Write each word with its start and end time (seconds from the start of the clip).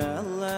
Allah 0.00 0.57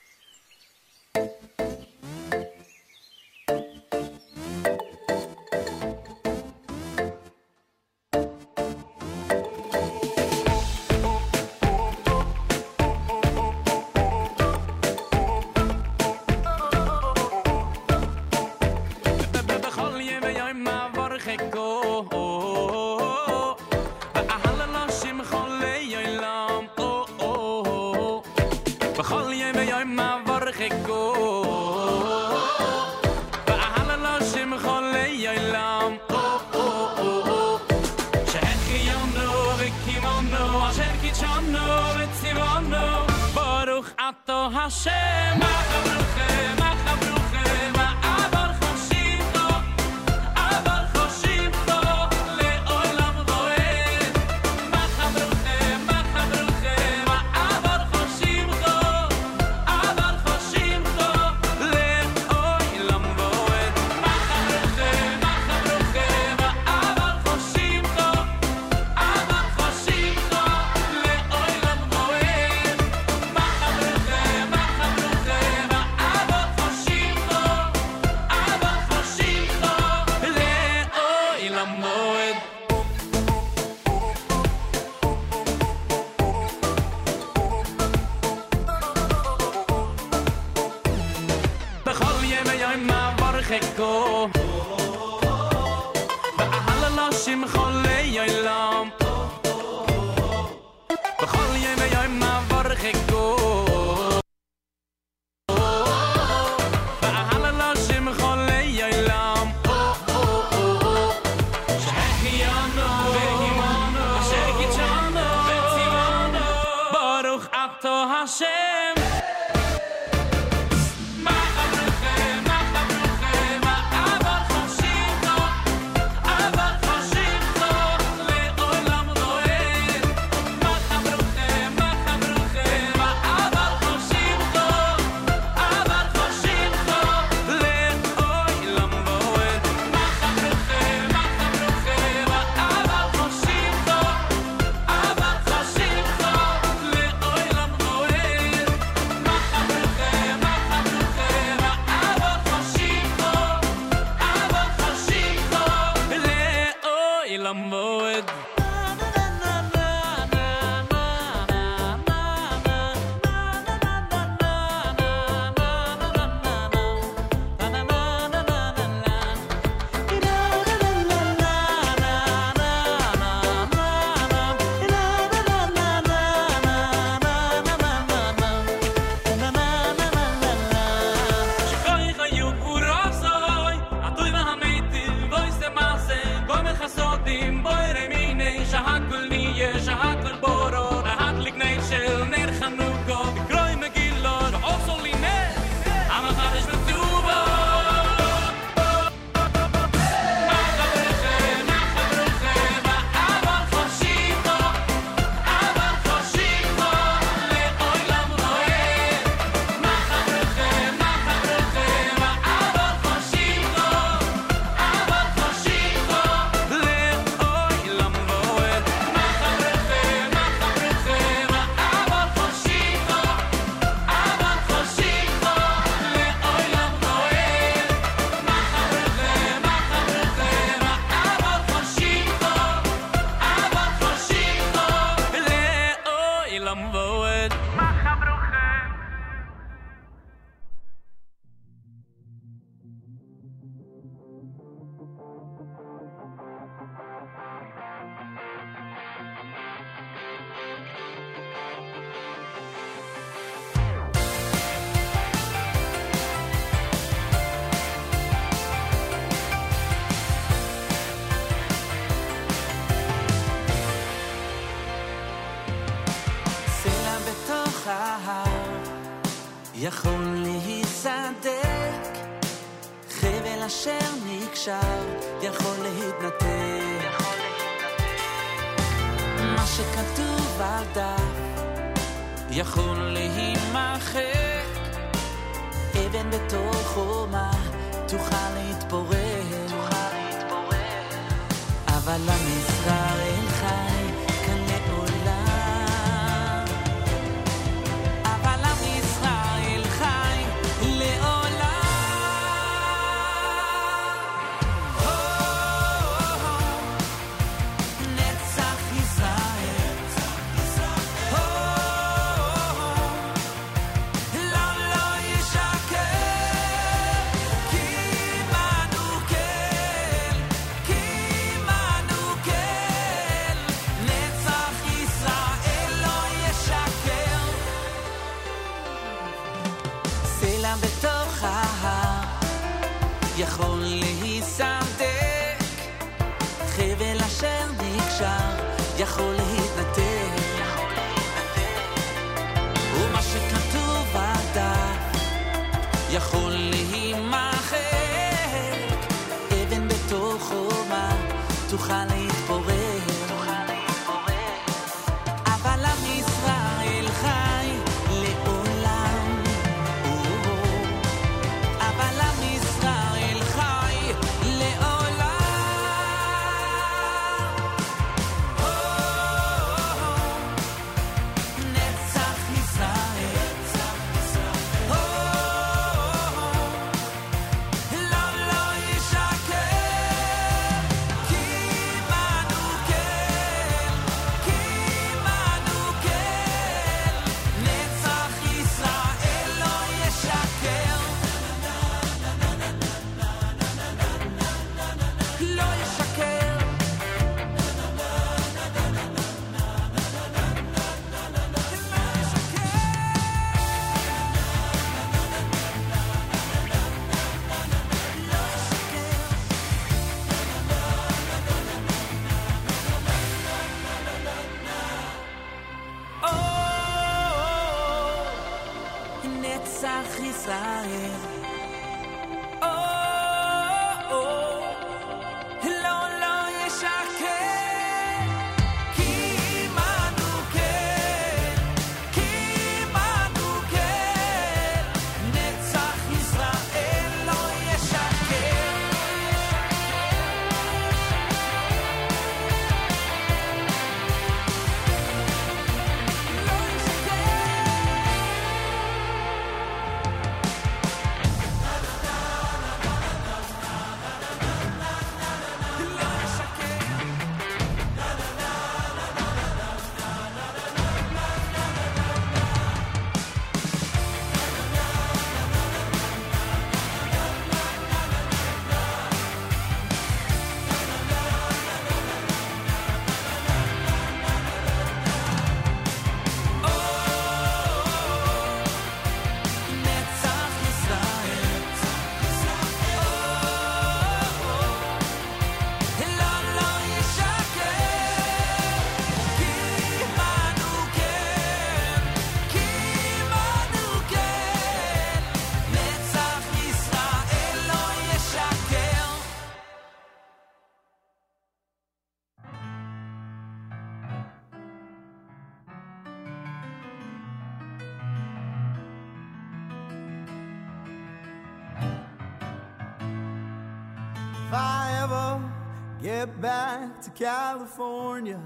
California, 517.21 518.41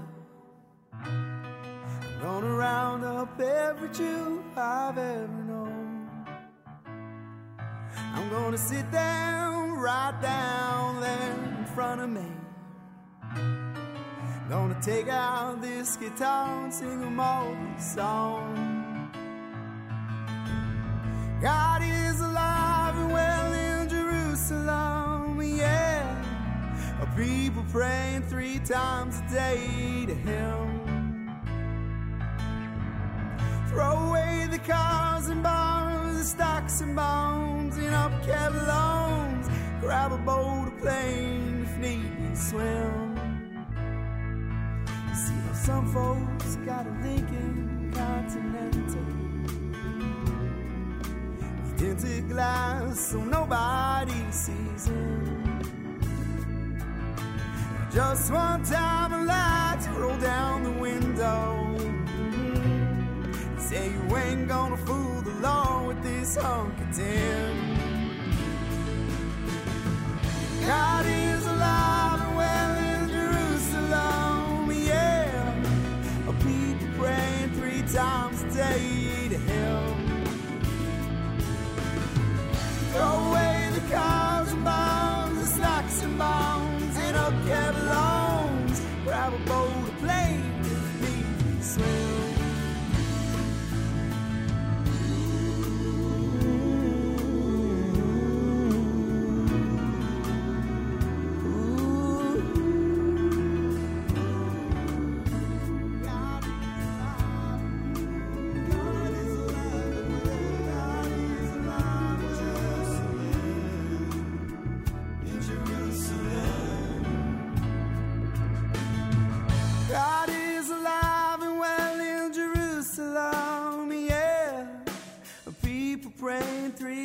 I'm 1.02 2.20
gonna 2.20 2.54
round 2.54 3.06
up 3.06 3.40
every 3.40 3.88
Jew 3.88 4.44
I've 4.54 4.98
ever 4.98 5.42
known. 5.48 6.10
I'm 7.96 8.28
gonna 8.28 8.58
sit 8.58 8.90
down, 8.92 9.78
right 9.78 10.20
down 10.20 11.00
there 11.00 11.58
in 11.58 11.64
front 11.74 12.02
of 12.02 12.10
me. 12.10 12.30
I'm 13.22 14.46
Gonna 14.50 14.78
take 14.82 15.08
out 15.08 15.62
this 15.62 15.96
guitar 15.96 16.64
and 16.64 16.74
sing 16.74 17.00
them 17.00 17.18
all 17.18 17.54
these 17.54 17.94
songs. 17.94 18.58
God 21.40 21.80
is 21.82 22.20
alive 22.20 22.94
and 22.98 23.10
well 23.10 23.52
in 23.54 23.88
Jerusalem, 23.88 25.05
people 27.16 27.64
praying 27.72 28.22
three 28.22 28.58
times 28.58 29.18
a 29.20 29.32
day 29.32 30.04
to 30.06 30.14
Him. 30.14 31.30
Throw 33.70 34.08
away 34.08 34.46
the 34.50 34.58
cars 34.58 35.28
and 35.28 35.42
bars, 35.42 36.18
the 36.18 36.24
stocks 36.24 36.80
and 36.82 36.94
bonds, 36.94 37.78
and 37.78 37.94
up 37.94 38.12
loans. 38.66 39.48
Grab 39.80 40.12
a 40.12 40.18
boat 40.18 40.68
or 40.68 40.80
plane 40.80 41.62
if 41.64 41.78
need 41.78 42.16
be, 42.16 42.34
swim. 42.36 43.16
You 45.08 45.14
see, 45.14 45.34
how 45.34 45.52
some 45.54 45.86
folks 45.92 46.56
got 46.66 46.86
a 46.86 46.90
Lincoln 47.02 47.92
Continental. 47.94 49.06
Tinted 51.78 52.28
glass 52.28 53.10
so 53.10 53.18
nobody 53.24 54.30
sees 54.30 54.86
him. 54.86 55.45
Just 57.96 58.30
one 58.30 58.62
time 58.62 59.14
a 59.14 59.24
light 59.24 59.80
to 59.84 59.90
roll 59.92 60.18
down 60.18 60.64
the 60.64 60.70
window. 60.70 61.74
Say 63.56 63.90
you 63.90 64.16
ain't 64.18 64.46
gonna 64.48 64.76
fool 64.76 65.22
the 65.22 65.32
law 65.40 65.86
with 65.88 66.02
this 66.02 66.36
hunk 66.36 66.78
of 66.78 66.94
tin. 66.94 67.56
God 70.66 71.06
is 71.06 71.46
alive 71.46 72.20
and 72.20 72.36
well 72.36 72.76
in 72.90 73.08
Jerusalem, 73.08 74.70
yeah. 74.72 76.28
A 76.28 76.32
people 76.44 76.88
praying 76.98 77.50
three 77.54 77.80
times 77.80 78.42
a 78.42 78.50
day 78.50 79.28
to 79.30 79.38
Him. 79.38 80.26
Throw 82.92 83.30
away 83.30 83.70
the 83.72 83.80
cars 83.90 84.35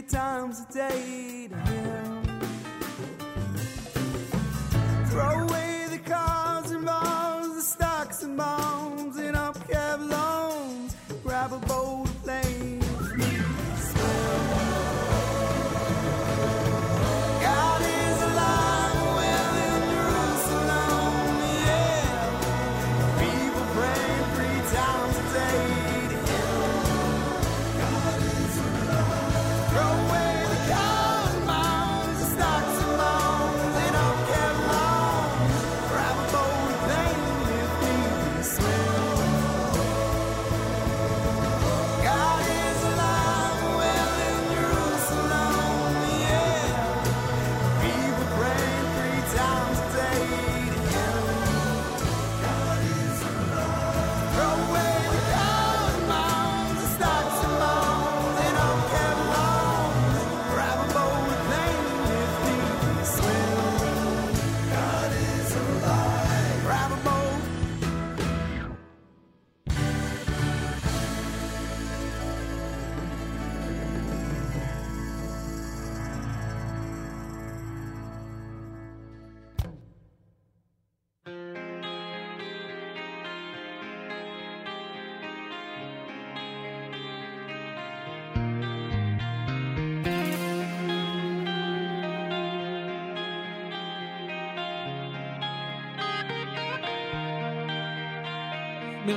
times 0.01 0.61
a 0.69 0.73
day 0.73 1.40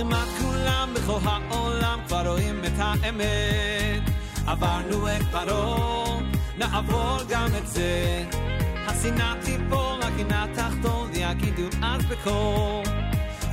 כמעט 0.00 0.28
כולם 0.40 0.94
בכל 0.94 1.18
העולם 1.24 2.00
כבר 2.06 2.28
רואים 2.28 2.60
את 2.64 2.72
האמת. 2.78 4.02
עברנו 4.46 5.08
את 5.08 5.22
פרעה, 5.30 6.18
נעבור 6.58 7.18
גם 7.28 7.46
את 7.58 7.68
זה. 7.68 8.24
השנאה 8.86 9.34
תיפול, 9.44 10.02
הגינה 10.02 10.46
תחתון, 10.54 11.10
יגידו 11.14 11.68
אז 11.82 12.06
בקור. 12.06 12.82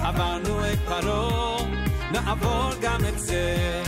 עברנו 0.02 0.66
את 0.74 0.80
פרעה, 0.86 1.66
נעבור 2.12 2.70
גם 2.82 3.00
את 3.10 3.20
זה. 3.20 3.84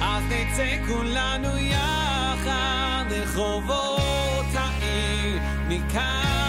אז 0.00 0.22
נצא 0.24 0.76
כולנו 0.86 1.58
יחד 1.58 3.04
לרחובות 3.10 4.46
העיר 4.54 5.38
מכאן. 5.68 6.41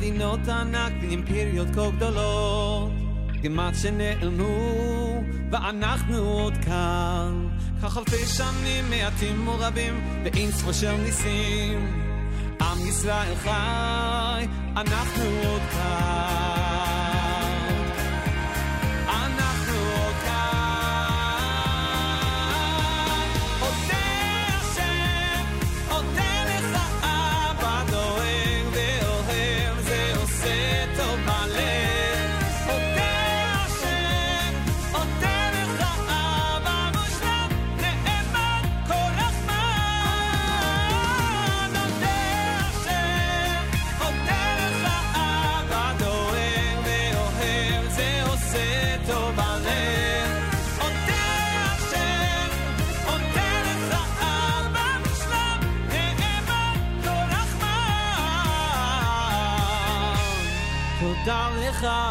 מדינות 0.00 0.48
ענק 0.48 0.92
ואימפריות 1.00 1.68
כה 1.74 1.90
גדולות 1.96 2.90
כמעט 3.42 3.74
שנעלמו 3.82 5.22
ואנחנו 5.50 6.18
עוד 6.18 6.54
כאן. 6.64 7.48
כך 7.82 7.98
אלפי 7.98 8.26
שנים 8.26 8.90
מעטים 8.90 9.48
ורבים 9.48 10.00
ואין 10.24 10.50
ספור 10.50 10.72
של 10.72 10.96
ניסים. 10.96 11.86
עם 12.60 12.86
ישראל 12.88 13.34
חי 13.34 14.46
אנחנו 14.76 15.24
עוד 15.44 15.62
כאן. 15.72 16.49
gaan. 61.80 62.09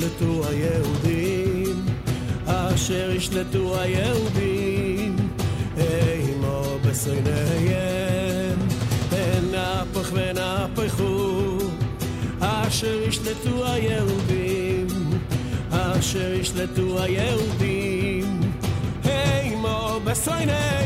ישלטו 0.00 0.42
היהודים, 0.48 1.86
אשר 2.46 3.10
ישלטו 3.10 3.80
היהודים, 3.80 5.16
אימו 5.76 6.62
בשונאיהם, 6.84 8.58
ונפח 9.10 10.12
ונפחו, 10.12 11.58
אשר 12.40 13.02
ישלטו 13.08 13.66
היהודים, 13.66 14.86
אשר 15.70 16.32
ישלטו 16.34 17.02
היהודים, 17.02 18.40
אימו 19.04 20.00
בשונאיהם. 20.04 20.79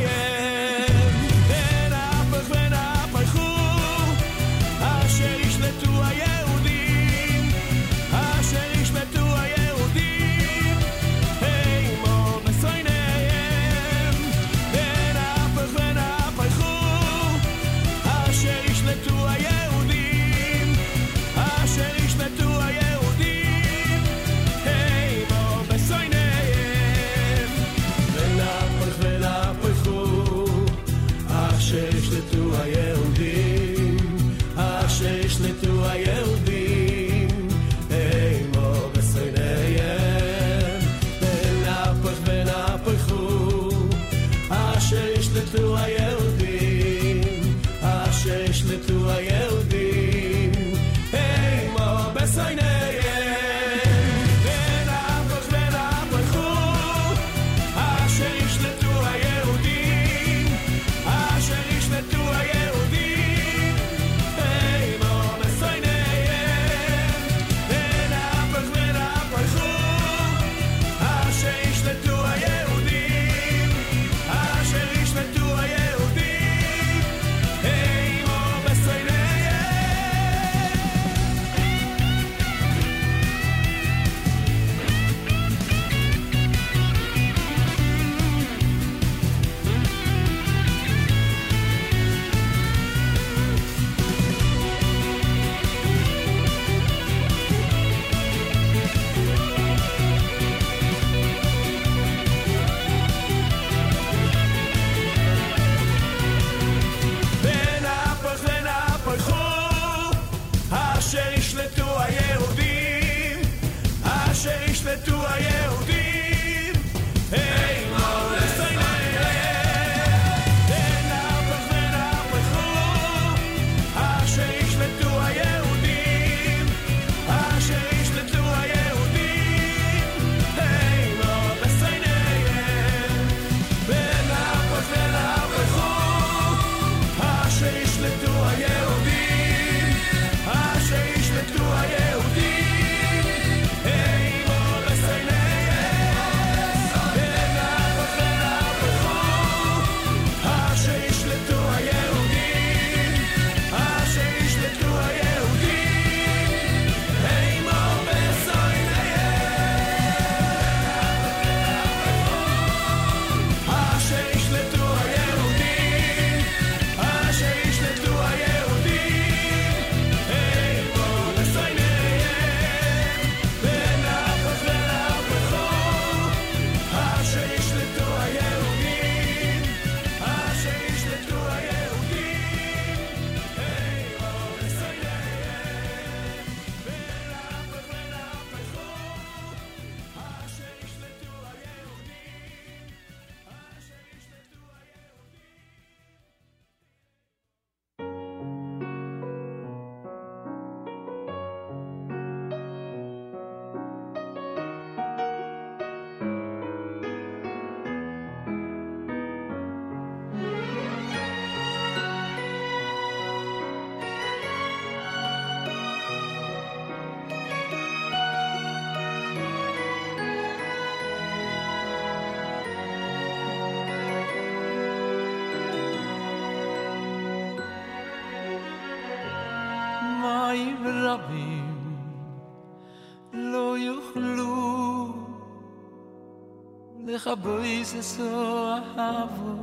לכבוי 237.26 237.84
ססו 237.84 238.70
אהבו 238.98 239.56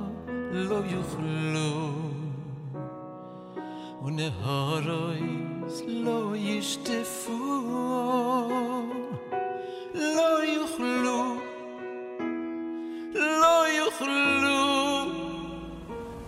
לא 0.51 0.75
יוכלו 0.75 1.91
ונהרויס 4.05 5.81
לא 5.87 6.33
ישטפו. 6.35 7.71
לא 9.93 10.45
יוכלו 10.45 11.35
לא 13.13 13.65
יוכלו 13.77 15.05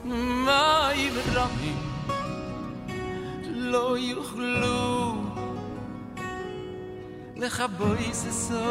מים 0.06 1.14
רבים 1.34 1.78
לא 3.50 3.98
יוכלו 3.98 5.16
לכבוי 7.36 8.14
ססו 8.14 8.63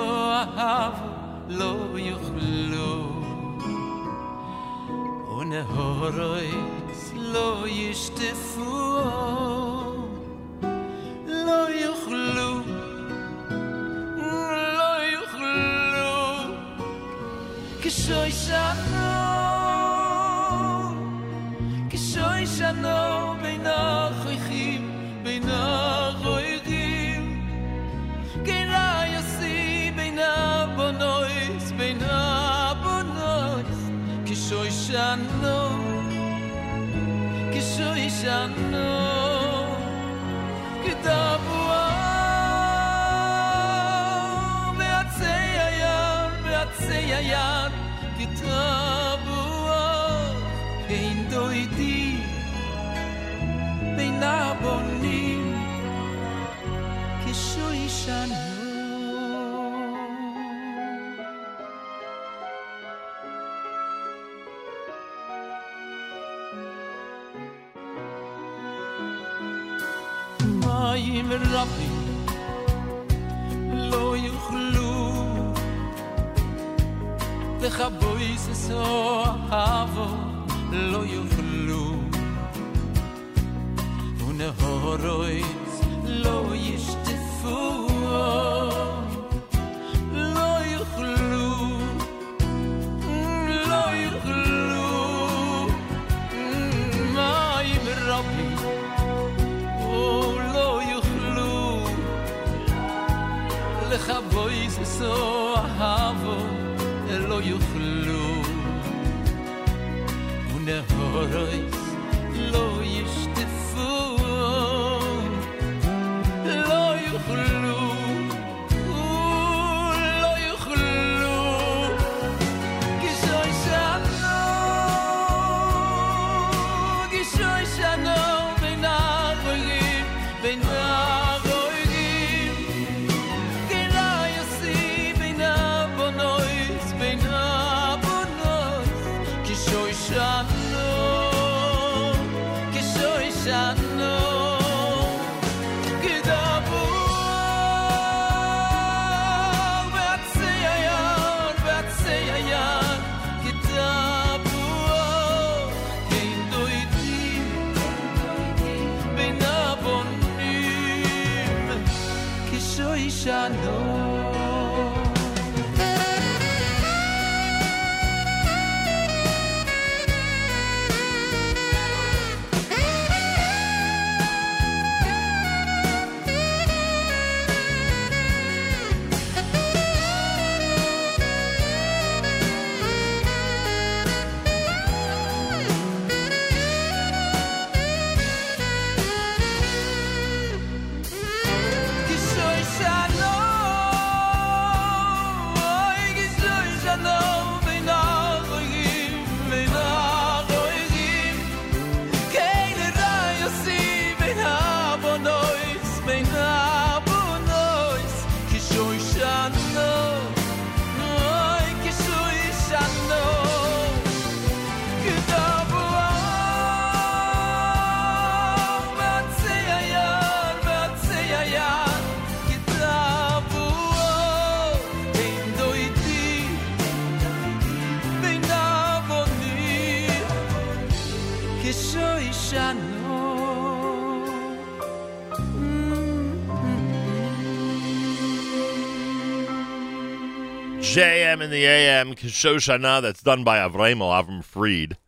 JM 240.93 241.41
in 241.41 241.49
the 241.49 241.65
AM, 241.65 242.15
Shoshana, 242.15 243.01
that's 243.01 243.23
done 243.23 243.45
by 243.45 243.57
Avremel 243.57 244.13
Avram 244.13 244.45
Fried 244.45 244.99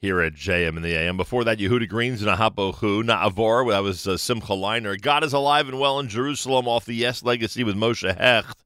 here 0.00 0.22
at 0.22 0.32
JM 0.32 0.78
in 0.78 0.82
the 0.82 0.94
AM. 0.94 1.18
Before 1.18 1.44
that, 1.44 1.58
Yehuda 1.58 1.90
Greens 1.90 2.22
and 2.22 2.30
Ahapohu, 2.30 3.02
Na'avor, 3.02 3.70
that 3.70 3.82
was 3.82 4.08
uh, 4.08 4.16
Simcha 4.16 4.54
Leiner. 4.54 4.98
God 4.98 5.22
is 5.22 5.34
alive 5.34 5.68
and 5.68 5.78
well 5.78 6.00
in 6.00 6.08
Jerusalem 6.08 6.66
off 6.66 6.86
the 6.86 6.94
Yes 6.94 7.22
Legacy 7.22 7.62
with 7.62 7.76
Moshe 7.76 8.16
Hecht. 8.16 8.64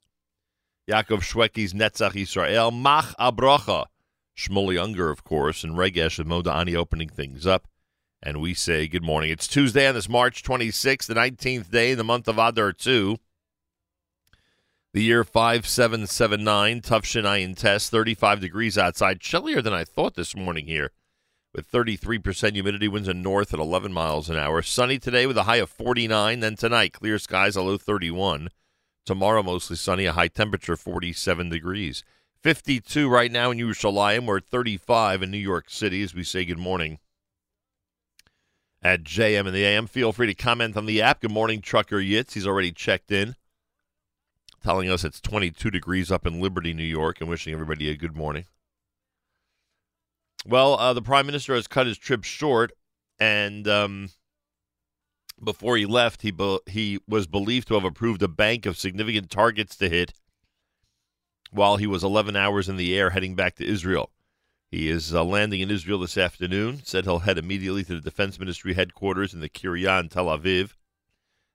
Yaakov 0.88 1.23
Shwekey's 1.23 1.75
Netzach 1.75 2.12
Yisrael, 2.12 2.73
Mach 2.73 3.17
Abracha, 3.19 3.87
Shmueli 4.38 4.77
Ungar, 4.77 5.11
of 5.11 5.25
course, 5.25 5.64
and 5.64 5.75
Regesh 5.75 6.21
and 6.21 6.29
Modani 6.29 6.77
opening 6.77 7.09
things 7.09 7.49
up. 7.49 7.67
And 8.23 8.40
we 8.40 8.55
say 8.55 8.87
good 8.87 9.03
morning. 9.03 9.33
It's 9.33 9.49
Tuesday 9.49 9.88
on 9.88 9.95
this 9.97 10.09
March 10.09 10.45
26th, 10.45 11.07
the 11.07 11.14
19th 11.14 11.73
day 11.73 11.90
in 11.90 11.99
the 11.99 12.05
month 12.05 12.29
of 12.29 12.38
Adar 12.38 12.73
2. 12.73 13.17
The 14.94 15.02
year 15.02 15.24
5779, 15.24 16.80
tough 16.80 17.02
Shinayan 17.02 17.57
test, 17.59 17.90
35 17.90 18.38
degrees 18.38 18.78
outside. 18.78 19.18
Chillier 19.18 19.61
than 19.61 19.72
I 19.74 19.83
thought 19.83 20.14
this 20.14 20.37
morning 20.37 20.68
here 20.68 20.92
with 21.52 21.68
33% 21.68 22.52
humidity, 22.52 22.87
winds 22.87 23.09
are 23.09 23.14
north 23.14 23.52
at 23.52 23.59
11 23.59 23.92
miles 23.92 24.30
an 24.30 24.37
hour. 24.37 24.62
Sunny 24.62 25.00
today 25.00 25.26
with 25.26 25.37
a 25.37 25.42
high 25.42 25.57
of 25.57 25.68
49. 25.68 26.38
Then 26.38 26.54
tonight, 26.54 26.92
clear 26.92 27.18
skies, 27.18 27.57
a 27.57 27.62
low 27.62 27.76
31. 27.76 28.50
Tomorrow, 29.04 29.42
mostly 29.42 29.74
sunny, 29.74 30.04
a 30.04 30.12
high 30.12 30.28
temperature 30.28 30.76
47 30.76 31.48
degrees. 31.48 32.04
52 32.44 33.09
right 33.09 33.33
now 33.33 33.50
in 33.50 33.59
Yerushalayim. 33.59 34.26
We're 34.26 34.37
at 34.37 34.46
35 34.46 35.24
in 35.24 35.33
New 35.33 35.38
York 35.38 35.70
City 35.70 36.04
as 36.04 36.14
we 36.14 36.22
say 36.22 36.44
good 36.44 36.57
morning. 36.57 37.00
At 38.80 39.02
JM 39.02 39.48
and 39.48 39.57
the 39.57 39.64
AM, 39.64 39.88
feel 39.88 40.12
free 40.12 40.28
to 40.28 40.35
comment 40.35 40.76
on 40.76 40.87
the 40.87 41.02
app. 41.02 41.20
Good 41.20 41.33
morning, 41.33 41.62
Trucker 41.62 41.98
Yitz. 41.98 42.35
He's 42.35 42.46
already 42.46 42.70
checked 42.70 43.11
in, 43.11 43.35
telling 44.64 44.90
us 44.90 45.05
it's 45.05 45.20
22 45.20 45.70
degrees 45.70 46.11
up 46.11 46.27
in 46.27 46.40
Liberty, 46.40 46.72
New 46.72 46.83
York, 46.83 47.20
and 47.20 47.29
wishing 47.29 47.53
everybody 47.53 47.90
a 47.90 47.96
good 47.96 48.16
morning. 48.16 48.46
Well, 50.46 50.79
uh, 50.79 50.94
the 50.94 51.03
prime 51.03 51.27
minister 51.27 51.55
has 51.55 51.66
cut 51.66 51.87
his 51.87 51.98
trip 51.98 52.24
short, 52.24 52.72
and 53.18 53.68
um, 53.68 54.11
before 55.42 55.77
he 55.77 55.85
left, 55.85 56.22
he 56.22 56.31
be- 56.31 56.61
he 56.66 56.98
was 57.07 57.27
believed 57.27 57.68
to 57.68 57.74
have 57.74 57.85
approved 57.85 58.22
a 58.22 58.29
bank 58.29 58.64
of 58.64 58.79
significant 58.79 59.31
targets 59.31 59.77
to 59.77 59.88
hit 59.88 60.14
while 61.50 61.77
he 61.77 61.87
was 61.87 62.03
11 62.03 62.35
hours 62.35 62.68
in 62.68 62.77
the 62.77 62.96
air 62.98 63.11
heading 63.11 63.35
back 63.35 63.57
to 63.57 63.66
Israel. 63.66 64.11
He 64.70 64.88
is 64.88 65.14
uh, 65.14 65.22
landing 65.24 65.61
in 65.61 65.70
Israel 65.70 66.00
this 66.00 66.18
afternoon. 66.18 66.81
Said 66.85 67.05
he'll 67.05 67.20
head 67.20 67.38
immediately 67.38 67.85
to 67.85 67.94
the 67.94 68.00
Defense 68.00 68.40
Ministry 68.40 68.74
headquarters 68.74 69.35
in 69.35 69.40
the 69.40 69.48
Kiryat 69.48 70.11
Tel 70.11 70.27
Aviv. 70.27 70.72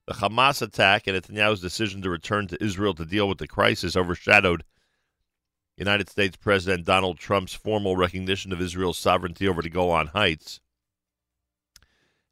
The 0.09 0.15
Hamas 0.15 0.63
attack 0.63 1.05
and 1.05 1.15
Netanyahu's 1.15 1.61
decision 1.61 2.01
to 2.01 2.09
return 2.09 2.47
to 2.47 2.63
Israel 2.63 2.95
to 2.95 3.05
deal 3.05 3.29
with 3.29 3.37
the 3.37 3.47
crisis 3.47 3.95
overshadowed 3.95 4.63
United 5.77 6.09
States 6.09 6.35
President 6.35 6.83
Donald 6.83 7.19
Trump's 7.19 7.53
formal 7.53 7.95
recognition 7.95 8.51
of 8.51 8.59
Israel's 8.59 8.97
sovereignty 8.97 9.47
over 9.47 9.61
the 9.61 9.69
Golan 9.69 10.07
Heights. 10.07 10.61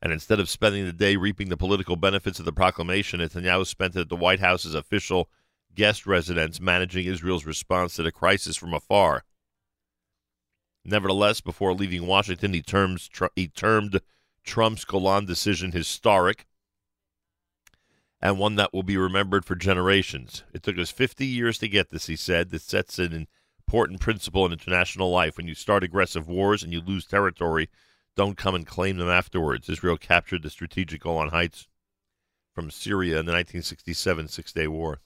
And 0.01 0.11
instead 0.11 0.39
of 0.39 0.49
spending 0.49 0.85
the 0.85 0.91
day 0.91 1.17
reaping 1.17 1.49
the 1.49 1.55
political 1.55 1.95
benefits 1.95 2.39
of 2.39 2.45
the 2.45 2.51
proclamation, 2.51 3.19
Netanyahu 3.19 3.67
spent 3.67 3.95
it 3.95 3.99
at 3.99 4.09
the 4.09 4.15
White 4.15 4.39
House's 4.39 4.73
official 4.73 5.29
guest 5.75 6.07
residence 6.07 6.59
managing 6.59 7.05
Israel's 7.05 7.45
response 7.45 7.95
to 7.97 8.01
the 8.01 8.11
crisis 8.11 8.57
from 8.57 8.73
afar. 8.73 9.23
Nevertheless, 10.83 11.41
before 11.41 11.75
leaving 11.75 12.07
Washington, 12.07 12.55
he, 12.55 12.63
terms, 12.63 13.07
he 13.35 13.47
termed 13.47 14.01
Trump's 14.43 14.83
Golan 14.83 15.27
decision 15.27 15.73
historic 15.73 16.47
and 18.21 18.39
one 18.39 18.55
that 18.55 18.73
will 18.73 18.83
be 18.83 18.97
remembered 18.97 19.45
for 19.45 19.55
generations. 19.55 20.43
It 20.53 20.63
took 20.63 20.77
us 20.77 20.89
50 20.89 21.25
years 21.25 21.59
to 21.59 21.67
get 21.67 21.91
this, 21.91 22.07
he 22.07 22.15
said. 22.15 22.49
This 22.49 22.63
sets 22.63 22.97
an 22.97 23.27
important 23.67 23.99
principle 23.99 24.45
in 24.45 24.51
international 24.51 25.11
life. 25.11 25.37
When 25.37 25.47
you 25.47 25.53
start 25.53 25.83
aggressive 25.83 26.27
wars 26.27 26.63
and 26.63 26.73
you 26.73 26.81
lose 26.81 27.05
territory, 27.05 27.69
don't 28.15 28.37
come 28.37 28.55
and 28.55 28.65
claim 28.65 28.97
them 28.97 29.09
afterwards. 29.09 29.69
Israel 29.69 29.97
captured 29.97 30.41
the 30.41 30.49
strategic 30.49 31.01
Golan 31.01 31.29
Heights 31.29 31.67
from 32.55 32.71
Syria 32.71 33.19
in 33.19 33.27
the 33.27 33.33
1967 33.33 34.27
Six 34.29 34.51
Day 34.51 34.67
War. 34.67 34.99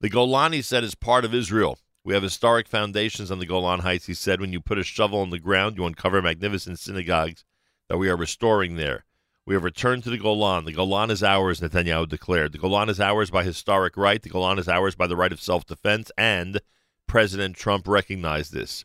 The 0.00 0.08
Golan, 0.08 0.52
he 0.52 0.60
said, 0.60 0.82
is 0.82 0.96
part 0.96 1.24
of 1.24 1.32
Israel. 1.32 1.78
We 2.02 2.14
have 2.14 2.22
historic 2.24 2.66
foundations 2.68 3.30
on 3.30 3.38
the 3.38 3.46
Golan 3.46 3.80
Heights, 3.80 4.06
he 4.06 4.14
said. 4.14 4.40
When 4.40 4.52
you 4.52 4.60
put 4.60 4.78
a 4.78 4.82
shovel 4.82 5.22
in 5.22 5.30
the 5.30 5.38
ground, 5.38 5.76
you 5.76 5.86
uncover 5.86 6.20
magnificent 6.20 6.80
synagogues 6.80 7.44
that 7.88 7.98
we 7.98 8.08
are 8.08 8.16
restoring 8.16 8.76
there. 8.76 9.04
We 9.46 9.54
have 9.54 9.64
returned 9.64 10.04
to 10.04 10.10
the 10.10 10.18
Golan. 10.18 10.64
The 10.64 10.72
Golan 10.72 11.10
is 11.10 11.22
ours, 11.22 11.60
Netanyahu 11.60 12.08
declared. 12.08 12.52
The 12.52 12.58
Golan 12.58 12.88
is 12.88 12.98
ours 12.98 13.30
by 13.30 13.44
historic 13.44 13.96
right. 13.96 14.22
The 14.22 14.30
Golan 14.30 14.58
is 14.58 14.68
ours 14.68 14.94
by 14.94 15.06
the 15.06 15.16
right 15.16 15.32
of 15.32 15.40
self 15.40 15.66
defense, 15.66 16.10
and 16.16 16.60
President 17.06 17.56
Trump 17.56 17.86
recognized 17.86 18.52
this. 18.52 18.84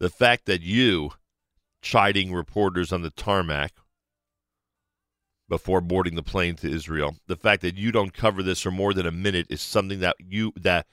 The 0.00 0.08
fact 0.08 0.46
that 0.46 0.62
you, 0.62 1.10
chiding 1.82 2.32
reporters 2.32 2.90
on 2.90 3.02
the 3.02 3.10
tarmac 3.10 3.72
before 5.48 5.82
boarding 5.82 6.14
the 6.14 6.22
plane 6.22 6.56
to 6.56 6.70
Israel, 6.70 7.16
the 7.26 7.36
fact 7.36 7.60
that 7.60 7.76
you 7.76 7.92
don't 7.92 8.14
cover 8.14 8.42
this 8.42 8.62
for 8.62 8.70
more 8.70 8.94
than 8.94 9.06
a 9.06 9.12
minute 9.12 9.46
is 9.50 9.60
something 9.60 10.00
that 10.00 10.16
you 10.18 10.52
that 10.56 10.86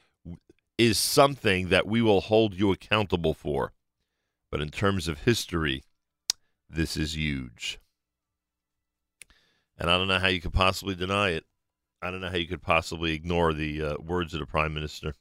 is 0.77 0.97
something 0.97 1.69
that 1.69 1.87
we 1.87 2.01
will 2.01 2.21
hold 2.21 2.53
you 2.53 2.71
accountable 2.71 3.33
for. 3.33 3.71
But 4.51 4.61
in 4.61 4.69
terms 4.69 5.07
of 5.07 5.19
history, 5.19 5.83
this 6.69 6.95
is 6.95 7.15
huge. 7.15 7.79
And 9.77 9.89
I 9.89 9.97
don't 9.97 10.07
know 10.07 10.19
how 10.19 10.27
you 10.27 10.41
could 10.41 10.53
possibly 10.53 10.95
deny 10.95 11.29
it. 11.29 11.45
I 12.01 12.11
don't 12.11 12.21
know 12.21 12.29
how 12.29 12.37
you 12.37 12.47
could 12.47 12.61
possibly 12.61 13.13
ignore 13.13 13.53
the 13.53 13.81
uh, 13.81 13.95
words 13.97 14.33
of 14.33 14.39
the 14.39 14.45
prime 14.45 14.73
minister. 14.73 15.13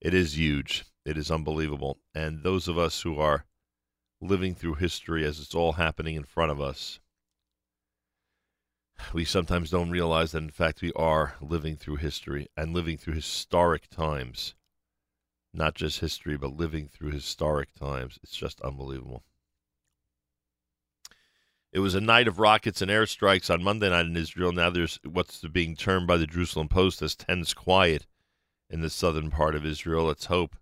It 0.00 0.12
is 0.12 0.36
huge. 0.36 0.84
It 1.04 1.16
is 1.16 1.30
unbelievable. 1.30 1.98
And 2.14 2.42
those 2.42 2.68
of 2.68 2.78
us 2.78 3.00
who 3.02 3.18
are 3.18 3.46
living 4.20 4.54
through 4.54 4.74
history 4.74 5.24
as 5.24 5.40
it's 5.40 5.54
all 5.54 5.72
happening 5.72 6.16
in 6.16 6.24
front 6.24 6.50
of 6.50 6.60
us, 6.60 7.00
we 9.12 9.24
sometimes 9.24 9.70
don't 9.70 9.90
realize 9.90 10.32
that, 10.32 10.42
in 10.42 10.50
fact, 10.50 10.82
we 10.82 10.92
are 10.94 11.34
living 11.40 11.76
through 11.76 11.96
history 11.96 12.48
and 12.56 12.74
living 12.74 12.96
through 12.96 13.14
historic 13.14 13.88
times. 13.88 14.54
Not 15.52 15.74
just 15.74 16.00
history, 16.00 16.36
but 16.36 16.56
living 16.56 16.88
through 16.88 17.12
historic 17.12 17.74
times. 17.74 18.18
It's 18.22 18.36
just 18.36 18.60
unbelievable. 18.60 19.24
It 21.72 21.80
was 21.80 21.94
a 21.94 22.00
night 22.00 22.28
of 22.28 22.38
rockets 22.38 22.80
and 22.80 22.90
airstrikes 22.90 23.52
on 23.52 23.62
Monday 23.62 23.90
night 23.90 24.06
in 24.06 24.16
Israel. 24.16 24.52
Now 24.52 24.70
there's 24.70 24.98
what's 25.04 25.40
being 25.42 25.76
termed 25.76 26.06
by 26.06 26.16
the 26.16 26.26
Jerusalem 26.26 26.68
Post 26.68 27.02
as 27.02 27.14
tense 27.14 27.52
quiet 27.52 28.06
in 28.70 28.80
the 28.80 28.90
southern 28.90 29.30
part 29.30 29.54
of 29.54 29.66
Israel. 29.66 30.06
Let's 30.06 30.26
hope 30.26 30.56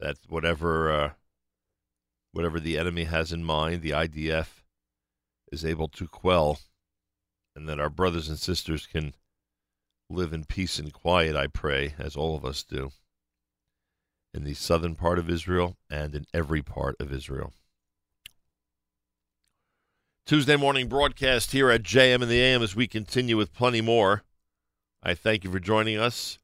that 0.00 0.16
whatever 0.28 0.90
uh, 0.90 1.10
whatever 2.32 2.60
the 2.60 2.78
enemy 2.78 3.04
has 3.04 3.32
in 3.32 3.44
mind, 3.44 3.82
the 3.82 3.90
IDF 3.90 4.62
is 5.52 5.64
able 5.64 5.88
to 5.88 6.06
quell, 6.06 6.60
and 7.54 7.68
that 7.68 7.80
our 7.80 7.90
brothers 7.90 8.28
and 8.28 8.38
sisters 8.38 8.86
can 8.86 9.14
live 10.08 10.32
in 10.32 10.44
peace 10.44 10.78
and 10.78 10.92
quiet. 10.92 11.36
I 11.36 11.46
pray, 11.46 11.94
as 11.98 12.16
all 12.16 12.36
of 12.36 12.44
us 12.44 12.62
do, 12.62 12.92
in 14.32 14.44
the 14.44 14.54
southern 14.54 14.94
part 14.94 15.18
of 15.18 15.28
Israel 15.28 15.76
and 15.88 16.14
in 16.14 16.26
every 16.32 16.62
part 16.62 16.96
of 17.00 17.12
Israel. 17.12 17.52
Tuesday 20.30 20.54
morning 20.54 20.86
broadcast 20.86 21.50
here 21.50 21.70
at 21.72 21.82
JM 21.82 22.22
and 22.22 22.30
the 22.30 22.40
AM 22.40 22.62
as 22.62 22.76
we 22.76 22.86
continue 22.86 23.36
with 23.36 23.52
plenty 23.52 23.80
more. 23.80 24.22
I 25.02 25.12
thank 25.12 25.42
you 25.42 25.50
for 25.50 25.58
joining 25.58 25.98
us. 25.98 26.38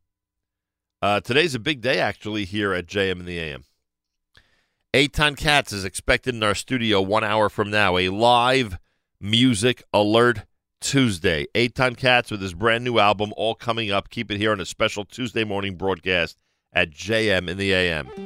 Uh, 1.00 1.20
today's 1.20 1.54
a 1.54 1.60
big 1.60 1.82
day, 1.82 2.00
actually, 2.00 2.46
here 2.46 2.72
at 2.72 2.86
JM 2.86 3.20
and 3.20 3.26
the 3.26 3.38
AM. 3.38 3.62
Eitan 4.92 5.36
Katz 5.36 5.72
is 5.72 5.84
expected 5.84 6.34
in 6.34 6.42
our 6.42 6.56
studio 6.56 7.00
one 7.00 7.22
hour 7.22 7.48
from 7.48 7.70
now. 7.70 7.96
A 7.96 8.08
live 8.08 8.76
music 9.20 9.84
alert 9.92 10.46
Tuesday. 10.80 11.46
Eitan 11.54 11.96
Katz 11.96 12.32
with 12.32 12.42
his 12.42 12.54
brand 12.54 12.82
new 12.82 12.98
album, 12.98 13.32
all 13.36 13.54
coming 13.54 13.92
up. 13.92 14.10
Keep 14.10 14.32
it 14.32 14.38
here 14.38 14.50
on 14.50 14.58
a 14.58 14.66
special 14.66 15.04
Tuesday 15.04 15.44
morning 15.44 15.76
broadcast 15.76 16.36
at 16.72 16.90
JM 16.90 17.48
in 17.48 17.56
the 17.56 17.72
AM. 17.72 18.25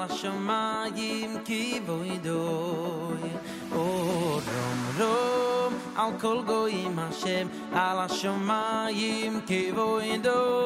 a 0.00 0.06
lashom 0.06 0.38
mayim 0.48 1.32
ki 1.44 1.80
voydoy 1.86 3.32
o 3.80 4.40
rom 4.46 4.80
rom 4.98 5.74
alkol 6.04 6.42
goy 6.42 6.88
may 6.96 7.12
shem 7.20 7.50
a 7.72 7.86
lashom 7.98 8.50
ki 9.46 9.62
voydoy 9.76 10.59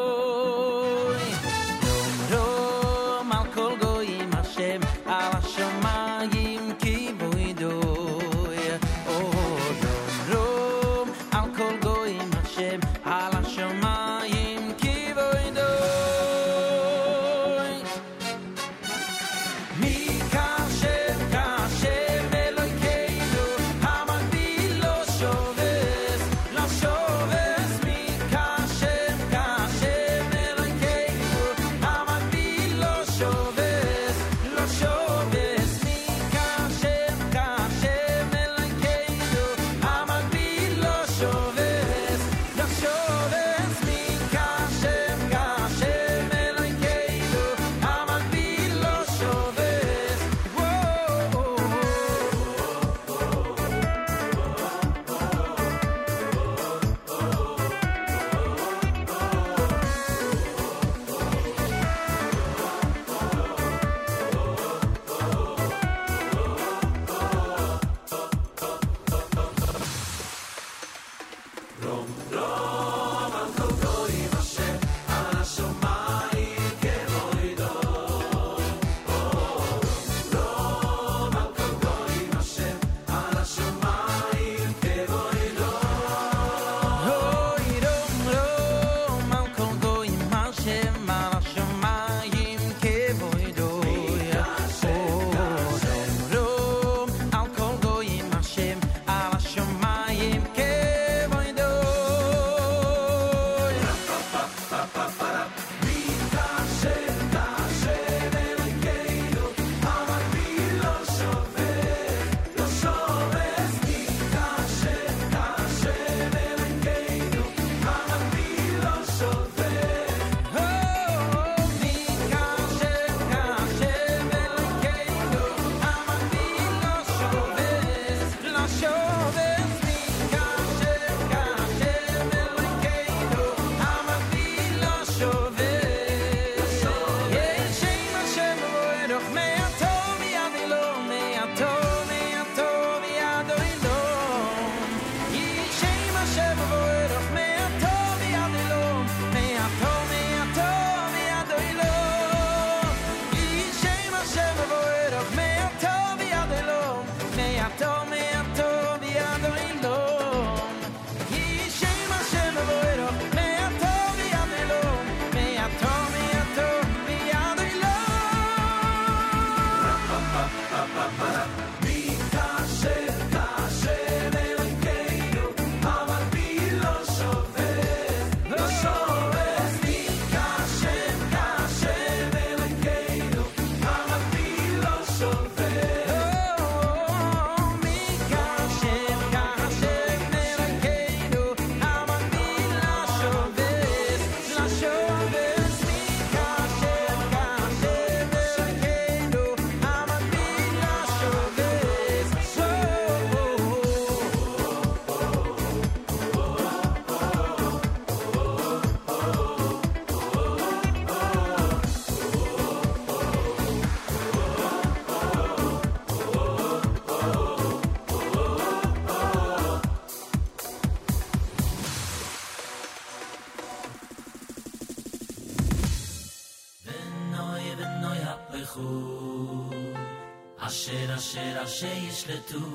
ישלטו, 232.25 232.67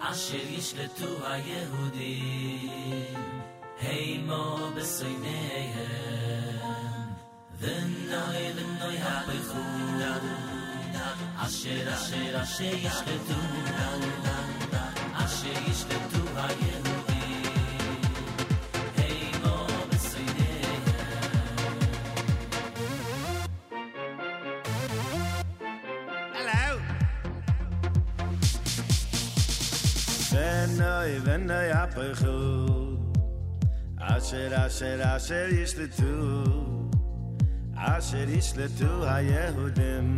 אשר 0.00 0.46
ישלטו 0.50 1.26
היהודים, 1.26 3.14
הימו 3.80 4.70
בסויניהם, 4.76 5.88
ונוי 7.58 8.52
ונוי 8.56 8.98
הפכו, 8.98 9.58
אשר 11.36 11.94
אשר 11.94 12.42
אשר 12.42 12.64
ישלטו, 12.64 13.37
noy 30.78 31.18
ven 31.24 31.46
noy 31.46 31.70
a 31.70 31.86
pekhu 31.94 32.98
asher 33.98 34.52
asher 34.54 35.00
asher 35.02 35.48
ish 35.62 35.76
le 35.76 35.88
tu. 35.88 36.12
Asher 37.76 38.28
ish 38.38 38.54
le 38.56 38.68
tu 38.78 38.90
a 39.14 39.16
yehudim 39.30 40.08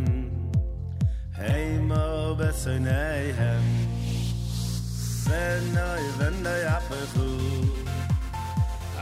hey 1.35 1.77
mo 1.89 2.35
besoy 2.39 3.33
hem. 3.39 3.65
Ven 5.27 5.73
noy 5.73 6.03
ven 6.19 6.43
noy 6.43 6.63
a 6.75 6.79
pekhu 6.89 7.29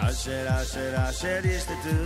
asher 0.07 0.45
asher 0.57 0.93
asher 1.05 1.41
ish 1.55 1.67
le 1.69 1.77
tu. 1.85 1.99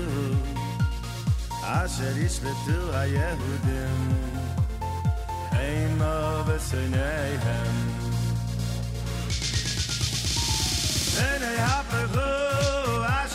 Asher 1.80 2.16
ish 2.26 2.40
le 2.46 2.54
tu 2.66 2.78
a 3.02 3.04
yehudim 3.16 4.00
hey 5.56 5.82
mo 6.00 6.14
besoy 6.48 6.88
hem. 7.48 7.93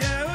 yeah. 0.00 0.33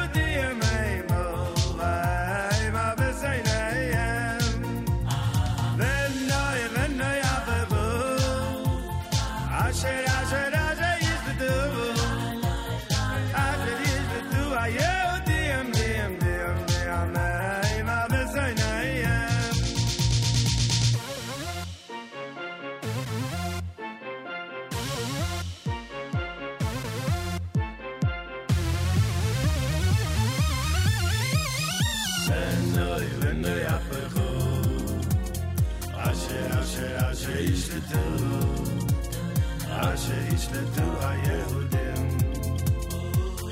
נשלטו 40.40 41.06
היהודים 41.06 42.18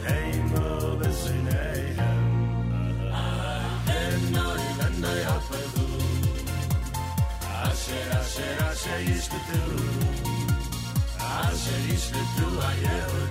הימו 0.05 0.97
בסיניהם 0.99 1.97
אתם 3.85 4.21
נוי 4.31 4.63
בני 4.79 5.25
הפרו 5.25 5.99
אשר 7.43 8.21
אשר 8.21 8.73
אשר 8.73 8.99
ישלטו 9.01 9.75
אשר 11.19 11.81
ישלטו 11.89 12.63
היהודים 12.63 13.28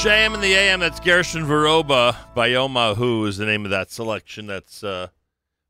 JM 0.00 0.32
in 0.32 0.40
the 0.40 0.54
AM, 0.54 0.80
that's 0.80 0.98
Gershon 0.98 1.44
Veroba. 1.44 2.16
Bayoma 2.34 2.96
Who 2.96 3.26
is 3.26 3.36
the 3.36 3.44
name 3.44 3.66
of 3.66 3.70
that 3.70 3.90
selection. 3.90 4.46
That's 4.46 4.82
uh, 4.82 5.08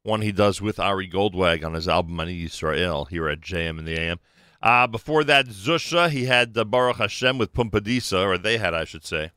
one 0.04 0.20
he 0.20 0.30
does 0.30 0.60
with 0.60 0.78
Ari 0.78 1.10
Goldwag 1.10 1.64
on 1.64 1.74
his 1.74 1.88
album 1.88 2.20
Ani 2.20 2.44
Israel 2.44 3.06
here 3.06 3.28
at 3.28 3.40
JM 3.40 3.80
in 3.80 3.84
the 3.84 3.98
AM. 3.98 4.20
Uh, 4.62 4.86
before 4.86 5.24
that, 5.24 5.46
Zusha, 5.46 6.10
he 6.10 6.26
had 6.26 6.56
uh, 6.56 6.64
Baruch 6.64 6.98
Hashem 6.98 7.38
with 7.38 7.52
Pumpadisa, 7.52 8.24
or 8.24 8.38
they 8.38 8.58
had, 8.58 8.72
I 8.72 8.84
should 8.84 9.04
say. 9.04 9.32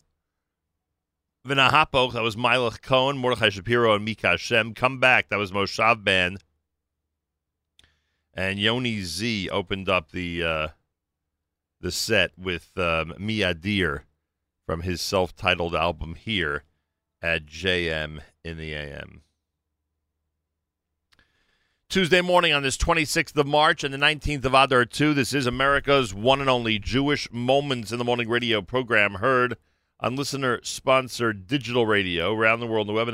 Vinahapo, 1.47 2.13
that 2.13 2.21
was 2.21 2.35
Meilech 2.35 2.83
Kohn, 2.83 3.17
Mordechai 3.17 3.49
Shapiro, 3.49 3.95
and 3.95 4.05
Mika 4.05 4.27
Hashem. 4.27 4.75
Come 4.75 4.99
Back, 4.99 5.29
that 5.29 5.39
was 5.39 5.51
Moshav 5.51 6.03
Band. 6.03 6.43
And 8.31 8.59
Yoni 8.59 9.01
Z 9.01 9.49
opened 9.49 9.89
up 9.89 10.11
the 10.11 10.43
uh, 10.43 10.67
the 11.81 11.91
set 11.91 12.37
with 12.37 12.77
um, 12.77 13.15
Mia 13.17 13.55
Deer 13.55 14.05
from 14.65 14.81
his 14.81 15.01
self-titled 15.01 15.75
album 15.75 16.15
here 16.15 16.63
at 17.21 17.45
JM 17.45 18.19
in 18.43 18.57
the 18.57 18.73
AM. 18.73 19.21
Tuesday 21.89 22.21
morning 22.21 22.53
on 22.53 22.63
this 22.63 22.77
26th 22.77 23.37
of 23.37 23.45
March 23.45 23.83
and 23.83 23.93
the 23.93 23.99
19th 23.99 24.45
of 24.45 24.53
Adar 24.55 24.83
2. 24.83 25.13
This 25.13 25.33
is 25.33 25.45
America's 25.45 26.13
one 26.13 26.41
and 26.41 26.49
only 26.49 26.79
Jewish 26.79 27.31
Moments 27.31 27.91
in 27.91 27.99
the 27.99 28.03
Morning 28.03 28.27
radio 28.27 28.61
program 28.61 29.15
heard 29.15 29.57
on 29.99 30.15
listener-sponsored 30.15 31.45
digital 31.45 31.85
radio 31.85 32.33
around 32.33 32.59
the 32.59 32.67
world 32.67 32.87
the 32.87 32.93
web 32.93 33.07
at 33.07 33.13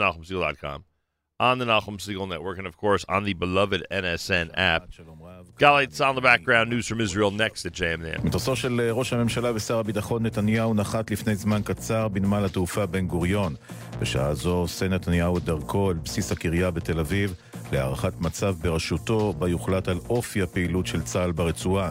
on 1.39 1.57
the 1.57 1.65
Nachum 1.65 1.97
Segal 1.97 2.27
Network, 2.27 2.57
and, 2.57 2.67
of 2.67 2.75
course, 2.77 3.05
on 3.07 3.23
the 3.23 3.33
beloved 3.33 3.81
NSN 3.91 4.51
app. 4.55 4.89
Galite 5.57 6.01
on 6.05 6.15
the 6.15 6.21
background, 6.21 6.69
news 6.69 6.87
from 6.87 6.99
Israel 7.01 7.31
next 7.31 7.65
at 7.65 7.73
JM 7.73 7.93
in 7.93 8.01
the 8.01 8.15
AM. 8.15 8.25
מטוסו 8.25 8.55
של 8.55 8.79
אה, 8.79 8.91
ראש 8.91 9.13
הממשלה 9.13 9.51
ושר 9.55 9.79
הביטחון 9.79 10.25
נתניהו 10.25 10.73
נחת 10.73 11.11
לפני 11.11 11.35
זמן 11.35 11.61
קצר 11.63 12.07
בנמל 12.07 12.45
התעופה 12.45 12.85
בן 12.85 13.07
גוריון. 13.07 13.55
בשעה 13.99 14.33
זו 14.33 14.55
עושה 14.55 14.87
נתניהו 14.87 15.37
את 15.37 15.43
דרכו 15.43 15.91
אל 15.91 15.95
בסיס 15.95 16.31
הקריה 16.31 16.71
בתל 16.71 16.99
אביב 16.99 17.33
להערכת 17.71 18.21
מצב 18.21 18.55
בראשותו, 18.61 19.33
בה 19.33 19.49
יוחלט 19.49 19.87
על 19.87 19.99
אופי 20.09 20.41
הפעילות 20.41 20.87
של 20.87 21.01
צה"ל 21.01 21.31
ברצועה. 21.31 21.89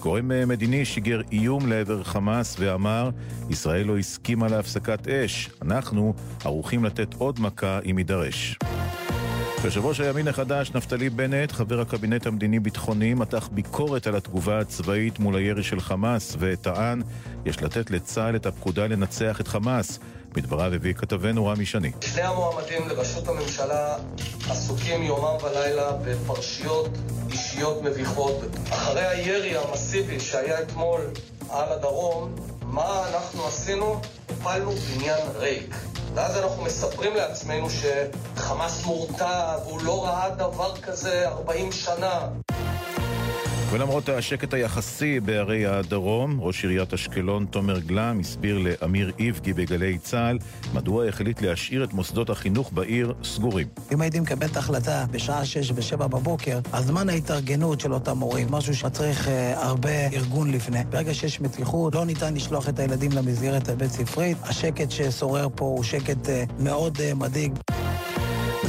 גורם 0.00 0.32
אה, 0.32 0.46
מדיני 0.46 0.84
שיגר 0.84 1.20
איום 1.32 1.68
לעבר 1.68 2.02
חמאס 2.02 2.56
ואמר, 2.58 3.10
ישראל 3.50 3.86
לא 3.86 3.98
הסכימה 3.98 4.48
להפסקת 4.48 5.08
אש. 5.08 5.50
אנחנו 5.62 6.14
ערוכים 6.44 6.84
לתת 6.84 7.14
עוד 7.14 7.40
מכה 7.40 7.78
אם 7.90 7.98
יידרש. 7.98 8.58
יושב 9.64 9.84
ראש 9.84 10.00
הימין 10.00 10.28
החדש, 10.28 10.70
נפתלי 10.74 11.10
בנט, 11.10 11.52
חבר 11.52 11.80
הקבינט 11.80 12.26
המדיני-ביטחוני, 12.26 13.14
מתח 13.14 13.48
ביקורת 13.52 14.06
על 14.06 14.16
התגובה 14.16 14.58
הצבאית 14.58 15.18
מול 15.18 15.36
הירי 15.36 15.62
של 15.62 15.80
חמאס, 15.80 16.36
וטען, 16.38 17.02
יש 17.44 17.62
לתת 17.62 17.90
לצה"ל 17.90 18.36
את 18.36 18.46
הפקודה 18.46 18.86
לנצח 18.86 19.40
את 19.40 19.48
חמאס. 19.48 19.98
בדבריו 20.32 20.74
הביא 20.74 20.94
כתבנו 20.94 21.46
רמי 21.46 21.66
שני. 21.66 21.90
שני 22.00 22.22
המועמדים 22.22 22.88
לראשות 22.88 23.28
הממשלה 23.28 23.96
עסוקים 24.50 25.02
יומם 25.02 25.36
ולילה 25.44 25.92
בפרשיות 26.04 26.98
אישיות 27.30 27.82
מביכות. 27.82 28.40
אחרי 28.70 29.06
הירי 29.06 29.56
המסיבי 29.56 30.20
שהיה 30.20 30.62
אתמול 30.62 31.00
על 31.50 31.72
הדרום, 31.72 32.34
מה 32.62 33.08
אנחנו 33.08 33.46
עשינו? 33.46 34.00
הפלנו 34.28 34.70
בניין 34.70 35.28
ריק. 35.36 35.74
ואז 36.14 36.38
אנחנו 36.38 36.62
מספרים 36.62 37.14
לעצמנו 37.16 37.66
שחמאס 37.70 38.84
מורתע 38.84 39.56
והוא 39.64 39.80
לא 39.82 40.04
ראה 40.04 40.30
דבר 40.30 40.76
כזה 40.76 41.28
40 41.28 41.72
שנה. 41.72 42.28
ולמרות 43.72 44.08
השקט 44.08 44.54
היחסי 44.54 45.20
בערי 45.20 45.66
הדרום, 45.66 46.40
ראש 46.40 46.64
עיריית 46.64 46.94
אשקלון 46.94 47.46
תומר 47.50 47.78
גלם 47.78 48.20
הסביר 48.20 48.58
לאמיר 48.58 49.12
איבגי 49.18 49.52
בגלי 49.52 49.98
צה"ל 49.98 50.38
מדוע 50.74 51.06
החליט 51.06 51.42
להשאיר 51.42 51.84
את 51.84 51.92
מוסדות 51.92 52.30
החינוך 52.30 52.72
בעיר 52.72 53.14
סגורים. 53.24 53.66
אם 53.92 54.00
הייתי 54.00 54.20
מקבל 54.20 54.46
את 54.46 54.56
ההחלטה 54.56 55.04
בשעה 55.10 55.44
6 55.44 55.70
ו-7 55.70 55.96
בבוקר, 55.96 56.58
אז 56.72 56.86
זמן 56.86 57.08
ההתארגנות 57.08 57.80
של 57.80 57.94
אותם 57.94 58.18
מורים, 58.18 58.46
משהו 58.50 58.74
שמצריך 58.74 59.28
אה, 59.28 59.64
הרבה 59.66 60.06
ארגון 60.12 60.50
לפני. 60.50 60.78
ברגע 60.90 61.14
שיש 61.14 61.40
מתיחות, 61.40 61.94
לא 61.94 62.04
ניתן 62.04 62.34
לשלוח 62.34 62.68
את 62.68 62.78
הילדים 62.78 63.12
למסגרת 63.12 63.68
הבית 63.68 63.90
ספרית. 63.90 64.36
השקט 64.42 64.90
ששורר 64.90 65.48
פה 65.54 65.64
הוא 65.64 65.84
שקט 65.84 66.28
אה, 66.28 66.44
מאוד 66.58 66.98
אה, 67.00 67.14
מדאיג. 67.14 67.52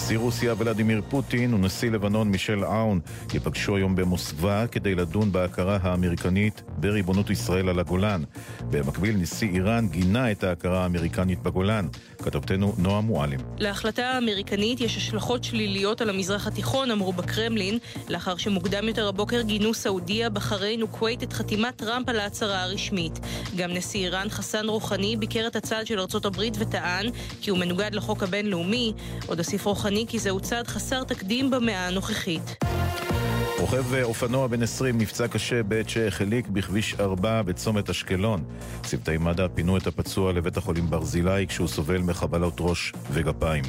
נשיא 0.02 0.18
רוסיה 0.18 0.54
ולדימיר 0.58 1.02
פוטין 1.10 1.54
ונשיא 1.54 1.91
לבנון 1.91 2.30
מישל 2.30 2.64
עאון 2.64 2.99
ייפגשו 3.34 3.76
היום 3.76 3.95
במוסקבה 3.95 4.68
כדי 4.68 4.95
לדון 4.95 5.32
בהכרה 5.32 5.78
האמריקנית 5.82 6.62
בריבונות 6.78 7.30
ישראל 7.30 7.70
על 7.70 7.80
הגולן. 7.80 8.24
במקביל, 8.70 9.18
נשיא 9.18 9.49
איראן 9.49 9.88
גינה 9.88 10.32
את 10.32 10.43
ההכרה 10.43 10.84
האמריקנית 10.84 11.43
בגולן. 11.43 11.88
כתבתנו 12.22 12.74
נועה 12.78 13.02
מועלם. 13.02 13.40
להחלטה 13.58 14.06
האמריקנית 14.06 14.82
יש 14.82 14.98
השלכות 14.98 15.44
שליליות 15.44 16.02
על 16.02 16.10
המזרח 16.10 16.48
התיכון, 16.48 16.92
אמרו 16.92 17.14
בקרמלין, 17.14 17.78
לאחר 18.10 18.38
שמוקדם 18.38 18.88
יותר 18.88 19.08
הבוקר 19.08 19.42
גינו 19.42 19.74
סעודיה, 19.74 20.30
בחריין 20.30 20.84
וכווית 20.84 21.24
את 21.24 21.34
חתימת 21.34 21.76
טראמפ 21.76 22.10
על 22.10 22.20
ההצהרה 22.20 22.64
הרשמית. 22.64 23.20
גם 23.56 23.72
נשיא 23.74 24.06
איראן 24.06 24.30
חסן 24.30 24.70
רוחני 24.70 25.18
ביקר 25.18 25.48
את 25.48 25.56
הצעד 25.56 25.88
של 25.88 26.00
ארצות 26.00 26.26
הברית 26.26 26.54
וטען 26.60 27.10
כי 27.42 27.50
הוא 27.50 27.60
מנוגד 27.60 27.96
לחוק 27.96 28.24
הבינלאומי. 28.24 28.94
עוד 29.26 29.38
הוסיף 29.38 29.66
רוחני 29.66 30.06
כי 30.08 30.20
זהו 30.20 30.40
צעד 30.40 30.68
חסר 30.68 31.04
תקדים 31.04 31.52
במאה 31.52 31.88
הנוכחית. 31.88 32.56
רוכב 33.62 33.94
אופנוע 34.04 34.48
בן 34.48 34.64
20 34.64 34.98
נפצע 34.98 35.28
קשה 35.28 35.64
בעת 35.64 35.90
שהחליק 35.90 36.48
בכביש 36.48 36.96
4 37.00 37.42
בצומת 37.42 37.90
אשקלון. 37.90 38.44
צוותי 38.84 39.18
מד"א 39.18 39.48
פינו 39.54 39.78
את 39.78 39.88
הפצוע 39.88 40.34
לבית 40.34 40.58
החולים 40.58 40.90
ברזילי 40.90 41.48
כשהוא 41.48 41.68
סובל 41.68 41.98
מחבלות 42.12 42.53
ראש 42.59 42.93
וגפיים. 43.12 43.64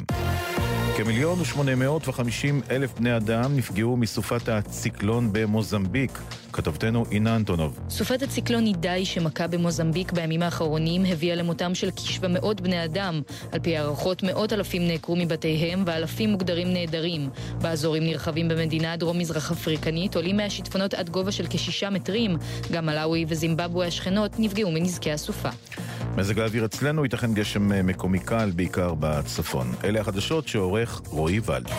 כמיליון 0.97 1.41
ושמונה 1.41 1.75
מאות 1.75 2.07
וחמישים 2.07 2.61
אלף 2.71 2.93
בני 2.99 3.17
אדם 3.17 3.55
נפגעו 3.55 3.97
מסופת 3.97 4.49
הציקלון 4.49 5.29
במוזמביק. 5.31 6.19
כתבתנו 6.53 7.05
אינה 7.11 7.35
אנטונוב. 7.35 7.79
סופת 7.89 8.21
הציקלון 8.21 8.65
אידאי 8.65 9.05
שמכה 9.05 9.47
במוזמביק 9.47 10.11
בימים 10.11 10.43
האחרונים 10.43 11.05
הביאה 11.05 11.35
למותם 11.35 11.75
של 11.75 11.89
כ-700 11.95 12.61
בני 12.61 12.85
אדם. 12.85 13.21
על 13.51 13.59
פי 13.59 13.77
הערכות 13.77 14.23
מאות 14.23 14.53
אלפים 14.53 14.87
נעקרו 14.87 15.15
מבתיהם 15.15 15.83
ואלפים 15.87 16.29
מוגדרים 16.29 16.73
נעדרים. 16.73 17.29
באזורים 17.61 18.03
נרחבים 18.03 18.47
במדינה 18.47 18.93
הדרום-מזרח 18.93 19.51
אפריקנית 19.51 20.15
עולים 20.15 20.37
מהשיטפונות 20.37 20.93
עד 20.93 21.09
גובה 21.09 21.31
של 21.31 21.45
כשישה 21.49 21.89
מטרים. 21.89 22.37
גם 22.71 22.85
מלאווי 22.85 23.25
וזימבבואה 23.27 23.87
השכנות 23.87 24.31
נפגעו 24.39 24.71
מנזקי 24.71 25.11
הסופה. 25.11 25.49
מזג 26.17 26.39
האוויר 26.39 26.65
אצלנו 26.65 27.03
ייתכן 27.03 27.33
גשם 27.33 27.87
מקומי 27.87 28.19
קל, 28.19 28.51
בעיקר 28.55 28.93
בצפון. 28.99 29.71
אלה 29.83 30.01
החדשות 30.01 30.47
שעורך 30.85 31.01
רועי 31.09 31.39
ולד. 31.45 31.69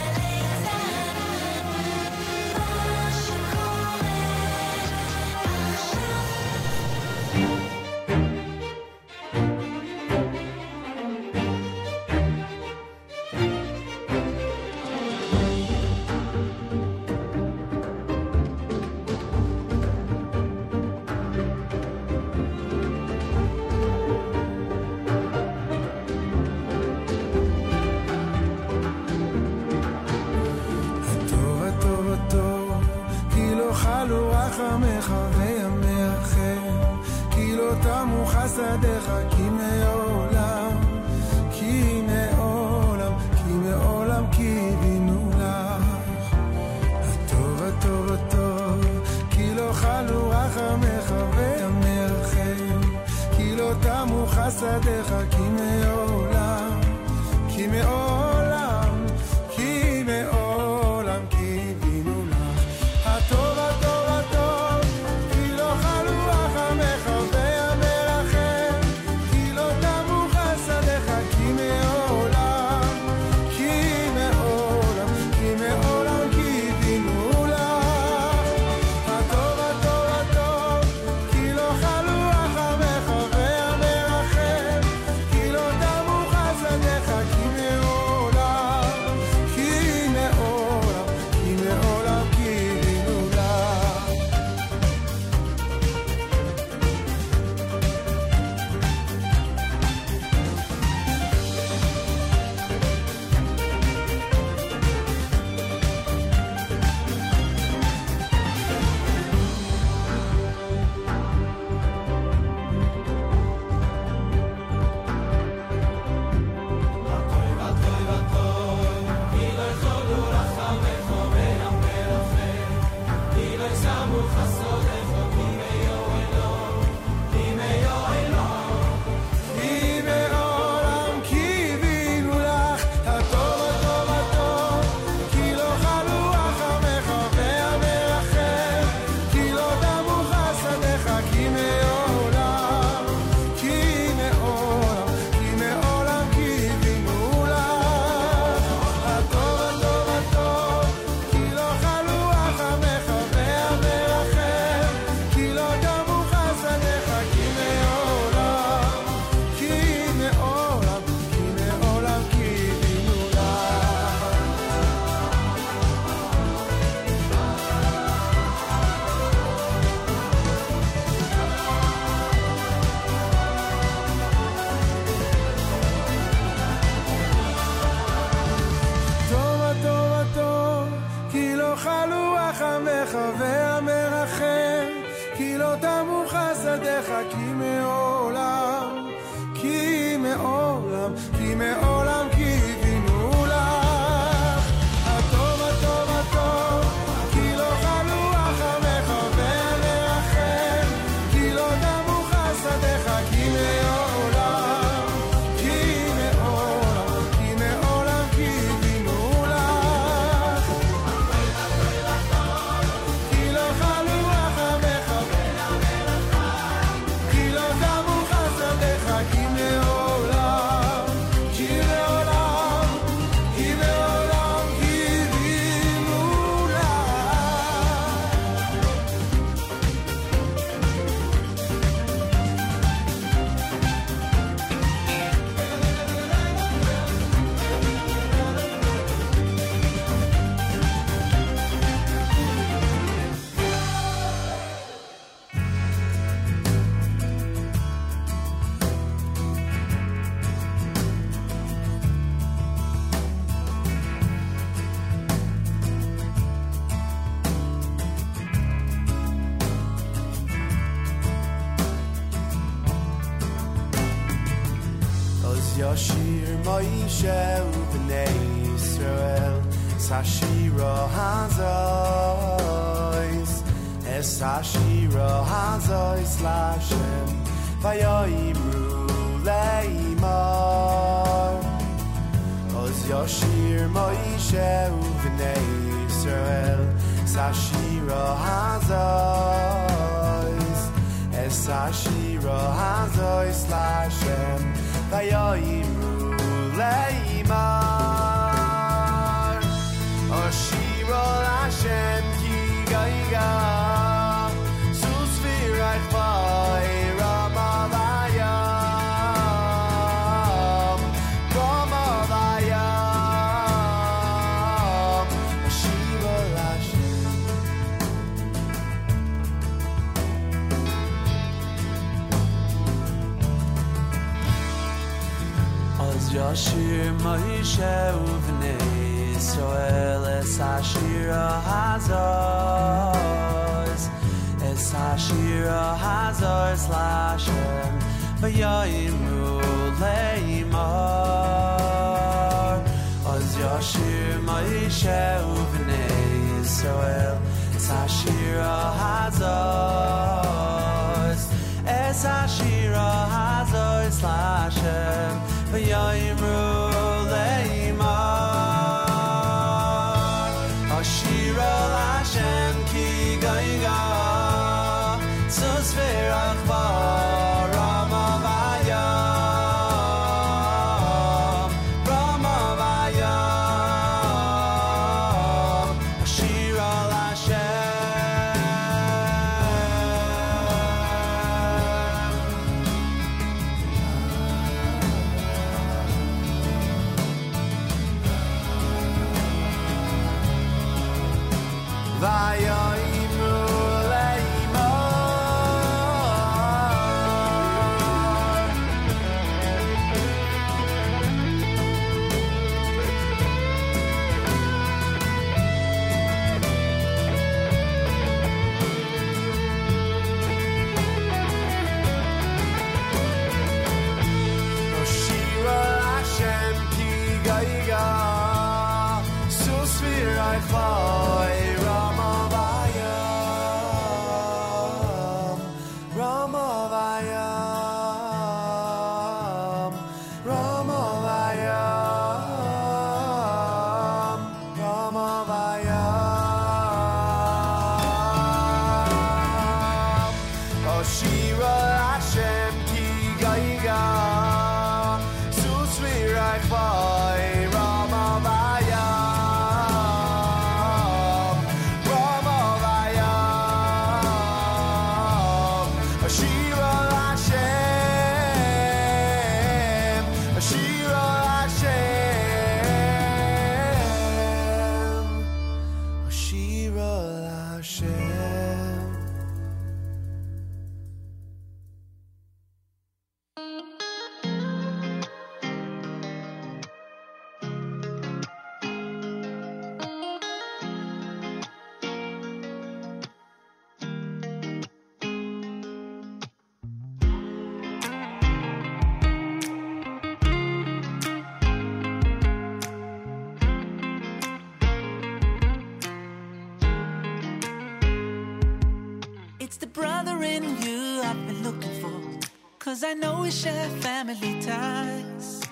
share 503.54 503.88
family 504.00 504.60
ties. 504.60 505.62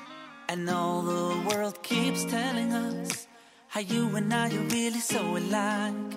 And 0.49 0.69
all 0.71 1.03
the 1.03 1.49
world 1.49 1.83
keeps 1.83 2.25
telling 2.25 2.73
us 2.73 3.27
how 3.69 3.81
you 3.81 4.15
and 4.17 4.33
I 4.33 4.49
are 4.55 4.69
really 4.77 5.01
so 5.01 5.21
alike. 5.37 6.15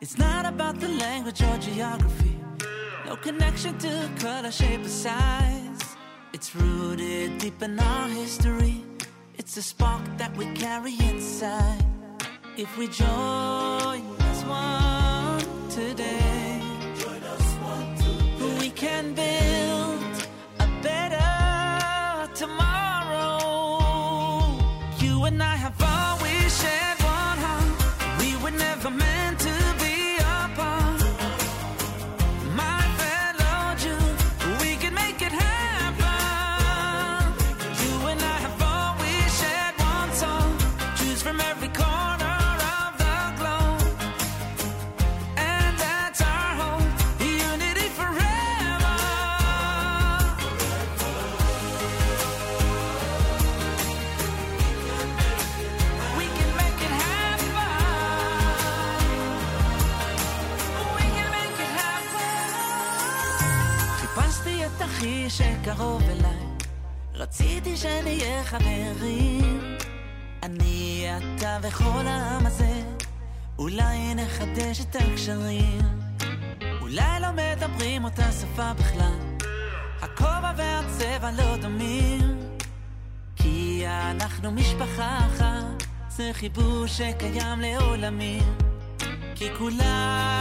It's 0.00 0.18
not 0.18 0.44
about 0.44 0.80
the 0.80 0.88
language 0.88 1.42
or 1.42 1.56
geography, 1.58 2.36
no 3.06 3.16
connection 3.16 3.78
to 3.78 4.10
color, 4.18 4.50
shape, 4.50 4.84
or 4.84 4.88
size. 4.88 5.82
It's 6.32 6.54
rooted 6.56 7.38
deep 7.38 7.62
in 7.62 7.78
our 7.78 8.08
history. 8.08 8.84
It's 9.38 9.56
a 9.56 9.62
spark 9.62 10.02
that 10.18 10.36
we 10.36 10.46
carry 10.54 10.94
inside. 11.10 11.84
If 12.56 12.76
we 12.76 12.88
join 12.88 14.02
as 14.30 14.44
one 14.44 15.68
today. 15.70 16.41
שקיים 86.92 87.60
לעולמים, 87.60 88.42
כי 89.34 89.48
כולם... 89.58 90.31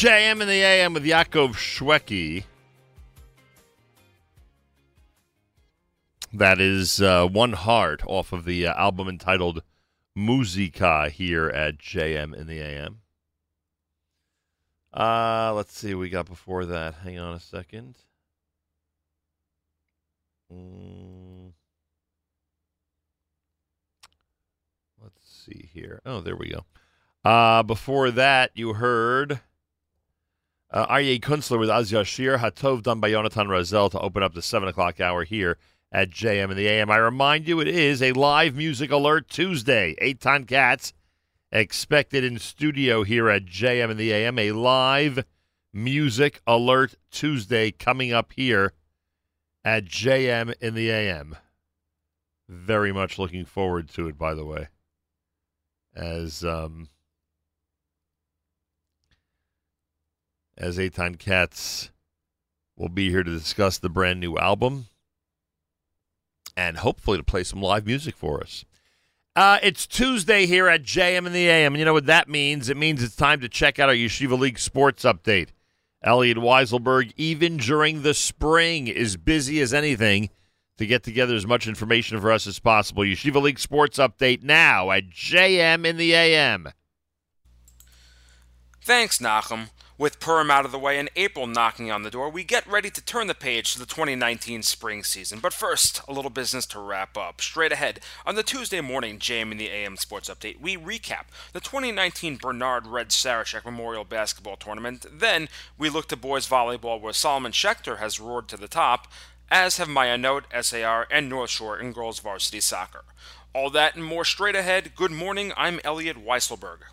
JM 0.00 0.40
in 0.40 0.48
the 0.48 0.62
AM 0.62 0.94
with 0.94 1.04
Yaakov 1.04 1.56
Shweki. 1.56 2.44
That 6.32 6.58
is 6.58 7.02
uh, 7.02 7.26
One 7.26 7.52
Heart 7.52 8.04
off 8.06 8.32
of 8.32 8.46
the 8.46 8.66
uh, 8.66 8.72
album 8.80 9.10
entitled 9.10 9.62
Musica 10.16 11.10
here 11.10 11.50
at 11.50 11.76
JM 11.76 12.34
in 12.34 12.46
the 12.46 12.60
AM. 12.60 13.02
Uh, 14.94 15.52
let's 15.54 15.76
see 15.76 15.92
we 15.94 16.08
got 16.08 16.24
before 16.24 16.64
that. 16.64 16.94
Hang 16.94 17.18
on 17.18 17.34
a 17.34 17.40
second. 17.40 17.98
Mm. 20.50 21.52
Let's 25.02 25.20
see 25.44 25.68
here. 25.74 26.00
Oh, 26.06 26.22
there 26.22 26.36
we 26.36 26.48
go. 26.48 26.64
Uh, 27.22 27.62
before 27.62 28.10
that, 28.10 28.52
you 28.54 28.72
heard 28.72 29.40
uh, 30.72 30.86
Aryeh 30.86 31.20
Kunstler 31.20 31.58
with 31.58 31.70
Az 31.70 31.90
Yashir 31.90 32.38
Hatov 32.38 32.82
done 32.82 33.00
by 33.00 33.10
Yonatan 33.10 33.46
Razel 33.46 33.90
to 33.90 34.00
open 34.00 34.22
up 34.22 34.34
the 34.34 34.42
7 34.42 34.68
o'clock 34.68 35.00
hour 35.00 35.24
here 35.24 35.58
at 35.92 36.10
JM 36.10 36.50
in 36.50 36.56
the 36.56 36.68
AM. 36.68 36.90
I 36.90 36.96
remind 36.96 37.48
you, 37.48 37.60
it 37.60 37.68
is 37.68 38.02
a 38.02 38.12
live 38.12 38.54
music 38.54 38.90
alert 38.90 39.28
Tuesday. 39.28 39.96
Eight 39.98 40.20
Eitan 40.20 40.46
Katz 40.46 40.92
expected 41.50 42.22
in 42.22 42.38
studio 42.38 43.02
here 43.02 43.28
at 43.28 43.46
JM 43.46 43.90
in 43.90 43.96
the 43.96 44.12
AM. 44.12 44.38
A 44.38 44.52
live 44.52 45.24
music 45.72 46.40
alert 46.46 46.94
Tuesday 47.10 47.70
coming 47.72 48.12
up 48.12 48.32
here 48.36 48.72
at 49.64 49.84
JM 49.84 50.54
in 50.60 50.74
the 50.74 50.90
AM. 50.90 51.36
Very 52.48 52.92
much 52.92 53.18
looking 53.18 53.44
forward 53.44 53.88
to 53.90 54.08
it, 54.08 54.16
by 54.16 54.34
the 54.34 54.44
way. 54.44 54.68
As 55.94 56.44
um, 56.44 56.88
as 60.60 60.76
Eitan 60.76 61.18
Katz 61.18 61.90
will 62.76 62.90
be 62.90 63.10
here 63.10 63.22
to 63.22 63.30
discuss 63.30 63.78
the 63.78 63.88
brand 63.88 64.20
new 64.20 64.36
album 64.36 64.86
and 66.56 66.76
hopefully 66.76 67.16
to 67.16 67.24
play 67.24 67.42
some 67.42 67.62
live 67.62 67.86
music 67.86 68.14
for 68.14 68.40
us. 68.42 68.64
Uh, 69.34 69.58
it's 69.62 69.86
Tuesday 69.86 70.44
here 70.44 70.68
at 70.68 70.82
JM 70.82 71.26
in 71.26 71.32
the 71.32 71.48
AM, 71.48 71.72
and 71.72 71.78
you 71.78 71.84
know 71.84 71.94
what 71.94 72.06
that 72.06 72.28
means? 72.28 72.68
It 72.68 72.76
means 72.76 73.02
it's 73.02 73.16
time 73.16 73.40
to 73.40 73.48
check 73.48 73.78
out 73.78 73.88
our 73.88 73.94
Yeshiva 73.94 74.38
League 74.38 74.58
sports 74.58 75.04
update. 75.04 75.48
Elliot 76.02 76.36
Weiselberg, 76.36 77.12
even 77.16 77.56
during 77.56 78.02
the 78.02 78.14
spring, 78.14 78.86
is 78.86 79.16
busy 79.16 79.60
as 79.60 79.72
anything 79.72 80.30
to 80.78 80.86
get 80.86 81.02
together 81.02 81.34
as 81.34 81.46
much 81.46 81.68
information 81.68 82.20
for 82.20 82.32
us 82.32 82.46
as 82.46 82.58
possible. 82.58 83.02
Yeshiva 83.02 83.40
League 83.40 83.58
sports 83.58 83.98
update 83.98 84.42
now 84.42 84.90
at 84.90 85.10
JM 85.10 85.86
in 85.86 85.96
the 85.96 86.12
AM. 86.12 86.68
Thanks, 88.82 89.18
Nachum. 89.18 89.68
With 90.00 90.18
Purim 90.18 90.50
out 90.50 90.64
of 90.64 90.72
the 90.72 90.78
way 90.78 90.98
and 90.98 91.10
April 91.14 91.46
knocking 91.46 91.90
on 91.90 92.04
the 92.04 92.10
door, 92.10 92.30
we 92.30 92.42
get 92.42 92.66
ready 92.66 92.88
to 92.88 93.04
turn 93.04 93.26
the 93.26 93.34
page 93.34 93.74
to 93.74 93.78
the 93.78 93.84
2019 93.84 94.62
spring 94.62 95.04
season. 95.04 95.40
But 95.40 95.52
first, 95.52 96.00
a 96.08 96.12
little 96.14 96.30
business 96.30 96.64
to 96.68 96.80
wrap 96.80 97.18
up. 97.18 97.42
Straight 97.42 97.70
ahead, 97.70 98.00
on 98.24 98.34
the 98.34 98.42
Tuesday 98.42 98.80
morning 98.80 99.18
JM 99.18 99.52
in 99.52 99.58
the 99.58 99.68
AM 99.68 99.98
Sports 99.98 100.30
Update, 100.30 100.58
we 100.58 100.74
recap 100.78 101.24
the 101.52 101.60
2019 101.60 102.38
Bernard 102.38 102.86
Red 102.86 103.10
Sarachek 103.10 103.66
Memorial 103.66 104.04
Basketball 104.04 104.56
Tournament. 104.56 105.04
Then, 105.12 105.50
we 105.76 105.90
look 105.90 106.08
to 106.08 106.16
boys 106.16 106.48
volleyball 106.48 106.98
where 106.98 107.12
Solomon 107.12 107.52
Schechter 107.52 107.98
has 107.98 108.18
roared 108.18 108.48
to 108.48 108.56
the 108.56 108.68
top, 108.68 109.06
as 109.50 109.76
have 109.76 109.88
Ma'ayanot, 109.88 110.44
SAR, 110.64 111.08
and 111.10 111.28
North 111.28 111.50
Shore 111.50 111.78
in 111.78 111.92
girls 111.92 112.20
varsity 112.20 112.60
soccer. 112.60 113.04
All 113.54 113.68
that 113.68 113.96
and 113.96 114.04
more 114.06 114.24
straight 114.24 114.56
ahead. 114.56 114.92
Good 114.96 115.10
morning, 115.10 115.52
I'm 115.58 115.78
Elliot 115.84 116.16
Weiselberg. 116.16 116.84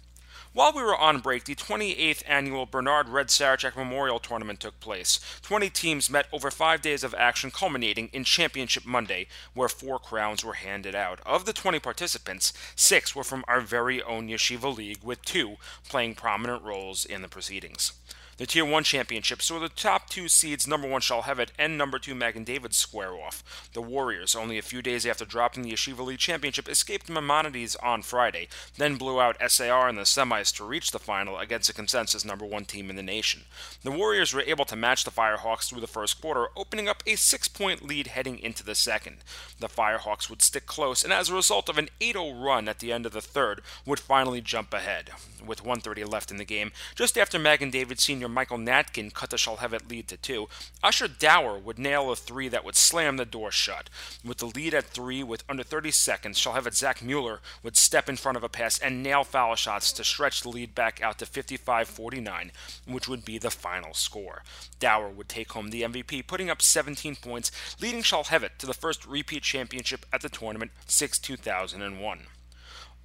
While 0.57 0.73
we 0.73 0.81
were 0.81 0.97
on 0.97 1.19
break, 1.19 1.43
the 1.43 1.53
28th 1.53 2.23
annual 2.25 2.65
Bernard 2.65 3.09
Red 3.09 3.27
Sarachek 3.27 3.75
Memorial 3.75 4.17
Tournament 4.17 4.59
took 4.59 4.79
place. 4.79 5.19
20 5.43 5.69
teams 5.69 6.09
met 6.09 6.25
over 6.33 6.49
five 6.49 6.81
days 6.81 7.03
of 7.03 7.13
action, 7.13 7.51
culminating 7.51 8.09
in 8.11 8.23
Championship 8.23 8.83
Monday, 8.83 9.27
where 9.53 9.69
four 9.69 9.99
crowns 9.99 10.43
were 10.43 10.53
handed 10.53 10.95
out. 10.95 11.19
Of 11.27 11.45
the 11.45 11.53
20 11.53 11.77
participants, 11.79 12.53
six 12.75 13.15
were 13.15 13.23
from 13.23 13.45
our 13.47 13.61
very 13.61 14.01
own 14.01 14.29
Yeshiva 14.29 14.75
League, 14.75 15.03
with 15.03 15.21
two 15.21 15.57
playing 15.87 16.15
prominent 16.15 16.63
roles 16.63 17.05
in 17.05 17.21
the 17.21 17.27
proceedings. 17.27 17.93
The 18.37 18.45
Tier 18.45 18.65
1 18.65 18.83
championship 18.83 19.41
saw 19.41 19.57
the 19.57 19.67
top 19.67 20.11
two 20.11 20.27
seeds, 20.27 20.67
number 20.67 20.87
1 20.87 21.01
Shalhevet 21.01 21.49
and 21.57 21.75
number 21.75 21.97
2 21.97 22.13
Magen 22.13 22.43
David, 22.43 22.75
square 22.75 23.15
off. 23.15 23.69
The 23.73 23.81
Warriors, 23.81 24.35
only 24.35 24.59
a 24.59 24.61
few 24.61 24.83
days 24.83 25.07
after 25.07 25.25
dropping 25.25 25.63
the 25.63 25.71
Yeshiva 25.71 26.05
League 26.05 26.19
championship, 26.19 26.69
escaped 26.69 27.09
Maimonides 27.09 27.75
on 27.77 28.03
Friday, 28.03 28.47
then 28.77 28.97
blew 28.97 29.19
out 29.19 29.41
SAR 29.47 29.89
in 29.89 29.95
the 29.95 30.03
semis 30.03 30.55
to 30.55 30.63
reach 30.63 30.91
the 30.91 30.99
final 30.99 31.39
against 31.39 31.71
a 31.71 31.73
consensus 31.73 32.23
number 32.23 32.45
1 32.45 32.65
team 32.65 32.91
in 32.91 32.95
the 32.95 33.01
nation. 33.01 33.41
The 33.81 33.89
Warriors 33.89 34.35
were 34.35 34.41
able 34.41 34.65
to 34.65 34.75
match 34.75 35.03
the 35.03 35.09
Firehawks 35.09 35.67
through 35.67 35.81
the 35.81 35.87
first 35.87 36.21
quarter, 36.21 36.49
opening 36.55 36.87
up 36.87 37.01
a 37.07 37.15
six 37.15 37.47
point 37.47 37.87
lead 37.87 38.05
heading 38.05 38.37
into 38.37 38.63
the 38.63 38.75
second. 38.75 39.17
The 39.59 39.67
Firehawks 39.67 40.29
would 40.29 40.43
stick 40.43 40.67
close, 40.67 41.03
and 41.03 41.11
as 41.11 41.29
a 41.29 41.35
result 41.35 41.69
of 41.69 41.79
an 41.79 41.89
8 41.99 42.13
0 42.13 42.33
run 42.33 42.69
at 42.69 42.77
the 42.77 42.93
end 42.93 43.07
of 43.07 43.13
the 43.13 43.21
third, 43.21 43.61
would 43.83 43.99
finally 43.99 44.41
jump 44.41 44.75
ahead. 44.75 45.09
With 45.47 45.61
130 45.61 46.03
left 46.03 46.29
in 46.29 46.37
the 46.37 46.45
game, 46.45 46.71
just 46.93 47.17
after 47.17 47.39
Magen 47.39 47.71
David 47.71 47.99
Sr. 47.99 48.27
Michael 48.27 48.57
Natkin 48.57 49.13
cut 49.13 49.29
the 49.29 49.37
Shalhevet 49.37 49.89
lead 49.89 50.07
to 50.09 50.17
two, 50.17 50.49
Usher 50.83 51.07
Dower 51.07 51.57
would 51.57 51.79
nail 51.79 52.11
a 52.11 52.15
three 52.15 52.49
that 52.49 52.65
would 52.65 52.75
slam 52.75 53.17
the 53.17 53.25
door 53.25 53.51
shut. 53.51 53.89
With 54.23 54.37
the 54.37 54.47
lead 54.47 54.73
at 54.73 54.85
three 54.85 55.23
with 55.23 55.43
under 55.47 55.63
30 55.63 55.91
seconds, 55.91 56.39
Shalhevet 56.39 56.75
Zach 56.75 57.01
Mueller 57.01 57.39
would 57.63 57.77
step 57.77 58.09
in 58.09 58.17
front 58.17 58.37
of 58.37 58.43
a 58.43 58.49
pass 58.49 58.77
and 58.77 59.01
nail 59.01 59.23
foul 59.23 59.55
shots 59.55 59.91
to 59.93 60.03
stretch 60.03 60.41
the 60.41 60.49
lead 60.49 60.75
back 60.75 61.01
out 61.01 61.17
to 61.19 61.25
55-49, 61.25 62.51
which 62.85 63.07
would 63.07 63.23
be 63.23 63.37
the 63.37 63.49
final 63.49 63.93
score. 63.93 64.43
Dower 64.79 65.09
would 65.09 65.29
take 65.29 65.53
home 65.53 65.69
the 65.69 65.83
MVP, 65.83 66.27
putting 66.27 66.49
up 66.49 66.61
17 66.61 67.15
points, 67.15 67.51
leading 67.81 68.01
Shalhevet 68.01 68.57
to 68.57 68.65
the 68.65 68.73
first 68.73 69.05
repeat 69.05 69.43
championship 69.43 70.05
at 70.11 70.21
the 70.21 70.29
tournament 70.29 70.71
since 70.85 71.17
2001. 71.17 72.19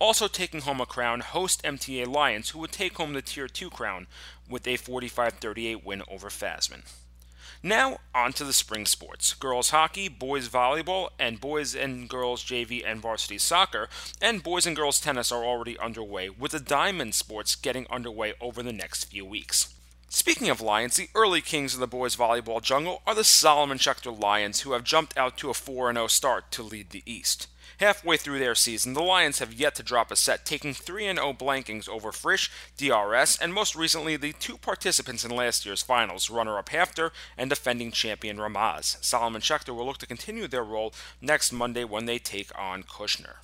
Also 0.03 0.27
taking 0.27 0.63
home 0.63 0.81
a 0.81 0.85
crown, 0.85 1.21
host 1.21 1.63
MTA 1.63 2.09
Lions, 2.09 2.51
who 2.51 2.59
would 2.59 2.73
take 2.73 2.97
home 2.97 3.13
the 3.13 3.23
Tier 3.23 3.47
2 3.47 3.71
crown 3.71 4.09
with 4.51 4.67
a 4.67 4.77
45 4.77 5.35
38 5.35 5.85
win 5.85 6.03
over 6.11 6.29
Fasman. 6.29 6.83
Now, 7.63 7.99
on 8.13 8.33
to 8.33 8.43
the 8.43 8.53
spring 8.53 8.85
sports. 8.85 9.33
Girls 9.35 9.71
hockey, 9.71 10.09
boys 10.09 10.49
volleyball, 10.49 11.11
and 11.21 11.41
boys 11.41 11.77
and 11.77 12.09
girls 12.09 12.43
JV 12.43 12.83
and 12.85 13.01
varsity 13.01 13.39
soccer, 13.39 13.89
and 14.21 14.43
boys 14.43 14.67
and 14.67 14.75
girls 14.75 14.99
tennis 14.99 15.31
are 15.31 15.45
already 15.45 15.79
underway, 15.79 16.29
with 16.29 16.51
the 16.51 16.59
diamond 16.59 17.15
sports 17.15 17.55
getting 17.55 17.87
underway 17.89 18.35
over 18.41 18.61
the 18.61 18.73
next 18.73 19.05
few 19.05 19.25
weeks. 19.25 19.73
Speaking 20.09 20.49
of 20.49 20.61
Lions, 20.61 20.97
the 20.97 21.11
early 21.15 21.41
kings 21.41 21.75
of 21.75 21.81
the 21.81 21.87
boys 21.87 22.17
volleyball 22.17 22.61
jungle 22.61 23.03
are 23.07 23.15
the 23.15 23.23
Solomon 23.23 23.79
Schechter 23.79 24.21
Lions, 24.21 24.63
who 24.63 24.73
have 24.73 24.83
jumped 24.83 25.17
out 25.17 25.39
to 25.39 25.49
a 25.49 25.55
4 25.55 25.93
0 25.95 26.09
start 26.09 26.51
to 26.51 26.65
lead 26.65 26.91
the 26.91 27.05
East. 27.07 27.47
Halfway 27.83 28.17
through 28.17 28.39
their 28.39 28.55
season, 28.55 28.95
the 28.95 29.03
Lions 29.03 29.41
have 29.41 29.53
yet 29.53 29.75
to 29.75 29.83
drop 29.83 30.13
a 30.13 30.17
set, 30.17 30.47
taking 30.47 30.73
3 30.73 31.03
0 31.03 31.33
blankings 31.33 31.89
over 31.89 32.13
Frisch, 32.13 32.49
DRS, 32.77 33.37
and 33.37 33.53
most 33.53 33.75
recently 33.75 34.17
the 34.17 34.35
two 34.35 34.57
participants 34.57 35.25
in 35.25 35.35
last 35.35 35.67
year's 35.67 35.83
finals, 35.83 36.31
runner 36.31 36.59
up 36.59 36.69
HAFTR 36.69 37.11
and 37.37 37.51
defending 37.51 37.91
champion 37.91 38.37
Ramaz. 38.37 39.05
Solomon 39.05 39.41
Schechter 39.41 39.75
will 39.75 39.85
look 39.85 39.99
to 39.99 40.07
continue 40.07 40.47
their 40.47 40.63
roll 40.63 40.95
next 41.21 41.51
Monday 41.51 41.83
when 41.83 42.05
they 42.05 42.21
take 42.21 42.57
on 42.57 42.85
Kushner. 42.85 43.39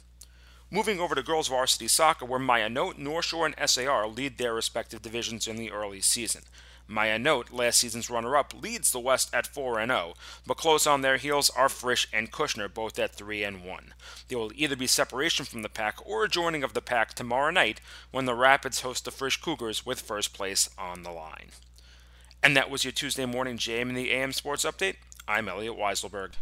Moving 0.71 1.01
over 1.01 1.17
to 1.17 1.23
girls 1.25 1.49
varsity 1.49 1.89
soccer, 1.89 2.25
where 2.25 2.39
Ma'ayanot, 2.39 2.97
North 2.97 3.25
Shore, 3.25 3.45
and 3.45 3.69
SAR 3.69 4.07
lead 4.07 4.39
their 4.39 4.55
respective 4.55 5.03
divisions 5.03 5.49
in 5.49 5.57
the 5.57 5.73
early 5.73 6.01
season. 6.01 6.43
Ma'ayanot, 6.89 7.53
last 7.53 7.79
season's 7.81 8.09
runner 8.09 8.37
up, 8.37 8.55
leads 8.61 8.91
the 8.91 9.01
West 9.01 9.33
at 9.35 9.47
4 9.47 9.85
0, 9.85 10.15
but 10.47 10.57
close 10.57 10.87
on 10.87 11.03
their 11.03 11.19
heels 11.19 11.51
are 11.51 11.69
Frisch 11.69 12.09
and 12.13 12.33
Kushner, 12.33 12.73
both 12.73 12.99
at 12.99 13.15
3 13.15 13.45
1. 13.45 13.95
There 14.29 14.39
will 14.39 14.53
either 14.55 14.77
be 14.77 14.87
separation 14.87 15.45
from 15.45 15.63
the 15.63 15.69
pack 15.69 15.99
or 16.05 16.25
a 16.25 16.29
joining 16.29 16.65
of 16.65 16.73
the 16.73 16.81
pack 16.81 17.15
tomorrow 17.15 17.51
night 17.51 17.81
when 18.11 18.25
the 18.25 18.35
Rapids 18.35 18.81
host 18.81 19.05
the 19.05 19.11
Frisch 19.11 19.41
Cougars 19.41 19.85
with 19.85 20.01
first 20.01 20.33
place 20.33 20.71
on 20.79 21.03
the 21.03 21.13
line. 21.13 21.51
And 22.43 22.57
that 22.57 22.71
was 22.71 22.85
your 22.85 22.93
Tuesday 22.93 23.27
morning 23.27 23.59
JM 23.59 23.91
in 23.91 23.95
the 23.95 24.13
AM 24.13 24.33
Sports 24.33 24.65
Update. 24.65 24.97
I'm 25.27 25.49
Elliot 25.49 25.77
Weiselberg. 25.77 26.33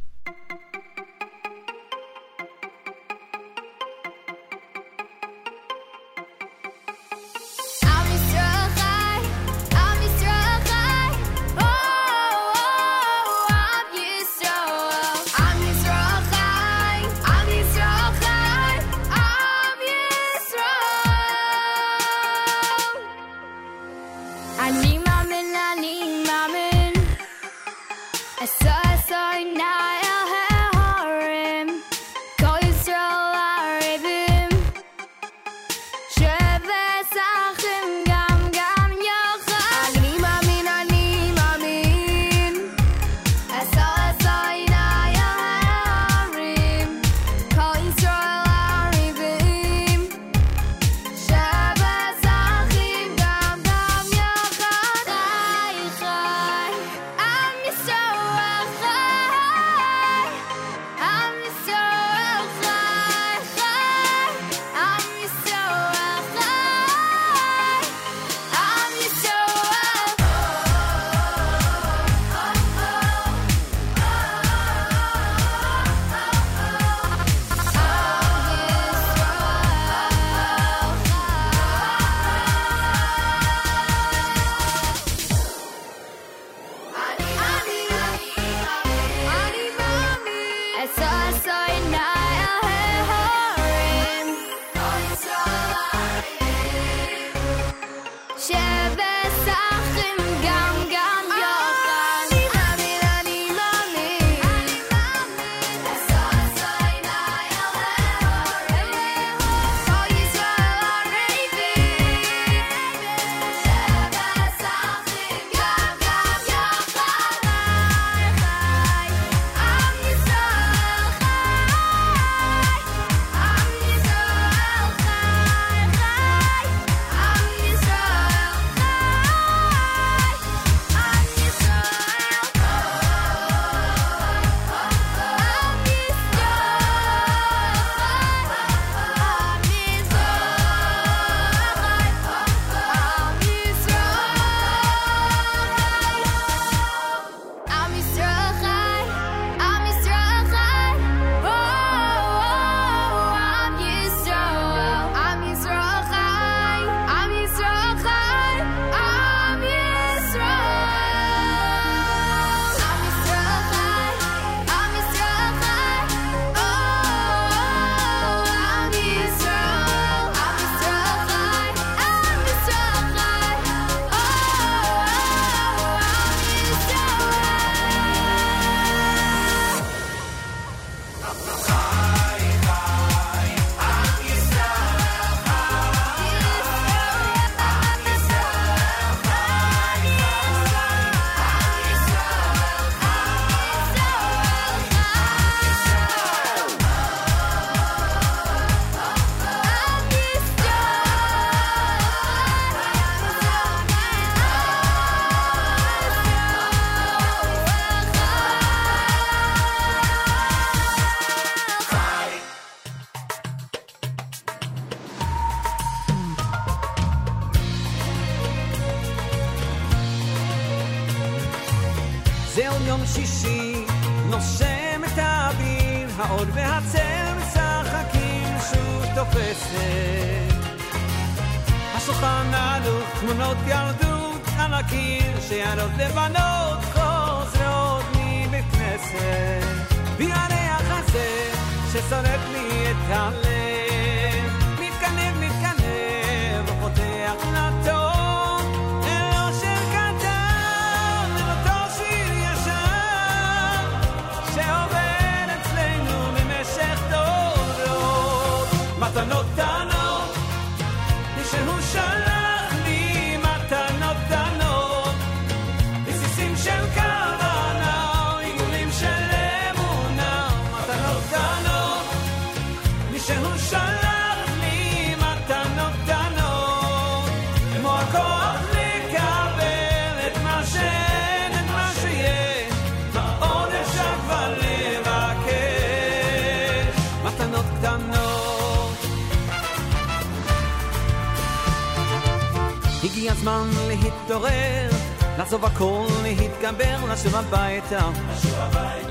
לשוב 297.26 297.36
הביתה, 297.36 298.08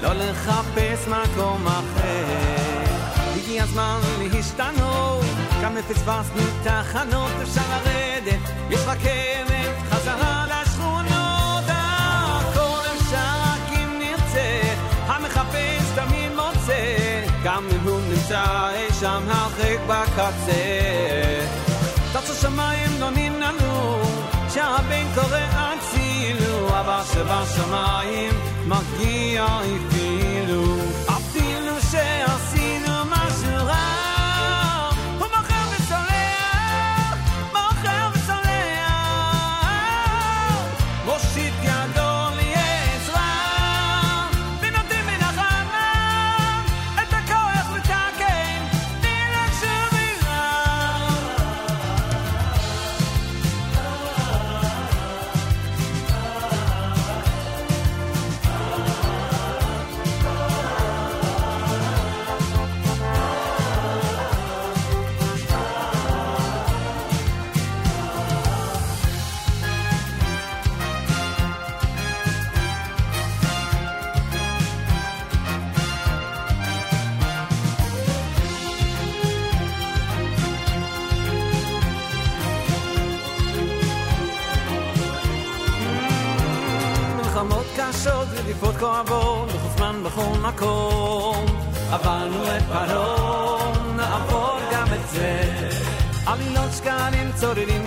לא 0.02 0.14
לחפש 0.14 1.08
מקום 1.08 1.68
אחר. 1.68 2.26
הגיע 3.36 3.64
הזמן 3.64 4.00
להשתנות, 4.20 5.26
כאן 5.62 5.76
מפספסנו 5.78 6.42
תחנות, 6.64 7.32
אפשר 7.44 7.62
לרדת, 7.70 8.40
יש 8.70 8.80
רכבת 8.88 9.76
חזרה 9.90 10.46
לשכונות. 10.48 11.64
הכל 11.68 12.88
אפשר 12.98 13.34
רק 13.42 13.78
אם 13.78 14.00
נרצה, 14.00 14.62
המחפש 15.08 15.84
תמיד 15.96 16.32
מוצא, 16.32 17.26
גם 17.44 17.68
אם 17.72 17.88
הוא 17.90 18.00
נמצא 18.10 18.70
אי 18.76 18.94
שם 19.00 19.24
הרחק 19.28 19.80
בקצה. 19.88 20.62
תרצו 22.14 22.34
שמיים 22.34 22.92
לא 23.00 23.10
נמנענו, 23.10 24.02
שהבן 24.54 25.06
קורא 25.16 25.45
שבשמיים 27.16 28.32
מגיע 28.68 29.46
איפה 29.64 29.95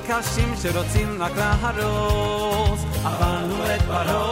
קשים 0.09 0.55
שרוצים 0.63 1.23
רק 1.23 1.33
להרוס, 1.37 2.81
עברנו 3.05 3.75
את 3.75 3.83
פרעה. 3.83 4.28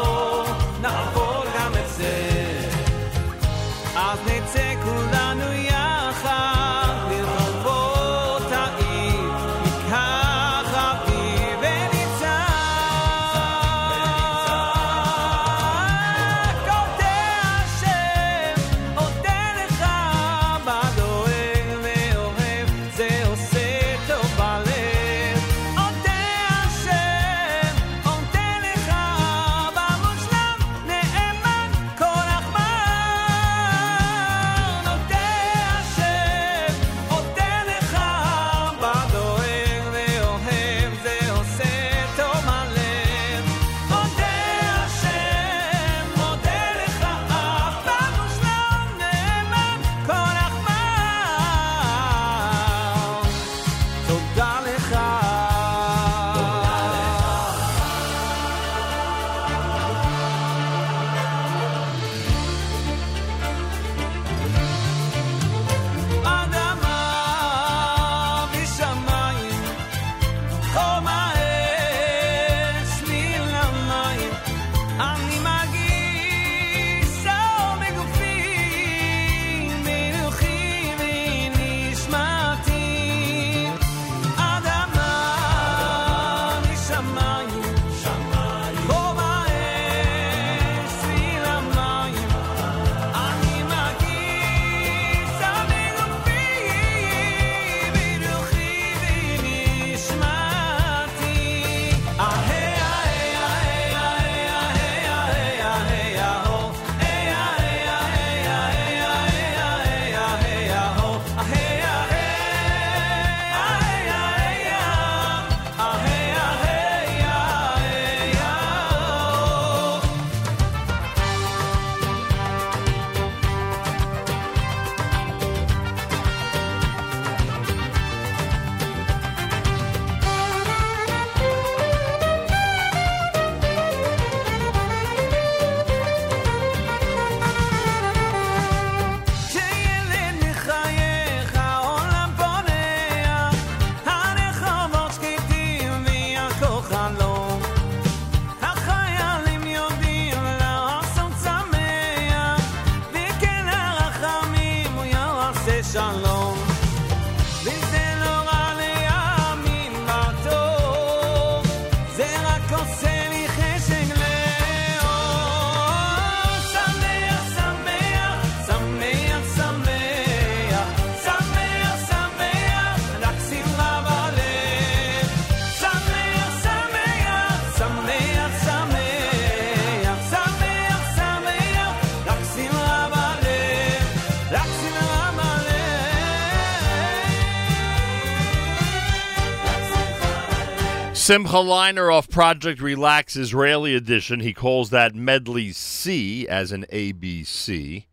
Simcha 191.26 191.56
Leiner 191.56 192.14
off 192.14 192.30
Project 192.30 192.80
Relax 192.80 193.34
Israeli 193.34 193.96
edition. 193.96 194.38
He 194.38 194.54
calls 194.54 194.90
that 194.90 195.16
Medley 195.16 195.72
C 195.72 196.46
as 196.46 196.70
an 196.70 196.86
ABC 196.92 198.04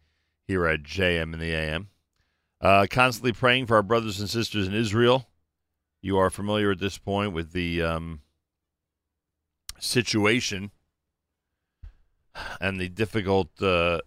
here 0.48 0.66
at 0.66 0.82
JM 0.82 1.32
in 1.32 1.40
the 1.40 1.54
AM. 1.54 1.90
Uh, 2.60 2.88
constantly 2.90 3.32
praying 3.32 3.68
for 3.68 3.76
our 3.76 3.84
brothers 3.84 4.20
and 4.20 4.28
sisters 4.28 4.68
in 4.68 4.74
Israel. 4.74 5.28
You 6.02 6.18
are 6.18 6.32
familiar 6.32 6.72
at 6.72 6.80
this 6.80 6.98
point 6.98 7.34
with 7.34 7.52
the 7.52 7.84
um, 7.84 8.22
situation 9.80 10.72
and 12.60 12.82
the 12.82 12.90
difficult 12.90 13.62
uh, 13.62 14.00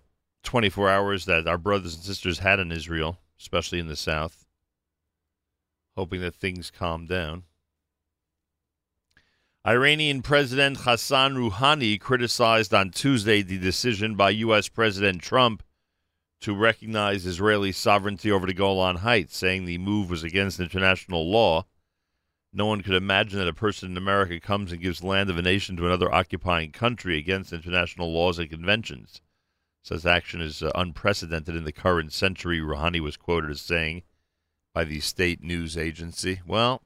24 0.42 0.90
hours 0.90 1.26
that 1.26 1.46
our 1.46 1.58
brothers 1.58 1.94
and 1.94 2.02
sisters 2.02 2.40
had 2.40 2.58
in 2.58 2.72
Israel, 2.72 3.20
especially 3.38 3.78
in 3.78 3.86
the 3.86 3.94
south. 3.94 4.46
Hoping 5.96 6.22
that 6.22 6.34
things 6.34 6.72
calm 6.72 7.06
down. 7.06 7.44
Iranian 9.66 10.22
President 10.22 10.76
Hassan 10.82 11.34
Rouhani 11.34 11.98
criticized 11.98 12.72
on 12.72 12.92
Tuesday 12.92 13.42
the 13.42 13.58
decision 13.58 14.14
by 14.14 14.30
U.S. 14.30 14.68
President 14.68 15.20
Trump 15.20 15.64
to 16.40 16.54
recognize 16.54 17.26
Israeli 17.26 17.72
sovereignty 17.72 18.30
over 18.30 18.46
the 18.46 18.54
Golan 18.54 18.98
Heights, 18.98 19.36
saying 19.36 19.64
the 19.64 19.78
move 19.78 20.08
was 20.08 20.22
against 20.22 20.60
international 20.60 21.28
law. 21.28 21.66
No 22.52 22.66
one 22.66 22.82
could 22.82 22.94
imagine 22.94 23.40
that 23.40 23.48
a 23.48 23.52
person 23.52 23.90
in 23.90 23.96
America 23.96 24.38
comes 24.38 24.70
and 24.70 24.80
gives 24.80 25.02
land 25.02 25.30
of 25.30 25.36
a 25.36 25.42
nation 25.42 25.76
to 25.78 25.86
another 25.86 26.14
occupying 26.14 26.70
country 26.70 27.18
against 27.18 27.52
international 27.52 28.12
laws 28.12 28.38
and 28.38 28.48
conventions. 28.48 29.20
Says 29.82 30.06
action 30.06 30.40
is 30.40 30.62
uh, 30.62 30.70
unprecedented 30.76 31.56
in 31.56 31.64
the 31.64 31.72
current 31.72 32.12
century, 32.12 32.60
Rouhani 32.60 33.00
was 33.00 33.16
quoted 33.16 33.50
as 33.50 33.62
saying 33.62 34.04
by 34.72 34.84
the 34.84 35.00
state 35.00 35.42
news 35.42 35.76
agency. 35.76 36.40
Well, 36.46 36.82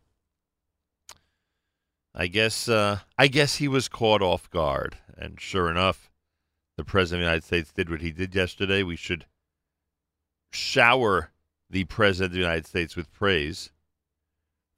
I 2.14 2.26
guess 2.26 2.68
uh, 2.68 3.00
I 3.16 3.28
guess 3.28 3.56
he 3.56 3.68
was 3.68 3.88
caught 3.88 4.22
off 4.22 4.50
guard, 4.50 4.98
and 5.16 5.40
sure 5.40 5.70
enough, 5.70 6.10
the 6.76 6.84
president 6.84 7.22
of 7.22 7.26
the 7.26 7.30
United 7.30 7.44
States 7.44 7.72
did 7.72 7.88
what 7.88 8.00
he 8.00 8.10
did 8.10 8.34
yesterday. 8.34 8.82
We 8.82 8.96
should 8.96 9.26
shower 10.50 11.30
the 11.68 11.84
president 11.84 12.30
of 12.30 12.32
the 12.32 12.40
United 12.40 12.66
States 12.66 12.96
with 12.96 13.12
praise 13.12 13.70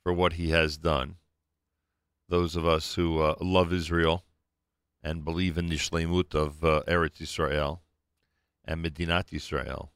for 0.02 0.12
what 0.12 0.34
he 0.34 0.50
has 0.50 0.76
done. 0.76 1.16
Those 2.28 2.54
of 2.54 2.66
us 2.66 2.94
who 2.94 3.20
uh, 3.20 3.36
love 3.40 3.72
Israel 3.72 4.24
and 5.02 5.24
believe 5.24 5.56
in 5.56 5.68
the 5.68 5.76
shleimut 5.76 6.34
of 6.34 6.62
uh, 6.62 6.82
Eretz 6.86 7.20
Israel 7.20 7.82
and 8.64 8.84
Medinat 8.84 9.32
Israel, 9.32 9.92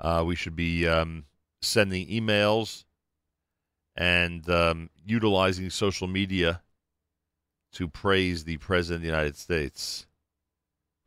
uh, 0.00 0.22
we 0.26 0.34
should 0.34 0.56
be 0.56 0.86
um, 0.86 1.24
sending 1.62 2.06
emails 2.08 2.84
and 3.96 4.48
um, 4.48 4.90
utilizing 5.04 5.70
social 5.70 6.06
media 6.06 6.62
to 7.72 7.88
praise 7.88 8.44
the 8.44 8.56
President 8.58 8.96
of 8.98 9.02
the 9.02 9.08
United 9.08 9.36
States 9.36 10.06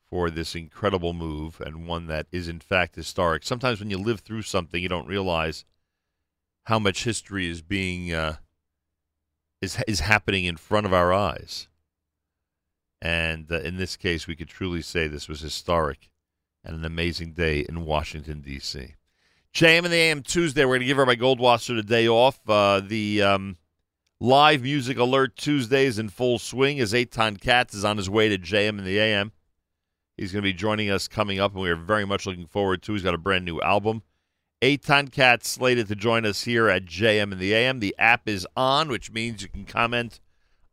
for 0.10 0.30
this 0.30 0.56
incredible 0.56 1.14
move 1.14 1.62
and 1.62 1.88
one 1.88 2.08
that 2.08 2.28
is, 2.32 2.48
in 2.48 2.60
fact, 2.60 2.96
historic. 2.96 3.44
Sometimes 3.44 3.80
when 3.80 3.90
you 3.90 3.98
live 3.98 4.20
through 4.22 4.44
something, 4.44 4.82
you 4.82 4.90
don't 4.90 5.08
realize 5.08 5.66
how 6.64 6.80
much 6.80 7.04
history 7.04 7.50
is 7.50 7.62
being 7.62 8.14
uh, 8.14 8.38
is 9.62 9.82
is 9.88 10.02
happening 10.02 10.46
in 10.46 10.58
front 10.58 10.86
of 10.86 10.94
our 10.94 11.14
eyes. 11.14 11.68
And 13.02 13.52
uh, 13.52 13.60
in 13.60 13.78
this 13.78 13.98
case, 13.98 14.26
we 14.26 14.36
could 14.36 14.48
truly 14.48 14.82
say 14.82 15.08
this 15.08 15.28
was 15.28 15.42
historic 15.42 16.10
and 16.64 16.76
an 16.76 16.86
amazing 16.86 17.34
day 17.34 17.60
in 17.60 17.86
Washington 17.86 18.42
D.C. 18.42 18.96
JM 19.56 19.86
in 19.86 19.92
the 19.92 19.96
AM 19.96 20.22
Tuesday. 20.22 20.66
We're 20.66 20.72
going 20.72 20.82
to 20.82 20.86
give 20.86 21.00
everybody 21.00 21.22
Goldwasser 21.22 21.78
the 21.78 21.82
day 21.82 22.10
off. 22.10 22.38
Uh, 22.46 22.82
the 22.82 23.22
um, 23.22 23.56
live 24.20 24.64
music 24.64 24.98
alert 24.98 25.38
Tuesday 25.38 25.86
is 25.86 25.98
in 25.98 26.10
full 26.10 26.40
swing 26.40 26.82
as 26.82 26.92
Eitan 26.92 27.40
Katz 27.40 27.74
is 27.74 27.86
on 27.86 27.96
his 27.96 28.10
way 28.10 28.28
to 28.28 28.38
JM 28.38 28.78
in 28.80 28.84
the 28.84 29.00
AM. 29.00 29.32
He's 30.18 30.34
going 30.34 30.42
to 30.42 30.46
be 30.46 30.52
joining 30.52 30.90
us 30.90 31.08
coming 31.08 31.40
up, 31.40 31.54
and 31.54 31.62
we 31.62 31.70
are 31.70 31.78
very 31.78 32.04
much 32.04 32.26
looking 32.26 32.48
forward 32.48 32.82
to. 32.82 32.92
He's 32.92 33.04
got 33.04 33.14
a 33.14 33.18
brand 33.18 33.46
new 33.46 33.62
album. 33.62 34.04
Eitan 34.62 35.10
Katz 35.10 35.48
slated 35.48 35.88
to 35.88 35.96
join 35.96 36.26
us 36.26 36.44
here 36.44 36.68
at 36.68 36.84
JM 36.84 37.32
in 37.32 37.40
the 37.40 37.54
AM. 37.54 37.80
The 37.80 37.96
app 37.98 38.28
is 38.28 38.46
on, 38.58 38.90
which 38.90 39.14
means 39.14 39.42
you 39.42 39.48
can 39.48 39.64
comment 39.64 40.20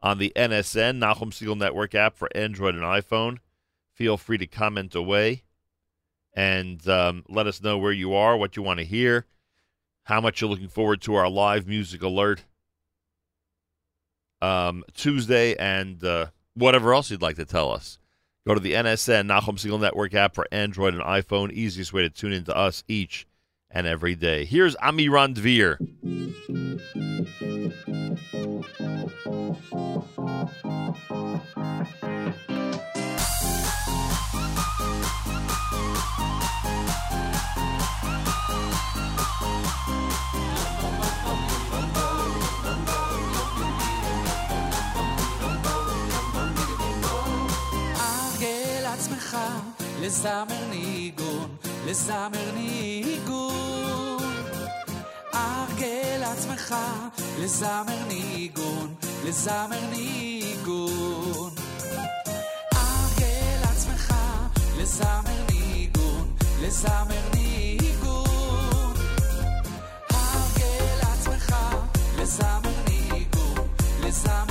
on 0.02 0.18
the 0.18 0.32
NSN 0.34 0.98
Nachum 0.98 1.30
Segal 1.30 1.56
Network 1.56 1.94
app 1.94 2.16
for 2.16 2.28
Android 2.34 2.74
and 2.74 2.82
iPhone. 2.82 3.38
Feel 3.94 4.16
free 4.16 4.38
to 4.38 4.46
comment 4.48 4.96
away 4.96 5.44
and 6.34 6.86
um, 6.88 7.24
let 7.28 7.46
us 7.46 7.62
know 7.62 7.78
where 7.78 7.92
you 7.92 8.14
are, 8.14 8.36
what 8.36 8.56
you 8.56 8.62
want 8.62 8.78
to 8.78 8.84
hear, 8.84 9.26
how 10.04 10.20
much 10.20 10.40
you're 10.40 10.50
looking 10.50 10.68
forward 10.68 11.00
to 11.02 11.14
our 11.14 11.28
live 11.28 11.66
music 11.66 12.02
alert 12.02 12.44
um, 14.40 14.82
Tuesday, 14.94 15.54
and 15.56 16.02
uh, 16.04 16.26
whatever 16.54 16.92
else 16.92 17.10
you'd 17.10 17.22
like 17.22 17.36
to 17.36 17.44
tell 17.44 17.70
us. 17.70 17.98
Go 18.46 18.54
to 18.54 18.60
the 18.60 18.72
NSN 18.72 19.28
Nachum 19.28 19.54
Segal 19.54 19.80
Network 19.80 20.14
app 20.14 20.34
for 20.34 20.46
Android 20.50 20.94
and 20.94 21.02
iPhone. 21.02 21.52
Easiest 21.52 21.92
way 21.92 22.02
to 22.02 22.10
tune 22.10 22.32
into 22.32 22.54
us 22.56 22.82
each 22.88 23.26
and 23.70 23.86
every 23.86 24.16
day. 24.16 24.44
Here's 24.44 24.74
Amiran 24.76 25.34
Dvir. 25.34 25.78
לזמר 50.02 50.66
ניגון, 50.70 51.56
לזמר 51.86 52.50
ניגון. 52.54 54.18
ארגל 55.34 56.22
עצמך 56.24 56.74
לזמר 57.38 58.06
ניגון, 58.09 58.94
לזמר 59.24 59.80
ניגון. 59.90 61.61
לזמר 64.91 65.21
ניגון, 65.51 66.35
לזמר 66.61 67.21
ניגון. 67.34 68.93
ארגל 70.11 70.99
עצמך 71.01 71.55
לזמר 72.17 72.71
ניגון, 72.88 73.67
לזמר 74.03 74.50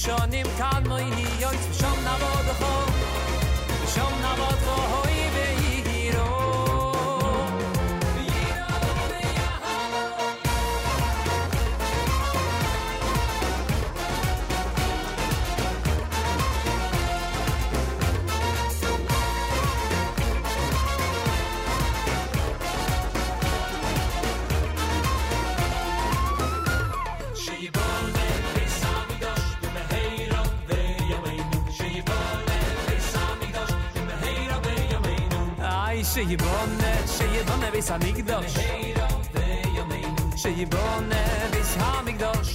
וכשונים 0.00 0.46
כאן 0.58 0.82
מויני 0.86 1.24
יויץ 1.40 1.59
המקדוש 37.91 38.53
שיבונה 40.35 41.23
ביס 41.51 41.75
המקדוש 41.77 41.79
ha 41.79 42.01
migdosh 42.05 42.53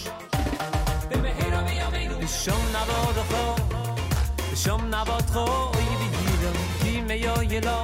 bim 1.10 1.24
hero 1.38 1.60
mi 1.66 1.76
amenu 1.86 2.14
bis 2.20 2.34
shom 2.44 2.62
na 2.74 2.82
vot 2.88 3.18
kho 3.30 3.44
bis 4.48 4.60
shom 4.64 4.82
na 4.92 5.00
vot 5.08 5.26
kho 5.34 5.44
oy 5.78 5.88
bi 6.00 6.08
gidam 6.16 6.56
ki 6.80 6.92
me 7.08 7.16
yo 7.26 7.36
yelo 7.52 7.78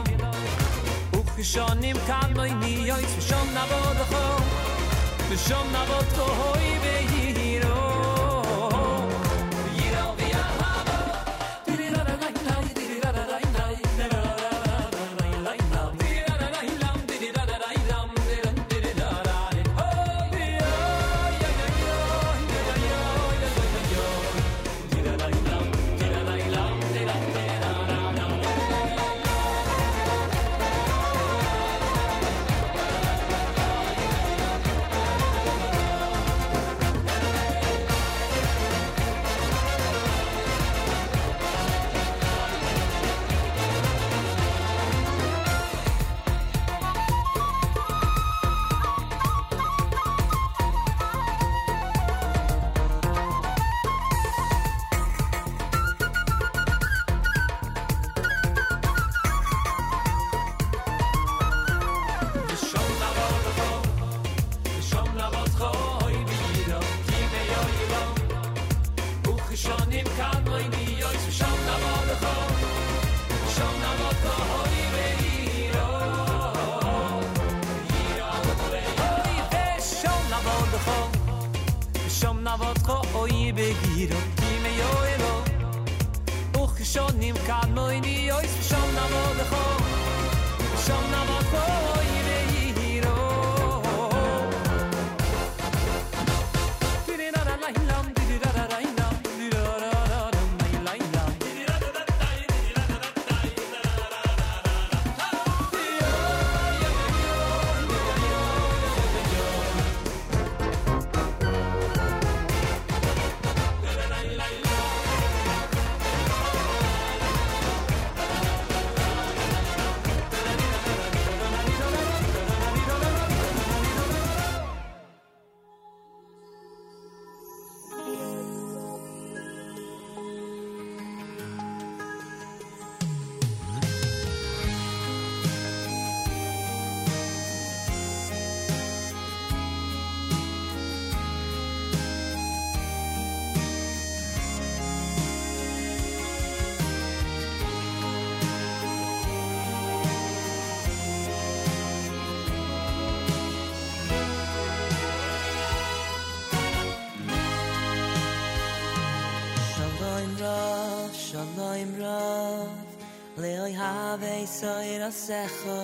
Avei 163.93 164.47
soira 164.47 165.11
secho 165.11 165.81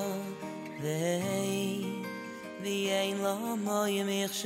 Vei 0.80 2.04
Vi 2.62 2.90
ein 2.90 3.22
lo 3.22 3.56
moi 3.56 3.90
im 4.00 4.08
ich 4.08 4.44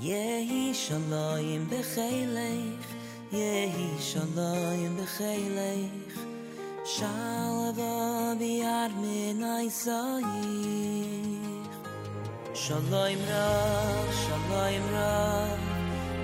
Yehi 0.00 0.72
shalayim 0.72 1.66
bechelech 1.70 2.88
Yehi 3.32 3.88
shalayim 3.98 4.94
bechelech 4.98 6.16
Shalva 6.94 8.36
vi 8.38 8.62
ar 8.62 8.90
minay 9.02 9.68
soich 9.82 10.26
Shalayim 12.54 13.22
ra, 13.30 13.48
shalayim 14.22 14.86
ra 14.94 15.14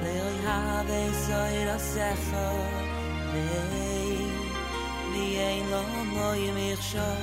leoy 0.02 0.36
havei 0.46 1.10
soira 1.24 1.78
secho 1.92 2.46
Vei 3.32 3.91
ye 5.34 5.48
goy 6.14 6.42
mir 6.56 6.80
shoy 6.88 7.22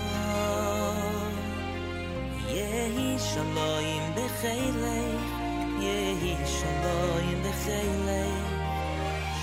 ye 2.54 2.68
hi 2.96 3.10
shoy 3.30 3.86
im 3.96 4.06
be 4.16 4.26
khayle 4.40 4.98
ye 5.84 5.98
hi 6.22 6.34
shoy 6.56 7.26
im 7.34 7.40
be 7.44 7.54
khayle 7.64 8.24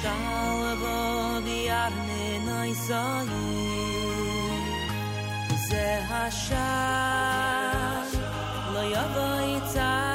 khale 0.00 0.72
vol 0.82 1.40
di 1.46 1.60
arne 1.82 2.26
noy 2.48 2.72
soy 2.86 3.30
ze 5.68 5.86
hasha 6.10 6.68
moya 8.72 9.04
baytsa 9.14 10.05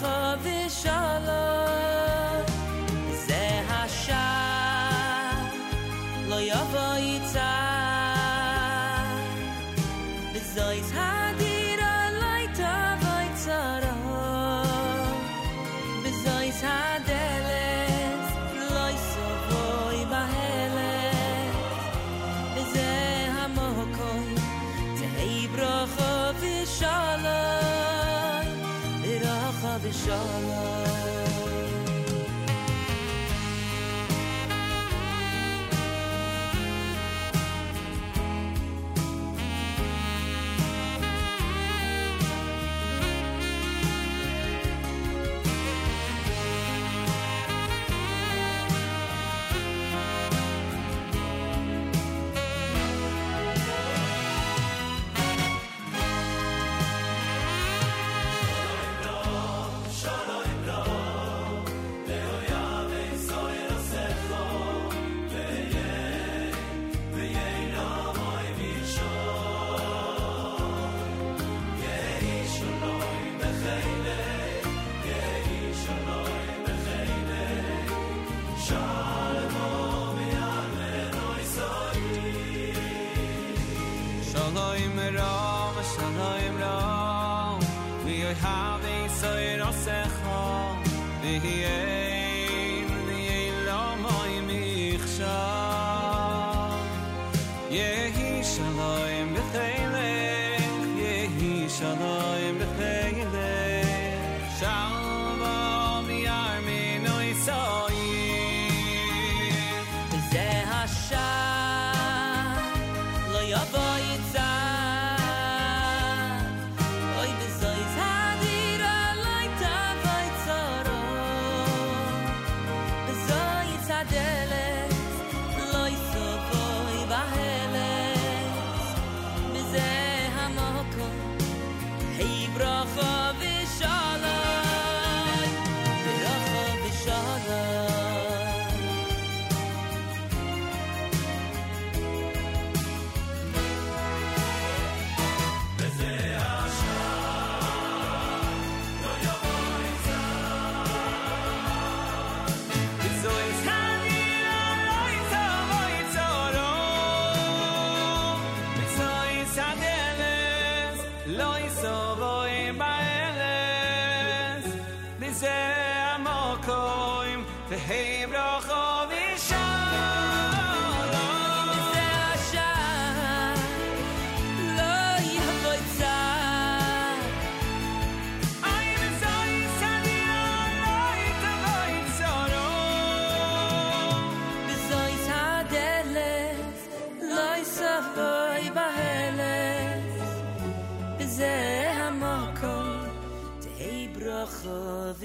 bracha 0.00 0.36
vishalom 0.42 0.69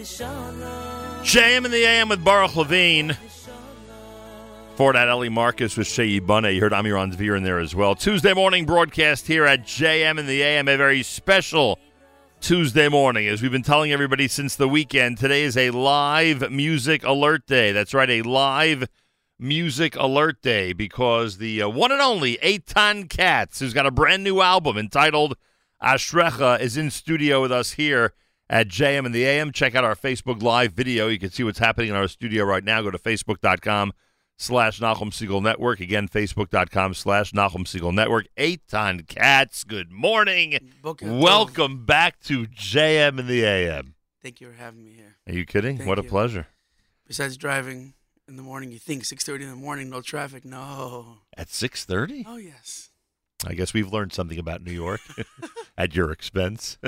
JM 0.06 1.65
in 1.65 1.72
the 1.72 1.84
AM 1.84 2.10
with 2.10 2.23
Baruch 2.23 2.56
Levine. 2.56 3.18
For 4.76 4.94
that, 4.94 5.10
Ellie 5.10 5.30
Marcus 5.30 5.76
with 5.76 5.88
Shea 5.88 6.19
Bunny. 6.19 6.52
You 6.52 6.61
heard 6.61 6.73
Amiran 6.73 7.11
Dvir 7.11 7.36
in 7.36 7.41
there 7.41 7.57
as 7.57 7.73
well. 7.73 7.95
Tuesday 7.95 8.32
morning 8.32 8.68
broadcast 8.68 9.26
here 9.26 9.45
at 9.45 9.64
JM 9.64 10.19
in 10.19 10.27
the 10.27 10.44
AM, 10.44 10.68
a 10.68 10.77
very 10.77 11.02
special 11.02 11.80
Tuesday 12.40 12.88
morning. 12.88 13.27
As 13.27 13.41
we've 13.41 13.52
been 13.52 13.64
telling 13.64 13.91
everybody 13.91 14.27
since 14.27 14.56
the 14.56 14.68
weekend, 14.68 15.18
today 15.18 15.41
is 15.41 15.57
a 15.57 15.72
live 15.72 16.52
music 16.52 17.03
alert 17.03 17.48
day. 17.48 17.72
That's 17.72 17.95
right, 17.95 18.10
a 18.11 18.22
live 18.22 18.88
music 19.40 19.95
alert 19.95 20.40
day 20.44 20.72
because 20.72 21.40
the 21.40 21.64
uh, 21.64 21.69
one 21.69 21.91
and 21.91 21.99
only 22.02 22.38
Eitan 22.44 23.10
Katz, 23.10 23.57
who's 23.57 23.73
got 23.73 23.88
a 23.88 23.91
brand 23.91 24.23
new 24.23 24.41
album 24.41 24.77
entitled 24.77 25.36
Ashrecha, 25.82 26.60
is 26.60 26.77
in 26.77 26.91
studio 26.91 27.41
with 27.41 27.52
us 27.52 27.72
here 27.72 28.14
at 28.49 28.67
JM 28.67 29.05
and 29.05 29.13
the 29.13 29.26
AM. 29.26 29.51
Check 29.51 29.76
out 29.76 29.84
our 29.84 29.95
Facebook 29.95 30.41
Live 30.41 30.73
video. 30.73 31.07
You 31.07 31.19
can 31.19 31.31
see 31.31 31.43
what's 31.43 31.59
happening 31.59 31.89
in 31.89 31.95
our 31.95 32.07
studio 32.07 32.43
right 32.43 32.63
now. 32.63 32.81
Go 32.81 32.91
to 32.91 32.97
facebook.com 32.97 33.93
slash 34.38 34.80
Nachum 34.80 35.11
Segal 35.11 35.41
Network. 35.41 35.80
Again, 35.80 36.07
facebook.com 36.07 36.93
slash 36.93 37.31
Nachum 37.31 37.65
Segal 37.65 37.93
Network. 37.93 38.27
Eitan 38.38 39.07
Katz, 39.07 39.63
good 39.63 39.91
morning. 39.91 40.59
Welcome 41.01 41.85
back 41.85 42.19
to 42.22 42.45
JM 42.45 43.19
and 43.19 43.27
the 43.27 43.43
AM. 43.43 43.95
Thank 44.22 44.41
you 44.41 44.49
for 44.49 44.55
having 44.55 44.84
me 44.84 44.93
here. 44.93 45.15
Are 45.27 45.34
you 45.34 45.45
kidding? 45.45 45.77
Thank 45.77 45.88
what 45.88 45.99
a 45.99 46.03
pleasure. 46.03 46.47
Besides 47.07 47.38
driving 47.38 47.93
in 48.27 48.38
the 48.38 48.41
morning, 48.41 48.72
you 48.72 48.80
think 48.80 49.03
6:30 49.03 49.41
in 49.43 49.49
the 49.49 49.55
morning, 49.55 49.89
no 49.89 50.01
traffic. 50.01 50.43
No. 50.45 51.19
At 51.38 51.47
6.30? 51.47 52.23
Oh 52.26 52.38
yes. 52.38 52.89
I 53.45 53.53
guess 53.53 53.73
we've 53.73 53.91
learned 53.91 54.13
something 54.13 54.39
about 54.39 54.63
New 54.63 54.72
York 54.72 55.01
at 55.77 55.95
your 55.95 56.11
expense. 56.11 56.77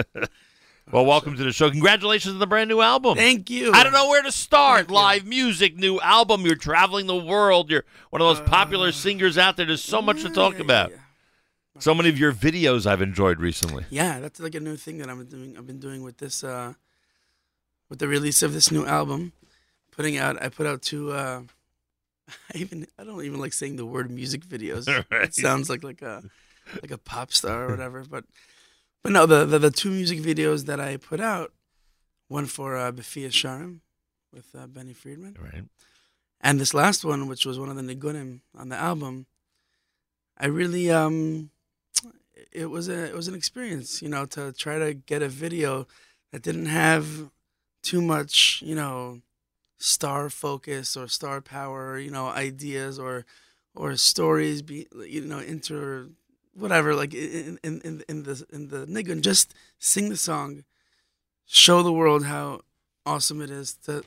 well, 0.92 1.06
welcome 1.06 1.36
to 1.36 1.44
the 1.44 1.52
show. 1.52 1.70
Congratulations 1.70 2.34
on 2.34 2.40
the 2.40 2.48
brand 2.48 2.70
new 2.70 2.82
album. 2.82 3.16
Thank 3.18 3.50
you. 3.50 3.72
I 3.74 3.84
don't 3.84 3.94
know 3.94 4.08
where 4.08 4.22
to 4.24 4.32
start. 4.32 4.90
Live 4.90 5.26
music, 5.26 5.76
new 5.76 6.00
album. 6.00 6.46
You're 6.46 6.56
traveling 6.56 7.08
the 7.08 7.16
world. 7.16 7.70
You're 7.70 7.84
one 8.10 8.22
of 8.22 8.28
the 8.28 8.34
most 8.42 8.48
Uh, 8.48 8.52
popular 8.52 8.92
singers 8.92 9.38
out 9.38 9.58
there. 9.58 9.66
There's 9.66 9.84
so 9.84 10.02
much 10.02 10.22
to 10.22 10.30
talk 10.30 10.60
about. 10.60 10.92
So 11.80 11.94
many 11.94 12.10
of 12.10 12.18
your 12.18 12.34
videos 12.34 12.88
I've 12.88 13.02
enjoyed 13.04 13.40
recently. 13.40 13.86
Yeah, 13.92 14.20
that's 14.20 14.40
like 14.40 14.56
a 14.56 14.60
new 14.60 14.78
thing 14.78 14.98
that 14.98 15.10
I'm 15.10 15.24
doing. 15.26 15.56
I've 15.58 15.68
been 15.68 15.80
doing 15.80 16.02
with 16.02 16.18
this, 16.18 16.44
uh, 16.44 16.74
with 17.90 18.00
the 18.00 18.08
release 18.08 18.42
of 18.42 18.54
this 18.54 18.72
new 18.72 18.84
album, 18.86 19.34
putting 19.92 20.18
out. 20.18 20.42
I 20.42 20.50
put 20.50 20.66
out 20.66 20.82
two. 20.82 21.12
Uh, 21.12 21.42
I 22.30 22.58
even 22.58 22.88
I 22.98 23.04
don't 23.04 23.24
even 23.24 23.40
like 23.40 23.54
saying 23.54 23.76
the 23.76 23.86
word 23.86 24.10
music 24.10 24.46
videos. 24.46 24.88
Right. 25.12 25.24
It 25.26 25.36
sounds 25.36 25.70
like 25.70 25.84
like 25.84 26.02
a 26.02 26.24
like 26.82 26.92
a 26.92 26.98
pop 26.98 27.32
star 27.32 27.66
or 27.66 27.70
whatever. 27.70 28.04
But 28.10 28.24
but 29.04 29.12
no, 29.12 29.26
the, 29.26 29.46
the 29.46 29.60
the 29.60 29.72
two 29.72 29.92
music 29.92 30.20
videos 30.20 30.66
that 30.66 30.80
I 30.80 30.98
put 30.98 31.20
out, 31.20 31.54
one 32.28 32.46
for 32.46 32.78
uh, 32.78 32.92
Befia 32.92 33.30
Sharim 33.30 33.80
with 34.34 34.48
uh, 34.58 34.68
Benny 34.68 34.94
Friedman, 34.94 35.38
right, 35.40 35.64
and 36.42 36.60
this 36.60 36.74
last 36.74 37.06
one, 37.06 37.28
which 37.28 37.46
was 37.46 37.60
one 37.60 37.70
of 37.70 37.76
the 37.76 37.82
nigunim 37.82 38.42
on 38.56 38.70
the 38.70 38.76
album, 38.76 39.26
I 40.38 40.48
really 40.48 40.92
um, 40.92 41.50
it 42.52 42.68
was 42.68 42.90
a 42.90 43.06
it 43.06 43.16
was 43.16 43.28
an 43.28 43.36
experience, 43.36 44.02
you 44.02 44.10
know, 44.10 44.26
to 44.28 44.52
try 44.54 44.78
to 44.78 44.94
get 44.94 45.22
a 45.22 45.30
video 45.30 45.88
that 46.32 46.44
didn't 46.44 46.68
have 46.68 47.30
too 47.82 48.02
much, 48.02 48.62
you 48.66 48.76
know, 48.76 49.22
star 49.80 50.30
focus 50.30 50.98
or 50.98 51.08
star 51.08 51.42
power, 51.42 51.98
you 51.98 52.12
know, 52.12 52.28
ideas 52.28 53.00
or 53.00 53.26
or 53.76 53.96
stories 53.96 54.62
be 54.62 54.88
you 55.06 55.22
know 55.22 55.40
inter 55.40 56.08
whatever 56.58 56.96
like 56.96 57.14
in 57.14 57.60
in 57.64 57.82
in, 57.82 58.04
in 58.10 58.24
the 58.24 58.46
in 58.52 58.68
the 58.70 58.86
nigun 58.88 59.22
just 59.22 59.54
sing 59.78 60.10
the 60.10 60.18
song 60.18 60.64
show 61.46 61.84
the 61.84 61.94
world 61.94 62.26
how 62.26 62.62
awesome 63.06 63.42
it 63.42 63.50
is 63.50 63.76
to 63.76 64.04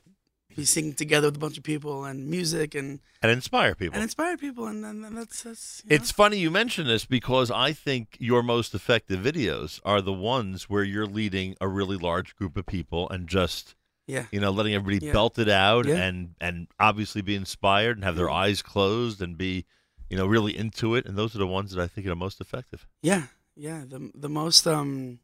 be 0.56 0.64
singing 0.64 0.92
together 0.92 1.28
with 1.28 1.36
a 1.36 1.38
bunch 1.38 1.56
of 1.56 1.62
people 1.62 2.04
and 2.04 2.28
music 2.28 2.74
and 2.74 3.00
and 3.22 3.30
inspire 3.30 3.74
people. 3.74 3.94
and 3.94 4.02
inspire 4.02 4.36
people 4.36 4.66
and, 4.66 4.84
and 4.84 5.16
that's 5.16 5.42
that's 5.44 5.82
you 5.84 5.90
know. 5.90 5.96
It's 5.96 6.10
funny 6.10 6.38
you 6.38 6.50
mention 6.50 6.86
this 6.86 7.04
because 7.04 7.50
I 7.50 7.72
think 7.72 8.16
your 8.18 8.42
most 8.42 8.74
effective 8.74 9.20
videos 9.20 9.80
are 9.84 10.00
the 10.00 10.12
ones 10.12 10.68
where 10.68 10.82
you're 10.82 11.06
leading 11.06 11.56
a 11.60 11.68
really 11.68 11.96
large 11.96 12.34
group 12.36 12.56
of 12.56 12.66
people 12.66 13.08
and 13.10 13.28
just 13.28 13.74
Yeah. 14.06 14.26
you 14.32 14.40
know 14.40 14.50
letting 14.50 14.74
everybody 14.74 15.06
Yeah. 15.06 15.12
belt 15.12 15.38
it 15.38 15.48
out 15.48 15.86
Yeah. 15.86 15.96
and 15.96 16.34
and 16.40 16.66
obviously 16.80 17.22
be 17.22 17.36
inspired 17.36 17.96
and 17.96 18.04
have 18.04 18.16
their 18.16 18.26
mm-hmm. 18.26 18.34
eyes 18.44 18.60
closed 18.62 19.22
and 19.22 19.38
be 19.38 19.66
you 20.10 20.16
know 20.18 20.26
really 20.26 20.56
into 20.56 20.94
it 20.96 21.06
and 21.06 21.16
those 21.16 21.34
are 21.34 21.38
the 21.38 21.46
ones 21.46 21.72
that 21.72 21.82
I 21.82 21.86
think 21.86 22.06
are 22.06 22.14
most 22.16 22.40
effective. 22.40 22.86
Yeah, 23.02 23.24
yeah. 23.56 23.84
The 23.88 24.10
the 24.14 24.28
most 24.28 24.66
um, 24.66 25.20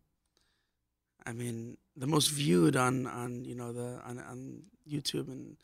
I 1.27 1.33
mean, 1.33 1.77
the 1.97 2.07
most 2.07 2.29
viewed 2.31 2.77
on 2.77 3.07
on 3.07 3.45
you 3.45 3.55
know 3.55 3.73
the 3.73 4.01
on 4.07 4.19
on 4.19 4.63
YouTube 4.89 5.29
and 5.29 5.57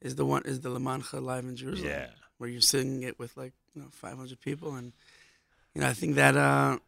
is 0.00 0.16
the 0.16 0.24
one 0.24 0.42
is 0.46 0.60
the 0.60 0.70
Lamancha 0.70 1.22
live 1.22 1.44
in 1.44 1.56
Jerusalem. 1.56 1.90
Yeah. 1.90 2.06
where 2.38 2.48
you're 2.48 2.62
singing 2.62 3.02
it 3.02 3.18
with 3.18 3.36
like 3.36 3.52
you 3.74 3.82
know 3.82 3.88
500 3.90 4.40
people 4.40 4.74
and 4.74 4.92
you 5.74 5.80
know 5.82 5.88
I 5.88 5.92
think 5.92 6.14
that 6.16 6.36
uh 6.36 6.78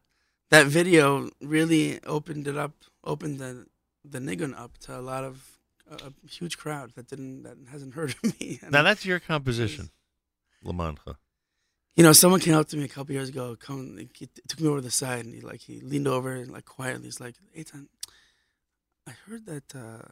that 0.51 0.67
video 0.67 1.31
really 1.41 2.03
opened 2.05 2.47
it 2.49 2.57
up, 2.57 2.73
opened 3.05 3.39
the 3.39 3.67
the 4.05 4.19
nigun 4.19 4.59
up 4.59 4.79
to 4.79 4.99
a 4.99 5.01
lot 5.01 5.25
of 5.25 5.59
a, 5.91 5.95
a 6.09 6.13
huge 6.29 6.57
crowd 6.59 6.93
that 6.97 7.07
didn't 7.09 7.43
that 7.43 7.57
hasn't 7.71 7.95
heard 7.95 8.11
of 8.11 8.41
me. 8.41 8.59
And 8.63 8.73
Now 8.77 8.83
that's 8.83 9.05
your 9.05 9.21
composition, 9.21 9.91
Lamancha. 10.65 11.17
You 11.97 12.03
know, 12.03 12.13
someone 12.13 12.41
came 12.41 12.55
up 12.55 12.69
to 12.69 12.77
me 12.77 12.85
a 12.85 12.89
couple 12.89 13.13
years 13.15 13.29
ago. 13.29 13.55
Come, 13.61 13.97
like, 13.97 14.17
he 14.17 14.29
took 14.49 14.61
me 14.61 14.69
over 14.69 14.79
to 14.79 14.83
the 14.83 14.91
side, 14.91 15.25
and 15.27 15.35
he 15.35 15.41
like 15.43 15.61
he 15.61 15.81
leaned 15.81 16.09
over 16.09 16.33
and 16.33 16.51
like 16.51 16.65
quietly, 16.65 17.05
he's 17.05 17.21
like, 17.21 17.35
"Eitan, 17.57 17.87
I 19.07 19.11
heard 19.29 19.45
that 19.47 19.75
uh, 19.75 20.03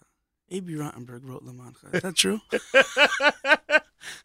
Abie 0.54 0.74
Rotenberg 0.74 1.20
wrote 1.22 1.42
La 1.42 1.52
Mancha. 1.52 1.86
Is 1.94 2.02
that 2.02 2.16
true?" 2.16 2.40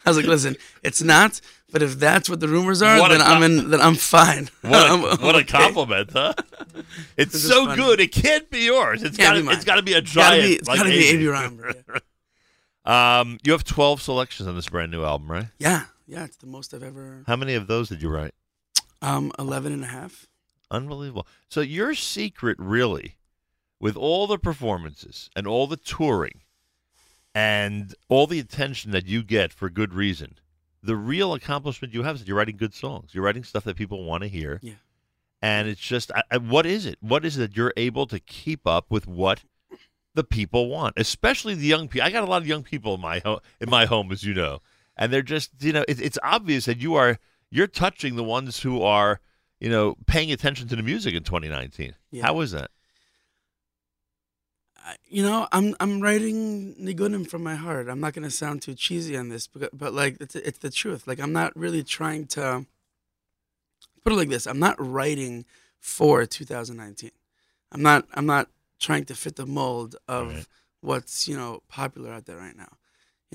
I 0.06 0.10
was 0.10 0.18
like, 0.18 0.26
"Listen, 0.26 0.58
it's 0.84 1.02
not. 1.02 1.40
But 1.72 1.82
if 1.82 1.98
that's 1.98 2.30
what 2.30 2.40
the 2.42 2.48
rumors 2.50 2.82
are, 2.82 3.00
What 3.00 3.10
then 3.10 3.22
I'm 3.22 3.42
in. 3.44 3.70
Then 3.70 3.80
I'm 3.82 3.96
fine. 3.96 4.50
What 4.62 4.74
a, 4.74 4.76
I'm- 4.92 5.06
I'm 5.06 5.22
what 5.22 5.36
a 5.38 5.44
compliment, 5.46 6.12
huh? 6.12 6.34
It's 7.18 7.40
so 7.42 7.74
good. 7.74 8.00
It 8.02 8.12
can't 8.12 8.50
be 8.50 8.66
yours. 8.66 9.02
It's 9.02 9.16
got. 9.18 9.38
It's 9.38 9.64
got 9.64 9.76
to 9.76 9.82
be 9.82 9.94
a 9.94 10.02
giant. 10.02 10.06
It's 10.06 10.14
gotta 10.14 10.42
be- 10.42 10.54
it's 10.56 10.68
like 10.68 10.78
gotta 10.80 10.90
be 10.90 11.10
Abie 11.10 11.24
Rotenberg, 11.26 12.02
um, 12.86 13.40
you 13.44 13.54
have 13.54 13.64
twelve 13.64 14.02
selections 14.02 14.48
on 14.48 14.56
this 14.56 14.68
brand 14.68 14.92
new 14.92 15.04
album, 15.06 15.32
right? 15.32 15.48
Yeah, 15.58 15.86
yeah, 16.08 16.24
it's 16.24 16.38
the 16.38 16.48
most 16.48 16.74
I've 16.74 16.84
ever. 16.84 17.24
How 17.28 17.36
many 17.36 17.56
of 17.56 17.68
those 17.68 17.90
did 17.90 18.02
you 18.02 18.10
write? 18.10 18.34
Um, 19.02 19.32
11 19.38 19.74
and 19.74 19.84
a 19.84 19.88
half. 19.88 20.28
Unbelievable. 20.72 21.28
So 21.50 21.62
your 21.62 21.94
secret, 21.94 22.58
really, 22.60 23.18
with 23.80 23.96
all 23.96 24.28
the 24.28 24.40
performances 24.40 25.30
and 25.36 25.46
all 25.46 25.68
the 25.68 25.78
touring, 25.78 26.42
and 27.36 27.94
all 28.08 28.26
the 28.26 28.40
attention 28.40 28.92
that 28.92 29.06
you 29.06 29.22
get 29.22 29.52
for 29.52 29.70
good 29.70 29.94
reason, 29.94 30.40
the 30.82 30.96
real 30.96 31.34
accomplishment 31.34 31.94
you 31.94 32.04
have 32.04 32.16
is 32.16 32.22
that 32.22 32.28
you're 32.28 32.38
writing 32.38 32.56
good 32.56 32.74
songs. 32.74 33.14
You're 33.14 33.26
writing 33.26 33.44
stuff 33.44 33.66
that 33.66 33.76
people 33.76 34.06
want 34.06 34.24
to 34.24 34.30
hear. 34.30 34.60
Yeah. 34.64 34.76
And 35.42 35.68
it's 35.68 35.82
just, 35.82 36.12
I, 36.14 36.24
I, 36.32 36.38
what 36.38 36.66
is 36.66 36.86
it? 36.86 36.98
What 37.02 37.26
is 37.26 37.38
it 37.38 37.40
that 37.42 37.58
you're 37.58 37.74
able 37.76 38.08
to 38.08 38.20
keep 38.20 38.66
up 38.66 38.86
with 38.90 39.06
what 39.06 39.44
the 40.14 40.24
people 40.24 40.70
want, 40.70 40.94
especially 40.96 41.56
the 41.56 41.66
young 41.66 41.90
people? 41.90 42.08
I 42.08 42.12
got 42.12 42.24
a 42.24 42.28
lot 42.28 42.42
of 42.42 42.48
young 42.48 42.64
people 42.64 42.96
in 42.96 43.02
my 43.02 43.20
home, 43.20 43.40
in 43.60 43.70
my 43.70 43.86
home, 43.86 44.12
as 44.14 44.24
you 44.24 44.34
know, 44.34 44.60
and 44.98 45.12
they're 45.12 45.22
just, 45.22 45.52
you 45.60 45.74
know, 45.74 45.86
it, 45.88 46.02
it's 46.02 46.20
obvious 46.24 46.66
that 46.66 46.78
you 46.78 46.96
are 46.96 47.18
you're 47.52 47.68
touching 47.68 48.16
the 48.16 48.24
ones 48.24 48.62
who 48.62 48.82
are, 48.82 49.20
you 49.60 49.70
know, 49.70 49.96
paying 50.08 50.32
attention 50.32 50.68
to 50.68 50.76
the 50.76 50.84
music 50.84 51.14
in 51.14 51.24
2019. 51.24 51.96
Yeah. 52.12 52.26
How 52.26 52.40
is 52.42 52.52
that? 52.52 52.72
you 55.08 55.24
know, 55.24 55.48
I'm 55.52 55.76
I'm 55.80 56.02
writing 56.02 56.76
nigunim 56.76 57.28
from 57.28 57.44
my 57.44 57.56
heart. 57.56 57.90
I'm 57.90 58.00
not 58.00 58.14
gonna 58.14 58.30
sound 58.30 58.62
too 58.62 58.76
cheesy 58.76 59.18
on 59.18 59.30
this, 59.30 59.48
but 59.48 59.76
but 59.78 59.94
like 59.94 60.18
it's 60.20 60.36
it's 60.36 60.60
the 60.60 60.70
truth. 60.70 61.08
Like 61.08 61.20
I'm 61.20 61.34
not 61.34 61.56
really 61.56 61.84
trying 61.84 62.28
to 62.28 62.66
put 64.04 64.14
it 64.14 64.16
like 64.16 64.30
this. 64.30 64.46
I'm 64.46 64.60
not 64.60 64.76
writing 64.80 65.46
for 65.80 66.26
2019. 66.26 67.12
I'm 67.72 67.82
not 67.82 68.06
I'm 68.14 68.26
not 68.26 68.50
trying 68.80 69.06
to 69.06 69.16
fit 69.16 69.36
the 69.36 69.46
mold 69.46 69.96
of 70.08 70.48
what's 70.82 71.28
you 71.28 71.36
know 71.36 71.64
popular 71.68 72.12
out 72.12 72.26
there 72.26 72.38
right 72.38 72.58
now. 72.58 72.78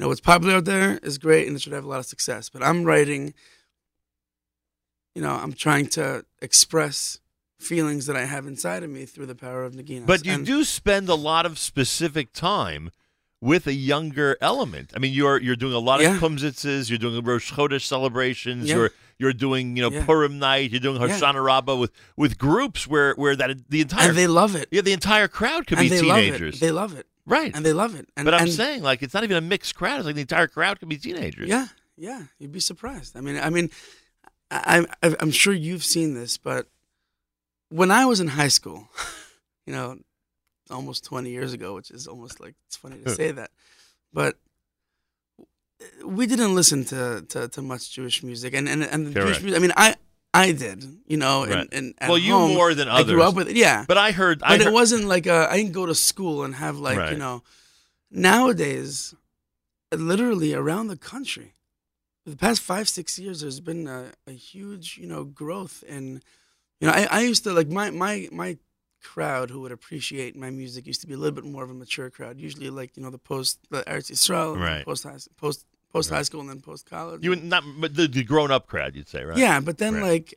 You 0.00 0.04
know 0.06 0.08
what's 0.08 0.22
popular 0.22 0.54
out 0.54 0.64
there 0.64 0.98
is 1.02 1.18
great 1.18 1.46
and 1.46 1.54
it 1.54 1.60
should 1.60 1.74
have 1.74 1.84
a 1.84 1.86
lot 1.86 1.98
of 1.98 2.06
success. 2.06 2.48
But 2.48 2.62
I'm 2.62 2.84
writing. 2.84 3.34
You 5.14 5.20
know, 5.20 5.32
I'm 5.34 5.52
trying 5.52 5.88
to 5.88 6.24
express 6.40 7.18
feelings 7.58 8.06
that 8.06 8.16
I 8.16 8.24
have 8.24 8.46
inside 8.46 8.82
of 8.82 8.88
me 8.88 9.04
through 9.04 9.26
the 9.26 9.34
power 9.34 9.62
of 9.62 9.74
Naginas. 9.74 10.06
But 10.06 10.24
you 10.24 10.32
And- 10.32 10.46
do 10.46 10.64
spend 10.64 11.10
a 11.10 11.14
lot 11.14 11.44
of 11.44 11.58
specific 11.58 12.32
time 12.32 12.92
with 13.42 13.66
a 13.66 13.74
younger 13.74 14.38
element. 14.40 14.92
I 14.96 15.00
mean, 15.00 15.12
you're 15.12 15.38
you're 15.38 15.54
doing 15.54 15.74
a 15.74 15.78
lot 15.78 16.00
Yeah. 16.00 16.14
of 16.14 16.22
kumsitzes, 16.22 16.88
you're 16.88 16.96
doing 16.98 17.22
Rosh 17.22 17.52
Chodesh 17.52 17.82
celebrations, 17.82 18.70
Yeah. 18.70 18.76
you're 18.76 18.90
you're 19.18 19.32
doing 19.34 19.76
you 19.76 19.82
know 19.82 19.90
Yeah. 19.90 20.06
Purim 20.06 20.38
night, 20.38 20.70
you're 20.70 20.80
doing. 20.80 20.98
Hoshana 20.98 21.44
Rabbah 21.44 21.76
with 21.76 21.92
with 22.16 22.38
groups 22.38 22.86
where 22.86 23.12
where 23.16 23.36
that 23.36 23.68
the 23.68 23.82
entire 23.82 24.08
and 24.08 24.16
they 24.16 24.26
love 24.28 24.56
it. 24.56 24.68
yeah 24.70 24.80
the 24.80 24.92
entire 24.94 25.28
crowd 25.28 25.66
could 25.66 25.76
and 25.78 25.90
be 25.90 25.94
they 25.94 26.00
teenagers. 26.00 26.54
Love 26.54 26.54
it. 26.54 26.60
They 26.60 26.70
love 26.72 26.96
it. 26.96 27.06
Right. 27.26 27.54
And 27.54 27.64
they 27.64 27.72
love 27.72 27.94
it. 27.94 28.08
And, 28.16 28.24
but 28.24 28.34
I'm 28.34 28.42
and- 28.42 28.52
saying 28.52 28.82
like 28.82 29.02
it's 29.02 29.14
not 29.14 29.24
even 29.24 29.36
a 29.36 29.40
mixed 29.40 29.74
crowd. 29.74 29.98
It's 29.98 30.06
like 30.06 30.14
the 30.14 30.20
entire 30.22 30.48
crowd 30.48 30.80
could 30.80 30.88
be 30.88 30.96
teenagers. 30.96 31.48
Yeah, 31.48 31.66
yeah. 31.96 32.24
You'd 32.38 32.52
be 32.52 32.60
surprised. 32.60 33.16
I 33.16 33.20
mean, 33.20 33.36
I 33.38 33.50
mean, 33.50 33.70
I, 34.50 34.84
I, 35.02 35.14
I'm 35.20 35.30
sure 35.30 35.52
you've 35.52 35.84
seen 35.84 36.14
this, 36.14 36.36
but 36.36 36.66
when 37.68 37.90
I 37.90 38.04
was 38.06 38.20
in 38.20 38.28
high 38.28 38.48
school, 38.48 38.88
you 39.66 39.72
know, 39.72 39.98
almost 40.70 41.04
20 41.04 41.30
years 41.30 41.52
ago, 41.52 41.74
which 41.74 41.90
is 41.90 42.06
almost 42.06 42.40
like 42.40 42.54
it's 42.66 42.76
funny 42.76 42.98
to 43.04 43.10
say 43.10 43.30
that, 43.32 43.50
but 44.12 44.36
we 46.04 46.26
didn't 46.26 46.54
listen 46.54 46.84
to, 46.86 47.24
to, 47.28 47.48
to 47.48 47.62
much 47.62 47.90
Jewish 47.92 48.22
music, 48.22 48.54
and 48.54 48.68
and 48.68 48.82
and 48.82 49.06
the 49.06 49.12
Jewish 49.20 49.42
music. 49.42 49.58
I 49.58 49.62
mean, 49.62 49.72
I 49.76 49.96
I 50.32 50.52
did, 50.52 50.84
you 51.06 51.16
know, 51.16 51.44
Right. 51.44 51.58
and, 51.58 51.68
and 51.72 51.94
at 51.98 52.08
well, 52.08 52.18
you 52.18 52.34
home, 52.34 52.54
more 52.54 52.72
than 52.74 52.88
I 52.88 53.02
grew 53.02 53.22
up 53.22 53.34
with 53.34 53.48
it, 53.48 53.56
yeah. 53.56 53.84
But 53.88 53.98
I 53.98 54.12
heard, 54.12 54.42
I 54.42 54.54
But 54.56 54.64
heard 54.64 54.70
it 54.70 54.72
wasn't 54.72 55.06
like 55.06 55.26
a, 55.26 55.48
I 55.50 55.56
didn't 55.56 55.72
go 55.72 55.86
to 55.86 55.94
school 55.94 56.44
and 56.44 56.54
have 56.54 56.78
like 56.78 56.98
Right. 56.98 57.12
you 57.12 57.18
know. 57.18 57.42
Nowadays, 58.12 59.14
literally 59.94 60.52
around 60.54 60.88
the 60.88 60.96
country, 60.96 61.54
for 62.24 62.30
the 62.30 62.36
past 62.36 62.60
five 62.60 62.88
six 62.88 63.18
years, 63.18 63.40
there's 63.40 63.60
been 63.60 63.86
a, 63.86 64.12
a 64.26 64.32
huge 64.32 64.98
you 64.98 65.06
know 65.06 65.24
growth 65.24 65.82
in, 65.88 66.20
you 66.80 66.86
know, 66.86 66.92
I, 66.92 67.06
I 67.10 67.20
used 67.22 67.44
to 67.44 67.52
like 67.52 67.68
my 67.68 67.90
my 67.90 68.28
my 68.30 68.58
crowd 69.02 69.48
who 69.50 69.60
would 69.62 69.72
appreciate 69.72 70.36
my 70.36 70.50
music 70.50 70.86
used 70.86 71.00
to 71.00 71.06
be 71.06 71.14
a 71.14 71.16
little 71.16 71.34
bit 71.34 71.44
more 71.44 71.64
of 71.64 71.70
a 71.70 71.74
mature 71.74 72.10
crowd. 72.10 72.38
Usually 72.38 72.68
like 72.68 72.96
you 72.96 73.02
know 73.02 73.10
the 73.10 73.18
post 73.18 73.58
the 73.70 73.82
Eretz 73.84 74.10
Yisrael, 74.10 74.58
Right. 74.58 74.84
post 74.84 75.06
post 75.36 75.64
post 75.92 76.10
high 76.10 76.22
school 76.22 76.40
and 76.40 76.48
then 76.48 76.60
post 76.60 76.88
college. 76.88 77.24
you 77.24 77.34
not 77.36 77.64
but 77.78 77.94
the, 77.94 78.06
the 78.06 78.24
grown 78.24 78.50
up 78.50 78.66
crowd, 78.66 78.94
you'd 78.94 79.08
say, 79.08 79.24
right? 79.24 79.36
Yeah, 79.36 79.60
but 79.60 79.78
then 79.78 79.94
Right. 79.94 80.10
like 80.12 80.34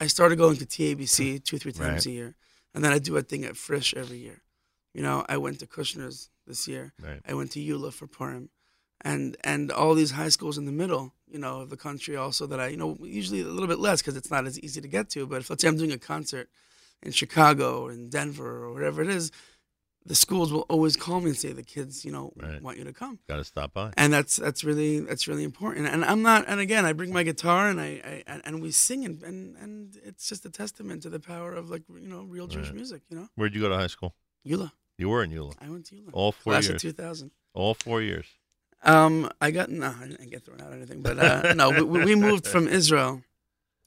I 0.00 0.06
started 0.06 0.36
going 0.36 0.56
to 0.56 0.66
TABC 0.66 0.96
mm-hmm. 0.96 1.36
two, 1.38 1.56
or 1.56 1.58
three 1.58 1.72
times 1.72 2.06
a 2.06 2.10
year. 2.10 2.34
And 2.74 2.84
then 2.84 2.92
I 2.92 2.98
do 2.98 3.16
a 3.16 3.22
thing 3.22 3.44
at 3.44 3.56
Frisch 3.56 3.94
every 3.94 4.18
year. 4.18 4.42
You 4.92 5.02
know, 5.02 5.24
I 5.28 5.38
went 5.38 5.60
to 5.60 5.66
Kushner's 5.66 6.28
this 6.46 6.68
year. 6.68 6.92
Right. 7.02 7.20
I 7.26 7.32
went 7.34 7.52
to 7.52 7.60
YULA 7.60 7.92
for 7.92 8.06
Purim. 8.06 8.50
And 9.02 9.36
and 9.44 9.70
all 9.70 9.94
these 9.94 10.12
high 10.12 10.30
schools 10.30 10.58
in 10.58 10.64
the 10.64 10.72
middle, 10.72 11.14
you 11.26 11.38
know, 11.38 11.60
of 11.60 11.70
the 11.70 11.76
country 11.76 12.16
also 12.16 12.46
that 12.46 12.60
I, 12.60 12.68
you 12.68 12.76
know, 12.76 12.96
usually 13.00 13.42
a 13.42 13.44
little 13.44 13.68
bit 13.68 13.78
less 13.78 14.00
because 14.00 14.16
it's 14.16 14.30
not 14.30 14.46
as 14.46 14.58
easy 14.60 14.80
to 14.80 14.88
get 14.88 15.10
to. 15.10 15.26
But 15.26 15.40
if 15.42 15.50
let's 15.50 15.62
say 15.62 15.68
I'm 15.68 15.76
doing 15.76 15.92
a 15.92 15.98
concert 15.98 16.48
in 17.02 17.12
Chicago 17.12 17.82
or 17.84 17.92
in 17.92 18.08
Denver 18.08 18.64
or 18.64 18.72
whatever 18.72 19.02
it 19.02 19.08
is, 19.08 19.30
the 20.06 20.14
schools 20.14 20.52
will 20.52 20.66
always 20.74 20.96
call 20.96 21.20
me 21.20 21.30
and 21.30 21.36
say 21.36 21.52
the 21.52 21.62
kids, 21.74 22.04
you 22.04 22.12
know, 22.12 22.32
Right. 22.36 22.62
want 22.62 22.78
you 22.78 22.84
to 22.84 22.92
come 22.92 23.18
Got 23.28 23.36
to 23.36 23.44
stop 23.44 23.72
by. 23.74 23.92
and 23.96 24.12
that's 24.12 24.36
that's 24.36 24.62
really 24.64 25.00
that's 25.00 25.26
really 25.28 25.42
important 25.44 25.86
and 25.88 26.04
i'm 26.04 26.22
not 26.22 26.44
and 26.48 26.60
again 26.60 26.84
i 26.86 26.92
bring 26.92 27.12
my 27.12 27.22
guitar 27.24 27.68
and 27.68 27.80
i, 27.80 28.22
I 28.26 28.40
and, 28.44 28.62
we 28.62 28.70
sing 28.70 29.04
and, 29.04 29.22
and 29.22 29.56
and 29.62 29.96
it's 30.04 30.28
just 30.28 30.44
a 30.46 30.50
testament 30.50 31.02
to 31.04 31.10
the 31.10 31.20
power 31.20 31.52
of 31.60 31.70
like 31.70 31.82
you 31.88 32.08
know 32.08 32.22
real 32.22 32.46
jewish 32.46 32.66
Right. 32.68 32.76
music 32.76 33.02
you 33.10 33.16
know 33.18 33.28
Where'd 33.36 33.54
you 33.54 33.60
go 33.60 33.68
to 33.68 33.76
high 33.76 33.88
school? 33.96 34.14
YULA. 34.46 34.70
You 34.98 35.08
were 35.10 35.22
in 35.24 35.30
YULA. 35.30 35.54
i 35.60 35.68
went 35.68 35.84
to 35.86 35.94
YULA. 35.96 36.10
All 36.12 36.32
four 36.32 36.52
Class 36.52 36.68
years. 36.68 36.76
of 36.84 36.96
2000 36.96 37.30
All 37.54 37.74
four 37.74 38.00
years. 38.02 38.26
um 38.82 39.28
i 39.40 39.50
got 39.50 39.68
no 39.70 39.92
i 40.02 40.06
didn't 40.06 40.30
get 40.30 40.44
thrown 40.44 40.60
out 40.60 40.70
or 40.72 40.76
anything 40.76 41.00
but 41.02 41.18
uh 41.18 41.52
no 41.54 41.70
we, 41.70 41.82
we 41.82 42.04
we 42.10 42.14
moved 42.14 42.46
from 42.46 42.68
israel 42.68 43.22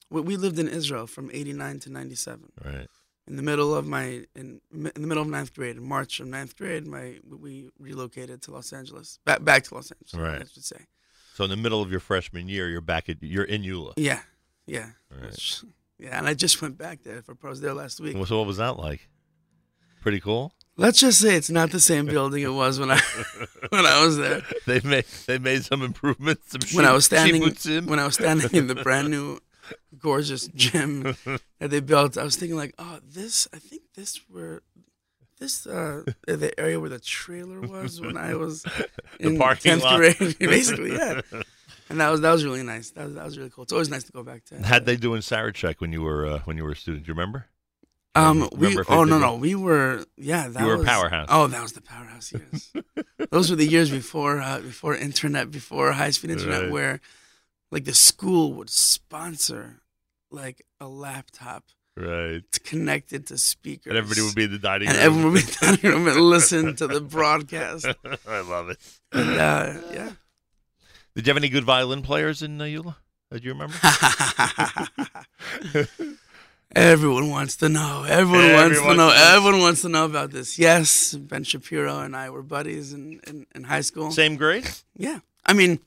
we, 0.09 0.19
we 0.21 0.35
lived 0.37 0.59
in 0.59 0.67
israel 0.67 1.07
from 1.07 1.29
89 1.31 1.79
to 1.81 1.89
97 1.91 2.51
Right. 2.65 2.87
In 3.29 3.35
the 3.35 3.43
middle 3.43 3.75
of 3.75 3.85
my 3.85 4.25
in, 4.35 4.59
in 4.73 5.01
the 5.01 5.07
middle 5.07 5.21
of 5.21 5.29
ninth 5.29 5.53
grade 5.53 5.77
in 5.77 5.83
march 5.87 6.19
of 6.19 6.27
ninth 6.27 6.57
grade 6.57 6.87
my 6.87 7.19
we 7.29 7.69
relocated 7.77 8.41
to 8.43 8.51
los 8.51 8.73
angeles 8.73 9.19
back 9.23 9.43
back 9.43 9.63
to 9.65 9.75
los 9.75 9.91
angeles 9.91 10.13
Right. 10.15 10.41
i 10.41 10.45
should 10.51 10.65
say 10.65 10.87
So 11.35 11.43
in 11.43 11.49
the 11.51 11.57
middle 11.57 11.81
of 11.81 11.89
your 11.91 11.99
freshman 12.01 12.47
year, 12.49 12.67
you're 12.69 12.81
back 12.93 13.07
at 13.07 13.17
you're 13.21 13.45
in 13.55 13.61
YULA. 13.63 13.93
Yeah, 13.97 14.21
yeah, 14.65 14.89
Right. 15.09 15.61
Yeah. 15.97 16.17
And 16.17 16.27
I 16.27 16.33
just 16.33 16.61
went 16.61 16.77
back 16.77 17.03
there 17.03 17.21
for 17.21 17.35
I 17.43 17.49
was 17.49 17.61
there 17.61 17.73
last 17.73 17.99
week. 18.01 18.15
So 18.27 18.37
what 18.39 18.47
was 18.47 18.57
that 18.57 18.77
like? 18.77 19.07
Pretty 20.01 20.19
cool. 20.21 20.53
Let's 20.77 20.99
just 21.01 21.19
say 21.19 21.35
it's 21.35 21.49
not 21.49 21.71
the 21.71 21.79
same 21.79 22.05
building 22.05 22.41
it 22.43 22.53
was 22.53 22.79
when 22.79 22.89
I 22.89 22.99
when 23.69 23.85
I 23.85 24.03
was 24.05 24.15
there. 24.17 24.41
They 24.65 24.79
made 24.83 25.05
they 25.27 25.37
made 25.37 25.65
some 25.65 25.81
improvements. 25.81 26.51
Some 26.51 26.61
when 26.77 26.85
I 26.85 26.93
was 26.93 27.05
standing 27.05 27.41
when 27.85 27.99
I 27.99 28.05
was 28.05 28.15
standing 28.15 28.49
in 28.53 28.67
the 28.67 28.75
brand 28.75 29.09
new 29.09 29.39
gorgeous 29.97 30.47
gym 30.55 31.15
that 31.59 31.69
they 31.69 31.79
built, 31.79 32.17
I 32.17 32.23
was 32.23 32.35
thinking 32.35 32.57
like, 32.57 32.73
oh, 32.79 32.99
this 33.07 33.47
I 33.53 33.57
think 33.59 33.83
this 33.95 34.19
where 34.29 34.61
this 35.39 35.65
uh 35.67 36.03
the 36.27 36.53
area 36.59 36.79
where 36.79 36.89
the 36.89 36.99
trailer 36.99 37.61
was 37.61 38.01
when 38.01 38.17
I 38.17 38.35
was 38.35 38.63
The 39.19 39.27
in 39.27 39.37
parking 39.37 39.73
10th 39.77 39.81
lot. 39.81 39.97
grade, 39.97 40.37
basically, 40.39 40.93
yeah. 40.93 41.21
And 41.89 41.99
that 42.01 42.09
was 42.11 42.21
that 42.21 42.31
was 42.31 42.43
really 42.45 42.63
nice. 42.63 42.91
That 42.91 43.05
was 43.05 43.13
that 43.15 43.25
was 43.25 43.37
really 43.37 43.49
cool. 43.49 43.63
It's 43.63 43.73
always 43.73 43.89
nice 43.89 44.03
to 44.03 44.11
go 44.11 44.23
back 44.23 44.45
to. 44.45 44.61
How'd 44.61 44.85
they 44.85 44.95
do 44.95 45.13
in 45.15 45.21
Sarachek 45.21 45.75
when 45.79 45.91
you 45.91 46.01
were 46.03 46.25
uh, 46.25 46.39
when 46.45 46.55
you 46.57 46.63
were 46.63 46.71
a 46.71 46.75
student? 46.75 47.05
Do 47.05 47.09
you 47.09 47.13
remember? 47.15 47.45
Um, 48.15 48.49
Remember- 48.53 48.83
we 48.89 48.95
oh 48.95 49.03
no 49.05 49.17
no 49.19 49.35
we 49.35 49.53
were 49.55 50.03
yeah 50.17 50.47
that 50.49 50.59
You 50.61 50.67
were 50.67 50.77
was, 50.77 50.85
powerhouse. 50.87 51.27
Oh, 51.29 51.47
that 51.47 51.61
was 51.61 51.73
the 51.73 51.81
powerhouse 51.81 52.33
years. 52.33 52.73
Those 53.31 53.49
were 53.49 53.55
the 53.55 53.67
years 53.67 53.89
before 53.91 54.41
uh, 54.41 54.59
before 54.59 54.95
internet, 54.95 55.51
before 55.51 55.91
high 55.93 56.09
speed 56.09 56.31
internet, 56.31 56.63
Right. 56.63 56.71
where 56.71 57.01
like 57.71 57.85
the 57.85 57.93
school 57.93 58.53
would 58.53 58.69
sponsor 58.69 59.81
like 60.31 60.65
a 60.79 60.87
laptop 60.87 61.63
Right. 61.97 62.43
connected 62.63 63.27
to 63.27 63.37
speakers, 63.37 63.89
And 63.91 63.97
everybody 63.97 64.21
would 64.21 64.35
be 64.35 64.45
in 64.45 64.51
the 64.51 64.57
dining 64.57 64.87
and 64.87 64.97
room. 64.97 65.05
And 65.05 65.05
everyone 65.05 65.33
would 65.33 65.33
be 65.33 65.39
in 65.41 65.45
the 65.45 65.77
dining 65.81 66.05
room 66.05 66.07
and 66.07 66.21
listen 66.29 66.75
to 66.77 66.87
the 66.87 67.01
broadcast. 67.17 67.85
I 68.27 68.39
love 68.39 68.69
it. 68.69 68.77
And 69.11 69.29
uh, 69.31 69.73
yeah, 69.91 70.11
Did 71.15 71.27
you 71.27 71.31
have 71.31 71.37
any 71.37 71.49
good 71.49 71.65
violin 71.65 72.01
players 72.01 72.41
in 72.41 72.61
uh, 72.61 72.65
YULA? 72.65 72.95
Do 73.31 73.39
you 73.43 73.51
remember? 73.53 73.75
Everyone 76.75 77.29
wants 77.29 77.55
to 77.57 77.67
know. 77.69 78.03
Everyone, 78.07 78.53
wants 78.53 78.79
to 78.79 78.93
know. 78.95 79.07
wants- 79.07 79.19
Everyone 79.21 79.59
wants 79.59 79.81
to 79.81 79.89
know 79.89 80.05
about 80.05 80.31
this. 80.31 80.59
Yes, 80.59 81.13
Ben 81.15 81.43
Shapiro 81.43 81.99
and 81.99 82.15
I 82.15 82.29
were 82.29 82.43
buddies 82.43 82.93
in, 82.93 83.19
in, 83.27 83.45
in 83.55 83.63
high 83.63 83.81
school. 83.81 84.11
Same 84.11 84.35
grade? 84.35 84.69
Yeah. 84.95 85.19
I 85.45 85.53
mean, 85.53 85.79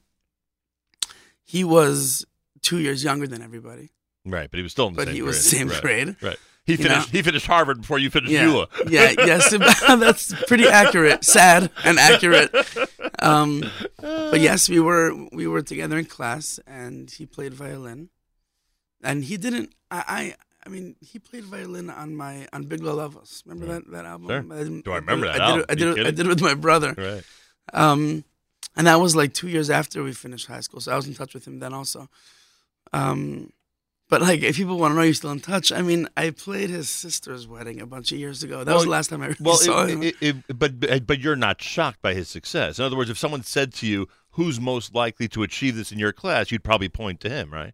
he 1.53 1.65
was 1.65 2.25
two 2.63 2.79
years 2.79 3.05
younger 3.05 3.27
than 3.27 3.43
everybody. 3.43 3.91
Right, 4.25 4.49
but 4.51 4.57
he 4.59 4.63
was 4.63 4.73
still 4.73 4.87
in 4.89 4.95
the 4.95 4.97
But 4.97 5.07
same 5.09 5.15
he 5.15 5.21
grade. 5.21 5.27
was 5.27 5.43
the 5.45 5.57
same 5.57 5.69
right. 5.69 5.83
grade. 5.83 6.17
Right. 6.23 6.39
He 6.65 6.73
You 6.75 6.79
finished 6.79 7.13
know? 7.13 7.19
he 7.19 7.23
finished 7.23 7.47
Harvard 7.47 7.81
before 7.83 7.99
you 7.99 8.09
finished 8.09 8.33
Yeah. 8.33 8.47
YULA. 8.47 8.67
yeah, 8.89 9.11
yes. 9.31 9.51
That's 10.05 10.33
pretty 10.47 10.67
accurate. 10.69 11.25
Sad 11.25 11.71
and 11.85 11.99
accurate. 11.99 12.55
Um, 13.19 13.65
but 14.01 14.41
yes, 14.49 14.69
we 14.69 14.79
were 14.81 15.13
we 15.33 15.47
were 15.49 15.63
together 15.63 15.99
in 15.99 16.05
class, 16.07 16.61
and 16.67 17.11
he 17.11 17.27
played 17.27 17.53
violin, 17.53 18.11
and 19.03 19.25
he 19.25 19.37
didn't. 19.37 19.75
I 19.91 20.05
I, 20.07 20.35
I 20.65 20.69
mean, 20.71 20.95
he 21.01 21.19
played 21.19 21.45
violin 21.45 21.91
on 21.91 22.15
my 22.15 22.47
on 22.53 22.63
Big 22.65 22.81
Levels. 22.83 23.43
Remember 23.45 23.67
that 23.75 23.91
that 23.91 24.05
album? 24.07 24.29
Sure. 24.29 24.59
didn't- 24.63 24.85
Do 24.85 24.93
I 24.93 24.99
remember 25.03 25.27
it- 25.27 25.33
that 25.33 25.41
I 25.43 25.49
album? 25.51 25.65
did, 25.69 25.69
it, 25.69 25.73
I, 25.73 25.75
did 25.75 25.99
it, 25.99 26.07
I 26.07 26.11
did 26.13 26.27
it 26.27 26.29
with 26.29 26.43
my 26.43 26.55
brother. 26.55 26.95
Right. 26.97 27.25
Um, 27.75 28.25
and 28.77 28.87
that 28.87 29.01
was 29.01 29.15
like 29.17 29.35
two 29.35 29.49
years 29.49 29.71
after 29.71 30.03
we 30.03 30.13
finished 30.13 30.47
high 30.47 30.61
school, 30.61 30.81
so 30.81 30.93
I 30.93 30.97
was 30.97 31.07
in 31.07 31.15
touch 31.15 31.35
with 31.35 31.47
him 31.47 31.59
then 31.59 31.73
also. 31.75 32.09
Um, 32.93 33.53
but 34.09 34.21
like, 34.21 34.43
if 34.43 34.57
people 34.57 34.77
want 34.79 34.93
to 34.93 34.97
know 34.97 35.03
you're 35.03 35.15
still 35.15 35.31
in 35.31 35.41
touch, 35.41 35.73
I 35.73 35.81
mean, 35.81 36.07
I 36.17 36.31
played 36.31 36.69
his 36.69 36.91
sister's 36.91 37.47
wedding 37.49 37.81
a 37.81 37.87
bunch 37.87 38.13
of 38.13 38.19
years 38.19 38.43
ago. 38.43 38.63
That 38.63 38.75
was 38.75 38.85
the 38.85 38.91
last 38.91 39.09
time 39.09 39.23
I 39.23 39.27
really 39.29 39.37
well, 39.41 39.57
saw 39.57 39.85
it- 39.85 39.89
him. 39.91 40.03
it- 40.03 40.17
it- 40.21 40.59
but 40.59 41.07
but 41.07 41.19
you're 41.21 41.37
not 41.37 41.63
shocked 41.63 42.03
by 42.03 42.13
his 42.13 42.29
success. 42.29 42.79
In 42.79 42.85
other 42.85 42.97
words, 42.97 43.09
if 43.09 43.17
someone 43.19 43.43
said 43.43 43.73
to 43.75 43.87
you, 43.87 44.09
"Who's 44.33 44.61
most 44.61 44.95
likely 44.95 45.29
to 45.29 45.43
achieve 45.43 45.77
this 45.77 45.93
in 45.93 45.99
your 45.99 46.13
class?" 46.13 46.51
you'd 46.51 46.65
probably 46.65 46.89
point 46.91 47.21
to 47.21 47.31
him, 47.31 47.53
right? 47.53 47.73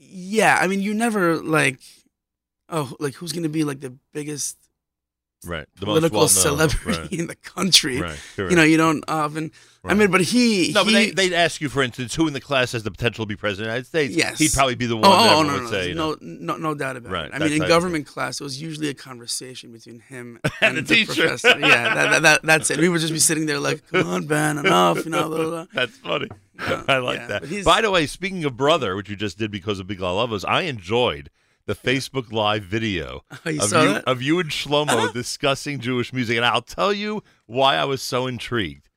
yeah, 0.00 0.58
I 0.60 0.68
mean, 0.68 0.80
you 0.80 0.94
never 0.94 1.36
like, 1.42 1.80
oh, 2.68 2.94
like 3.00 3.14
who's 3.14 3.32
going 3.32 3.42
to 3.42 3.48
be 3.48 3.64
like 3.64 3.80
the 3.80 3.94
biggest 4.14 4.56
Right. 5.44 5.66
The 5.78 5.86
political 5.86 6.26
celebrity 6.26 7.00
Right. 7.00 7.12
in 7.12 7.26
the 7.28 7.36
country? 7.36 8.00
Right. 8.00 8.18
You 8.36 8.56
know, 8.56 8.64
you 8.64 8.76
don't 8.76 9.04
often. 9.06 9.52
I 9.84 9.94
mean, 9.94 10.10
but 10.10 10.20
he, 10.20 10.72
No, 10.74 10.82
but 10.84 10.92
he 10.92 10.94
they, 10.94 11.10
they'd 11.28 11.32
ask 11.32 11.60
you, 11.60 11.68
for 11.68 11.82
instance, 11.82 12.14
who 12.14 12.26
in 12.26 12.32
the 12.32 12.40
class 12.40 12.72
has 12.72 12.82
the 12.82 12.90
potential 12.90 13.24
to 13.24 13.28
be 13.28 13.36
president 13.36 13.68
of 13.68 13.68
the 13.68 13.70
United 13.70 13.86
States. 13.86 14.16
Yes. 14.16 14.38
He'd 14.38 14.52
probably 14.52 14.74
be 14.74 14.86
the 14.86 14.96
oh, 14.96 14.98
one 14.98 15.06
Oh, 15.06 15.12
that 15.22 15.36
oh, 15.36 15.42
no, 15.44 15.52
would 15.52 15.62
no, 15.62 15.70
say. 15.70 15.94
no, 15.94 16.16
no, 16.20 16.56
no 16.56 16.74
doubt 16.74 16.96
about 16.96 17.12
Right, 17.12 17.26
it. 17.26 17.34
I 17.34 17.38
mean, 17.38 17.52
in 17.62 17.68
government 17.68 18.06
class, 18.06 18.40
it 18.40 18.44
was 18.44 18.60
usually 18.60 18.88
a 18.88 18.94
conversation 18.94 19.72
between 19.72 20.00
him 20.00 20.40
And 20.60 20.76
and, 20.76 20.86
the 20.86 20.94
teacher. 20.94 21.14
professor. 21.28 21.58
Yeah, 21.60 21.94
that, 21.94 22.10
that, 22.10 22.22
that, 22.22 22.42
that's 22.42 22.70
it. 22.70 22.80
We 22.80 22.88
would 22.88 23.00
just 23.00 23.12
be 23.12 23.20
sitting 23.20 23.46
there 23.46 23.60
like, 23.60 23.82
"Come 23.92 24.08
on, 24.08 24.26
Ben, 24.26 24.58
enough," 24.58 25.04
you 25.04 25.10
know. 25.12 25.28
Blah, 25.28 25.44
blah. 25.44 25.66
That's 25.72 25.96
funny. 25.98 26.28
I 26.58 26.98
like 26.98 27.20
yeah, 27.20 27.38
that. 27.38 27.64
By 27.64 27.80
the 27.80 27.90
way, 27.92 28.06
speaking 28.06 28.44
of 28.44 28.56
brother, 28.56 28.96
which 28.96 29.08
you 29.08 29.14
just 29.14 29.38
did 29.38 29.50
because 29.52 29.78
of 29.78 29.86
Big 29.86 30.00
La 30.00 30.12
Lovers, 30.12 30.44
I 30.44 30.62
enjoyed 30.62 31.30
the 31.68 31.74
Facebook 31.74 32.32
Live 32.32 32.64
video 32.64 33.24
Oh, 33.46 33.50
you 33.50 33.60
of 33.60 33.72
you 33.72 33.88
of 34.06 34.22
you 34.22 34.40
and 34.40 34.50
Shlomo 34.50 34.88
uh-huh. 34.88 35.12
discussing 35.12 35.78
Jewish 35.78 36.12
music, 36.14 36.36
and 36.38 36.44
I'll 36.44 36.62
tell 36.62 36.94
you 36.94 37.22
why 37.46 37.76
I 37.76 37.84
was 37.84 38.02
so 38.02 38.26
intrigued. 38.26 38.88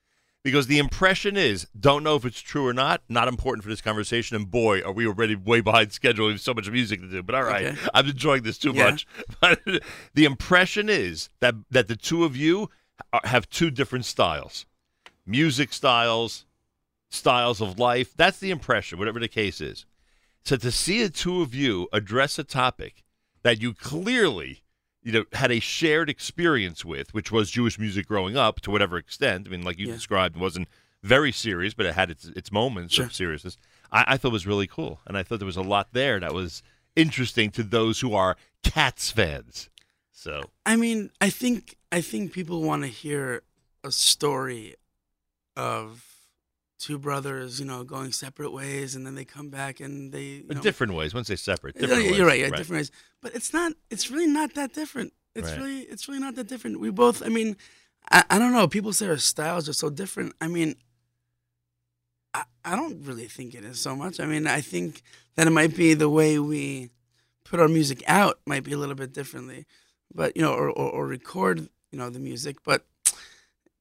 Because 0.41 0.65
the 0.65 0.79
impression 0.79 1.37
is, 1.37 1.67
don't 1.79 2.01
know 2.01 2.15
if 2.15 2.25
it's 2.25 2.39
true 2.41 2.65
or 2.65 2.73
not, 2.73 3.03
not 3.07 3.27
important 3.27 3.63
for 3.63 3.69
this 3.69 3.81
conversation. 3.81 4.35
And 4.35 4.49
boy, 4.49 4.81
are 4.81 4.91
we 4.91 5.05
already 5.05 5.35
way 5.35 5.61
behind 5.61 5.91
schedule. 6.01 6.27
We 6.27 6.31
have 6.31 6.41
so 6.41 6.53
much 6.55 6.67
music 6.71 7.01
to 7.01 7.07
do. 7.07 7.21
But 7.21 7.35
all 7.35 7.43
right, 7.43 7.67
Okay. 7.67 7.77
I'm 7.93 8.07
enjoying 8.07 8.41
this 8.41 8.57
too 8.57 8.71
Yeah. 8.73 8.89
much. 8.89 9.05
But 9.41 9.59
the 10.15 10.25
impression 10.25 10.89
is 10.89 11.29
that 11.41 11.55
that 11.69 11.89
the 11.89 11.97
two 11.97 12.23
of 12.23 12.35
you 12.37 12.69
are, 13.11 13.21
have 13.25 13.49
two 13.49 13.69
different 13.69 14.05
styles, 14.05 14.65
music 15.25 15.73
styles, 15.73 16.45
styles 17.09 17.59
of 17.61 17.77
life. 17.77 18.13
That's 18.15 18.39
the 18.39 18.49
impression, 18.49 18.97
whatever 18.97 19.19
the 19.19 19.27
case 19.27 19.59
is. 19.59 19.85
So 20.43 20.55
to 20.57 20.71
see 20.71 21.03
the 21.03 21.09
two 21.09 21.41
of 21.41 21.53
you 21.53 21.87
address 21.93 22.39
a 22.39 22.43
topic 22.43 23.03
that 23.43 23.61
you 23.61 23.73
clearly, 23.73 24.63
you 25.03 25.11
know, 25.11 25.25
had 25.33 25.51
a 25.51 25.59
shared 25.59 26.09
experience 26.09 26.83
with, 26.83 27.13
which 27.13 27.31
was 27.31 27.51
Jewish 27.51 27.77
music 27.79 28.07
growing 28.07 28.35
up 28.37 28.59
to 28.61 28.71
whatever 28.71 28.97
extent. 28.97 29.47
I 29.47 29.51
mean, 29.51 29.63
like 29.63 29.77
you 29.79 29.87
Yeah. 29.87 29.93
described, 29.93 30.35
it 30.35 30.39
wasn't 30.39 30.67
very 31.03 31.31
serious, 31.31 31.73
but 31.73 31.85
it 31.85 31.95
had 31.95 32.11
its 32.11 32.25
its 32.25 32.51
moments 32.51 32.93
Sure. 32.95 33.05
of 33.05 33.13
seriousness. 33.13 33.57
I, 33.91 34.03
I 34.09 34.17
thought 34.17 34.31
was 34.31 34.45
really 34.47 34.67
cool, 34.67 34.99
and 35.07 35.17
I 35.17 35.23
thought 35.23 35.39
there 35.39 35.45
was 35.45 35.57
a 35.57 35.61
lot 35.63 35.89
there 35.93 36.19
that 36.19 36.33
was 36.33 36.61
interesting 36.95 37.49
to 37.51 37.63
those 37.63 38.01
who 38.01 38.13
are 38.13 38.35
Katz 38.63 39.09
fans. 39.11 39.69
So 40.11 40.51
I 40.65 40.75
mean, 40.75 41.09
I 41.19 41.29
think 41.31 41.75
I 41.91 42.01
think 42.01 42.33
people 42.33 42.61
want 42.61 42.83
to 42.83 42.87
hear 42.89 43.41
a 43.83 43.91
story 43.91 44.75
of 45.55 46.10
two 46.81 46.97
brothers, 46.97 47.59
you 47.59 47.65
know, 47.65 47.83
going 47.83 48.11
separate 48.11 48.51
ways, 48.51 48.95
and 48.95 49.05
then 49.05 49.15
they 49.15 49.23
come 49.23 49.49
back 49.49 49.79
and 49.79 50.11
they 50.11 50.23
you 50.23 50.45
know, 50.49 50.61
different 50.61 50.93
ways. 50.93 51.13
Once 51.13 51.27
they 51.27 51.35
separate, 51.35 51.75
different 51.75 52.03
yeah, 52.03 52.09
ways. 52.09 52.17
You're 52.17 52.27
right. 52.27 52.39
Yeah, 52.39 52.49
different 52.49 52.79
ways. 52.79 52.91
But 53.21 53.35
it's 53.35 53.53
not. 53.53 53.73
It's 53.89 54.09
really 54.09 54.27
not 54.27 54.55
that 54.55 54.73
different. 54.73 55.13
It's 55.35 55.49
Right. 55.51 55.57
really. 55.57 55.79
It's 55.81 56.07
really 56.07 56.19
not 56.19 56.35
that 56.35 56.47
different. 56.47 56.79
We 56.79 56.89
both. 56.89 57.23
I 57.23 57.29
mean, 57.29 57.55
I, 58.11 58.23
I 58.31 58.39
don't 58.39 58.51
know. 58.51 58.67
People 58.67 58.93
say 58.93 59.07
our 59.07 59.17
styles 59.17 59.69
are 59.69 59.73
so 59.73 59.89
different. 59.89 60.33
I 60.41 60.47
mean, 60.47 60.75
I, 62.33 62.43
I 62.65 62.75
don't 62.75 63.05
really 63.05 63.27
think 63.27 63.53
it 63.53 63.63
is 63.63 63.79
so 63.79 63.95
much. 63.95 64.19
I 64.19 64.25
mean, 64.25 64.47
I 64.47 64.61
think 64.61 65.03
that 65.35 65.47
it 65.47 65.51
might 65.51 65.75
be 65.75 65.93
the 65.93 66.09
way 66.09 66.39
we 66.39 66.89
put 67.43 67.59
our 67.59 67.67
music 67.67 68.03
out 68.07 68.39
might 68.45 68.63
be 68.63 68.73
a 68.73 68.77
little 68.77 68.95
bit 68.95 69.13
differently, 69.13 69.65
but 70.13 70.35
you 70.35 70.41
know, 70.41 70.53
or 70.53 70.69
or, 70.69 70.89
or 70.89 71.07
record 71.07 71.69
you 71.91 71.99
know 71.99 72.09
the 72.09 72.19
music. 72.19 72.57
But 72.63 72.85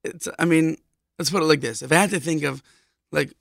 it's. 0.05 0.29
I 0.39 0.45
mean, 0.45 0.77
let's 1.19 1.31
put 1.31 1.43
it 1.43 1.47
like 1.47 1.63
this: 1.63 1.81
if 1.81 1.91
I 1.91 1.97
had 1.97 2.11
to 2.11 2.21
think 2.21 2.43
of 2.43 2.63
like 3.13 3.33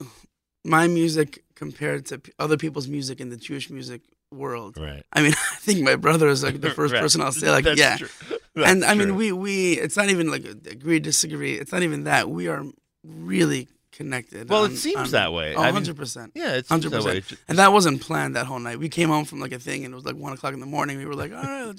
my 0.66 0.88
music 0.88 1.44
compared 1.56 2.06
to 2.08 2.22
other 2.38 2.58
people's 2.58 2.88
music 2.88 3.20
in 3.22 3.30
the 3.30 3.38
Jewish 3.38 3.70
music 3.70 4.02
world. 4.32 4.78
Right. 4.78 5.04
I 5.14 5.22
mean, 5.22 5.34
I 5.52 5.56
think 5.58 5.82
my 5.82 5.96
brother 5.96 6.28
is 6.28 6.44
like 6.44 6.62
the 6.62 6.70
first 6.80 6.94
Right. 6.94 7.02
person 7.02 7.22
I'll 7.22 7.32
say 7.32 7.50
like, 7.50 7.66
That's 7.66 7.80
yeah. 7.80 7.98
And 8.56 8.84
I 8.84 8.94
mean, 8.94 9.08
true. 9.10 9.16
we 9.16 9.32
we 9.32 9.74
it's 9.74 9.96
not 9.98 10.10
even 10.10 10.30
like 10.32 10.46
agree 10.46 11.00
disagree. 11.00 11.54
It's 11.56 11.72
not 11.72 11.84
even 11.84 12.04
that. 12.06 12.30
We 12.30 12.48
are 12.48 12.64
really 13.04 13.68
connected. 13.92 14.50
Well, 14.50 14.64
on- 14.66 14.72
it 14.72 14.78
seems 14.78 14.98
on- 14.98 15.12
that 15.12 15.34
way. 15.34 15.56
Oh, 15.56 15.62
100%. 15.62 16.32
yeah, 16.36 16.54
it 16.56 16.68
seems 16.68 16.84
that 16.90 17.04
way. 17.04 17.22
100%. 17.22 17.38
And 17.48 17.58
that 17.58 17.72
wasn't 17.72 18.02
planned 18.02 18.36
that 18.36 18.46
whole 18.48 18.60
night. 18.60 18.80
We 18.80 18.90
came 18.90 19.10
home 19.10 19.26
from 19.26 19.40
like 19.40 19.52
a 19.54 19.60
thing 19.60 19.86
and 19.86 19.94
it 19.94 19.96
was 19.96 20.06
like 20.06 20.16
one 20.16 20.34
o'clock 20.34 20.54
in 20.54 20.60
the 20.60 20.66
morning. 20.66 20.98
We 20.98 21.06
were 21.06 21.16
like, 21.16 21.32
all 21.34 21.42
right. 21.44 21.76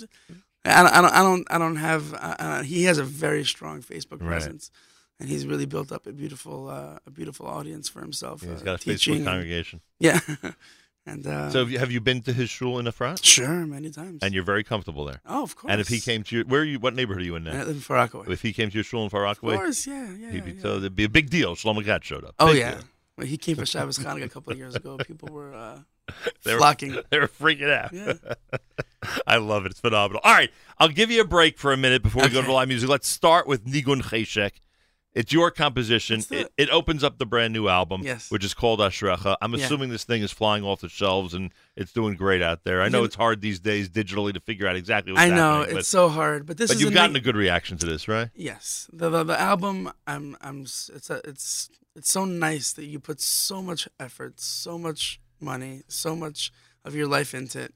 I 0.65 0.83
don't, 0.83 0.93
I 0.93 1.01
don't, 1.03 1.13
I 1.13 1.23
don't, 1.23 1.47
I 1.51 1.59
don't 1.59 1.77
have. 1.77 2.65
He 2.67 2.85
has 2.85 2.99
a 2.99 3.05
very 3.05 3.45
strong 3.45 3.83
Facebook 3.83 4.21
Right. 4.23 4.43
And 5.21 5.29
he's 5.29 5.47
really 5.47 5.67
built 5.67 5.93
up 5.93 6.07
a 6.07 6.13
beautiful, 6.13 6.69
uh, 6.71 6.99
a 7.07 7.11
beautiful 7.11 7.47
audience 7.47 7.89
for 7.89 8.01
himself. 8.01 8.43
Yeah, 8.43 8.53
he's 8.53 8.63
uh, 8.63 8.65
got 8.65 8.81
a 8.81 8.85
teaching 8.85 9.17
and- 9.17 9.25
congregation. 9.27 9.83
Yeah, 9.99 10.19
and 11.07 11.27
uh, 11.27 11.51
So 11.51 11.59
have 11.61 11.71
you, 11.71 11.79
have 11.79 11.93
you 11.93 12.01
been 12.01 12.23
to 12.23 12.33
his 12.33 12.49
shul 12.49 12.79
in 12.79 12.87
Efrat? 12.87 13.23
Sure, 13.23 13.67
many 13.67 13.91
times. 13.91 14.23
And 14.23 14.33
you're 14.33 14.45
very 14.45 14.65
comfortable 14.65 15.05
there. 15.05 15.21
Oh, 15.27 15.43
of 15.43 15.57
course. 15.57 15.71
And 15.71 15.79
if 15.81 15.89
he 15.89 16.01
came 16.01 16.23
to 16.25 16.37
your, 16.37 16.45
where 16.47 16.63
are 16.63 16.65
you? 16.65 16.79
What 16.79 16.95
neighborhood 16.95 17.21
are 17.23 17.25
you 17.27 17.37
in 17.37 17.45
now? 17.45 17.53
I 17.53 17.59
live 17.65 17.69
in 17.77 17.81
Far 17.81 17.97
Rockaway. 17.99 18.27
If 18.33 18.41
he 18.41 18.53
came 18.55 18.71
to 18.71 18.75
your 18.75 18.85
shul 18.85 19.05
in 19.05 19.11
Far 19.11 19.23
Rockaway, 19.23 19.55
Of 19.55 19.61
course, 19.61 19.87
yeah, 19.87 20.11
yeah. 20.19 20.31
he'd 20.31 20.45
be, 20.47 20.53
yeah. 20.53 20.63
so 20.63 20.77
it'd 20.79 20.97
be 20.97 21.05
a 21.05 21.09
big 21.11 21.29
deal. 21.29 21.55
Shlomo 21.55 21.85
Katz 21.85 22.07
showed 22.07 22.25
up. 22.25 22.35
Oh 22.39 22.47
Big 22.53 22.57
yeah, 22.61 22.71
deal. 22.77 22.81
when 23.17 23.27
he 23.27 23.37
came 23.37 23.57
for 23.57 23.67
Shabbos 23.67 23.99
Hanukkah 23.99 24.25
a 24.25 24.29
couple 24.31 24.53
of 24.55 24.59
years 24.59 24.75
ago, 24.75 24.97
people 24.97 25.29
were 25.29 25.55
uh, 25.55 25.79
They 26.45 26.55
were- 26.55 26.59
flocking. 26.61 26.97
They 27.11 27.19
were 27.19 27.29
freaking 27.29 27.71
out. 27.71 27.93
Yeah. 27.93 28.15
I 29.27 29.37
love 29.37 29.65
it. 29.67 29.73
It's 29.73 29.81
phenomenal. 29.81 30.21
All 30.25 30.33
right, 30.33 30.51
I'll 30.79 30.89
give 30.89 31.11
you 31.11 31.21
a 31.21 31.25
break 31.27 31.59
for 31.59 31.73
a 31.73 31.77
minute 31.77 32.03
before 32.03 32.23
we 32.23 32.31
go 32.31 32.41
to 32.43 32.53
live 32.53 32.69
music. 32.69 32.89
Let's 32.89 33.09
start 33.09 33.47
with 33.47 33.67
Nigun 33.67 34.03
Cheshek. 34.03 34.53
It's 35.13 35.33
your 35.33 35.51
composition. 35.51 36.17
Let's 36.17 36.27
do 36.29 36.37
It, 36.39 36.53
it 36.57 36.71
opens 36.71 37.03
up 37.03 37.19
the 37.19 37.27
brand 37.27 37.53
new 37.53 37.67
album, 37.69 38.03
Yes. 38.05 38.31
which 38.31 38.45
is 38.45 38.55
called 38.55 38.79
Ashrecha. 38.81 39.37
I'm 39.43 39.55
Yeah. 39.55 39.65
assuming 39.65 39.91
this 39.91 40.05
thing 40.05 40.23
is 40.23 40.31
flying 40.31 40.63
off 40.63 40.83
the 40.83 40.89
shelves 40.89 41.35
and 41.35 41.53
it's 41.75 41.93
doing 41.93 42.15
great 42.15 42.43
out 42.43 42.63
there. 42.65 42.81
I 42.81 42.89
know 42.89 43.03
it's 43.05 43.17
hard 43.17 43.41
these 43.41 43.59
days 43.59 43.89
digitally 43.89 44.33
to 44.35 44.41
figure 44.41 44.69
out 44.69 44.77
exactly 44.77 45.13
what's 45.13 45.23
I 45.23 45.31
know 45.31 45.63
it's 45.63 45.89
so 45.89 46.09
hard, 46.09 46.47
but 46.47 46.59
this 46.59 46.71
but 46.71 46.77
is 46.77 46.83
you've 46.83 46.95
gotten 46.95 47.17
a 47.17 47.21
good 47.21 47.37
reaction 47.37 47.77
to 47.79 47.87
this, 47.87 48.07
right? 48.07 48.29
Yes, 48.35 48.89
the 48.93 49.11
the, 49.11 49.25
the 49.25 49.41
album. 49.41 49.91
I'm 50.07 50.37
I'm. 50.41 50.63
It's 50.63 51.11
a, 51.11 51.21
it's 51.25 51.71
it's 51.97 52.11
so 52.11 52.25
nice 52.25 52.73
that 52.75 52.85
you 52.85 53.01
put 53.01 53.21
so 53.21 53.61
much 53.63 53.89
effort, 53.99 54.39
so 54.39 54.79
much 54.79 55.21
money, 55.41 55.83
so 55.89 56.15
much 56.15 56.53
of 56.85 56.95
your 56.95 57.09
life 57.09 57.35
into 57.35 57.59
it. 57.61 57.75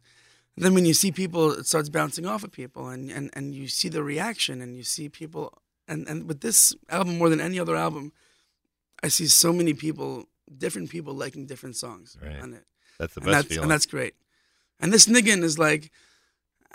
And 0.57 0.65
then 0.65 0.73
when 0.73 0.85
you 0.85 0.95
see 0.95 1.11
people, 1.11 1.51
it 1.51 1.67
starts 1.67 1.89
bouncing 1.89 2.27
off 2.27 2.45
of 2.45 2.53
people, 2.53 2.89
and 2.89 3.11
and 3.11 3.31
and 3.33 3.55
you 3.57 3.67
see 3.67 3.89
the 3.89 4.05
reaction, 4.05 4.63
and 4.63 4.77
you 4.77 4.85
see 4.85 5.09
people, 5.09 5.59
and 5.89 6.09
and 6.09 6.29
with 6.29 6.41
this 6.41 6.75
album 6.89 7.19
more 7.19 7.29
than 7.29 7.41
any 7.41 7.59
other 7.59 7.77
album, 7.77 8.13
I 9.03 9.09
see 9.09 9.27
so 9.27 9.53
many 9.53 9.75
people, 9.75 10.25
different 10.59 10.91
people 10.91 11.15
liking 11.15 11.47
different 11.47 11.77
songs 11.77 12.17
Right. 12.23 12.41
on 12.41 12.55
it. 12.55 12.65
That's 12.99 13.15
the 13.15 13.21
and 13.21 13.27
best 13.27 13.35
that's, 13.37 13.49
feeling. 13.49 13.63
And 13.65 13.71
that's 13.71 13.87
great. 13.87 14.15
And 14.81 14.93
this 14.93 15.07
niggin 15.07 15.43
is 15.43 15.59
like, 15.59 15.91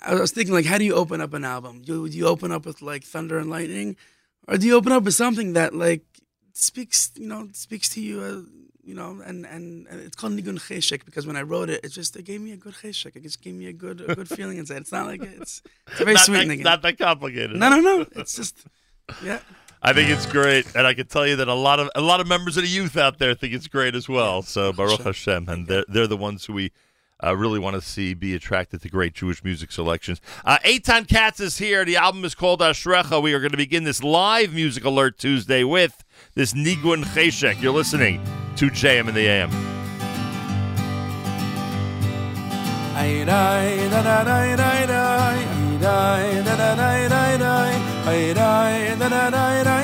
I 0.01 0.15
was 0.15 0.31
thinking 0.31 0.53
like, 0.53 0.65
how 0.65 0.77
do 0.77 0.85
you 0.85 0.95
open 0.95 1.21
up 1.21 1.33
an 1.33 1.43
album? 1.43 1.81
Do, 1.81 2.07
do 2.07 2.17
you 2.17 2.27
open 2.27 2.51
up 2.51 2.65
with 2.65 2.81
like 2.81 3.03
thunder 3.03 3.37
and 3.37 3.49
lightning, 3.49 3.95
or 4.47 4.57
do 4.57 4.65
you 4.67 4.75
open 4.75 4.91
up 4.91 5.03
with 5.03 5.13
something 5.15 5.53
that 5.53 5.73
like 5.73 6.03
speaks, 6.53 7.11
you 7.15 7.27
know, 7.27 7.49
speaks 7.53 7.89
to 7.89 8.01
you, 8.01 8.21
uh, 8.21 8.41
you 8.83 8.95
know, 8.95 9.21
and, 9.23 9.45
and 9.45 9.85
and 9.87 9.99
it's 10.01 10.15
called 10.15 10.33
nigun 10.33 10.57
cheshek 10.57 11.05
because 11.05 11.27
when 11.27 11.35
I 11.35 11.41
wrote 11.43 11.69
it, 11.69 11.83
it 11.83 11.89
just 11.89 12.15
it 12.15 12.23
gave 12.23 12.41
me 12.41 12.53
a 12.53 12.57
good 12.57 12.73
cheshek. 12.73 13.15
It 13.15 13.23
just 13.23 13.41
gave 13.41 13.53
me 13.53 13.67
a 13.67 13.73
good 13.73 14.01
a 14.01 14.15
good 14.15 14.27
feeling 14.29 14.57
inside. 14.57 14.77
It's 14.77 14.91
not 14.91 15.05
like 15.05 15.21
it's 15.21 15.61
it's 15.91 15.99
a 16.01 16.05
very 16.05 16.15
not 16.15 16.25
sweet 16.25 16.47
that. 16.47 16.59
Not 16.59 16.81
that 16.81 16.97
complicated. 16.97 17.55
No, 17.57 17.69
no, 17.69 17.79
no. 17.81 18.05
It's 18.15 18.35
just 18.35 18.57
yeah. 19.23 19.39
I 19.81 19.93
think 19.93 20.09
it's 20.09 20.25
great, 20.25 20.75
and 20.75 20.85
I 20.85 20.93
can 20.93 21.07
tell 21.07 21.25
you 21.25 21.37
that 21.37 21.47
a 21.47 21.53
lot 21.53 21.79
of 21.79 21.89
a 21.95 22.01
lot 22.01 22.19
of 22.19 22.27
members 22.27 22.57
of 22.57 22.63
the 22.63 22.69
youth 22.69 22.97
out 22.97 23.17
there 23.17 23.33
think 23.33 23.53
it's 23.53 23.67
great 23.67 23.95
as 23.95 24.09
well. 24.09 24.41
So 24.41 24.73
Baruch 24.73 25.01
Hashem, 25.01 25.47
and 25.47 25.67
they're 25.67 25.85
they're 25.87 26.07
the 26.07 26.17
ones 26.17 26.45
who 26.45 26.53
we 26.53 26.71
uh, 27.23 27.35
really 27.35 27.59
want 27.59 27.75
to 27.75 27.81
see 27.81 28.13
be 28.13 28.35
attracted 28.35 28.81
to 28.81 28.89
great 28.89 29.13
Jewish 29.13 29.43
music 29.43 29.71
selections. 29.71 30.19
Uh, 30.43 30.57
Eitan 30.65 31.07
Katz 31.07 31.39
is 31.39 31.57
here. 31.57 31.85
The 31.85 31.95
album 31.95 32.25
is 32.25 32.35
called 32.35 32.59
Ashrecha. 32.59 33.21
We 33.21 33.33
are 33.33 33.39
going 33.39 33.51
to 33.51 33.57
begin 33.57 33.85
this 33.85 34.03
live 34.03 34.53
music 34.53 34.83
alert 34.83 35.17
Tuesday 35.17 35.63
with 35.63 36.03
this 36.35 36.53
Nigun 36.53 37.03
Cheshek. 37.05 37.61
You're 37.61 37.73
listening 37.73 38.21
to 38.57 38.69
JM 38.69 39.07
in 39.07 39.15
the 39.15 39.27
AM. 39.27 39.49
Ay 48.09 48.33
da 48.33 48.49
da 48.97 49.07
da 49.07 49.29
da 49.29 49.79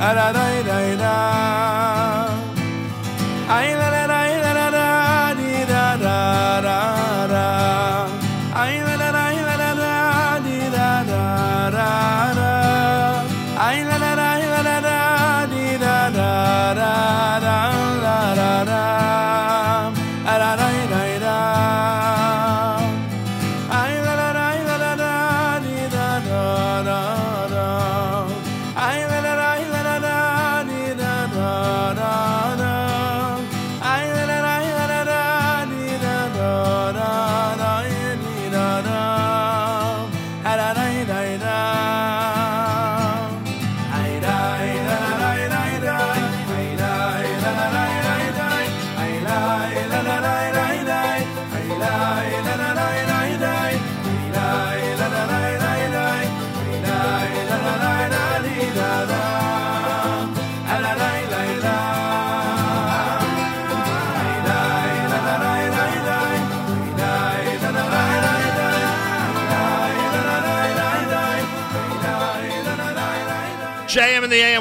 a 0.00 0.57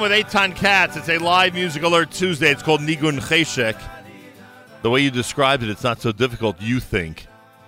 with 0.07 0.25
Eitan 0.25 0.55
Katz. 0.55 0.95
It's 0.95 1.09
a 1.09 1.17
live 1.17 1.53
music 1.53 1.83
alert 1.83 2.11
Tuesday. 2.11 2.49
It's 2.49 2.63
called 2.63 2.79
Nigun 2.79 3.19
Cheshek. 3.19 3.77
The 4.81 4.89
way 4.89 5.01
you 5.01 5.11
described 5.11 5.63
it, 5.63 5.69
it's 5.69 5.83
not 5.83 5.99
so 5.99 6.13
difficult, 6.13 6.61
you 6.61 6.79
think, 6.79 7.27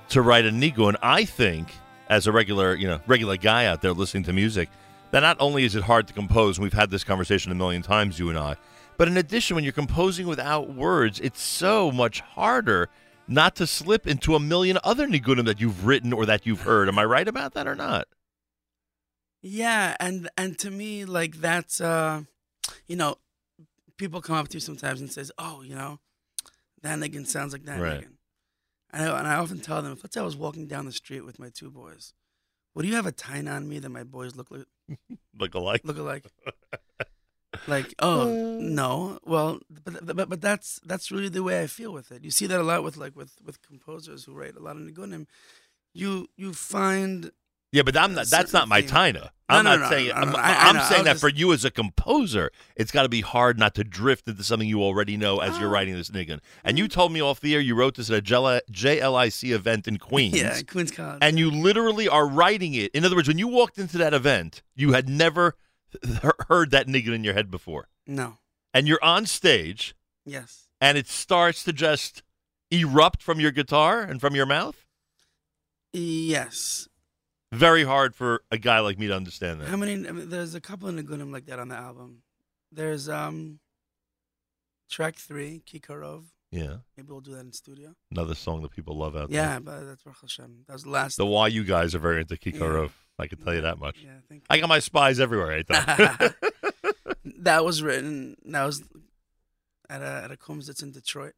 to 0.09 0.21
write 0.21 0.45
a 0.45 0.49
Nigun. 0.49 0.95
I 1.01 1.25
think, 1.25 1.73
as 2.07 2.27
a 2.27 2.31
regular, 2.31 2.75
you 2.75 2.87
know, 2.87 3.01
regular 3.07 3.35
guy 3.35 3.65
out 3.65 3.81
there 3.81 3.91
listening 3.91 4.23
to 4.23 4.33
music, 4.33 4.69
that 5.11 5.19
not 5.19 5.35
only 5.41 5.65
is 5.65 5.75
it 5.75 5.83
hard 5.83 6.07
to 6.07 6.13
compose, 6.13 6.57
and 6.57 6.63
we've 6.63 6.71
had 6.71 6.91
this 6.91 7.03
conversation 7.03 7.51
a 7.51 7.55
million 7.55 7.81
times, 7.81 8.19
you 8.19 8.29
and 8.29 8.37
I, 8.37 8.55
but 8.95 9.09
in 9.09 9.17
addition, 9.17 9.55
when 9.55 9.65
you're 9.65 9.73
composing 9.73 10.25
without 10.25 10.73
words, 10.73 11.19
it's 11.19 11.41
so 11.41 11.91
much 11.91 12.21
harder 12.21 12.87
not 13.27 13.55
to 13.57 13.67
slip 13.67 14.07
into 14.07 14.35
a 14.35 14.39
million 14.39 14.77
other 14.85 15.07
Nigunim 15.07 15.45
that 15.45 15.59
you've 15.59 15.85
written 15.85 16.13
or 16.13 16.25
that 16.25 16.45
you've 16.45 16.61
heard. 16.61 16.87
Am 16.87 16.99
I 16.99 17.03
right 17.03 17.27
about 17.27 17.53
that 17.55 17.67
or 17.67 17.75
not? 17.75 18.07
Yeah, 19.41 19.95
and 19.99 20.29
and 20.37 20.57
to 20.59 20.69
me, 20.71 21.05
like 21.05 21.35
that's 21.37 21.79
uh, 21.79 22.23
you 22.87 22.95
know, 22.95 23.15
people 23.97 24.21
come 24.21 24.35
up 24.35 24.47
to 24.49 24.55
you 24.55 24.59
sometimes 24.59 24.99
and 25.01 25.11
says, 25.11 25.31
"Oh, 25.37 25.61
you 25.61 25.75
know, 25.75 25.99
that 26.81 26.99
niggun 26.99 27.25
sounds 27.25 27.53
like 27.53 27.63
that 27.65 27.79
Right. 27.79 28.01
niggun." 28.01 28.13
And 28.91 29.03
I, 29.09 29.19
and 29.19 29.27
I 29.27 29.35
often 29.35 29.59
tell 29.59 29.81
them, 29.81 29.93
if 29.93 30.03
let's 30.03 30.15
say 30.15 30.21
I 30.21 30.25
was 30.25 30.35
walking 30.35 30.67
down 30.67 30.85
the 30.85 30.91
street 30.91 31.21
with 31.21 31.39
my 31.39 31.49
two 31.49 31.69
boys, 31.71 32.13
would 32.75 32.85
you 32.85 32.95
have 32.95 33.05
a 33.05 33.11
tie 33.11 33.39
on 33.45 33.69
me 33.69 33.79
that 33.79 33.89
my 33.89 34.03
boys 34.03 34.35
look 34.35 34.49
like 34.51 34.65
Look 35.39 35.53
alike. 35.55 35.81
look 35.85 35.97
alike? 35.97 36.25
like, 37.67 37.93
oh 37.99 38.35
no, 38.59 39.19
well, 39.25 39.59
but, 39.85 40.15
but 40.17 40.29
but 40.29 40.41
that's 40.41 40.79
that's 40.85 41.11
really 41.11 41.29
the 41.29 41.43
way 41.43 41.61
I 41.61 41.67
feel 41.67 41.93
with 41.93 42.11
it. 42.11 42.23
You 42.25 42.31
see 42.31 42.47
that 42.47 42.59
a 42.59 42.63
lot 42.63 42.83
with 42.83 42.97
like 42.97 43.15
with 43.15 43.35
with 43.45 43.61
composers 43.61 44.25
who 44.25 44.33
write 44.33 44.57
a 44.57 44.59
lot 44.59 44.75
of 44.75 44.81
nigunim. 44.81 45.27
You 45.93 46.27
you 46.35 46.53
find 46.53 47.31
Yeah, 47.71 47.83
but 47.83 47.95
I'm 47.95 48.15
not. 48.15 48.27
That's 48.27 48.51
not 48.51 48.67
my 48.67 48.81
Tina. 48.81 49.31
No, 49.49 49.55
I'm 49.55 49.63
no, 49.63 49.75
not 49.77 49.79
no, 49.81 49.89
saying. 49.89 50.11
I'm, 50.13 50.35
I- 50.35 50.39
I 50.39 50.69
I'm 50.69 50.89
saying 50.91 51.03
that 51.05 51.13
just- 51.13 51.21
for 51.21 51.29
you 51.29 51.53
as 51.53 51.65
a 51.65 51.71
composer, 51.71 52.51
it's 52.75 52.91
got 52.91 53.03
to 53.03 53.09
be 53.09 53.21
hard 53.21 53.57
not 53.59 53.73
to 53.75 53.83
drift 53.83 54.27
into 54.27 54.43
something 54.43 54.67
you 54.67 54.81
already 54.83 55.17
know 55.17 55.39
as 55.39 55.53
Ah. 55.55 55.59
you're 55.59 55.69
writing 55.69 55.95
this 55.95 56.09
niggun. 56.09 56.39
And 56.63 56.77
you 56.79 56.87
told 56.87 57.11
me 57.11 57.21
off 57.21 57.39
the 57.39 57.53
air 57.55 57.59
you 57.59 57.75
wrote 57.75 57.95
this 57.95 58.09
at 58.11 58.17
a 58.17 58.21
JLIC 58.21 59.51
event 59.53 59.87
in 59.87 59.97
Queens. 59.97 60.35
yeah, 60.35 60.59
Queens 60.63 60.91
College. 60.91 61.19
And 61.21 61.37
you 61.39 61.49
literally 61.51 62.07
are 62.07 62.27
writing 62.27 62.73
it. 62.73 62.91
In 62.93 63.05
other 63.05 63.15
words, 63.15 63.27
when 63.27 63.37
you 63.39 63.47
walked 63.47 63.77
into 63.77 63.97
that 63.99 64.13
event, 64.13 64.61
you 64.75 64.93
had 64.93 65.07
never 65.09 65.55
heard 66.47 66.71
that 66.71 66.87
niggun 66.87 67.13
in 67.13 67.23
your 67.23 67.33
head 67.33 67.49
before. 67.51 67.87
no, 68.07 68.37
And 68.73 68.87
you're 68.87 69.03
on 69.03 69.25
stage, 69.25 69.95
yes. 70.25 70.67
and 70.81 70.97
it 70.97 71.07
starts 71.07 71.63
to 71.63 71.73
just 71.73 72.21
erupt 72.71 73.23
from 73.23 73.39
your 73.39 73.51
guitar 73.51 74.01
and 74.01 74.19
from 74.21 74.35
your 74.35 74.45
mouth. 74.45 74.85
Yes. 75.93 76.87
Very 77.51 77.83
hard 77.83 78.15
for 78.15 78.43
a 78.51 78.57
guy 78.57 78.79
like 78.79 78.99
me 78.99 79.07
to 79.07 79.15
understand 79.15 79.61
that. 79.61 79.69
How 79.69 79.77
many? 79.77 79.93
I 80.07 80.11
mean, 80.11 80.29
there's 80.29 80.53
a 80.55 80.61
couple 80.61 80.87
of 80.87 80.95
nigunim 80.95 81.31
like 81.31 81.45
that 81.47 81.59
on 81.59 81.69
the 81.69 81.75
album. 81.75 82.21
There's 82.71 83.09
um 83.09 83.59
track 84.89 85.15
three, 85.15 85.61
Kikarov. 85.65 86.25
Yeah. 86.51 86.77
Maybe 86.97 87.09
we'll 87.09 87.21
do 87.21 87.31
that 87.33 87.41
in 87.41 87.53
studio. 87.53 87.95
Another 88.11 88.35
song 88.35 88.61
that 88.63 88.71
people 88.71 88.97
love 88.97 89.15
out 89.15 89.29
there. 89.29 89.41
Yeah, 89.41 89.59
but 89.59 89.81
that's 89.85 90.03
Baruch 90.03 90.21
Hashem. 90.21 90.65
That 90.67 90.73
was 90.73 90.83
the 90.83 90.89
last. 90.89 91.17
The 91.17 91.25
why 91.25 91.47
you 91.47 91.63
guys 91.63 91.93
are 91.95 91.99
very 91.99 92.21
into 92.21 92.35
Kikarov. 92.35 92.91
I 93.19 93.27
can 93.27 93.37
tell 93.39 93.53
you 93.53 93.61
that 93.61 93.79
much. 93.79 93.97
Yeah, 94.03 94.11
thank 94.29 94.43
I 94.49 94.59
got 94.59 94.69
my 94.69 94.79
spies 94.79 95.19
everywhere. 95.19 95.51
I 95.51 95.63
thought. 95.63 96.35
That 97.41 97.63
was 97.63 97.81
written. 97.81 98.35
That 98.45 98.65
was 98.65 98.83
at 99.89 100.01
a 100.01 100.21
at 100.25 100.31
a 100.31 100.35
Kumsitz 100.35 100.83
in 100.83 100.91
Detroit. 100.91 101.33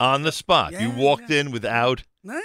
On 0.00 0.22
the 0.22 0.32
spot. 0.32 0.72
you 0.72 0.78
Yeah, 0.78 0.96
walked 0.98 1.30
in 1.30 1.52
without. 1.52 2.02
Nah, 2.24 2.40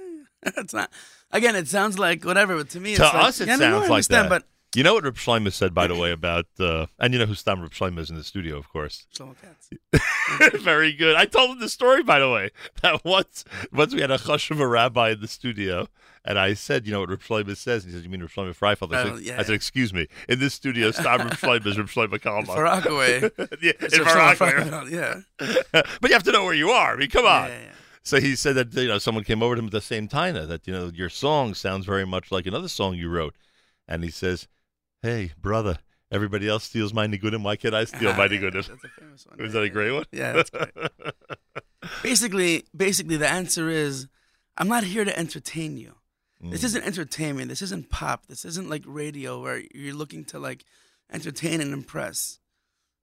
it's 0.42 0.72
not. 0.72 0.92
Again, 1.32 1.54
it 1.56 1.68
sounds 1.68 1.98
like 1.98 2.24
whatever, 2.24 2.56
but 2.56 2.70
to 2.70 2.80
me, 2.80 2.94
to 2.96 3.02
it's 3.04 3.14
like, 3.14 3.24
us, 3.24 3.40
it 3.40 3.48
yeah, 3.48 3.56
sounds 3.56 3.86
I 3.86 3.88
like 3.88 4.06
that. 4.06 4.28
But 4.28 4.44
you 4.74 4.84
know 4.84 4.94
what 4.94 5.04
Reb 5.04 5.16
Shlomo 5.16 5.52
said, 5.52 5.74
by 5.74 5.86
the 5.88 5.96
way, 5.96 6.12
about 6.12 6.46
uh, 6.58 6.86
and 6.98 7.12
you 7.12 7.18
know 7.18 7.26
who 7.26 7.34
Stam 7.34 7.60
Reb 7.60 7.98
is 7.98 8.10
in 8.10 8.16
the 8.16 8.24
studio, 8.24 8.56
of 8.56 8.68
course. 8.68 9.06
Shlomo 9.14 9.34
Katz. 9.40 10.62
Very 10.62 10.92
good. 10.92 11.16
I 11.16 11.26
told 11.26 11.50
him 11.50 11.60
the 11.60 11.68
story, 11.68 12.02
by 12.02 12.18
the 12.20 12.30
way, 12.30 12.50
that 12.82 13.04
once 13.04 13.44
once 13.72 13.94
we 13.94 14.00
had 14.00 14.10
a 14.10 14.18
chush 14.18 14.50
of 14.50 14.60
a 14.60 14.66
rabbi 14.66 15.10
in 15.10 15.20
the 15.20 15.28
studio, 15.28 15.88
and 16.24 16.38
I 16.38 16.54
said, 16.54 16.86
you 16.86 16.92
know 16.92 17.00
what 17.00 17.08
Reb 17.08 17.22
says? 17.56 17.84
And 17.84 17.92
he 17.92 17.98
said, 17.98 18.04
you 18.04 18.10
mean 18.10 18.20
Reb 18.20 18.30
Shlomo 18.30 18.56
Freifeld? 18.56 18.94
I, 18.94 19.02
Oh, 19.02 19.16
said, 19.16 19.24
yeah. 19.24 19.40
I 19.40 19.42
said, 19.42 19.54
excuse 19.54 19.92
me. 19.92 20.06
In 20.28 20.38
this 20.38 20.54
studio, 20.54 20.90
Stam 20.92 21.18
Reb 21.18 21.32
Shlomo 21.32 21.66
is 21.66 21.78
Reb 21.78 21.86
Shlomo 21.88 22.20
Kalman. 22.20 22.46
For 22.46 22.62
Rockaway. 22.62 23.20
yeah, 23.62 23.72
It's 23.80 23.96
in 23.96 24.04
Rockaway. 24.04 24.90
Yeah. 24.90 25.20
but 25.72 26.04
you 26.04 26.12
have 26.12 26.22
to 26.24 26.32
know 26.32 26.44
where 26.44 26.54
you 26.54 26.70
are. 26.70 26.94
I 26.94 26.96
mean, 26.96 27.10
come 27.10 27.26
on. 27.26 27.48
Yeah, 27.48 27.58
yeah. 27.60 27.72
So 28.02 28.20
he 28.20 28.34
said 28.34 28.54
that 28.56 28.72
you 28.74 28.88
know 28.88 28.98
someone 28.98 29.24
came 29.24 29.42
over 29.42 29.54
to 29.54 29.58
him 29.60 29.66
at 29.66 29.72
the 29.72 29.80
same 29.80 30.08
time 30.08 30.34
that 30.34 30.66
you 30.66 30.72
know 30.72 30.90
your 30.94 31.08
song 31.10 31.54
sounds 31.54 31.84
very 31.86 32.06
much 32.06 32.32
like 32.32 32.46
another 32.46 32.68
song 32.68 32.94
you 32.94 33.08
wrote, 33.08 33.34
and 33.86 34.02
he 34.02 34.10
says, 34.10 34.48
"Hey 35.02 35.32
brother, 35.40 35.78
everybody 36.10 36.48
else 36.48 36.64
steals 36.64 36.94
my 36.94 37.06
nigunim. 37.06 37.42
Why 37.42 37.56
can't 37.56 37.74
I 37.74 37.84
steal 37.84 38.10
Ah, 38.10 38.16
my 38.16 38.24
yeah, 38.24 38.30
nigunim?" 38.40 38.66
That's 38.66 38.84
a 38.84 38.88
famous 39.00 39.26
one. 39.26 39.38
Was 39.38 39.52
that 39.52 39.62
a 39.62 39.68
great 39.68 39.92
one? 39.92 40.04
Yeah, 40.12 40.32
that's 40.32 40.50
great. 40.50 40.70
basically, 42.02 42.64
basically, 42.76 43.16
the 43.16 43.28
answer 43.28 43.68
is, 43.68 44.08
I'm 44.56 44.68
not 44.68 44.84
here 44.84 45.04
to 45.04 45.18
entertain 45.18 45.76
you. 45.76 45.94
This 46.42 46.62
Mm. 46.62 46.64
isn't 46.64 46.84
entertainment. 46.84 47.48
This 47.50 47.60
isn't 47.62 47.90
pop. 47.90 48.26
This 48.26 48.46
isn't 48.46 48.70
like 48.70 48.82
radio 48.86 49.42
where 49.42 49.62
you're 49.74 49.94
looking 49.94 50.24
to 50.26 50.38
like 50.38 50.64
entertain 51.12 51.60
and 51.60 51.74
impress. 51.74 52.38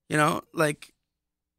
You 0.09 0.17
know, 0.17 0.41
like 0.53 0.93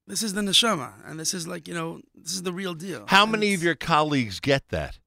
this 0.08 0.22
is 0.22 0.32
the 0.34 0.40
neshama, 0.40 0.92
and 1.06 1.18
this 1.20 1.32
is 1.34 1.46
like 1.46 1.68
you 1.68 1.74
know, 1.74 2.00
this 2.14 2.32
is 2.32 2.42
the 2.42 2.52
real 2.52 2.74
deal. 2.74 3.04
How 3.08 3.22
And 3.22 3.32
many 3.32 3.46
it's- 3.48 3.60
of 3.60 3.64
your 3.64 3.74
colleagues 3.74 4.40
get 4.40 4.68
that? 4.70 4.98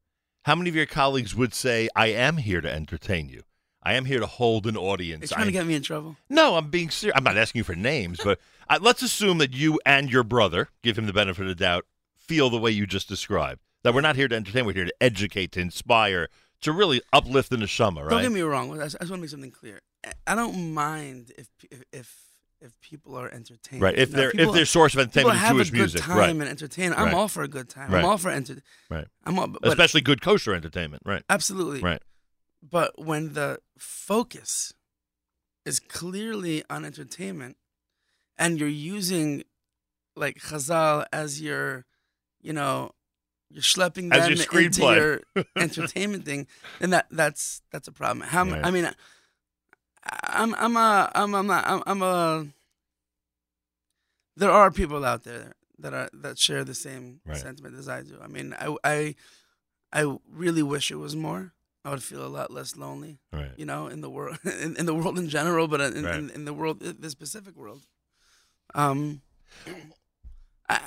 How 0.45 0.55
many 0.55 0.69
of 0.69 0.75
your 0.75 0.85
colleagues 0.85 1.35
would 1.35 1.53
say, 1.53 1.89
"I 1.95 2.07
am 2.07 2.37
here 2.37 2.61
to 2.61 2.71
entertain 2.71 3.29
you. 3.29 3.43
I 3.83 3.93
am 3.95 4.05
here 4.05 4.19
to 4.19 4.27
hold 4.27 4.65
an 4.67 4.77
audience." 4.77 5.23
Are 5.23 5.25
audience." 5.25 5.31
you 5.31 5.35
trying 5.35 5.45
to 5.47 5.51
get 5.51 5.65
me 5.67 5.75
in 5.75 5.83
trouble? 5.83 6.17
No, 6.29 6.55
I'm 6.55 6.69
being 6.69 6.89
serious. 6.89 7.15
I'm 7.17 7.23
not 7.23 7.37
asking 7.37 7.59
you 7.59 7.63
for 7.63 7.75
names, 7.75 8.19
but 8.23 8.39
uh, 8.69 8.79
let's 8.81 9.01
assume 9.03 9.37
that 9.39 9.53
you 9.53 9.79
and 9.85 10.09
your 10.11 10.23
brother, 10.23 10.69
give 10.81 10.97
him 10.97 11.05
the 11.05 11.13
benefit 11.13 11.41
of 11.43 11.47
the 11.49 11.55
doubt, 11.55 11.85
feel 12.17 12.49
the 12.49 12.57
way 12.57 12.71
you 12.71 12.87
just 12.87 13.07
described. 13.09 13.59
That 13.83 13.93
we're 13.93 14.01
not 14.01 14.15
here 14.15 14.27
to 14.27 14.35
entertain, 14.35 14.65
we're 14.65 14.73
here 14.73 14.85
to 14.85 14.93
educate, 15.01 15.51
to 15.53 15.59
inspire, 15.59 16.27
to 16.61 16.71
really 16.71 17.01
uplift 17.11 17.49
the 17.49 17.57
neshama, 17.57 18.01
right? 18.01 18.09
Don't 18.11 18.21
get 18.21 18.31
me 18.31 18.41
wrong. 18.41 18.71
I 18.79 18.83
just, 18.83 18.95
I 18.97 18.99
just 18.99 19.09
want 19.11 19.19
to 19.19 19.21
make 19.23 19.29
something 19.31 19.51
clear. 19.51 19.81
I- 20.05 20.13
I 20.27 20.35
don't 20.35 20.73
mind 20.73 21.31
if 21.37 21.47
if 21.71 21.83
if, 21.91 22.15
if 22.61 22.79
people 22.79 23.15
are 23.17 23.29
entertained. 23.29 23.81
Right, 23.81 23.97
if 23.97 24.09
You 24.09 24.15
know, 24.15 24.21
they're- 24.21 24.29
if 24.29 24.37
people- 24.37 24.53
their 24.53 24.65
source 24.65 24.93
of 24.93 24.99
entertainment 24.99 25.41
is 25.41 25.49
Jewish 25.49 25.71
music, 25.71 26.01
time 26.01 26.17
right. 26.17 26.29
and 26.29 26.43
entertain. 26.43 26.93
I'm 26.93 27.05
Right. 27.05 27.13
all 27.15 27.27
for 27.27 27.41
a 27.43 27.47
good 27.47 27.69
time. 27.69 27.91
Right. 27.91 27.99
I'm 27.99 28.05
all 28.05 28.17
for 28.17 28.29
entertainment. 28.29 28.65
right. 28.89 29.07
I'm 29.25 29.39
all, 29.39 29.47
but 29.47 29.65
Especially 29.67 30.01
good 30.01 30.21
kosher 30.21 30.53
entertainment, 30.53 31.01
right? 31.05 31.23
absolutely 31.29 31.81
Right. 31.81 32.01
But 32.61 32.99
when 33.03 33.33
the 33.33 33.59
focus 33.79 34.73
is 35.65 35.79
clearly 35.79 36.63
on 36.69 36.85
entertainment, 36.85 37.57
and 38.37 38.59
you're 38.59 38.69
using 38.69 39.43
like 40.15 40.37
Chazal 40.39 41.05
as 41.11 41.41
your, 41.41 41.85
you 42.41 42.53
know, 42.53 42.91
you're 43.49 43.61
schlepping 43.63 44.09
them 44.11 44.31
your 44.33 44.61
into 44.61 44.81
your 44.81 45.21
entertainment 45.55 46.25
thing, 46.25 46.47
then 46.79 46.91
that 46.91 47.07
that's 47.11 47.61
that's 47.71 47.87
a 47.87 47.91
problem. 47.91 48.27
How 48.27 48.43
Right. 48.45 48.63
I 48.65 48.71
mean, 48.71 48.93
I'm 50.03 50.55
I'm 50.55 50.75
a 50.77 51.11
I'm 51.15 51.35
I'm 51.35 51.47
not 51.47 51.67
I'm, 51.67 51.83
I'm 51.85 52.01
a. 52.01 52.47
There 54.37 54.51
are 54.51 54.71
people 54.71 55.05
out 55.05 55.23
there 55.23 55.53
that 55.79 55.93
are 55.93 56.09
that 56.13 56.39
share 56.39 56.63
the 56.63 56.73
same 56.73 57.19
Right. 57.25 57.37
sentiment 57.37 57.75
as 57.77 57.87
I 57.87 58.01
do. 58.01 58.17
I 58.23 58.27
mean, 58.27 58.55
I 58.59 58.75
I 58.83 59.15
I 59.93 60.17
really 60.31 60.63
wish 60.63 60.89
it 60.91 60.95
was 60.95 61.15
more. 61.15 61.53
I 61.83 61.89
would 61.89 62.03
feel 62.03 62.25
a 62.25 62.29
lot 62.29 62.51
less 62.51 62.75
lonely. 62.77 63.17
Right. 63.33 63.51
You 63.57 63.65
know, 63.65 63.87
in 63.87 64.01
the 64.01 64.09
world, 64.09 64.37
in, 64.45 64.75
in 64.77 64.85
the 64.85 64.93
world 64.93 65.17
in 65.17 65.27
general, 65.29 65.67
but 65.67 65.81
in, 65.81 66.03
Right. 66.03 66.15
in, 66.15 66.29
in 66.29 66.45
the 66.45 66.53
world, 66.53 66.79
the 66.79 67.09
specific 67.09 67.55
world. 67.55 67.81
Um, 68.75 69.21
I, 70.69 70.79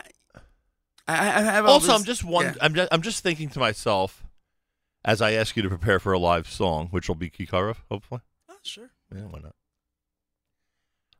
I, 1.08 1.14
I 1.38 1.42
have 1.42 1.66
Also, 1.66 1.92
I'm 1.92 2.04
just 2.04 2.24
one. 2.24 2.44
yeah. 2.46 2.54
I'm 2.60 2.74
just, 2.74 2.88
I'm 2.92 3.02
just 3.02 3.22
thinking 3.22 3.48
to 3.50 3.58
myself, 3.58 4.24
as 5.04 5.20
I 5.20 5.32
ask 5.32 5.56
you 5.56 5.62
to 5.64 5.68
prepare 5.68 5.98
for 6.00 6.12
a 6.12 6.18
live 6.18 6.48
song, 6.48 6.88
which 6.92 7.08
will 7.08 7.16
be 7.16 7.28
Kikarov, 7.28 7.76
hopefully. 7.90 8.20
Oh, 8.48 8.54
sure. 8.62 8.90
Yeah, 9.14 9.22
why 9.22 9.38
not? 9.40 9.54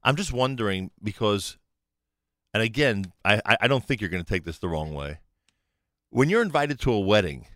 I'm 0.02 0.16
just 0.16 0.32
wondering 0.32 0.90
because, 1.02 1.56
and 2.52 2.62
again, 2.62 3.12
I, 3.24 3.40
I 3.46 3.56
I 3.62 3.68
don't 3.68 3.84
think 3.84 4.00
you're 4.00 4.10
going 4.10 4.22
to 4.24 4.28
take 4.28 4.44
this 4.44 4.58
the 4.58 4.68
wrong 4.68 4.92
way. 4.94 5.20
When 6.10 6.28
you're 6.28 6.42
invited 6.42 6.78
to 6.80 6.92
a 6.92 7.00
wedding, 7.00 7.46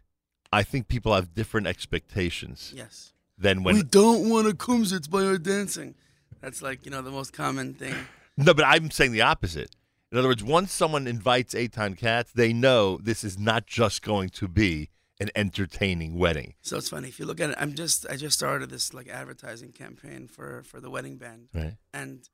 I 0.53 0.63
think 0.63 0.89
people 0.89 1.15
have 1.15 1.35
different 1.35 1.67
expectations 1.67 2.73
Yes. 2.75 3.13
than 3.37 3.63
when. 3.63 3.75
we 3.75 3.83
don't 3.83 4.29
want 4.31 4.49
to 4.49 4.55
kumsitz 4.55 5.09
by 5.11 5.25
our 5.25 5.39
dancing. 5.39 5.95
That's 6.41 6.63
like 6.63 6.85
you 6.85 6.91
know 6.91 7.03
the 7.03 7.11
most 7.11 7.33
common 7.33 7.75
thing. 7.75 7.95
no, 8.37 8.55
but 8.55 8.65
I'm 8.65 8.91
saying 8.91 9.13
the 9.13 9.23
opposite. 9.23 9.75
In 10.11 10.17
other 10.17 10.29
words, 10.29 10.43
once 10.43 10.73
someone 10.73 11.07
invites 11.07 11.53
Eitan 11.53 11.99
Katz, 11.99 12.33
they 12.33 12.55
know 12.55 12.97
this 13.03 13.23
is 13.25 13.39
not 13.39 13.67
just 13.67 14.01
going 14.03 14.31
to 14.31 14.49
be 14.49 14.89
an 15.21 15.31
entertaining 15.35 16.17
wedding. 16.19 16.55
So 16.63 16.77
it's 16.77 16.89
funny 16.89 17.09
if 17.09 17.19
you 17.19 17.27
look 17.27 17.41
at 17.41 17.51
it. 17.51 17.57
I'm 17.59 17.75
just 17.75 18.07
I 18.09 18.17
just 18.17 18.37
started 18.39 18.71
this 18.71 18.95
like 18.95 19.09
advertising 19.09 19.73
campaign 19.73 20.29
for 20.29 20.63
for 20.65 20.81
the 20.81 20.91
wedding 20.91 21.17
band, 21.17 21.49
Right. 21.53 21.77
and 21.93 22.29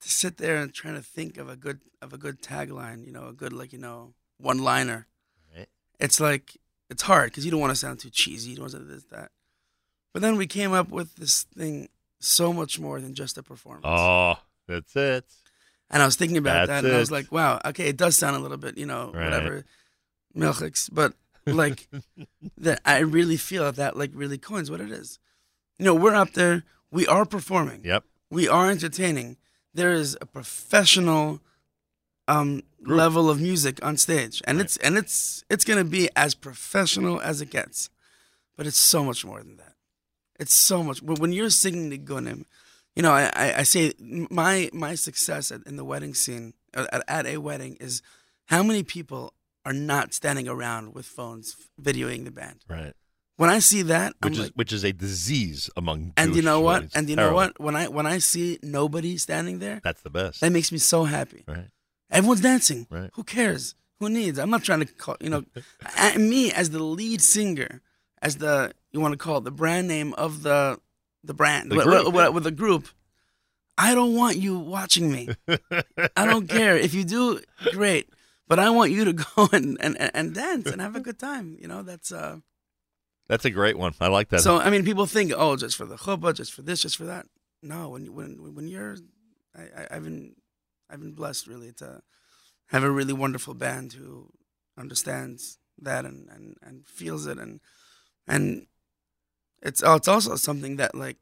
to 0.00 0.08
sit 0.10 0.36
there 0.38 0.56
and 0.56 0.72
trying 0.74 0.94
to 0.94 1.02
think 1.02 1.38
of 1.38 1.48
a 1.48 1.56
good 1.56 1.80
of 2.00 2.12
a 2.12 2.18
good 2.18 2.42
tagline, 2.42 3.06
you 3.06 3.12
know, 3.12 3.28
a 3.28 3.32
good 3.32 3.52
like 3.52 3.72
you 3.72 3.78
know 3.78 4.14
one 4.38 4.58
liner. 4.58 5.06
Right. 5.56 5.68
It's 6.00 6.18
like 6.20 6.56
it's 6.90 7.02
hard 7.02 7.30
because 7.30 7.44
you 7.44 7.50
don't 7.50 7.60
want 7.60 7.70
to 7.70 7.76
sound 7.76 8.00
too 8.00 8.10
cheesy. 8.10 8.50
You 8.50 8.56
don't 8.56 8.64
want 8.64 8.72
to 8.74 8.78
this 8.80 9.04
that. 9.12 9.30
But 10.12 10.20
then 10.22 10.36
we 10.36 10.46
came 10.46 10.72
up 10.72 10.90
with 10.90 11.14
this 11.16 11.44
thing 11.56 11.88
so 12.20 12.52
much 12.52 12.78
more 12.78 13.00
than 13.00 13.14
just 13.14 13.38
a 13.38 13.42
performance. 13.42 13.84
Oh, 13.86 14.34
that's 14.68 14.94
it. 14.96 15.24
And 15.88 16.02
I 16.02 16.04
was 16.06 16.16
thinking 16.16 16.36
about 16.38 16.66
That's 16.66 16.82
that, 16.82 16.84
and 16.86 16.94
I 16.96 16.98
was 17.00 17.10
like, 17.10 17.30
wow, 17.30 17.60
okay, 17.66 17.88
it 17.88 17.96
does 17.96 18.16
sound 18.16 18.34
a 18.36 18.38
little 18.38 18.56
bit, 18.56 18.76
you 18.78 18.86
know, 18.86 19.10
Right. 19.12 19.24
whatever, 19.24 19.64
milchiks, 20.36 20.88
but 20.92 21.12
like 21.46 21.88
that, 22.58 22.80
I 22.84 22.98
really 22.98 23.36
feel 23.36 23.70
that 23.72 23.96
like 23.96 24.10
really 24.14 24.38
coins 24.38 24.70
what 24.70 24.80
it 24.80 24.90
is. 24.90 25.18
You 25.78 25.84
know, 25.84 25.94
we're 25.94 26.14
up 26.14 26.32
there, 26.34 26.64
we 26.90 27.06
are 27.06 27.24
performing, 27.24 27.82
Yep. 27.84 28.04
we 28.30 28.48
are 28.48 28.70
entertaining. 28.70 29.36
There 29.74 29.92
is 29.92 30.16
a 30.20 30.26
professional 30.26 31.40
um 32.28 32.62
level 32.84 33.28
of 33.30 33.40
music 33.40 33.84
on 33.84 33.96
stage, 33.96 34.42
and 34.46 34.60
it's 34.60 34.76
and 34.78 34.96
it's 34.96 35.44
it's 35.50 35.64
gonna 35.64 35.84
be 35.84 36.08
as 36.14 36.34
professional 36.34 37.20
as 37.20 37.40
it 37.40 37.50
gets, 37.50 37.90
but 38.56 38.66
it's 38.66 38.78
so 38.78 39.02
much 39.02 39.24
more 39.24 39.38
than 39.38 39.56
that. 39.56 39.74
It's 40.38 40.54
so 40.54 40.82
much. 40.82 41.02
When 41.02 41.32
you're 41.32 41.50
singing 41.50 41.90
the 41.90 41.98
gunim, 41.98 42.44
you 42.94 43.02
know, 43.02 43.12
I, 43.12 43.58
I, 43.58 43.62
say 43.62 43.92
my 44.00 44.68
my 44.72 44.94
success 44.94 45.50
at, 45.50 45.62
in 45.66 45.76
the 45.76 45.84
wedding 45.84 46.14
scene 46.14 46.54
uh, 46.74 46.86
at, 46.92 47.02
at 47.08 47.26
a 47.26 47.38
wedding 47.38 47.76
is 47.80 48.02
how 48.46 48.62
many 48.62 48.82
people 48.82 49.32
are 49.64 49.72
not 49.72 50.12
standing 50.14 50.48
around 50.48 50.94
with 50.94 51.06
phones 51.06 51.56
videoing 51.80 52.24
the 52.24 52.30
band. 52.30 52.60
Right. 52.68 52.94
When 53.36 53.48
I 53.50 53.60
see 53.60 53.82
that, 53.82 54.14
I'm 54.22 54.30
Which 54.30 54.38
is 54.38 54.44
like, 54.46 54.52
which 54.54 54.72
is 54.72 54.84
a 54.84 54.92
disease 54.92 55.70
among. 55.76 56.12
and 56.16 56.34
you 56.36 56.42
know 56.42 56.60
what? 56.60 56.84
And 56.94 57.08
you 57.08 57.16
know 57.16 57.32
what? 57.32 57.58
When 57.60 57.74
I 57.74 57.88
when 57.88 58.06
I 58.06 58.18
see 58.18 58.58
nobody 58.62 59.16
standing 59.18 59.58
there, 59.58 59.80
That's 59.82 60.02
the 60.02 60.10
best. 60.10 60.40
that 60.40 60.52
makes 60.52 60.70
me 60.70 60.78
so 60.78 61.04
happy. 61.04 61.44
Right. 61.48 61.68
Everyone's 62.10 62.40
dancing. 62.42 62.86
Right. 62.90 63.10
Who 63.14 63.24
cares? 63.24 63.74
Who 64.00 64.10
needs? 64.10 64.38
I'm 64.38 64.50
not 64.50 64.64
trying 64.64 64.80
to 64.80 64.86
call, 64.86 65.16
you 65.20 65.30
know, 65.30 65.44
me 66.18 66.52
as 66.52 66.70
the 66.70 66.82
lead 66.82 67.22
singer, 67.22 67.80
as 68.20 68.36
the 68.36 68.72
you 68.92 69.00
want 69.00 69.12
to 69.12 69.18
call 69.18 69.38
it 69.38 69.44
the 69.44 69.50
brand 69.50 69.88
name 69.88 70.12
of 70.14 70.42
the 70.42 70.78
the 71.24 71.34
brand 71.34 71.70
The 71.70 71.76
with, 71.76 71.84
group, 71.86 72.06
with- 72.06 72.14
yeah. 72.16 72.28
with 72.28 72.44
the 72.44 72.50
group. 72.50 72.88
I 73.78 73.94
don't 73.94 74.14
want 74.14 74.36
you 74.36 74.58
watching 74.58 75.10
me. 75.10 75.30
I 76.16 76.26
don't 76.26 76.46
care 76.48 76.76
if 76.76 76.92
you 76.94 77.04
do 77.04 77.40
great, 77.72 78.10
but 78.48 78.58
I 78.58 78.70
want 78.70 78.90
you 78.92 79.04
to 79.06 79.12
go 79.36 79.48
and, 79.52 79.76
and, 79.80 79.96
and 80.14 80.34
dance 80.34 80.66
and 80.70 80.80
have 80.80 80.96
a 80.96 81.00
good 81.00 81.18
time. 81.18 81.56
You 81.60 81.68
know, 81.68 81.82
that's 81.82 82.12
uh. 82.12 82.38
That's 83.28 83.44
a 83.44 83.50
great 83.50 83.78
one. 83.78 83.94
I 84.00 84.08
like 84.08 84.28
that. 84.30 84.40
So 84.40 84.58
I 84.58 84.68
mean, 84.68 84.84
people 84.84 85.06
think, 85.06 85.32
oh, 85.34 85.56
just 85.56 85.76
for 85.76 85.86
the 85.86 85.96
chuppah, 85.96 86.34
just 86.34 86.52
for 86.52 86.62
this, 86.62 86.82
just 86.82 86.96
for 86.96 87.04
that. 87.04 87.26
No, 87.62 87.88
when 87.90 88.04
you- 88.04 88.12
when 88.12 88.54
when 88.54 88.66
you're, 88.68 88.96
I, 89.56 89.62
I, 89.62 89.86
I've 89.92 90.04
been, 90.04 90.34
I've 90.90 91.00
been 91.00 91.12
blessed 91.14 91.46
really 91.46 91.72
to 91.74 92.02
have 92.66 92.82
a 92.82 92.90
really 92.90 93.12
wonderful 93.12 93.54
band 93.54 93.92
who 93.94 94.28
understands 94.76 95.58
that 95.78 96.04
and 96.04 96.28
and, 96.28 96.56
and 96.62 96.86
feels 96.86 97.26
it 97.26 97.38
and 97.38 97.60
and 98.26 98.66
it's 99.62 99.82
oh, 99.82 99.94
it's 99.94 100.08
also 100.08 100.34
something 100.36 100.76
that 100.76 100.94
like 100.94 101.18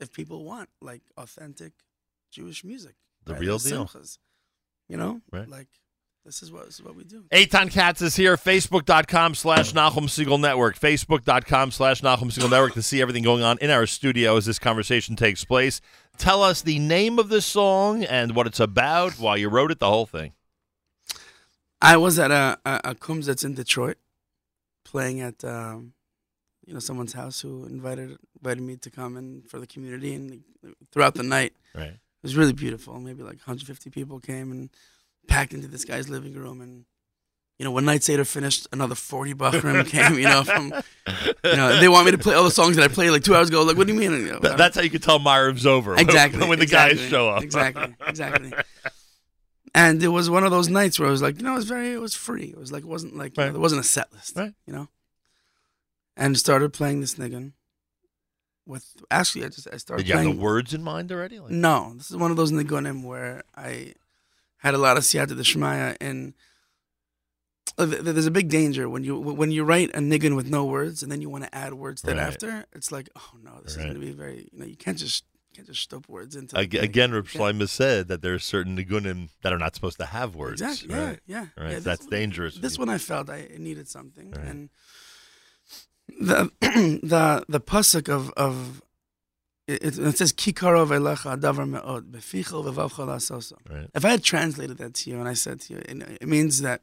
if 0.00 0.12
people 0.12 0.44
want 0.44 0.70
like 0.80 1.02
authentic 1.16 1.72
Jewish 2.32 2.64
music, 2.64 2.94
The 3.24 3.32
right? 3.34 3.40
real 3.40 3.58
The 3.58 3.68
deal. 3.70 3.90
you 4.88 4.96
know, 4.96 5.20
Right. 5.30 5.48
like 5.48 5.68
this 6.26 6.42
is 6.42 6.50
what 6.50 6.66
this 6.66 6.74
is 6.74 6.82
what 6.82 6.96
we 6.96 7.04
do. 7.04 7.22
Eitan 7.30 7.70
Katz 7.70 8.02
is 8.02 8.16
here. 8.16 8.36
Facebook.com 8.36 9.36
slash 9.36 9.72
Nachum 9.72 10.08
Segal 10.08 10.40
Network. 10.40 10.78
Facebook.com 10.78 11.70
slash 11.70 12.02
Nachum 12.02 12.32
Segal 12.32 12.50
Network 12.50 12.74
to 12.74 12.82
see 12.82 13.00
everything 13.00 13.22
going 13.22 13.44
on 13.44 13.56
in 13.60 13.70
our 13.70 13.86
studio 13.86 14.36
as 14.36 14.44
this 14.44 14.58
conversation 14.58 15.14
takes 15.14 15.44
place. 15.44 15.80
tell 16.18 16.42
us 16.42 16.62
the 16.62 16.80
name 16.80 17.20
of 17.20 17.28
the 17.28 17.40
song 17.40 18.02
and 18.04 18.34
what 18.34 18.46
it's 18.46 18.58
about, 18.58 19.12
why 19.20 19.36
you 19.36 19.48
wrote 19.48 19.70
it, 19.70 19.78
the 19.78 19.88
whole 19.88 20.06
thing. 20.06 20.32
I 21.80 21.96
was 21.96 22.18
at 22.18 22.32
a 22.32 22.58
a, 22.64 22.80
a 22.84 22.94
Kumsitz 22.96 23.44
in 23.44 23.54
Detroit, 23.54 23.96
playing 24.84 25.20
at 25.20 25.44
um, 25.44 25.92
you 26.66 26.74
know 26.74 26.80
someone's 26.80 27.12
house 27.12 27.40
who 27.40 27.64
invited 27.66 28.18
invited 28.34 28.62
me 28.62 28.76
to 28.76 28.90
come 28.90 29.16
in 29.16 29.42
for 29.42 29.60
the 29.60 29.66
community 29.66 30.12
and 30.12 30.42
throughout 30.90 31.14
the 31.14 31.22
night. 31.22 31.52
Right. 31.72 31.84
It 31.86 32.22
was 32.22 32.36
really 32.36 32.52
beautiful. 32.52 32.98
Maybe 32.98 33.22
like 33.22 33.36
150 33.36 33.90
people 33.90 34.18
came 34.18 34.50
and 34.50 34.70
packed 35.28 35.52
into 35.54 35.68
this 35.68 35.84
guy's 35.84 36.08
living 36.08 36.34
room 36.34 36.60
and. 36.60 36.84
You 37.58 37.64
know, 37.64 37.70
one 37.70 37.86
Night 37.86 38.02
Seder 38.02 38.26
finished, 38.26 38.68
another 38.70 38.94
40 38.94 39.32
bochurim 39.32 39.88
came, 39.88 40.18
you 40.18 40.24
know, 40.24 40.44
from, 40.44 40.74
you 41.42 41.56
know, 41.56 41.80
they 41.80 41.88
want 41.88 42.04
me 42.04 42.10
to 42.12 42.18
play 42.18 42.34
all 42.34 42.44
the 42.44 42.50
songs 42.50 42.76
that 42.76 42.82
I 42.82 42.88
played 42.88 43.08
like 43.12 43.24
two 43.24 43.34
hours 43.34 43.48
ago. 43.48 43.62
Like, 43.62 43.78
what 43.78 43.86
do 43.86 43.94
you 43.94 43.98
mean? 43.98 44.12
You 44.12 44.32
know, 44.32 44.40
Th- 44.40 44.56
that's 44.58 44.76
how 44.76 44.82
you 44.82 44.90
can 44.90 45.00
tell 45.00 45.18
Myram's 45.18 45.64
over. 45.64 45.96
Exactly. 45.96 46.46
When, 46.46 46.58
the 46.58 46.64
exactly, 46.64 46.98
guys 46.98 47.08
show 47.08 47.30
up. 47.30 47.42
Exactly. 47.42 47.94
Exactly. 48.06 48.52
and 49.74 50.02
it 50.02 50.08
was 50.08 50.28
one 50.28 50.44
of 50.44 50.50
those 50.50 50.68
nights 50.68 50.98
where 50.98 51.08
I 51.08 51.10
was 51.10 51.22
like, 51.22 51.38
you 51.38 51.44
know, 51.44 51.52
it 51.52 51.56
was 51.56 51.64
very, 51.64 51.92
it 51.94 51.98
was 51.98 52.14
free. 52.14 52.44
It 52.44 52.58
was 52.58 52.72
like, 52.72 52.82
it 52.82 52.88
wasn't 52.88 53.16
like, 53.16 53.34
you 53.38 53.44
know, 53.44 53.52
there 53.52 53.60
wasn't 53.62 53.80
a 53.80 53.84
set 53.84 54.12
list, 54.12 54.36
Right. 54.36 54.52
you 54.66 54.74
know. 54.74 54.88
And 56.14 56.36
started 56.36 56.74
playing 56.74 57.00
this 57.00 57.14
niggun. 57.14 57.52
With 58.66 58.84
actually, 59.10 59.46
I 59.46 59.48
just 59.48 59.66
I 59.72 59.78
started 59.78 60.02
Did 60.04 60.10
you 60.12 60.18
have 60.18 60.36
the 60.36 60.42
words 60.42 60.74
in 60.74 60.82
mind 60.82 61.10
already? 61.10 61.38
Like, 61.38 61.52
No, 61.52 61.94
this 61.96 62.10
is 62.10 62.18
one 62.18 62.30
of 62.30 62.36
those 62.36 62.52
nigunim 62.52 63.02
where 63.02 63.44
I 63.56 63.94
had 64.58 64.74
a 64.74 64.78
lot 64.78 64.96
of 64.96 65.02
siyata 65.04 65.36
d'shmaya 65.36 65.96
and 66.00 66.34
uh, 67.78 67.84
th- 67.86 68.02
th- 68.02 68.14
there's 68.14 68.26
a 68.26 68.30
big 68.30 68.48
danger 68.48 68.88
when 68.88 69.04
you 69.04 69.18
when 69.18 69.50
you 69.50 69.62
write 69.64 69.90
a 69.90 69.98
niggun 69.98 70.34
with 70.36 70.48
no 70.48 70.64
words 70.64 71.02
and 71.02 71.12
then 71.12 71.20
you 71.20 71.28
want 71.28 71.44
to 71.44 71.54
add 71.54 71.74
words 71.74 72.02
Right. 72.04 72.16
after. 72.16 72.64
It's 72.72 72.90
like, 72.90 73.08
oh 73.16 73.32
no, 73.42 73.60
this 73.62 73.76
Right. 73.76 73.86
is 73.86 73.92
going 73.92 74.00
to 74.00 74.00
be 74.06 74.12
very. 74.12 74.48
You 74.52 74.58
know, 74.60 74.64
you 74.66 74.76
can't 74.76 74.96
just 74.96 75.24
you 75.50 75.56
can't 75.56 75.66
just 75.68 75.82
stuff 75.82 76.08
words 76.08 76.36
into. 76.36 76.56
Ag- 76.58 76.74
again, 76.74 77.12
Reb 77.12 77.26
Shlomo 77.26 77.68
said 77.68 78.08
that 78.08 78.22
there's 78.22 78.44
certain 78.44 78.76
nigunim 78.78 79.28
that 79.42 79.52
are 79.52 79.58
not 79.58 79.74
supposed 79.74 79.98
to 79.98 80.06
have 80.06 80.34
words. 80.34 80.62
Exactly. 80.62 80.94
Yeah. 80.94 81.04
Right. 81.06 81.20
Yeah. 81.26 81.38
Right. 81.58 81.68
yeah 81.68 81.74
this 81.74 81.84
That's 81.84 82.00
one- 82.02 82.10
dangerous. 82.10 82.54
This 82.56 82.78
one 82.78 82.88
I 82.88 82.98
felt 82.98 83.28
I 83.28 83.48
needed 83.58 83.88
something, 83.88 84.32
and 84.34 84.70
the 86.18 86.50
the 86.60 87.44
the 87.48 87.60
pasuk 87.60 88.08
of 88.08 88.30
of 88.38 88.80
it, 89.68 89.98
it 89.98 90.16
says 90.18 90.32
kikarov 90.32 90.88
elecha 90.88 91.38
davar 91.40 91.68
meod 91.68 92.10
befichel 92.10 92.64
vevavcha 92.64 93.06
lasoso. 93.06 93.54
If 93.94 94.04
I 94.04 94.10
had 94.10 94.22
translated 94.22 94.78
that 94.78 94.94
to 94.94 95.10
you 95.10 95.18
and 95.18 95.28
I 95.28 95.34
said 95.34 95.60
to 95.62 95.74
you, 95.74 95.78
it, 96.20 96.26
means 96.28 96.62
that 96.62 96.82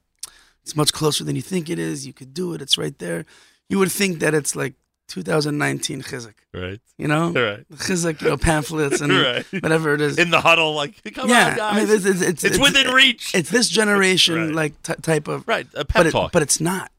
it's 0.62 0.76
much 0.76 0.92
closer 0.94 1.24
than 1.24 1.36
you 1.36 1.42
think 1.42 1.70
it 1.70 1.80
is. 1.80 2.06
You 2.08 2.14
could 2.14 2.34
do 2.34 2.54
it. 2.54 2.62
It's 2.62 2.78
right 2.78 2.98
there. 3.00 3.26
You 3.70 3.80
would 3.80 3.92
think 3.92 4.20
that 4.20 4.34
it's 4.34 4.56
like 4.56 4.74
2019 5.10 6.02
chizuk. 6.02 6.34
Right. 6.54 6.80
You 6.98 7.08
know, 7.08 7.32
Right. 7.36 7.68
chizuk, 7.70 8.22
you 8.22 8.30
know, 8.30 8.38
pamphlets 8.38 9.02
and 9.02 9.12
Right. 9.28 9.46
whatever 9.62 9.94
it 9.94 10.02
is 10.02 10.18
In 10.18 10.30
the 10.30 10.42
huddle, 10.42 10.74
like, 10.76 11.02
come 11.14 11.30
yeah, 11.30 11.50
on, 11.52 11.56
guys. 11.58 11.74
I 11.74 11.86
mean, 11.86 11.96
it's, 11.96 12.06
it's, 12.06 12.22
it's, 12.22 12.44
It's 12.44 12.60
within 12.60 12.88
reach. 12.94 13.34
It's 13.36 13.50
this 13.50 13.70
generation, 13.70 14.36
Right. 14.48 14.56
like 14.56 14.84
t- 14.84 14.94
type 15.02 15.28
of 15.28 15.48
right, 15.48 15.68
a 15.76 15.86
pep 15.86 16.04
but 16.04 16.08
it, 16.08 16.32
but 16.34 16.42
it's 16.42 16.60
not. 16.62 16.92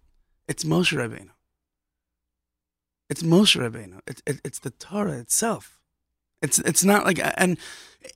It's 0.48 0.64
Moshe 0.64 0.92
Rabbeinu. 0.96 1.30
It's 3.08 3.22
Moshe 3.22 3.56
Rabbeinu. 3.60 4.00
It's 4.06 4.22
it, 4.26 4.40
it's 4.44 4.58
the 4.58 4.70
Torah 4.70 5.12
itself. 5.18 5.73
It's 6.44 6.58
it's 6.70 6.84
not 6.84 7.02
like 7.08 7.18
and 7.42 7.52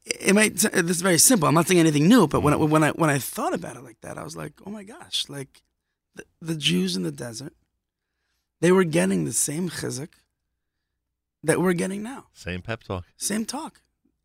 it 0.04 0.34
might 0.38 0.52
this 0.56 0.96
is 0.96 1.02
very 1.10 1.18
simple. 1.30 1.46
I'm 1.48 1.54
not 1.58 1.66
saying 1.68 1.80
anything 1.86 2.06
new, 2.14 2.26
but 2.32 2.40
when 2.44 2.52
I, 2.54 2.56
Mm-hmm. 2.58 2.72
when 2.74 2.84
I 2.88 2.90
when 3.00 3.10
I 3.16 3.18
thought 3.34 3.54
about 3.60 3.76
it 3.78 3.84
like 3.88 4.00
that, 4.04 4.18
I 4.20 4.24
was 4.28 4.36
like, 4.42 4.54
oh 4.64 4.70
my 4.78 4.84
gosh, 4.94 5.18
like 5.36 5.52
the, 6.16 6.24
the 6.48 6.56
Jews 6.68 6.96
in 6.96 7.02
the 7.08 7.16
desert, 7.26 7.54
they 8.62 8.72
were 8.76 8.84
getting 8.98 9.20
the 9.24 9.32
same 9.48 9.66
chizuk 9.78 10.12
that 11.46 11.60
we're 11.62 11.78
getting 11.82 12.02
now. 12.02 12.22
Same 12.46 12.62
pep 12.68 12.80
talk. 12.88 13.04
Same 13.16 13.44
talk. 13.44 13.72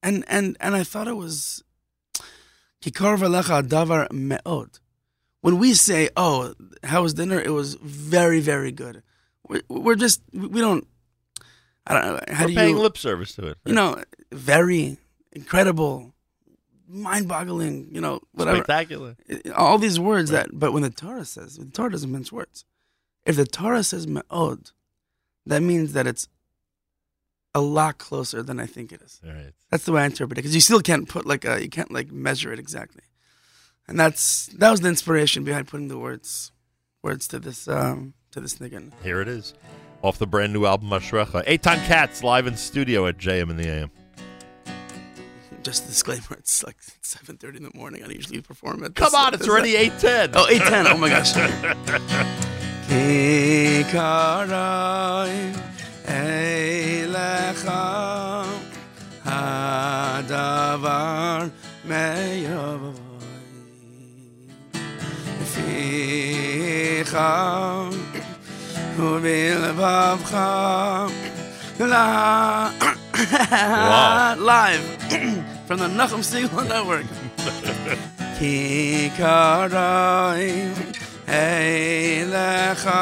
And 0.08 0.26
and 0.36 0.58
and 0.60 0.74
I 0.76 0.84
thought 0.84 1.08
it 1.08 1.20
was 1.26 1.64
Kikar 2.84 3.16
v'lecha 3.18 3.58
davar 3.74 4.12
me'od. 4.12 4.72
When 5.42 5.56
we 5.64 5.74
say, 5.74 6.10
"Oh, 6.18 6.54
how 6.92 7.04
was 7.04 7.14
dinner?" 7.14 7.40
It 7.50 7.54
was 7.62 7.70
very, 7.76 8.42
very 8.42 8.72
good. 8.72 8.96
We're, 9.48 9.62
we're 9.70 9.96
just 10.06 10.22
we 10.34 10.60
don't. 10.68 10.86
I 11.86 11.94
don't 11.94 12.06
know. 12.06 12.20
How 12.34 12.44
We're 12.46 12.50
do 12.50 12.56
paying 12.56 12.76
you? 12.78 12.82
lip 12.82 12.98
service 12.98 13.36
to 13.36 13.48
it. 13.48 13.58
You 13.66 13.74
know, 13.74 14.02
very 14.32 14.98
incredible, 15.34 16.14
mind-boggling. 16.88 17.90
You 17.92 18.02
know, 18.02 18.22
whatever. 18.32 18.58
Spectacular. 18.58 19.18
All 19.56 19.78
these 19.78 20.00
words 20.00 20.30
that, 20.32 20.50
but 20.54 20.72
when 20.72 20.84
the 20.84 20.90
Torah 20.90 21.26
says, 21.26 21.58
the 21.58 21.66
Torah 21.66 21.92
doesn't 21.92 22.12
mince 22.12 22.32
words. 22.32 22.66
If 23.26 23.36
the 23.36 23.46
Torah 23.46 23.84
says 23.84 24.08
me'od, 24.08 24.72
that 25.46 25.62
means 25.62 25.94
that 25.94 26.08
it's 26.08 26.28
a 27.56 27.62
lot 27.62 27.98
closer 27.98 28.42
than 28.42 28.60
I 28.60 28.66
think 28.66 28.92
it 28.92 29.02
is. 29.02 29.22
Right. 29.24 29.54
That's 29.70 29.86
the 29.86 29.92
way 29.92 30.02
I 30.02 30.06
interpret 30.06 30.38
it 30.38 30.42
because 30.42 30.56
you 30.56 30.62
still 30.62 30.82
can't 30.82 31.08
put 31.08 31.26
like 31.26 31.46
a 31.46 31.62
you 31.62 31.70
can't 31.70 31.92
like 31.92 32.12
measure 32.12 32.52
it 32.52 32.60
exactly, 32.60 33.04
and 33.88 34.00
that's 34.00 34.48
that 34.58 34.72
was 34.72 34.82
the 34.82 34.90
inspiration 34.90 35.44
behind 35.44 35.68
putting 35.68 35.88
the 35.88 35.98
words 35.98 36.52
words 37.02 37.28
to 37.30 37.40
this 37.40 37.68
um 37.68 38.14
to 38.32 38.40
this 38.40 38.56
niggun. 38.56 38.92
Here 39.04 39.22
it 39.22 39.28
is. 39.28 39.54
Off 40.04 40.20
the 40.20 40.28
brand 40.28 40.52
new 40.52 40.66
album, 40.66 40.90
Ashrecha. 40.90 41.46
Eitan 41.48 41.84
Katz 41.86 42.24
live 42.24 42.46
in 42.46 42.58
studio 42.58 43.08
at 43.08 43.18
JM 43.18 43.50
in 43.50 43.56
the 43.58 43.70
AM. 43.70 43.92
Just 45.64 45.86
a 45.86 45.88
disclaimer: 45.88 46.26
it's 46.32 46.62
like 46.62 46.76
seven 47.02 47.38
thirty 47.38 47.56
in 47.58 47.64
the 47.64 47.72
morning. 47.74 48.04
I 48.04 48.10
usually 48.10 48.42
perform 48.42 48.84
at. 48.84 48.96
Come 48.96 49.06
this- 49.06 49.14
on, 49.14 49.34
it's 49.34 49.48
already 49.48 49.76
8:10. 49.76 50.32
Oh, 50.36 50.46
8:10. 50.52 50.88
Oh 50.92 50.98
my 50.98 51.08
gosh. 51.08 51.32
Kikarai 54.04 55.56
eilecha 56.06 57.86
hadavar 59.24 61.52
meyavoy 68.98 69.00
ficha 69.00 69.00
ubilvavcha 69.00 70.48
la 71.80 72.72
Wow. 73.16 74.36
live 74.44 74.84
from 75.68 75.78
the 75.80 75.88
Nachum 75.88 76.22
Segal 76.24 76.64
Network. 76.68 77.06
Kikarai 78.38 80.52
eilecha 81.28 83.02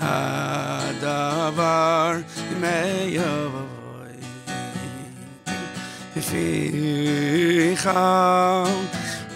hadavar 0.00 2.14
meyavoy 2.62 4.16
ficha 6.28 8.04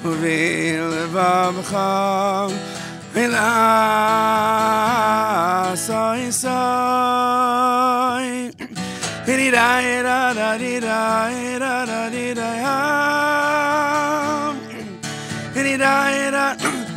uvilvavcha 0.04 1.88
ila 3.16 3.46
soy 5.76 6.30
soy 6.30 6.54
da 9.54 9.80
da 10.02 10.32
da 10.34 10.58
di 10.58 10.80
da 10.80 11.30
da 11.58 11.86
da 11.86 12.10
di 12.10 12.34
da 12.34 12.50
da 15.78 16.30
da 16.30 16.94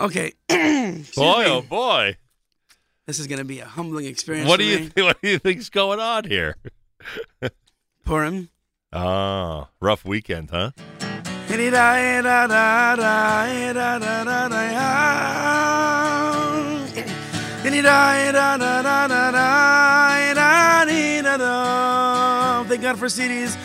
Okay. 0.00 0.32
Boy, 0.48 1.44
oh 1.44 1.60
boy. 1.60 2.16
This 3.06 3.18
is 3.18 3.26
going 3.26 3.38
to 3.38 3.44
be 3.44 3.60
a 3.60 3.66
humbling 3.66 4.06
experience. 4.06 4.48
What 4.48 4.58
do 4.58 4.64
you 4.64 4.88
think, 4.88 4.96
what 5.06 5.20
do 5.20 5.28
you 5.28 5.38
think's 5.38 5.68
going 5.68 6.00
on 6.00 6.24
here? 6.24 6.56
Purim. 8.04 8.48
Ah, 8.92 9.68
rough 9.80 10.04
weekend, 10.04 10.50
huh? 10.50 10.70
Thank 22.70 22.82
God 22.82 22.98
for 22.98 23.06
CDs. 23.06 23.56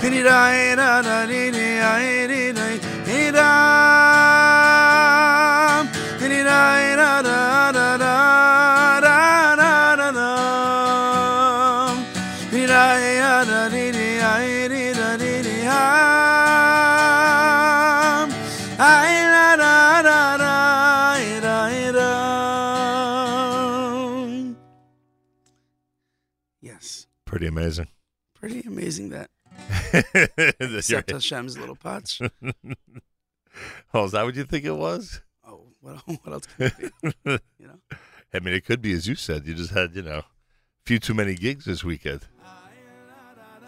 Pretty 0.00 1.39
amazing. 27.50 27.88
pretty 28.34 28.60
amazing 28.66 29.10
that 29.10 29.28
Except 30.60 31.10
Hashem's 31.10 31.58
little 31.58 31.76
patch. 31.76 32.20
oh, 33.94 34.04
is 34.04 34.12
that 34.12 34.24
what 34.24 34.34
you 34.36 34.44
think 34.44 34.64
it 34.64 34.76
was? 34.76 35.20
Oh, 35.46 35.64
what, 35.80 35.96
what 36.06 36.32
else 36.32 36.46
can 36.46 36.66
it 36.78 36.92
be? 37.02 37.38
You 37.58 37.66
know? 37.66 37.78
I 38.32 38.38
mean, 38.38 38.54
it 38.54 38.64
could 38.64 38.80
be 38.80 38.92
as 38.92 39.06
you 39.06 39.14
said. 39.16 39.46
You 39.46 39.54
just 39.54 39.72
had, 39.72 39.94
you 39.94 40.02
know, 40.02 40.18
a 40.18 40.24
few 40.86 40.98
too 40.98 41.14
many 41.14 41.34
gigs 41.34 41.64
this 41.64 41.84
weekend. 41.84 42.22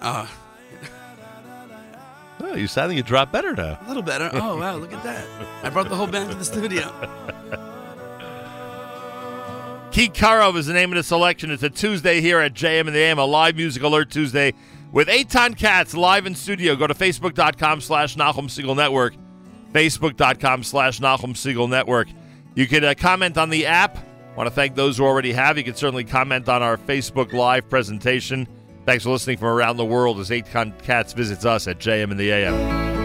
Uh, 0.00 0.26
Oh, 2.44 2.56
you 2.56 2.66
sounding 2.66 2.96
you 2.96 3.04
drop 3.04 3.30
better 3.30 3.54
now. 3.54 3.78
a 3.80 3.88
little 3.88 4.02
better. 4.02 4.28
Oh, 4.32 4.56
wow, 4.58 4.74
look 4.76 4.92
at 4.92 5.02
that. 5.04 5.24
I 5.64 5.70
brought 5.70 5.88
the 5.88 5.94
whole 5.94 6.08
band 6.08 6.30
to 6.32 6.36
the 6.36 6.44
studio. 6.44 6.90
Kikarov 9.92 10.56
is 10.56 10.64
the 10.64 10.72
name 10.72 10.90
of 10.90 10.96
the 10.96 11.02
selection. 11.02 11.50
It's 11.50 11.62
a 11.62 11.68
Tuesday 11.68 12.22
here 12.22 12.40
at 12.40 12.54
JM 12.54 12.86
in 12.88 12.94
the 12.94 12.98
AM, 12.98 13.18
a 13.18 13.26
live 13.26 13.56
music 13.56 13.82
alert 13.82 14.10
Tuesday 14.10 14.54
with 14.90 15.06
Eitan 15.06 15.54
Katz 15.54 15.94
live 15.94 16.24
in 16.24 16.34
studio. 16.34 16.74
Go 16.76 16.86
to 16.86 16.94
facebook.com 16.94 17.82
slash 17.82 18.16
Nachum 18.16 18.48
Segal 18.48 18.74
Network. 18.74 19.14
Facebook.com 19.72 20.62
slash 20.62 20.98
Nachum 21.00 21.34
Segal 21.34 21.68
Network. 21.68 22.08
You 22.54 22.66
can 22.66 22.84
uh, 22.84 22.94
comment 22.96 23.36
on 23.36 23.50
the 23.50 23.66
app. 23.66 23.98
want 24.34 24.46
to 24.46 24.54
thank 24.54 24.76
those 24.76 24.96
who 24.96 25.04
already 25.04 25.32
have. 25.34 25.58
You 25.58 25.64
can 25.64 25.74
certainly 25.74 26.04
comment 26.04 26.48
on 26.48 26.62
our 26.62 26.78
Facebook 26.78 27.34
Live 27.34 27.68
presentation. 27.68 28.48
Thanks 28.86 29.04
for 29.04 29.10
listening 29.10 29.36
from 29.36 29.48
around 29.48 29.76
the 29.76 29.84
world 29.84 30.20
as 30.20 30.30
Eitan 30.30 30.82
Katz 30.82 31.12
visits 31.12 31.44
us 31.44 31.68
at 31.68 31.78
JM 31.78 32.10
in 32.10 32.16
the 32.16 32.30
AM. 32.30 33.01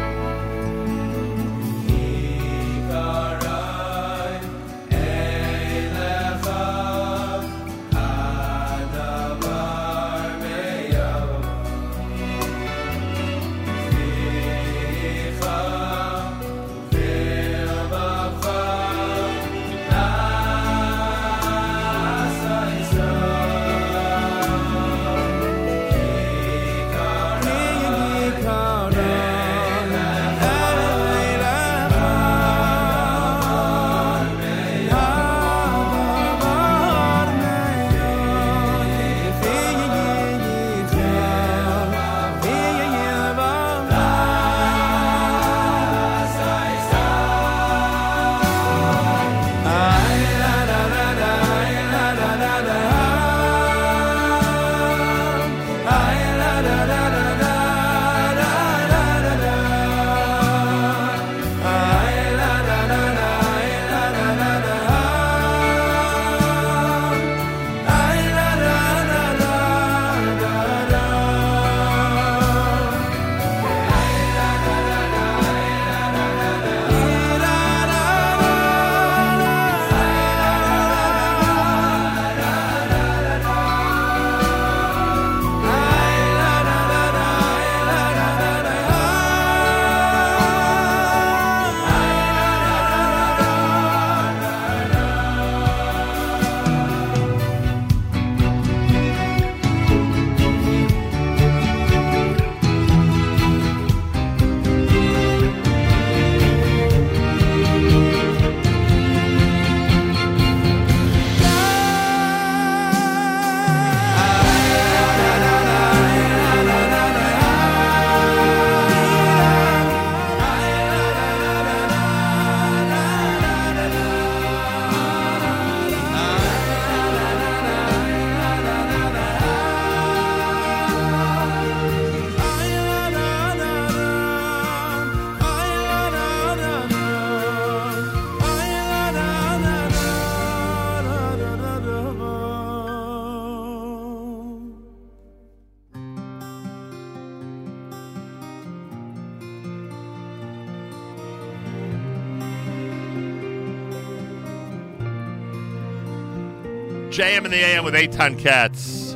In 157.47 157.51
the 157.51 157.59
AM 157.63 157.85
with 157.85 157.93
Eitan 157.93 158.37
Katz. 158.37 159.11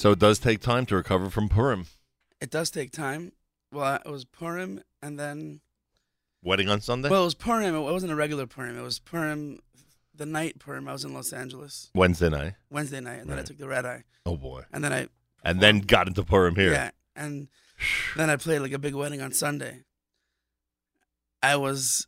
So 0.00 0.12
it 0.12 0.18
does 0.18 0.38
take 0.38 0.60
time 0.62 0.86
to 0.86 0.96
recover 0.96 1.28
from 1.28 1.50
Purim. 1.50 1.84
It 2.40 2.50
does 2.50 2.70
take 2.70 2.92
time. 2.92 3.32
Well, 3.70 4.00
it 4.06 4.10
was 4.10 4.24
Purim, 4.24 4.80
and 5.02 5.20
then 5.20 5.60
Wedding 6.42 6.70
on 6.70 6.80
Sunday? 6.80 7.10
well, 7.10 7.20
it 7.20 7.24
was 7.26 7.34
Purim. 7.34 7.74
It 7.74 7.80
wasn't 7.80 8.10
a 8.10 8.16
regular 8.16 8.46
Purim. 8.46 8.78
It 8.78 8.80
was 8.80 8.98
Purim, 8.98 9.58
the 10.14 10.24
night 10.24 10.58
Purim. 10.58 10.88
I 10.88 10.94
was 10.94 11.04
in 11.04 11.12
Los 11.12 11.30
Angeles 11.30 11.90
Wednesday 11.94 12.30
night. 12.30 12.54
Wednesday 12.70 13.00
night, 13.00 13.20
and 13.20 13.28
then 13.28 13.38
I 13.38 13.42
took 13.42 13.58
the 13.58 13.68
red 13.68 13.84
eye, 13.84 14.04
Oh 14.24 14.38
boy. 14.38 14.62
and 14.72 14.82
then 14.82 14.94
I 14.94 15.08
And 15.44 15.60
then 15.60 15.80
got 15.80 16.08
into 16.08 16.24
Purim 16.24 16.54
here. 16.54 16.72
yeah, 16.72 16.90
and 17.14 17.48
then 18.16 18.30
I 18.30 18.36
played 18.36 18.60
like 18.60 18.72
a 18.72 18.78
big 18.78 18.94
wedding 18.94 19.20
on 19.20 19.32
Sunday. 19.32 19.82
I 21.42 21.56
was 21.56 22.06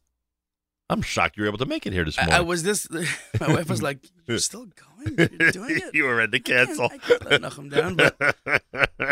I'm 0.91 1.03
shocked 1.03 1.37
you 1.37 1.43
were 1.43 1.49
able 1.49 1.59
to 1.59 1.67
make 1.67 1.87
it 1.87 1.93
here 1.93 2.05
this 2.05 2.17
morning. 2.17 2.35
I, 2.35 2.39
I 2.39 2.41
was 2.41 2.63
this. 2.63 2.89
My 3.41 3.49
wife 3.53 3.69
was 3.69 3.83
like, 3.83 3.99
"You're 4.27 4.39
still 4.51 4.67
going? 4.67 5.29
You're 5.39 5.51
doing 5.51 5.77
it?" 5.77 5.95
you 5.95 6.05
were 6.05 6.17
ready 6.17 6.39
to 6.39 6.41
cancel. 6.41 6.87
I 6.87 6.99
can't 6.99 7.31
let 7.31 7.41
Nachum 7.43 7.71
down, 7.71 7.95
but 7.95 8.17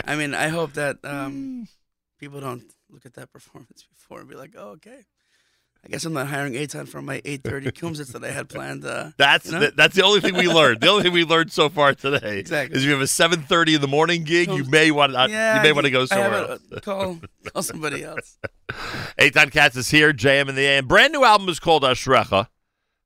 I 0.06 0.16
mean, 0.16 0.34
I 0.34 0.48
hope 0.48 0.72
that 0.74 0.98
um, 1.04 1.68
people 2.18 2.40
don't 2.40 2.64
look 2.88 3.04
at 3.04 3.14
that 3.14 3.32
performance 3.32 3.84
before 3.90 4.20
and 4.20 4.28
be 4.28 4.36
like, 4.36 4.54
"Oh, 4.56 4.70
okay." 4.70 5.00
I 5.86 5.88
guess 5.88 6.04
I'm 6.04 6.14
not 6.14 6.26
hiring 6.26 6.54
Eitan 6.54 6.88
for 6.88 7.00
my 7.00 7.20
8:30 7.20 7.70
Kumsitz 7.70 8.08
that 8.12 8.24
I 8.24 8.32
had 8.32 8.48
planned. 8.48 8.84
Uh, 8.84 9.10
That's 9.18 9.46
you 9.46 9.52
know? 9.52 9.60
the, 9.60 9.70
that's 9.70 9.94
the 9.94 10.02
only 10.02 10.20
thing 10.20 10.34
we 10.34 10.48
learned. 10.48 10.80
The 10.80 10.88
only 10.88 11.04
thing 11.04 11.12
we 11.12 11.24
learned 11.24 11.52
so 11.52 11.68
far 11.68 11.94
today 11.94 12.40
Exactly. 12.40 12.76
is 12.76 12.82
if 12.82 12.88
you 12.88 12.92
have 12.94 13.00
a 13.00 13.04
7:30 13.04 13.76
in 13.76 13.80
the 13.80 13.86
morning 13.86 14.24
gig, 14.24 14.50
you 14.50 14.64
may 14.64 14.90
want 14.90 15.12
to 15.12 15.28
yeah, 15.30 15.56
you 15.58 15.62
may 15.62 15.70
want 15.70 15.84
to 15.84 15.92
go 15.92 16.02
I 16.02 16.06
somewhere 16.06 16.30
have 16.32 16.50
else. 16.50 16.60
a- 16.72 16.80
Call 16.80 17.20
call 17.52 17.62
somebody 17.62 18.02
else. 18.02 18.36
Eitan 19.20 19.52
Katz 19.52 19.76
is 19.76 19.88
here, 19.90 20.12
JM 20.12 20.48
in 20.48 20.56
the 20.56 20.66
AM. 20.66 20.88
Brand 20.88 21.12
new 21.12 21.22
album 21.24 21.48
is 21.48 21.60
called 21.60 21.84
Ashrecha. 21.84 22.48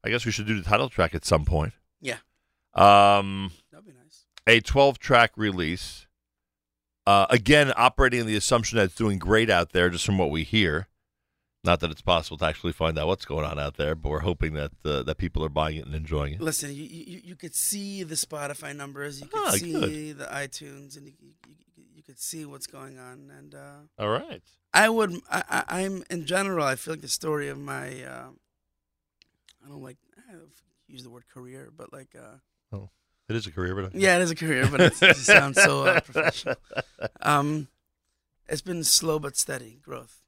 I 0.02 0.08
guess 0.08 0.24
we 0.24 0.32
should 0.32 0.46
do 0.46 0.56
the 0.58 0.66
title 0.66 0.88
track 0.88 1.14
at 1.14 1.26
some 1.26 1.44
point. 1.44 1.74
Yeah. 2.00 2.16
Um, 2.74 3.50
That'd 3.70 3.84
be 3.86 3.92
nice. 3.92 4.24
A 4.46 4.60
12 4.60 4.98
track 4.98 5.32
release. 5.36 6.06
Uh, 7.06 7.26
again, 7.28 7.72
operating 7.76 8.20
on 8.20 8.26
the 8.26 8.36
assumption 8.36 8.78
that 8.78 8.84
it's 8.84 8.94
doing 8.94 9.18
great 9.18 9.50
out 9.50 9.72
there, 9.72 9.90
just 9.90 10.06
from 10.06 10.16
what 10.16 10.30
we 10.30 10.44
hear. 10.44 10.86
Not 11.62 11.80
that 11.80 11.90
it's 11.90 12.00
possible 12.00 12.38
to 12.38 12.46
actually 12.46 12.72
find 12.72 12.98
out 12.98 13.06
what's 13.06 13.26
going 13.26 13.44
on 13.44 13.58
out 13.58 13.76
there, 13.76 13.94
but 13.94 14.08
we're 14.08 14.20
hoping 14.20 14.54
that 14.54 14.72
uh, 14.84 15.02
that 15.02 15.18
people 15.18 15.44
are 15.44 15.50
buying 15.50 15.76
it 15.76 15.84
and 15.84 15.94
enjoying 15.94 16.32
it. 16.34 16.40
Listen, 16.40 16.74
you, 16.74 16.84
you 16.84 17.20
you 17.22 17.36
could 17.36 17.54
see 17.54 18.02
the 18.02 18.14
Spotify 18.14 18.74
numbers, 18.74 19.20
you 19.20 19.26
could 19.26 19.40
Ah, 19.44 19.50
see 19.50 19.72
good. 20.12 20.18
the 20.20 20.24
iTunes, 20.26 20.96
and 20.96 21.06
you, 21.06 21.12
you, 21.20 21.32
you, 21.46 21.84
you 21.96 22.02
could 22.02 22.18
see 22.18 22.46
what's 22.46 22.66
going 22.66 22.98
on. 22.98 23.30
And 23.36 23.54
uh, 23.54 23.80
All 23.98 24.08
right. 24.08 24.42
I 24.72 24.88
would, 24.88 25.20
I, 25.30 25.42
I, 25.50 25.64
I'm 25.82 26.02
in 26.08 26.24
general, 26.24 26.64
I 26.64 26.76
feel 26.76 26.94
like 26.94 27.02
the 27.02 27.08
story 27.08 27.48
of 27.48 27.58
my, 27.58 28.04
uh, 28.04 28.28
I 29.64 29.68
don't 29.68 29.82
like 29.82 29.98
I 30.28 30.32
don't 30.32 30.48
use 30.88 31.02
the 31.02 31.10
word 31.10 31.24
career, 31.28 31.68
but 31.76 31.92
like, 31.92 32.14
uh, 32.16 32.36
Oh, 32.72 32.88
It 33.28 33.36
is 33.36 33.46
a 33.46 33.50
career, 33.52 33.74
but 33.74 33.94
Yeah, 33.94 34.16
it 34.16 34.22
is 34.22 34.30
a 34.30 34.36
career, 34.36 34.66
but 34.70 34.80
it's, 34.80 35.02
it 35.02 35.16
sounds 35.16 35.60
so 35.60 35.84
uh, 35.84 36.00
professional. 36.00 36.54
Um, 37.20 37.68
it's 38.48 38.62
been 38.62 38.82
slow 38.84 39.18
but 39.18 39.36
steady 39.36 39.78
growth, 39.82 40.19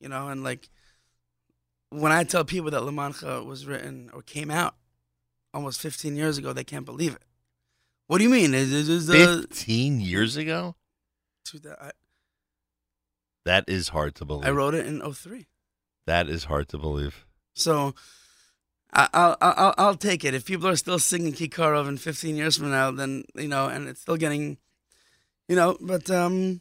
you 0.00 0.08
know. 0.08 0.28
And 0.28 0.42
like 0.44 0.68
when 1.90 2.12
I 2.12 2.24
tell 2.24 2.44
people 2.44 2.70
that 2.70 2.82
La 2.84 2.90
Mancha 2.90 3.42
was 3.42 3.66
written 3.66 4.10
or 4.12 4.22
came 4.22 4.50
out 4.50 4.74
almost 5.54 5.80
15 5.80 6.16
years 6.16 6.36
ago, 6.38 6.52
they 6.52 6.64
can't 6.64 6.84
believe 6.84 7.14
it. 7.14 7.22
What 8.08 8.18
do 8.18 8.24
you 8.24 8.30
mean? 8.30 8.54
Is 8.54 8.72
is- 8.72 8.88
is, 8.88 9.10
uh, 9.10 9.42
Fifteen 9.42 10.00
years 10.00 10.36
ago. 10.36 10.76
I, 11.80 11.90
That 13.44 13.64
is 13.68 13.88
hard 13.90 14.14
to 14.16 14.24
believe. 14.24 14.46
I 14.46 14.50
wrote 14.50 14.74
it 14.74 14.86
in 14.86 15.00
03. 15.12 15.46
That 16.06 16.28
is 16.28 16.44
hard 16.44 16.68
to 16.68 16.78
believe. 16.78 17.24
So 17.54 17.94
I, 18.92 19.08
I'll, 19.12 19.36
I'll 19.40 19.74
I'll 19.78 19.94
take 19.96 20.24
it. 20.24 20.34
If 20.34 20.44
people 20.44 20.68
are 20.68 20.76
still 20.76 20.98
singing 20.98 21.32
Kikarov 21.32 21.88
in 21.88 21.96
15 21.98 22.36
years 22.36 22.56
from 22.56 22.70
now, 22.70 22.90
then 22.90 23.24
you 23.34 23.48
know, 23.48 23.68
and 23.68 23.88
it's 23.88 24.00
still 24.00 24.16
getting, 24.16 24.58
you 25.48 25.56
know, 25.56 25.76
but 25.80 26.08
um, 26.10 26.60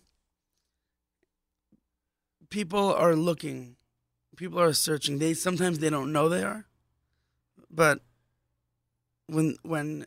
people 2.50 2.94
are 2.94 3.16
looking, 3.16 3.76
people 4.36 4.60
are 4.60 4.74
searching. 4.74 5.20
They 5.20 5.34
sometimes 5.34 5.80
they 5.80 5.90
don't 5.90 6.12
know 6.12 6.30
they 6.30 6.44
are, 6.44 6.66
but 7.70 8.02
when 9.28 9.56
when 9.64 10.06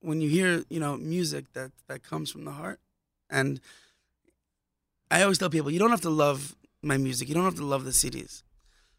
when 0.00 0.20
you 0.20 0.28
hear 0.28 0.64
you 0.68 0.80
know 0.80 0.96
music 0.96 1.52
that 1.52 1.72
that 1.88 2.02
comes 2.02 2.30
from 2.30 2.44
the 2.44 2.52
heart, 2.52 2.80
and 3.28 3.60
I 5.10 5.22
always 5.22 5.38
tell 5.38 5.50
people 5.50 5.70
you 5.70 5.78
don't 5.78 5.90
have 5.90 6.00
to 6.02 6.10
love 6.10 6.56
my 6.82 6.96
music, 6.96 7.28
you 7.28 7.34
don't 7.34 7.44
have 7.44 7.56
to 7.56 7.64
love 7.64 7.84
the 7.84 7.90
CDs. 7.90 8.42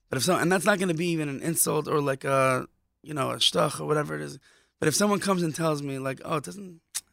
But 0.09 0.17
if 0.17 0.23
so, 0.23 0.35
and 0.35 0.51
that's 0.51 0.65
not 0.65 0.77
going 0.77 0.89
to 0.89 0.93
be 0.93 1.07
even 1.07 1.29
an 1.29 1.41
insult 1.41 1.87
or 1.87 2.01
like 2.01 2.25
a, 2.25 2.67
you 3.01 3.13
know, 3.13 3.31
a 3.31 3.39
stuch 3.39 3.79
or 3.79 3.87
whatever 3.87 4.13
it 4.13 4.21
is. 4.21 4.39
But 4.79 4.89
if 4.89 4.95
someone 4.95 5.19
comes 5.19 5.41
and 5.41 5.55
tells 5.55 5.81
me 5.81 5.99
like, 5.99 6.19
oh, 6.25 6.35
it 6.35 6.43
doesn't, 6.43 6.81
it 6.95 7.03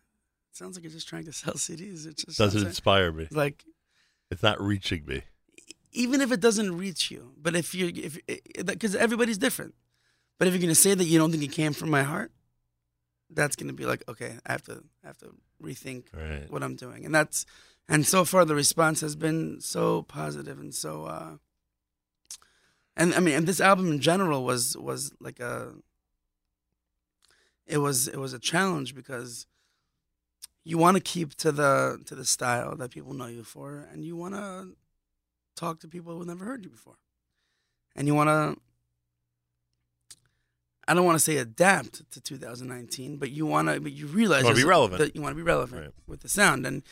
sounds 0.56 0.76
like 0.76 0.82
you're 0.82 0.92
just 0.92 1.08
trying 1.08 1.24
to 1.26 1.32
sell 1.32 1.54
CDs. 1.54 2.06
It 2.06 2.16
just 2.16 2.38
Doesn't 2.38 2.66
inspire 2.66 3.12
me. 3.12 3.28
Like 3.30 3.64
It's 4.30 4.42
not 4.42 4.60
reaching 4.60 5.04
me. 5.06 5.22
even 5.92 6.20
if 6.20 6.30
it 6.32 6.40
doesn't 6.40 6.76
reach 6.76 7.10
you, 7.10 7.32
but 7.40 7.56
if 7.56 7.74
you, 7.74 7.90
if 7.94 8.18
because 8.66 8.94
everybody's 8.94 9.38
different. 9.38 9.74
But 10.38 10.46
if 10.46 10.54
you're 10.54 10.60
going 10.60 10.68
to 10.68 10.74
say 10.74 10.94
that 10.94 11.04
you 11.04 11.18
don't 11.18 11.30
think 11.32 11.42
it 11.42 11.52
came 11.52 11.72
from 11.72 11.90
my 11.90 12.02
heart, 12.02 12.30
that's 13.30 13.56
going 13.56 13.68
to 13.68 13.74
be 13.74 13.86
like, 13.86 14.04
okay, 14.08 14.38
I 14.46 14.52
have 14.52 14.62
to, 14.62 14.84
I 15.02 15.06
have 15.08 15.18
to 15.18 15.34
rethink 15.62 16.04
Right. 16.12 16.48
what 16.50 16.62
I'm 16.62 16.76
doing, 16.76 17.04
and 17.04 17.14
that's, 17.14 17.44
and 17.88 18.06
so 18.06 18.24
far 18.24 18.44
the 18.44 18.54
response 18.54 19.00
has 19.00 19.16
been 19.16 19.60
so 19.60 20.02
positive 20.02 20.58
and 20.60 20.74
so. 20.74 21.04
uh 21.04 21.36
and 22.96 23.14
I 23.14 23.20
mean, 23.20 23.34
and 23.36 23.46
this 23.46 23.60
album 23.60 23.90
in 23.92 24.00
general 24.00 24.44
was 24.44 24.76
was 24.76 25.12
like 25.20 25.38
a. 25.40 25.72
It 27.66 27.78
was 27.78 28.08
it 28.08 28.16
was 28.18 28.32
a 28.32 28.38
challenge 28.38 28.94
because 28.94 29.46
you 30.68 30.76
want 30.76 30.98
to 30.98 31.02
keep 31.02 31.34
to 31.36 31.50
the 31.50 31.98
to 32.04 32.14
the 32.14 32.26
style 32.26 32.76
that 32.76 32.90
people 32.90 33.14
know 33.14 33.26
you 33.26 33.42
for, 33.42 33.88
and 33.90 34.04
you 34.04 34.14
want 34.16 34.34
to 34.34 34.68
talk 35.56 35.80
to 35.80 35.88
people 35.88 36.12
who 36.12 36.18
have 36.18 36.28
never 36.28 36.44
heard 36.44 36.62
you 36.62 36.68
before, 36.70 36.98
and 37.96 38.06
you 38.06 38.14
want 38.14 38.28
to. 38.28 38.60
I 40.86 40.92
don't 40.92 41.06
want 41.06 41.16
to 41.16 41.24
say 41.24 41.38
adapt 41.38 42.10
to 42.12 42.20
2019, 42.20 43.16
but 43.16 43.30
you 43.30 43.46
want 43.46 43.68
to, 43.68 43.80
but 43.80 43.92
you 43.92 44.06
realize 44.06 44.40
You 44.42 44.48
wanna 44.48 44.56
be 44.56 44.64
relevant. 44.64 44.98
That 44.98 45.14
you 45.14 45.22
want 45.22 45.32
to 45.32 45.36
be 45.36 45.42
relevant 45.42 45.94
with 46.06 46.20
the 46.20 46.28
sound, 46.28 46.66
and 46.66 46.82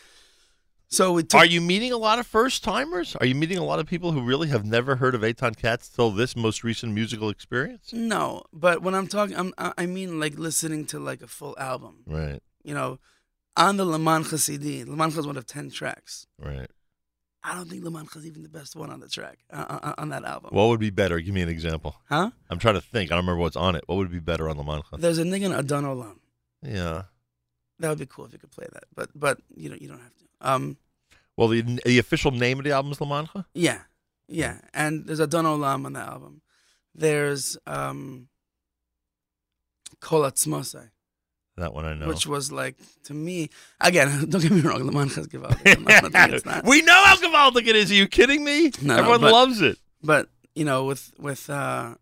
so 0.89 1.21
took 1.21 1.35
Are 1.35 1.45
you 1.45 1.61
meeting 1.61 1.93
a 1.93 1.99
lot 1.99 2.19
of 2.19 2.27
first 2.27 2.65
timers? 2.65 3.15
Are 3.17 3.27
you 3.27 3.35
meeting 3.35 3.59
a 3.59 3.65
lot 3.65 3.79
of 3.79 3.87
people 3.87 4.13
who 4.13 4.23
really 4.23 4.49
have 4.49 4.65
never 4.65 4.97
heard 4.97 5.15
of 5.15 5.21
Eitan 5.21 5.55
Katz 5.55 5.91
till 5.91 6.11
this 6.11 6.35
most 6.35 6.65
recent 6.65 6.95
musical 6.95 7.29
experience? 7.29 7.93
No, 7.93 8.45
but 8.55 8.81
when 8.81 8.95
I'm 8.95 9.07
talking, 9.07 9.37
I'm, 9.37 9.53
I 9.59 9.85
mean 9.85 10.19
like 10.19 10.39
listening 10.39 10.87
to 10.87 10.99
like 10.99 11.21
a 11.21 11.27
full 11.27 11.55
album. 11.59 12.05
Right. 12.07 12.41
You 12.63 12.73
know, 12.73 12.99
on 13.57 13.77
the 13.77 13.85
Le 13.85 13.99
Mancha 13.99 14.39
CD, 14.39 14.85
Le 14.85 15.07
is 15.07 15.27
one 15.27 15.37
of 15.37 15.47
ten 15.47 15.71
tracks. 15.71 16.27
Right. 16.39 16.71
I 17.43 17.55
don't 17.55 17.69
think 17.71 17.85
Le 17.85 17.91
Mancha 17.91 18.19
is 18.19 18.27
even 18.27 18.43
the 18.43 18.49
best 18.49 18.75
one 18.75 18.91
on 18.91 18.99
the 19.01 19.09
track 19.09 19.39
uh, 19.53 19.65
uh, 19.83 19.95
on 19.99 20.09
that 20.09 20.25
album. 20.25 20.51
What 20.53 20.67
would 20.69 20.81
be 20.81 20.91
better? 20.91 21.21
Give 21.21 21.33
me 21.33 21.43
an 21.43 21.49
example. 21.49 21.95
Huh? 22.09 22.31
I'm 22.51 22.59
trying 22.59 22.75
to 22.75 22.81
think. 22.81 23.13
I 23.13 23.15
don't 23.15 23.25
remember 23.25 23.41
what's 23.41 23.57
on 23.57 23.77
it. 23.77 23.85
What 23.87 23.97
would 23.97 24.11
be 24.11 24.19
better 24.19 24.49
on 24.49 24.57
Mancha? 24.65 24.97
There's 24.99 25.19
a 25.19 25.25
niggun 25.25 25.47
in 25.47 25.53
Adon 25.53 25.85
Olam. 25.85 26.17
Yeah. 26.63 27.03
That 27.79 27.91
would 27.91 27.99
be 27.99 28.07
cool 28.07 28.25
if 28.25 28.33
you 28.33 28.39
could 28.39 28.51
play 28.51 28.67
that, 28.73 28.85
but 28.95 29.11
but 29.15 29.39
you 29.55 29.69
don't 29.69 29.81
you 29.81 29.89
don't 29.89 30.01
have 30.01 30.15
to. 30.17 30.25
Um, 30.41 30.77
Well, 31.37 31.49
the 31.49 31.61
the 31.85 31.99
official 31.99 32.31
name 32.33 32.59
of 32.59 32.65
the 32.65 32.73
album 32.73 32.91
is 32.93 33.01
La 33.01 33.07
Mancha. 33.07 33.47
yeah, 33.55 33.83
yeah, 34.29 34.59
and 34.75 35.07
there's 35.07 35.21
Adon 35.21 35.45
Olam 35.45 35.85
on 35.85 35.93
the 35.93 36.01
album. 36.01 36.41
There's 36.95 37.59
um, 37.67 38.29
Kol 40.01 40.23
Atzmosai. 40.23 40.89
That 41.57 41.73
one 41.73 41.87
I 41.87 41.95
know. 41.95 42.09
Which 42.09 42.27
was 42.27 42.53
like 42.53 42.77
to 43.05 43.15
me 43.15 43.49
again. 43.81 44.27
Don't 44.29 44.43
get 44.43 44.51
me 44.53 44.61
wrong, 44.61 44.83
Le 44.85 44.93
Mancha's 44.93 45.27
Gewalt. 45.27 45.57
I'm 45.67 45.85
not 45.85 46.13
saying 46.13 46.35
it's 46.35 46.63
we 46.69 46.83
know 46.83 47.03
how 47.05 47.17
gewaltig 47.17 47.67
it 47.67 47.77
is. 47.77 47.91
Are 47.91 47.95
you 47.95 48.07
kidding 48.07 48.45
me? 48.45 48.71
No, 48.83 48.95
no, 48.95 48.97
Everyone 48.99 49.21
but- 49.23 49.33
loves 49.33 49.61
it. 49.63 49.79
But 50.03 50.29
you 50.55 50.65
know, 50.67 50.85
with 50.85 51.13
with 51.19 51.49
uh, 51.49 51.95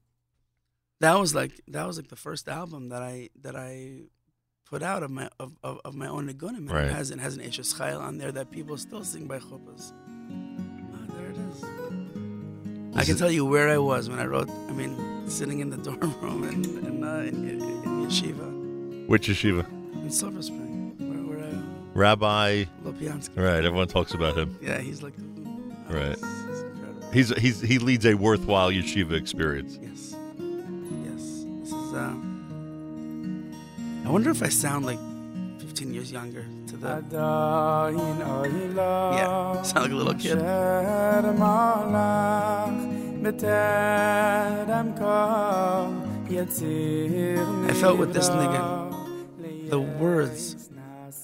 that 1.00 1.15
was 1.20 1.34
like 1.36 1.52
that 1.68 1.86
was 1.86 1.97
like 1.99 2.08
the 2.08 2.16
first 2.16 2.49
album 2.49 2.89
that 2.89 3.02
I 3.02 3.31
that 3.42 3.55
I 3.55 4.00
put 4.68 4.83
out 4.83 5.02
of 5.05 5.10
my 5.12 5.28
of, 5.39 5.52
of, 5.62 5.81
of 5.84 5.94
my 5.94 6.08
own 6.08 6.28
nigunim. 6.28 6.57
And 6.66 6.70
Right. 6.73 6.86
It 6.86 6.92
has 6.92 7.10
it 7.12 7.20
has 7.20 7.36
an 7.36 7.42
Eshes 7.42 7.74
Chayil 7.78 8.00
on 8.00 8.18
there 8.18 8.33
that 8.33 8.50
people 8.50 8.76
still 8.76 9.05
sing 9.05 9.26
by 9.28 9.39
chuppahs. 9.39 9.92
Ah, 10.92 11.15
there 11.16 11.31
it 11.31 11.36
is. 11.39 11.65
I 12.97 13.05
can 13.05 13.16
tell 13.16 13.31
you 13.31 13.44
where 13.44 13.68
I 13.68 13.78
was 13.78 14.08
when 14.08 14.18
I 14.18 14.26
wrote. 14.26 14.50
I 14.68 14.73
mean, 14.73 15.28
sitting 15.28 15.60
in 15.60 15.70
the 15.70 15.76
dorm 15.86 16.12
room 16.20 16.42
in 16.44 16.65
in, 16.86 17.05
uh, 17.05 17.18
in, 17.18 17.49
in 17.50 17.60
yeshiva 18.05 18.50
Which 19.07 19.28
yeshiva? 19.28 19.66
in 20.02 20.10
Silver 20.10 20.42
Spring, 20.42 20.94
where, 20.99 21.39
where 21.39 21.47
I 21.47 21.52
Rabbi. 21.94 22.65
Lopiansky. 22.84 23.36
Right. 23.36 23.65
Everyone 23.65 23.89
talks 23.89 24.12
about 24.15 24.36
him. 24.36 24.58
Yeah, 24.60 24.78
he's 24.78 25.02
like 25.02 25.15
Right. 25.89 26.16
He's 27.12 27.28
he's 27.39 27.60
he 27.60 27.78
leads 27.78 28.05
a 28.07 28.15
worthwhile 28.15 28.70
yeshiva 28.70 29.12
experience. 29.12 29.78
Yes. 29.81 30.16
Yes. 31.05 31.44
This 31.60 31.73
is. 31.73 31.94
Uh, 31.94 32.15
I 34.05 34.10
wonder 34.10 34.31
if 34.31 34.42
I 34.42 34.49
sound 34.49 34.84
like 34.84 34.99
15 35.60 35.94
years 35.94 36.10
younger 36.10 36.44
to 36.68 36.76
the. 36.76 37.05
Yeah, 39.16 39.62
sound 39.62 39.84
like 39.84 39.92
a 39.92 39.94
little 39.94 40.15
kid. 40.15 40.39
I 47.66 47.73
felt 47.74 47.99
with 47.99 48.12
this 48.12 48.28
niggun, 48.28 48.84
the 49.68 49.81
words, 49.81 50.68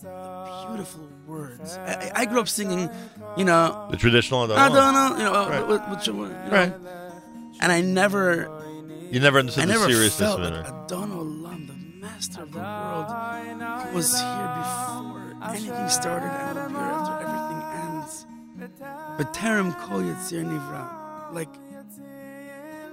the 0.02 0.64
beautiful 0.68 1.08
words. 1.26 1.76
I, 1.76 2.12
I- 2.14 2.26
grew 2.26 2.40
up 2.40 2.48
singing, 2.48 2.88
you 3.36 3.44
know, 3.44 3.88
The 3.90 3.96
traditional. 3.96 4.50
I 4.52 4.68
don't 4.68 4.94
know, 4.94 5.16
you 5.18 5.24
know, 5.24 5.48
Right. 5.48 5.66
what, 5.66 5.88
what, 5.88 6.06
you 6.06 6.12
know, 6.14 6.48
Right. 6.50 6.72
and 7.60 7.72
I 7.72 7.80
never, 7.80 8.48
You 9.10 9.20
never 9.20 9.38
understood 9.40 9.64
I 9.64 9.66
the 9.66 9.72
never 9.72 9.84
seriousness 9.90 10.18
felt 10.28 10.40
of 10.40 10.52
like 10.52 10.66
it. 10.66 10.72
Adon 10.72 11.10
Olam, 11.12 11.66
the 11.66 11.76
master 12.06 12.42
of 12.42 12.52
the 12.52 12.58
world, 12.58 13.94
was 13.94 14.08
here 14.18 14.50
before 14.60 15.50
anything 15.50 15.88
started 15.88 16.28
and 16.28 16.56
will 16.58 16.68
be 16.68 16.74
here 16.74 16.94
after 16.98 17.14
everything 17.26 17.62
ends. 17.96 18.26
But 19.18 19.34
Terem 19.34 19.76
Kol 19.80 20.00
Yetzir 20.00 20.44
Nivra, 20.44 21.32
like 21.34 21.48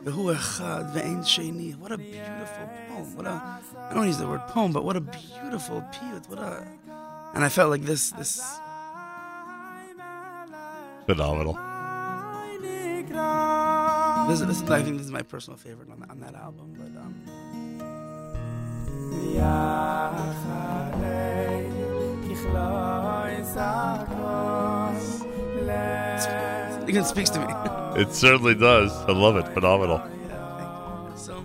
V'hu 0.08 0.34
Echad 0.34 0.94
Ve'en 0.94 1.20
Sheni. 1.20 1.76
What 1.76 1.92
a 1.92 1.98
beautiful 1.98 2.70
poem. 2.88 3.16
What 3.18 3.28
a 3.28 3.60
I 3.90 3.94
don't 3.94 4.08
use 4.08 4.18
the 4.18 4.28
word 4.28 4.48
poem, 4.48 4.72
but 4.72 4.86
what 4.86 4.96
a 4.96 5.02
beautiful 5.02 5.82
piyut. 5.92 6.30
What 6.30 6.40
a 6.40 6.66
and 7.34 7.44
I 7.44 7.50
felt 7.50 7.70
like 7.70 7.82
this 7.82 8.12
this 8.12 8.42
Phenomenal. 11.06 11.54
this, 14.30 14.40
this 14.42 14.62
is 14.62 14.70
I 14.70 14.82
think 14.82 14.98
this 14.98 15.06
is 15.06 15.12
my 15.12 15.22
personal 15.22 15.58
favorite 15.58 15.90
on, 15.90 16.06
on 16.10 16.20
that 16.22 16.36
album. 16.36 16.76
But 16.78 16.94
um 17.02 17.14
it 26.20 26.57
even 26.88 27.04
speaks 27.04 27.30
to 27.32 27.40
me. 27.40 27.54
It 28.02 28.14
certainly 28.14 28.54
does. 28.54 28.92
I 29.08 29.12
love 29.12 29.38
it. 29.38 29.48
Phenomenal. 29.56 30.00
So, 31.16 31.44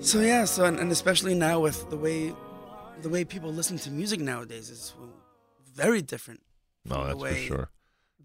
so 0.00 0.20
yeah, 0.20 0.44
so 0.44 0.64
and, 0.64 0.78
and 0.80 0.90
especially 0.90 1.34
now 1.36 1.60
with 1.60 1.88
the 1.88 1.96
way, 1.96 2.34
the 3.02 3.08
way 3.08 3.24
people 3.24 3.52
listen 3.52 3.78
to 3.78 3.90
music 3.92 4.18
nowadays 4.18 4.70
is 4.70 4.92
very 5.72 6.02
different. 6.02 6.40
No, 6.84 7.04
that's 7.06 7.20
for 7.20 7.34
sure. 7.36 7.68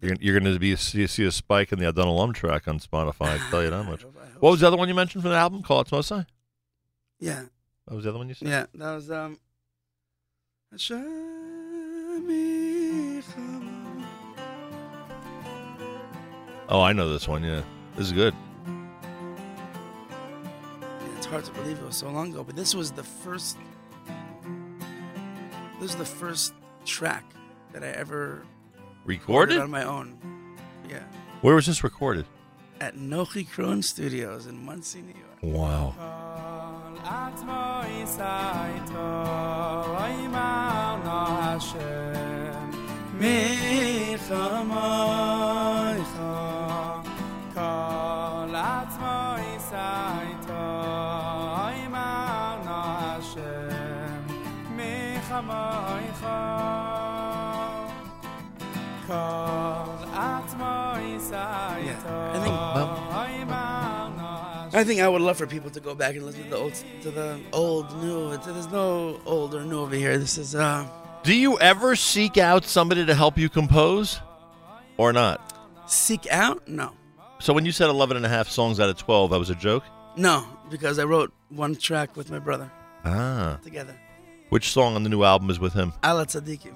You're, 0.00 0.16
you're 0.20 0.40
going 0.40 0.52
to 0.52 0.58
be 0.58 0.74
see, 0.74 1.06
see 1.06 1.24
a 1.24 1.30
spike 1.30 1.70
in 1.72 1.78
the 1.78 1.86
Adon 1.88 2.08
Olam 2.08 2.34
track 2.34 2.66
on 2.66 2.80
Spotify. 2.80 3.38
I 3.38 3.50
tell 3.50 3.62
you 3.62 3.70
that 3.70 3.84
much. 3.88 4.04
What 4.40 4.50
was 4.50 4.60
the 4.60 4.66
other 4.66 4.76
one 4.76 4.88
you 4.88 4.94
mentioned 4.96 5.22
from 5.22 5.30
the 5.30 5.36
album? 5.38 5.62
Kol 5.62 5.84
Atzmosai. 5.84 6.26
Yeah, 7.20 7.42
What 7.84 7.94
was 7.96 8.04
the 8.04 8.10
other 8.10 8.18
one 8.18 8.28
you 8.28 8.34
said? 8.34 8.48
yeah, 8.48 8.66
that 8.74 8.94
was 8.96 9.10
um. 9.12 9.38
Oh, 16.72 16.80
I 16.80 16.94
know 16.94 17.12
this 17.12 17.28
one. 17.28 17.44
Yeah, 17.44 17.60
this 17.96 18.06
is 18.06 18.12
good. 18.12 18.34
It's 21.18 21.26
hard 21.26 21.44
to 21.44 21.52
believe 21.52 21.78
it 21.78 21.84
was 21.84 21.96
so 21.96 22.08
long 22.08 22.32
ago, 22.32 22.42
but 22.42 22.56
this 22.56 22.74
was 22.74 22.90
the 22.90 23.02
first. 23.02 23.58
This 25.78 25.90
is 25.90 25.96
the 25.96 26.06
first 26.06 26.54
track 26.86 27.26
that 27.74 27.84
I 27.84 27.88
ever 27.88 28.46
recorded 29.04 29.58
on 29.58 29.70
my 29.70 29.84
own. 29.84 30.16
Yeah. 30.88 31.02
Where 31.42 31.54
was 31.54 31.66
this 31.66 31.84
recorded? 31.84 32.24
At 32.80 32.96
Nochi 32.96 33.46
Kron 33.46 33.82
Studios 33.82 34.46
in 34.46 34.64
Monsey, 34.64 35.02
New 35.02 35.12
York. 35.12 35.42
Wow. 35.42 35.94
wow. 35.98 36.22
מלחמייך. 44.37 44.77
כל 47.53 48.55
עצמו 48.55 49.35
יסייתו, 49.55 50.67
אוי 51.57 51.87
מענו 51.87 52.71
השם, 52.71 54.21
מלחמייך. 54.75 56.21
כל 59.07 60.05
עצמו 60.13 60.93
יסייתו, 61.15 62.19
אוי 63.15 63.43
מענו 63.43 63.87
I 64.73 64.83
think 64.83 64.99
I 64.99 65.07
would 65.07 65.21
love 65.21 65.37
for 65.37 65.47
people 65.47 65.71
to 65.71 65.79
go 65.79 65.95
back 65.95 66.15
and 66.15 66.23
listen 66.25 66.43
to 66.43 66.49
the 66.49 66.57
old, 66.57 66.73
to 67.01 67.09
the 67.09 67.39
old, 67.51 67.85
new. 68.03 68.31
It's, 68.31 68.45
there's 68.45 68.71
no 68.71 69.19
old 69.25 69.55
or 69.55 69.63
new 69.63 69.79
over 69.79 69.95
here. 69.95 70.19
This 70.19 70.37
is 70.37 70.53
uh, 70.53 70.85
do 71.22 71.34
you 71.34 71.58
ever 71.60 71.94
seek 71.96 72.36
out 72.38 72.64
somebody 72.64 73.06
to 73.06 73.14
help 73.14 73.38
you 73.38 73.48
compose 73.48 74.20
or 74.96 75.12
not? 75.12 75.48
seek 75.86 76.26
out. 76.30 76.66
No, 76.68 76.92
So 77.38 77.52
when 77.52 77.66
you 77.66 77.72
said 77.72 77.90
11 77.90 78.16
and 78.16 78.24
a 78.24 78.28
half 78.28 78.48
songs 78.48 78.80
out 78.80 78.88
of 78.88 78.96
12, 78.96 79.30
that 79.30 79.38
was 79.38 79.50
a 79.50 79.54
joke? 79.54 79.84
no, 80.16 80.46
because 80.70 80.98
I 80.98 81.04
wrote 81.04 81.32
one 81.50 81.74
track 81.76 82.16
with 82.16 82.30
my 82.30 82.38
brother 82.38 82.70
Ah. 83.04 83.58
together. 83.62 83.94
Which 84.48 84.70
song 84.70 84.94
on 84.94 85.02
the 85.02 85.08
new 85.10 85.22
album 85.22 85.50
is 85.50 85.58
with 85.58 85.72
him? 85.74 85.92
Al 86.02 86.16
Hatzadikim. 86.24 86.74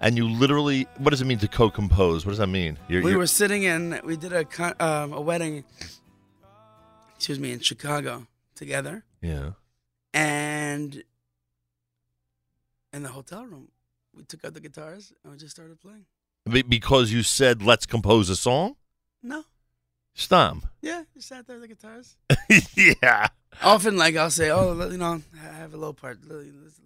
And 0.00 0.16
you 0.16 0.28
literally, 0.28 0.86
what 0.98 1.10
does 1.10 1.20
it 1.20 1.26
mean 1.26 1.38
to 1.40 1.48
co-compose? 1.48 2.24
What 2.24 2.30
does 2.32 2.38
that 2.38 2.46
mean? 2.48 2.78
You're, 2.88 3.02
we 3.02 3.10
you're- 3.10 3.18
were 3.18 3.26
sitting 3.26 3.62
in. 3.64 4.00
We 4.04 4.16
did 4.16 4.32
a 4.32 4.44
con- 4.44 4.74
um, 4.80 5.12
a 5.12 5.20
wedding. 5.20 5.64
Excuse 7.16 7.38
me, 7.38 7.52
in 7.52 7.60
Chicago 7.60 8.26
together, 8.54 9.04
yeah. 9.20 9.50
and 10.14 11.02
in 12.92 13.02
the 13.02 13.10
hotel 13.10 13.44
room, 13.44 13.68
we 14.14 14.24
took 14.24 14.44
out 14.44 14.54
the 14.54 14.60
guitars 14.60 15.12
and 15.22 15.32
we 15.32 15.38
just 15.38 15.54
started 15.54 15.80
playing. 15.80 16.06
Be- 16.50 16.62
because 16.62 17.12
you 17.12 17.22
said, 17.22 17.62
let's 17.62 17.86
compose 17.86 18.28
a 18.30 18.36
song? 18.36 18.76
No, 19.22 19.44
Stom. 20.14 20.62
yeah, 20.82 21.04
just 21.14 21.28
sat 21.28 21.46
there 21.46 21.58
with 21.58 21.68
the 21.68 21.74
guitars. 21.74 22.16
yeah. 23.02 23.28
Often, 23.62 23.96
like 23.96 24.16
I'll 24.16 24.30
say, 24.30 24.50
"Oh, 24.50 24.72
you 24.90 24.96
know, 24.96 25.22
I 25.34 25.52
have 25.54 25.74
a 25.74 25.76
low 25.76 25.92
part. 25.92 26.18
Li- 26.24 26.52
Listen, 26.64 26.84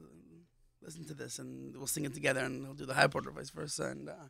listen 0.82 1.04
to 1.04 1.14
this, 1.14 1.38
and 1.38 1.76
we'll 1.76 1.86
sing 1.86 2.04
it 2.04 2.14
together, 2.14 2.40
and 2.40 2.64
he'll 2.64 2.74
do 2.74 2.86
the 2.86 2.94
high 2.94 3.06
part 3.06 3.26
or 3.26 3.30
vice 3.30 3.50
versa." 3.50 3.84
And 3.84 4.08
uh, 4.08 4.28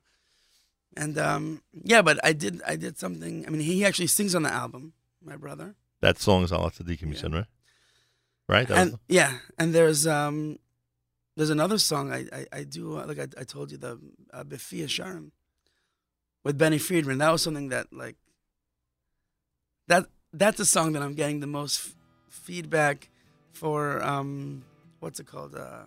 and 0.96 1.16
um, 1.16 1.62
yeah, 1.72 2.02
but 2.02 2.18
I 2.24 2.32
did 2.32 2.60
I 2.66 2.76
did 2.76 2.98
something. 2.98 3.44
I 3.46 3.50
mean, 3.50 3.60
he 3.60 3.84
actually 3.84 4.08
sings 4.08 4.34
on 4.34 4.42
the 4.42 4.52
album. 4.52 4.92
My 5.24 5.36
brother. 5.36 5.74
That 6.00 6.18
song 6.18 6.42
is 6.42 6.52
Allah 6.52 6.70
you 6.86 7.14
said, 7.14 7.32
right? 7.32 7.46
Right? 8.46 8.68
That 8.68 8.74
was 8.74 8.88
and 8.90 8.98
yeah, 9.08 9.38
and 9.58 9.74
there's 9.74 10.06
um, 10.06 10.58
there's 11.36 11.50
another 11.50 11.78
song 11.78 12.12
I 12.12 12.26
I, 12.32 12.46
I 12.52 12.64
do 12.64 12.98
uh, 12.98 13.06
like 13.06 13.18
I, 13.18 13.28
I 13.40 13.44
told 13.44 13.70
you 13.72 13.78
the 13.78 13.98
uh, 14.32 14.44
Befia 14.44 14.86
Sharim 14.86 15.30
with 16.44 16.56
Benny 16.58 16.78
Friedman. 16.78 17.18
That 17.18 17.30
was 17.32 17.42
something 17.42 17.68
that 17.70 17.92
like 17.92 18.16
that 19.88 20.06
that's 20.32 20.60
a 20.60 20.66
song 20.66 20.92
that 20.92 21.02
I'm 21.02 21.14
getting 21.14 21.40
the 21.40 21.46
most 21.46 21.80
f- 21.88 21.94
feedback 22.28 23.08
for. 23.52 24.02
Um, 24.04 24.64
what's 25.00 25.20
it 25.20 25.26
called? 25.26 25.54
Uh, 25.54 25.84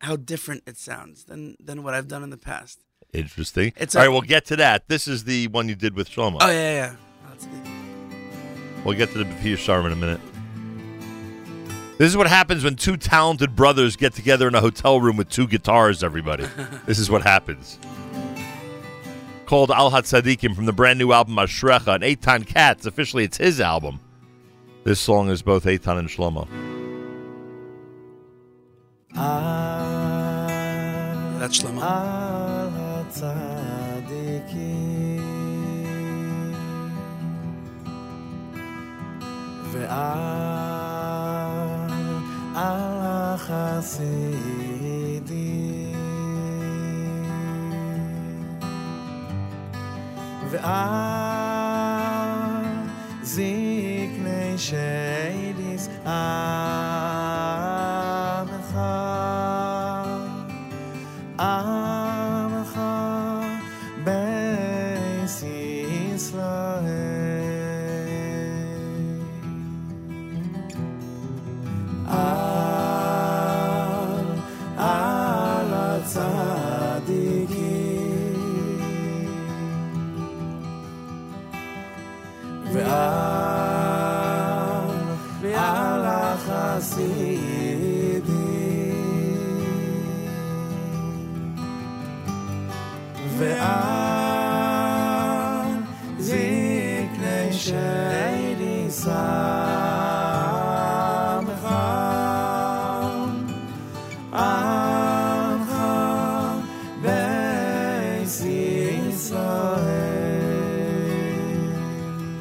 how 0.00 0.16
different 0.16 0.62
it 0.66 0.76
sounds 0.76 1.24
than 1.24 1.56
than 1.62 1.82
what 1.82 1.94
I've 1.94 2.08
done 2.08 2.22
in 2.22 2.30
the 2.30 2.36
past. 2.36 2.80
interesting. 3.12 3.72
It's 3.76 3.94
All 3.94 4.02
a- 4.02 4.06
right, 4.06 4.12
we'll 4.12 4.22
get 4.22 4.44
to 4.46 4.56
that. 4.56 4.88
This 4.88 5.06
is 5.06 5.24
the 5.24 5.46
one 5.48 5.68
you 5.68 5.74
did 5.76 5.94
with 5.94 6.08
Shlomo. 6.10 6.38
Oh 6.40 6.50
yeah, 6.50 6.72
yeah. 6.74 6.96
That's 7.28 7.46
We'll 8.84 8.96
get 8.96 9.10
to 9.12 9.18
the 9.18 9.24
Bafia 9.24 9.56
Sharm 9.56 9.86
in 9.86 9.92
a 9.92 9.96
minute. 9.96 10.20
This 12.01 12.09
is 12.09 12.17
what 12.17 12.27
happens 12.27 12.63
when 12.63 12.75
two 12.75 12.95
talented 12.95 13.55
brothers 13.55 13.95
get 13.95 14.13
together 14.13 14.47
in 14.47 14.53
a 14.53 14.61
hotel 14.61 15.01
room 15.01 15.17
with 15.17 15.29
two 15.29 15.47
guitars, 15.47 16.03
everybody. 16.03 16.45
this 16.85 16.99
is 16.99 17.09
what 17.09 17.23
happens. 17.23 17.79
Called 19.47 19.71
Al 19.71 19.89
Hatzadikim 19.89 20.55
from 20.55 20.65
the 20.65 20.73
brand 20.73 20.99
new 20.99 21.11
album 21.11 21.35
Ashrecha 21.37 21.95
and 21.95 22.03
Eitan 22.03 22.45
Katz. 22.45 22.85
Officially, 22.85 23.23
it's 23.23 23.37
his 23.37 23.59
album. 23.59 23.99
This 24.83 24.99
song 24.99 25.29
is 25.29 25.41
both 25.41 25.65
Eitan 25.65 25.97
and 25.97 26.07
Shlomo. 26.07 26.47
That's 31.39 31.59
Shlomo. 31.59 31.81
על 31.81 32.69
הצדיקים 33.07 33.57
ועל 39.71 40.50
חסידי 43.46 45.22
ואז 50.50 51.72
זקני 53.22 54.58
שיידיס 54.58 55.88
אה 56.06 56.81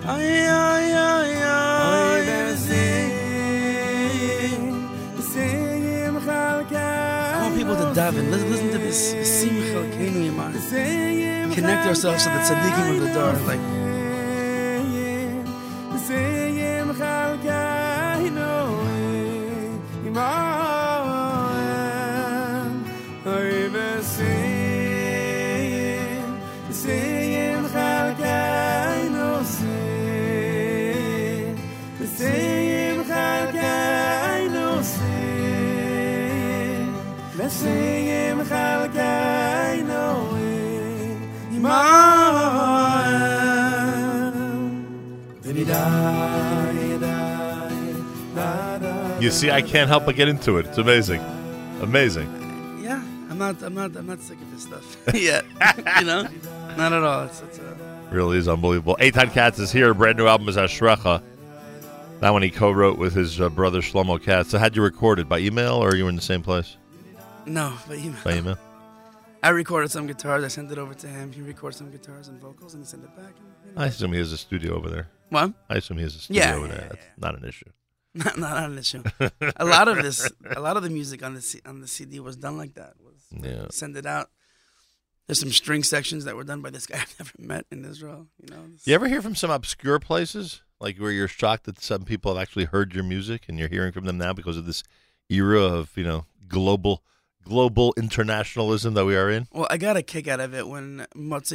I 0.04 0.18
want 7.44 7.56
people 7.56 7.76
to 7.76 7.84
daven. 7.94 8.32
Listen, 8.32 8.50
listen 8.52 8.70
to 8.72 8.78
this. 8.80 9.14
Connect 11.54 11.86
ourselves 11.88 12.24
to 12.24 12.30
the 12.30 12.40
tzaddikim 12.40 12.96
of 12.96 13.02
the 13.02 13.14
door. 13.14 13.34
Like, 13.46 13.60
You 49.32 49.38
see, 49.38 49.50
I 49.50 49.62
can't 49.62 49.88
help 49.88 50.06
but 50.06 50.18
get 50.18 50.28
into 50.28 50.58
it. 50.58 50.66
It's 50.66 50.78
amazing. 50.78 51.22
Amazing. 51.80 52.28
yeah, 52.84 53.02
I'm 53.30 53.38
not, 53.38 53.62
I'm 53.62 53.74
not, 53.74 53.96
I'm 53.96 54.06
not 54.06 54.20
sick 54.20 54.38
of 54.42 54.52
this 54.52 54.64
stuff 54.64 54.98
yet. 55.14 55.46
you 56.02 56.06
know, 56.06 56.28
not 56.76 56.92
at 56.92 57.02
all. 57.02 57.24
It's, 57.24 57.42
it's 57.44 57.60
uh, 57.60 57.76
Really 58.12 58.38
is 58.40 58.50
unbelievable. 58.50 58.98
Eitan 59.00 59.32
Katz 59.32 59.58
is 59.58 59.72
here. 59.72 59.94
Brand 59.94 60.18
new 60.18 60.28
album 60.28 60.50
is 60.50 60.58
Ashrecha. 60.58 61.24
That 62.20 62.32
one 62.32 62.42
he 62.42 62.50
co-wrote 62.50 62.98
with 62.98 63.14
his 63.14 63.40
uh, 63.40 63.48
brother 63.48 63.80
Shlomo 63.80 64.22
Katz. 64.22 64.50
So 64.50 64.60
how'd 64.60 64.76
you 64.76 64.84
record 64.84 65.18
it? 65.18 65.30
By 65.30 65.40
email 65.40 65.76
or 65.76 65.96
you 65.96 66.04
were 66.04 66.10
in 66.10 66.18
the 66.18 66.22
same 66.22 66.42
place? 66.42 66.76
No, 67.46 67.74
by 67.88 67.96
email. 67.96 68.20
By 68.26 68.34
email. 68.34 68.58
I 69.42 69.50
recorded 69.52 69.92
some 69.92 70.08
guitars. 70.08 70.44
I 70.44 70.50
sent 70.50 70.70
it 70.74 70.78
over 70.78 70.94
to 70.94 71.08
him. 71.08 71.32
He 71.32 71.42
recorded 71.42 71.78
some 71.78 71.90
guitars 71.90 72.28
and 72.28 72.38
vocals, 72.42 72.74
and 72.74 72.84
he 72.84 72.86
sent 72.86 73.06
it 73.06 73.16
back. 73.16 73.32
And, 73.66 73.80
I 73.80 73.86
assume 73.86 74.12
he 74.12 74.20
has 74.20 74.34
a 74.34 74.38
studio 74.38 74.76
over 74.76 74.90
there. 74.90 75.08
What? 75.30 75.54
I 75.70 75.78
assume 75.78 75.96
he 75.96 76.04
has 76.04 76.16
a 76.18 76.20
studio 76.20 76.44
Yeah, 76.44 76.56
over 76.56 76.68
yeah, 76.68 76.74
there. 76.74 76.88
That's 76.90 77.06
not 77.18 77.42
an 77.42 77.48
issue. 77.48 77.70
not, 78.16 78.38
not 78.38 78.70
an 78.70 78.82
show. 78.84 79.04
a 79.56 79.66
lot 79.66 79.88
of 79.88 79.98
this, 80.02 80.30
a 80.56 80.60
lot 80.60 80.76
of 80.78 80.84
the 80.84 80.90
music 80.90 81.24
on 81.24 81.34
the 81.34 81.42
C, 81.42 81.62
on 81.66 81.80
the 81.82 81.88
CD 81.88 82.20
was 82.20 82.36
done 82.36 82.58
like 82.58 82.74
that. 82.76 82.94
Was 83.00 83.26
Yeah. 83.32 83.68
send 83.70 83.96
it 83.96 84.06
out. 84.06 84.30
There's 85.28 85.40
some 85.40 85.52
string 85.52 85.84
sections 85.84 86.26
that 86.26 86.36
were 86.36 86.44
done 86.44 86.62
by 86.62 86.72
this 86.72 86.86
guy 86.86 86.98
I've 87.02 87.16
never 87.20 87.32
met 87.38 87.66
in 87.72 87.86
Israel. 87.86 88.28
You 88.42 88.54
know, 88.54 88.64
You 88.84 88.96
ever 88.96 89.08
hear 89.08 89.22
from 89.22 89.36
some 89.36 89.50
obscure 89.52 90.00
places, 90.00 90.62
like 90.80 90.98
where 90.98 91.12
you're 91.12 91.28
shocked 91.30 91.64
that 91.66 91.80
some 91.82 92.04
people 92.04 92.34
have 92.34 92.42
actually 92.42 92.66
heard 92.66 92.94
your 92.94 93.04
music 93.06 93.44
and 93.48 93.58
you're 93.58 93.70
hearing 93.70 93.94
from 93.94 94.06
them 94.06 94.18
now 94.18 94.34
because 94.34 94.58
of 94.58 94.66
this 94.66 94.84
era 95.30 95.62
of 95.62 95.92
you 95.96 96.04
know 96.04 96.26
global 96.50 97.02
global 97.44 97.94
internationalism 97.98 98.94
that 98.94 99.06
we 99.06 99.16
are 99.16 99.30
in? 99.30 99.48
Well, 99.52 99.68
I 99.70 99.78
got 99.78 99.98
a 99.98 100.02
kick 100.04 100.28
out 100.28 100.40
of 100.40 100.54
it 100.54 100.68
when 100.68 101.06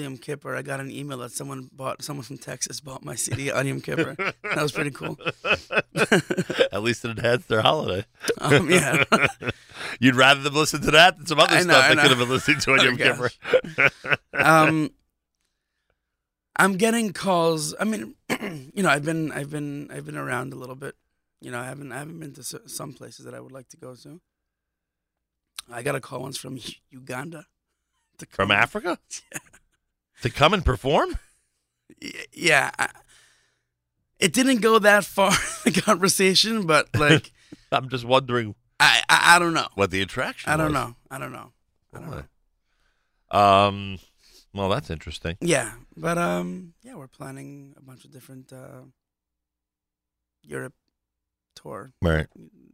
Yom 0.03 0.19
Kippur. 0.19 0.55
I 0.57 0.63
got 0.63 0.81
an 0.81 0.91
email 0.91 1.19
that 1.19 1.33
someone 1.33 1.69
bought, 1.73 2.03
someone 2.03 2.25
from 2.25 2.39
Texas 2.39 2.81
bought 2.81 3.05
my 3.05 3.15
CD 3.15 3.51
on 3.51 3.67
Yom 3.69 3.81
Kippur. 3.81 4.15
that 4.17 4.63
was 4.63 4.73
pretty 4.73 4.91
cool. 4.91 5.19
At 6.73 6.83
least 6.83 7.05
it 7.05 7.11
enhanced 7.11 7.49
their 7.49 7.63
holiday. 7.63 8.05
Um, 8.39 8.71
yeah. 8.71 9.03
You'd 9.99 10.15
rather 10.15 10.41
them 10.43 10.55
listen 10.55 10.81
to 10.83 10.91
that 10.91 11.17
than 11.17 11.27
some 11.27 11.41
other 11.41 11.57
I 11.57 11.63
stuff 11.63 11.85
I 11.85 11.89
they 11.95 12.03
could 12.03 12.11
have 12.11 12.19
been 12.19 12.29
listening 12.29 12.59
to 12.61 12.73
on 12.73 12.81
Oh, 12.81 12.85
Yom 12.85 12.97
Kippur. 12.97 13.31
um, 14.35 14.91
I'm 16.57 16.77
getting 16.77 17.13
calls. 17.13 17.75
I 17.81 17.85
mean, 17.85 18.15
you 18.75 18.83
know, 18.83 18.89
I've 18.91 19.05
been, 19.05 19.33
I've 19.33 19.51
been, 19.51 19.91
I've 19.91 20.05
been 20.05 20.17
around 20.17 20.53
a 20.53 20.57
little 20.57 20.75
bit. 20.75 20.95
You 21.41 21.51
know, 21.51 21.59
I 21.61 21.65
haven't, 21.65 21.93
I 21.93 21.99
haven't 21.99 22.19
been 22.19 22.33
to 22.35 22.43
some 22.43 22.93
places 22.93 23.25
that 23.25 23.35
I 23.35 23.41
would 23.41 23.53
like 23.53 23.69
to 23.71 23.77
go 23.77 23.95
to. 23.95 24.21
I 25.71 25.83
got 25.83 25.95
a 25.95 26.01
call 26.01 26.23
once 26.23 26.37
from 26.37 26.59
Uganda. 26.91 27.47
to 28.19 28.27
From 28.27 28.49
come- 28.49 28.57
Africa? 28.57 28.99
To 30.23 30.31
come 30.31 30.55
and 30.55 30.65
perform? 30.65 31.19
Yeah, 32.33 32.71
it 34.19 34.33
didn't 34.33 34.63
go 34.63 34.79
that 34.79 35.05
far 35.05 35.31
in 35.67 35.73
the 35.75 35.81
conversation, 35.83 36.67
but 36.67 36.89
like, 36.99 37.33
I'm 37.71 37.91
just 37.91 38.07
wondering 38.07 38.55
I, 38.81 39.03
I, 39.11 39.37
I 39.37 39.39
don't 39.39 39.53
know. 39.53 39.69
what 39.75 39.91
the 39.91 40.01
attraction 40.01 40.51
I 40.51 40.57
don't 40.57 40.73
was. 40.73 40.75
know. 40.75 40.97
I 41.11 41.19
don't 41.19 41.33
know. 41.33 41.53
I 41.95 41.99
don't 42.01 42.11
know. 43.31 43.39
Um, 43.39 43.99
well, 44.55 44.71
that's 44.71 44.89
interesting. 44.89 45.37
Yeah, 45.43 45.73
but 45.97 46.17
um, 46.17 46.73
yeah, 46.83 46.95
we're 46.95 47.09
planning 47.09 47.75
a 47.77 47.83
bunch 47.83 48.07
of 48.07 48.11
different 48.11 48.53
uh, 48.55 48.85
Europe 50.43 50.75
tour. 51.57 51.93
Right. 52.03 52.27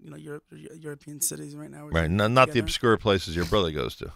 You 0.03 0.11
know, 0.11 0.17
Europe, 0.17 0.45
European 0.51 1.21
cities 1.21 1.55
right 1.57 1.71
now. 1.71 1.87
Right. 1.89 2.11
No, 2.11 2.27
not 2.29 2.51
the 2.53 2.59
obscure 2.61 2.97
places 2.99 3.35
your 3.37 3.45
brother 3.47 3.71
goes 3.71 3.95
to, 3.97 4.13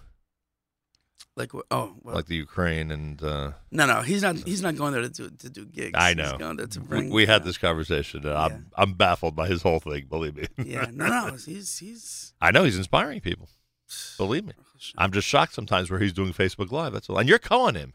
Like, 1.37 1.53
oh, 1.55 1.95
well, 2.03 2.15
like 2.17 2.27
the 2.27 2.35
Ukraine 2.37 2.91
and. 2.91 3.23
Uh, 3.23 3.53
no, 3.71 3.87
no, 3.87 4.01
he's 4.03 4.23
not. 4.23 4.37
He's 4.39 4.63
not 4.63 4.75
going 4.77 4.93
there 4.95 5.03
to 5.03 5.09
do 5.09 5.31
to 5.31 5.49
do 5.51 5.65
gigs. 5.67 5.93
I 5.95 6.09
He's 6.09 6.17
know. 6.17 6.37
going 6.39 6.57
there 6.57 6.67
to 6.67 6.81
We- 6.81 6.87
bring. 6.87 7.11
we 7.11 7.27
had 7.27 7.45
this 7.45 7.59
conversation. 7.59 8.27
And 8.27 8.37
I'm 8.37 8.67
I'm 8.77 8.93
baffled 8.95 9.37
by 9.37 9.47
his 9.47 9.63
whole 9.63 9.79
thing. 9.81 10.07
Believe 10.09 10.35
me. 10.37 10.47
Yeah, 10.65 10.87
no, 10.93 11.07
no, 11.07 11.37
he's 11.47 11.79
he's. 11.79 12.33
I 12.41 12.51
know 12.51 12.65
he's 12.65 12.79
inspiring 12.79 13.21
people. 13.21 13.49
Believe 14.17 14.47
me. 14.47 14.53
I'm 14.99 15.13
just 15.13 15.29
shocked 15.29 15.55
sometimes 15.55 15.91
where 15.91 16.01
he's 16.01 16.13
doing 16.13 16.33
Facebook 16.33 16.71
Live. 16.73 16.93
That's 16.93 17.09
all. 17.09 17.19
And 17.19 17.29
you're 17.29 17.39
calling 17.39 17.75
him. 17.77 17.93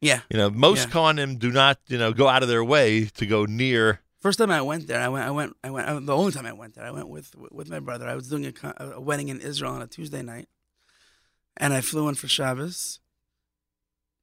Yeah. 0.00 0.20
You 0.30 0.36
know, 0.36 0.50
most 0.50 0.86
Yeah. 0.88 0.92
calling 0.92 1.16
him 1.16 1.36
do 1.36 1.50
not, 1.52 1.78
you 1.86 1.96
know, 1.98 2.12
go 2.12 2.28
out 2.28 2.42
of 2.42 2.48
their 2.48 2.64
way 2.64 3.04
to 3.06 3.26
go 3.26 3.44
near. 3.44 4.00
First 4.22 4.38
time 4.38 4.52
I 4.52 4.62
went 4.62 4.86
there, 4.86 5.00
I 5.00 5.08
went, 5.08 5.26
I 5.26 5.32
went, 5.32 5.56
I 5.64 5.70
went. 5.70 5.88
I, 5.88 5.98
the 5.98 6.16
only 6.16 6.30
time 6.30 6.46
I 6.46 6.52
went 6.52 6.76
there, 6.76 6.84
I 6.84 6.92
went 6.92 7.08
with 7.08 7.34
with 7.50 7.68
my 7.68 7.80
brother. 7.80 8.06
I 8.06 8.14
was 8.14 8.28
doing 8.28 8.46
a, 8.46 8.84
a 8.94 9.00
wedding 9.00 9.30
in 9.30 9.40
Israel 9.40 9.72
on 9.72 9.82
a 9.82 9.88
Tuesday 9.88 10.22
night, 10.22 10.48
and 11.56 11.72
I 11.72 11.80
flew 11.80 12.08
in 12.08 12.14
for 12.14 12.28
Shabbos. 12.28 13.00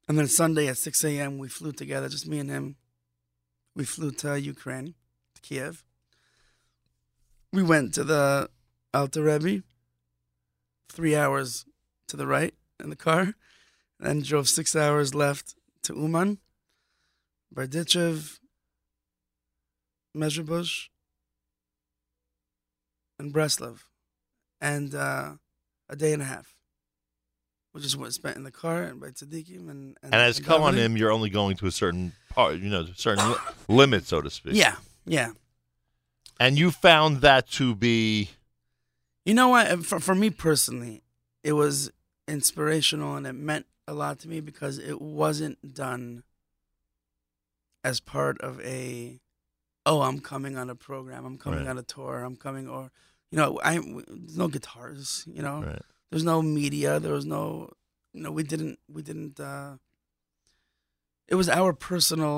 And 0.07 0.17
then 0.17 0.29
Sunday 0.29 0.69
at 0.69 0.77
six 0.77 1.03
a.m. 1.03 1.37
we 1.37 1.49
flew 1.49 1.73
together, 1.73 2.07
just 2.07 2.29
me 2.29 2.39
and 2.39 2.49
him. 2.49 2.77
We 3.75 3.83
flew 3.83 4.11
to 4.11 4.39
Ukraine, 4.39 4.95
to 5.35 5.41
Kiev. 5.41 5.83
We 7.51 7.61
went 7.61 7.93
to 7.95 8.05
the 8.05 8.49
Alter 8.93 9.23
Rebbe. 9.23 9.63
Three 10.87 11.15
hours 11.15 11.65
to 12.07 12.15
the 12.15 12.25
right 12.25 12.53
in 12.79 12.89
the 12.89 12.95
car, 12.95 13.33
and 13.99 14.23
drove 14.23 14.47
six 14.47 14.77
hours 14.77 15.13
left 15.13 15.55
to 15.83 15.93
Uman, 15.93 16.39
Berdichev, 17.53 18.38
Mezhebush, 20.15 20.87
and 23.17 23.33
Breslov, 23.33 23.79
and 24.61 24.93
uh, 24.95 25.33
a 25.89 25.95
day 25.95 26.13
and 26.13 26.21
a 26.21 26.25
half. 26.25 26.55
We 27.73 27.81
just 27.81 27.97
went 27.97 28.13
spent 28.13 28.35
in 28.35 28.43
the 28.43 28.51
car 28.51 28.81
and 28.83 28.99
by 28.99 29.09
Tzaddikim 29.09 29.69
and 29.69 29.95
And, 30.01 30.13
as 30.15 30.37
and 30.37 30.45
calling 30.47 30.73
davening. 30.75 30.77
him, 30.79 30.97
you're 30.97 31.11
only 31.11 31.29
going 31.29 31.55
to 31.57 31.67
a 31.67 31.71
certain 31.71 32.13
part, 32.29 32.55
you 32.55 32.69
know, 32.69 32.87
certain 32.95 33.29
li- 33.29 33.35
limit, 33.67 34.05
so 34.05 34.21
to 34.21 34.29
speak. 34.29 34.55
Yeah, 34.55 34.75
yeah. 35.05 35.31
And 36.39 36.57
you 36.57 36.71
found 36.71 37.21
that 37.21 37.47
to 37.51 37.75
be 37.75 38.29
You 39.23 39.35
know 39.35 39.49
what? 39.49 39.85
For, 39.85 39.99
for 39.99 40.15
me 40.15 40.31
personally, 40.31 41.03
it 41.43 41.53
was 41.53 41.91
inspirational 42.27 43.15
and 43.15 43.27
it 43.27 43.33
meant 43.33 43.67
a 43.87 43.93
lot 43.93 44.17
to 44.19 44.27
me 44.27 44.39
because 44.39 44.79
it 44.79 44.99
wasn't 44.99 45.73
done 45.75 46.23
as 47.83 47.99
part 47.99 48.39
of 48.41 48.59
a, 48.61 49.19
oh, 49.89 49.99
I'm 50.07 50.19
coming 50.31 50.53
on 50.61 50.67
a 50.69 50.75
program, 50.87 51.21
I'm 51.29 51.37
coming 51.45 51.59
Right. 51.65 51.69
on 51.73 51.77
a 51.83 51.83
tour, 51.95 52.15
I'm 52.27 52.35
coming, 52.45 52.65
or, 52.75 52.83
you 53.31 53.37
know, 53.39 53.49
I 53.69 53.73
there's 54.23 54.37
no 54.43 54.47
guitars, 54.55 55.07
you 55.37 55.41
know, 55.47 55.57
Right. 55.69 55.81
there's 56.09 56.23
no 56.33 56.37
media, 56.59 56.99
there 57.03 57.13
was 57.19 57.25
no, 57.37 57.43
you 58.15 58.21
know, 58.23 58.31
we 58.39 58.43
didn't, 58.51 58.77
we 58.95 59.01
didn't, 59.09 59.39
uh, 59.39 59.71
it 61.31 61.35
was 61.35 61.47
our 61.59 61.73
personal, 61.73 62.35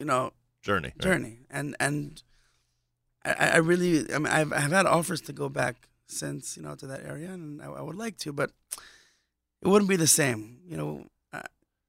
you 0.00 0.06
know, 0.10 0.32
journey. 0.62 0.88
right? 0.96 1.00
journey 1.06 1.34
and 1.50 1.76
and 1.80 2.22
I, 3.24 3.32
I 3.56 3.58
really 3.70 3.92
I 4.14 4.18
mean 4.18 4.32
I've 4.38 4.52
I've 4.52 4.72
had 4.78 4.86
offers 4.86 5.20
to 5.28 5.32
go 5.32 5.48
back 5.48 5.74
since 6.06 6.56
you 6.56 6.62
know 6.64 6.74
to 6.80 6.86
that 6.92 7.02
area 7.12 7.30
and 7.36 7.62
I, 7.62 7.66
I 7.80 7.82
would 7.86 7.96
like 8.04 8.16
to 8.24 8.32
but 8.40 8.50
it 9.62 9.68
wouldn't 9.70 9.88
be 9.88 9.96
the 9.96 10.06
same 10.22 10.40
you 10.70 10.76
know 10.76 11.06
I, 11.32 11.40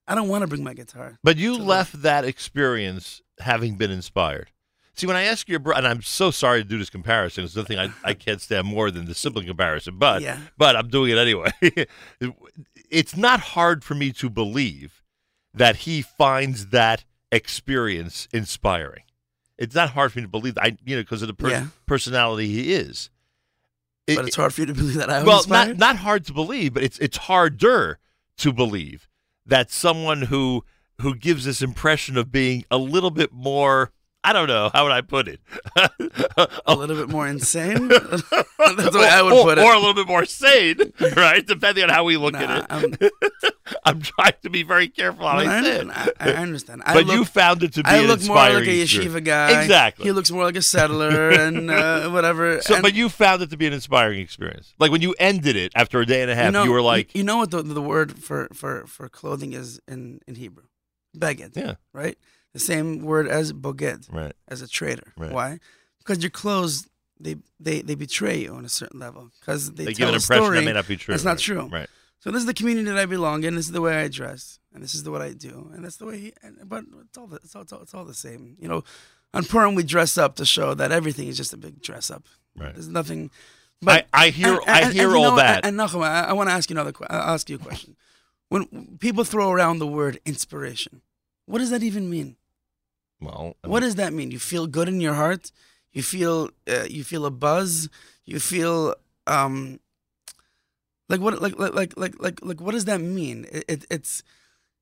I 0.07 0.15
don't 0.15 0.29
want 0.29 0.41
to 0.43 0.47
bring 0.47 0.63
my 0.63 0.73
guitar 0.81 1.17
But 1.23 1.37
you 1.37 1.57
left 1.57 1.93
that 2.09 2.23
experience 2.25 3.21
having 3.39 3.75
been 3.81 3.91
inspired. 3.91 4.49
See, 4.95 5.07
when 5.07 5.15
I 5.15 5.23
ask 5.23 5.47
your 5.47 5.59
brother, 5.59 5.77
and 5.79 5.87
I'm 5.87 6.01
so 6.01 6.31
sorry 6.31 6.61
to 6.63 6.67
do 6.67 6.77
this 6.77 6.89
comparison, 6.89 7.43
it's 7.45 7.55
nothing 7.55 7.79
I, 7.79 7.89
I 8.03 8.13
can't 8.13 8.41
stand 8.41 8.67
more 8.67 8.91
than 8.91 9.05
the 9.05 9.15
sibling 9.15 9.47
comparison, 9.47 9.97
but 9.97 10.21
Yeah. 10.21 10.39
but 10.57 10.75
I'm 10.75 10.89
doing 10.89 11.11
it 11.11 11.17
anyway. 11.17 11.49
it's 12.89 13.15
not 13.15 13.39
hard 13.39 13.83
for 13.83 13.95
me 13.95 14.11
to 14.13 14.29
believe 14.29 15.01
that 15.53 15.77
he 15.77 16.01
finds 16.01 16.67
that 16.67 17.03
experience 17.31 18.27
inspiring. 18.33 19.03
It's 19.57 19.75
not 19.75 19.91
hard 19.91 20.11
for 20.11 20.19
me 20.19 20.23
to 20.23 20.27
believe. 20.29 20.55
that, 20.55 20.63
I 20.63 20.77
you 20.85 20.95
know 20.95 21.01
because 21.01 21.21
of 21.21 21.27
the 21.27 21.33
per- 21.33 21.49
Yeah. 21.49 21.67
personality 21.85 22.47
he 22.47 22.73
is. 22.73 23.09
It- 24.07 24.15
but 24.15 24.25
it's 24.27 24.35
hard 24.35 24.53
for 24.53 24.61
you 24.61 24.67
to 24.67 24.73
believe 24.73 24.95
that 24.95 25.09
I 25.09 25.19
was 25.19 25.27
well, 25.27 25.37
inspired 25.37 25.67
not 25.79 25.95
not 25.95 25.95
hard 25.97 26.25
to 26.25 26.33
believe, 26.33 26.73
but 26.73 26.83
it's 26.83 26.99
it's 26.99 27.17
harder 27.17 27.99
to 28.37 28.51
believe 28.53 29.07
that 29.45 29.71
someone 29.71 30.23
who 30.23 30.65
who 30.99 31.15
gives 31.15 31.45
this 31.45 31.61
impression 31.61 32.17
of 32.17 32.31
being 32.31 32.65
a 32.69 32.77
little 32.77 33.11
bit 33.11 33.31
more 33.31 33.91
I 34.23 34.33
don't 34.33 34.47
know 34.47 34.69
how 34.71 34.83
would 34.83 34.91
I 34.91 35.01
put 35.01 35.27
it 35.27 35.39
a 36.67 36.75
little 36.75 36.95
bit 36.95 37.09
more 37.09 37.27
insane 37.27 37.87
that's 37.87 38.21
the 38.29 38.91
way 38.99 39.09
I 39.09 39.21
would 39.23 39.33
or, 39.33 39.43
put 39.43 39.57
it 39.57 39.63
or 39.63 39.73
a 39.73 39.79
little 39.79 39.95
bit 39.95 40.07
more 40.07 40.25
sane, 40.25 40.77
right? 41.15 41.45
Depending 41.45 41.85
on 41.85 41.89
how 41.89 42.03
we 42.03 42.17
look 42.17 42.33
Nah, 42.33 42.39
at 42.39 42.57
it. 42.59 42.65
I'm- 42.69 42.93
I'm, 43.85 44.01
trying 44.01 44.33
to 44.43 44.49
be 44.49 44.63
very 44.63 44.89
careful 44.89 45.25
how 45.27 45.37
I 45.37 45.41
I 45.41 45.61
say 45.63 45.75
it. 45.77 45.79
understand. 45.81 46.13
I, 46.19 46.29
I 46.29 46.33
understand. 46.35 46.83
I 46.85 46.93
But 46.93 47.05
look, 47.05 47.15
you 47.15 47.25
found 47.25 47.63
it 47.63 47.73
to 47.73 47.83
be 47.83 47.89
I 47.89 48.01
look 48.01 48.21
more 48.25 48.35
like 48.35 48.63
a 48.67 48.83
yeshiva 48.83 49.23
guy. 49.23 49.61
Exactly. 49.61 50.05
He 50.05 50.11
looks 50.11 50.29
more 50.29 50.43
like 50.43 50.55
a 50.57 50.61
settler 50.61 51.29
and 51.31 51.71
uh, 51.71 52.09
whatever. 52.09 52.61
So, 52.61 52.75
and- 52.75 52.83
but 52.83 52.93
you 52.93 53.09
found 53.09 53.41
it 53.41 53.49
to 53.51 53.57
be 53.57 53.65
an 53.65 53.73
inspiring 53.73 54.19
experience. 54.19 54.73
Like 54.77 54.91
when 54.91 55.01
you 55.01 55.15
ended 55.19 55.55
it 55.55 55.71
after 55.73 55.99
a 56.01 56.05
day 56.05 56.21
and 56.21 56.29
a 56.29 56.35
half, 56.35 56.47
you, 56.47 56.51
know, 56.51 56.69
were 56.71 56.81
like, 56.81 57.15
you 57.15 57.23
know 57.23 57.37
what 57.37 57.49
the, 57.49 57.63
the 57.63 57.81
word 57.81 58.19
for, 58.19 58.49
for, 58.53 58.85
for 58.85 59.09
clothing 59.09 59.53
is 59.53 59.79
in, 59.87 60.19
in 60.27 60.35
Hebrew? 60.35 60.65
Beged. 61.17 61.55
Yeah. 61.55 61.75
Right? 61.93 62.17
The 62.53 62.59
same 62.59 63.01
word 63.01 63.27
as 63.27 63.53
boged. 63.53 64.07
Right. 64.11 64.33
As 64.47 64.61
a 64.61 64.67
traitor. 64.67 65.13
Right. 65.17 65.31
Why? 65.31 65.59
Because 65.99 66.21
your 66.23 66.29
clothes, 66.31 66.87
they, 67.19 67.37
they, 67.59 67.81
they 67.81 67.95
betray 67.95 68.39
you 68.39 68.53
on 68.53 68.65
a 68.65 68.69
certain 68.69 68.99
level. 68.99 69.29
Because 69.39 69.71
they, 69.73 69.85
They 69.85 69.93
tell 69.93 70.07
give 70.07 70.09
an 70.09 70.13
a 70.15 70.17
impression 70.17 70.53
that 70.55 70.63
may 70.65 70.73
not 70.73 70.87
be 70.87 70.97
true, 70.97 71.13
That's 71.13 71.23
not 71.23 71.31
right, 71.31 71.39
true. 71.39 71.69
right. 71.71 71.89
So 72.19 72.29
this 72.29 72.39
is 72.41 72.45
the 72.45 72.53
community 72.53 72.85
that 72.89 72.97
I 72.97 73.05
belong 73.05 73.43
in. 73.43 73.55
This 73.55 73.65
is 73.65 73.71
the 73.71 73.81
way 73.81 73.99
I 74.03 74.07
dress, 74.07 74.59
and 74.73 74.83
this 74.83 74.93
is 74.93 75.01
the 75.03 75.09
what 75.11 75.23
I 75.23 75.33
do, 75.33 75.71
and 75.73 75.83
that's 75.83 75.95
the 75.97 76.05
way. 76.05 76.19
He, 76.19 76.33
and, 76.43 76.57
but 76.65 76.83
it's 77.07 77.17
all, 77.17 77.25
the, 77.25 77.37
it's 77.37 77.55
all 77.55 77.63
it's 77.63 77.73
all 77.73 77.81
it's 77.81 77.93
all 77.95 78.05
the 78.05 78.13
same. 78.13 78.57
You 78.59 78.67
know, 78.67 78.83
on 79.33 79.43
Purim 79.43 79.73
we 79.73 79.81
dress 79.81 80.19
up 80.19 80.35
to 80.35 80.45
show 80.45 80.75
that 80.75 80.91
everything 80.91 81.27
is 81.29 81.35
just 81.37 81.51
a 81.51 81.57
big 81.57 81.81
dress 81.81 82.11
up. 82.11 82.25
Right. 82.55 82.73
There's 82.75 82.87
nothing. 82.89 83.31
I- 83.87 84.05
I 84.13 84.29
hear- 84.29 84.59
I 84.67 84.91
hear 84.91 85.15
all 85.15 85.31
know- 85.31 85.35
that. 85.37 85.65
And, 85.65 85.79
Nachum, 85.79 86.03
I, 86.03 86.25
I 86.25 86.33
want 86.33 86.49
to 86.49 86.53
ask 86.53 86.69
you 86.69 86.75
another. 86.75 86.93
I'll 87.09 87.33
ask 87.33 87.49
you 87.49 87.55
a 87.55 87.59
question. 87.59 87.95
When 88.49 88.97
people 88.99 89.23
throw 89.23 89.49
around 89.49 89.79
the 89.79 89.87
word 89.87 90.19
inspiration, 90.23 91.01
what 91.47 91.57
does 91.57 91.71
that 91.71 91.81
even 91.81 92.07
mean? 92.07 92.35
Well, 93.21 93.55
I 93.63 93.67
What 93.67 93.81
mean, 93.81 93.87
does 93.87 93.95
that 93.95 94.13
mean? 94.13 94.31
You 94.31 94.39
feel 94.39 94.67
good 94.67 94.87
in 94.89 94.99
your 95.01 95.13
heart. 95.13 95.51
You 95.93 96.03
feel 96.03 96.49
uh, 96.67 96.85
you 96.89 97.03
feel 97.03 97.25
a 97.25 97.31
buzz. 97.31 97.89
You 98.25 98.39
feel 98.39 98.95
um, 99.27 99.79
Like 101.09 101.19
what? 101.21 101.41
Like 101.41 101.57
like 101.59 101.97
like 101.97 102.19
like 102.19 102.39
like, 102.41 102.61
what 102.61 102.71
does 102.71 102.85
that 102.85 103.01
mean? 103.01 103.45
It, 103.51 103.65
it, 103.67 103.85
it's 103.89 104.23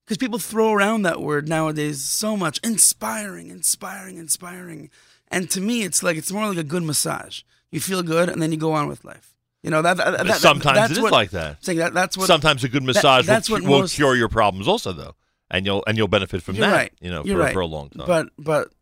because 0.04 0.16
people 0.18 0.38
throw 0.38 0.72
around 0.72 1.02
that 1.02 1.20
word 1.20 1.48
nowadays 1.48 2.02
so 2.04 2.36
much. 2.36 2.58
Inspiring, 2.62 3.50
inspiring, 3.50 4.16
inspiring. 4.16 4.90
And 5.28 5.50
to 5.50 5.60
me, 5.60 5.82
it's 5.82 6.02
like 6.02 6.16
it's 6.16 6.30
more 6.32 6.46
like 6.48 6.58
a 6.58 6.64
good 6.64 6.82
massage. 6.84 7.42
You 7.72 7.80
feel 7.80 8.02
good, 8.02 8.28
and 8.28 8.40
then 8.40 8.52
you 8.52 8.58
go 8.58 8.72
on 8.72 8.88
with 8.88 9.04
life. 9.04 9.34
You 9.62 9.70
know 9.70 9.82
that. 9.82 9.96
that, 9.98 10.10
that- 10.18 10.26
that- 10.26 10.40
Sometimes 10.40 10.76
that's 10.76 10.90
it 10.92 10.96
is 10.98 11.02
what- 11.02 11.12
like 11.12 11.30
that. 11.30 11.62
Saying 11.64 11.78
that 11.78 11.92
that's 11.94 12.16
what. 12.16 12.26
Sometimes 12.26 12.62
a 12.64 12.68
good 12.68 12.82
that- 12.82 12.94
massage 12.94 13.26
that's 13.26 13.48
will, 13.50 13.56
what 13.58 13.64
cu- 13.64 13.70
will 13.70 13.88
cure 13.88 14.14
your 14.16 14.28
problems 14.28 14.66
also, 14.68 14.92
though, 14.92 15.14
and 15.50 15.66
you'll 15.66 15.82
and 15.86 15.96
you'll 15.96 16.08
benefit 16.08 16.42
from 16.42 16.56
You're 16.56 16.66
that. 16.68 16.72
right. 16.76 16.92
You 17.00 17.10
know, 17.10 17.24
You're 17.24 17.36
for, 17.38 17.42
right. 17.44 17.52
for 17.54 17.60
a 17.60 17.66
long 17.66 17.88
time. 17.90 18.06
But 18.06 18.28
but 18.38 18.72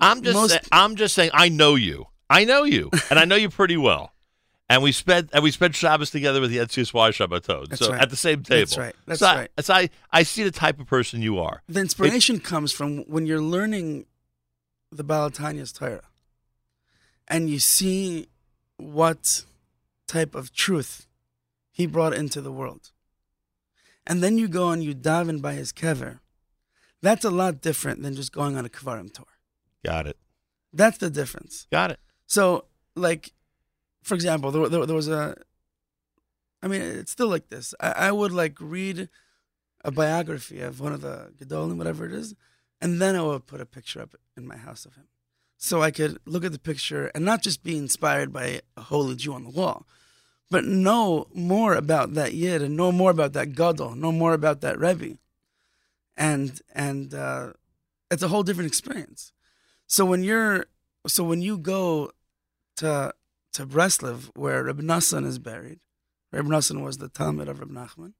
I'm 0.00 0.22
just 0.22 0.34
most- 0.34 0.50
say- 0.52 0.60
I'm 0.72 0.96
just 0.96 1.14
saying 1.14 1.30
I 1.34 1.48
know 1.48 1.74
you. 1.74 2.06
I 2.30 2.44
know 2.44 2.64
you, 2.64 2.90
and 3.10 3.18
I 3.18 3.24
know 3.24 3.36
you 3.36 3.48
pretty 3.48 3.76
well. 3.76 4.12
And 4.70 4.82
we 4.82 4.92
spent 4.92 5.30
and 5.32 5.42
we 5.42 5.50
spent 5.50 5.74
Shabbos 5.74 6.10
together 6.10 6.42
with 6.42 6.50
the 6.50 6.58
NCSY 6.58 6.92
Shabbatot. 6.92 7.68
That's 7.70 7.84
so 7.84 7.92
right. 7.92 8.02
at 8.02 8.10
the 8.10 8.16
same 8.16 8.42
table. 8.42 8.58
That's 8.60 8.76
right. 8.76 8.94
That's 9.06 9.20
so 9.20 9.26
I- 9.26 9.34
right. 9.36 9.50
so 9.60 9.74
I, 9.74 9.90
I 10.12 10.22
see 10.24 10.42
the 10.42 10.50
type 10.50 10.78
of 10.78 10.86
person 10.86 11.22
you 11.22 11.38
are. 11.38 11.62
the 11.68 11.80
inspiration 11.80 12.38
comes 12.38 12.70
from 12.70 12.98
when 13.04 13.24
you're 13.24 13.40
learning 13.40 14.04
the 14.92 15.04
Baal 15.04 15.30
HaTanya's 15.30 15.72
Torah, 15.72 16.02
and 17.26 17.48
you 17.48 17.58
see 17.58 18.28
what 18.76 19.44
type 20.06 20.34
of 20.34 20.52
truth 20.52 21.06
he 21.70 21.86
brought 21.86 22.12
into 22.12 22.40
the 22.42 22.52
world, 22.52 22.90
and 24.08 24.22
then 24.22 24.38
you 24.38 24.48
go 24.48 24.70
and 24.70 24.82
you 24.82 24.94
daven 24.94 25.40
by 25.40 25.52
his 25.52 25.72
kever. 25.72 26.18
That's 27.02 27.24
a 27.24 27.30
lot 27.30 27.60
different 27.60 28.02
than 28.02 28.16
just 28.16 28.32
going 28.32 28.56
on 28.56 28.64
a 28.64 28.68
Kvarim 28.68 29.12
tour. 29.12 29.26
Got 29.84 30.08
it. 30.08 30.16
That's 30.72 30.98
the 30.98 31.10
difference. 31.10 31.68
Got 31.70 31.92
it. 31.92 32.00
So, 32.26 32.64
like, 32.96 33.32
for 34.02 34.14
example, 34.14 34.50
there, 34.50 34.68
there, 34.68 34.86
there 34.86 34.96
was 34.96 35.08
a. 35.08 35.36
I 36.62 36.66
mean, 36.66 36.80
it's 36.80 37.12
still 37.12 37.28
like 37.28 37.50
this. 37.50 37.74
I, 37.78 37.92
I 38.08 38.12
would 38.12 38.32
like 38.32 38.56
read 38.60 39.08
a 39.84 39.92
biography 39.92 40.60
of 40.60 40.80
one 40.80 40.92
of 40.92 41.02
the 41.02 41.32
Gedolim, 41.38 41.76
whatever 41.76 42.04
it 42.04 42.12
is, 42.12 42.34
and 42.80 43.00
then 43.00 43.14
I 43.14 43.22
would 43.22 43.46
put 43.46 43.60
a 43.60 43.66
picture 43.66 44.02
up 44.02 44.16
in 44.36 44.44
my 44.46 44.56
house 44.56 44.84
of 44.84 44.96
him, 44.96 45.06
so 45.56 45.82
I 45.82 45.92
could 45.92 46.18
look 46.26 46.44
at 46.44 46.50
the 46.50 46.58
picture 46.58 47.12
and 47.14 47.24
not 47.24 47.42
just 47.42 47.62
be 47.62 47.78
inspired 47.78 48.32
by 48.32 48.60
a 48.76 48.80
holy 48.82 49.14
Jew 49.14 49.34
on 49.34 49.44
the 49.44 49.50
wall, 49.50 49.86
but 50.50 50.64
know 50.64 51.28
more 51.34 51.74
about 51.74 52.14
that 52.14 52.34
yid 52.34 52.62
and 52.62 52.76
know 52.76 52.92
more 52.92 53.10
about 53.10 53.32
that 53.34 53.54
gadol, 53.54 53.94
know 53.94 54.12
more 54.12 54.32
about 54.32 54.60
that 54.62 54.78
rebbe, 54.78 55.18
and 56.16 56.60
and 56.74 57.14
uh, 57.14 57.52
it's 58.10 58.22
a 58.22 58.28
whole 58.28 58.42
different 58.42 58.68
experience. 58.68 59.32
So 59.86 60.04
when 60.04 60.22
you're 60.22 60.66
so 61.06 61.24
when 61.24 61.42
you 61.42 61.58
go 61.58 62.12
to 62.76 63.12
to 63.52 63.66
Breslov, 63.66 64.30
where 64.34 64.64
Reb 64.64 64.80
Nassan 64.80 65.26
is 65.26 65.38
buried, 65.38 65.80
Reb 66.32 66.46
Nassan 66.46 66.82
was 66.82 66.98
the 66.98 67.08
Talmud 67.08 67.48
of 67.48 67.60
Reb 67.60 67.70
Nachman, 67.70 68.12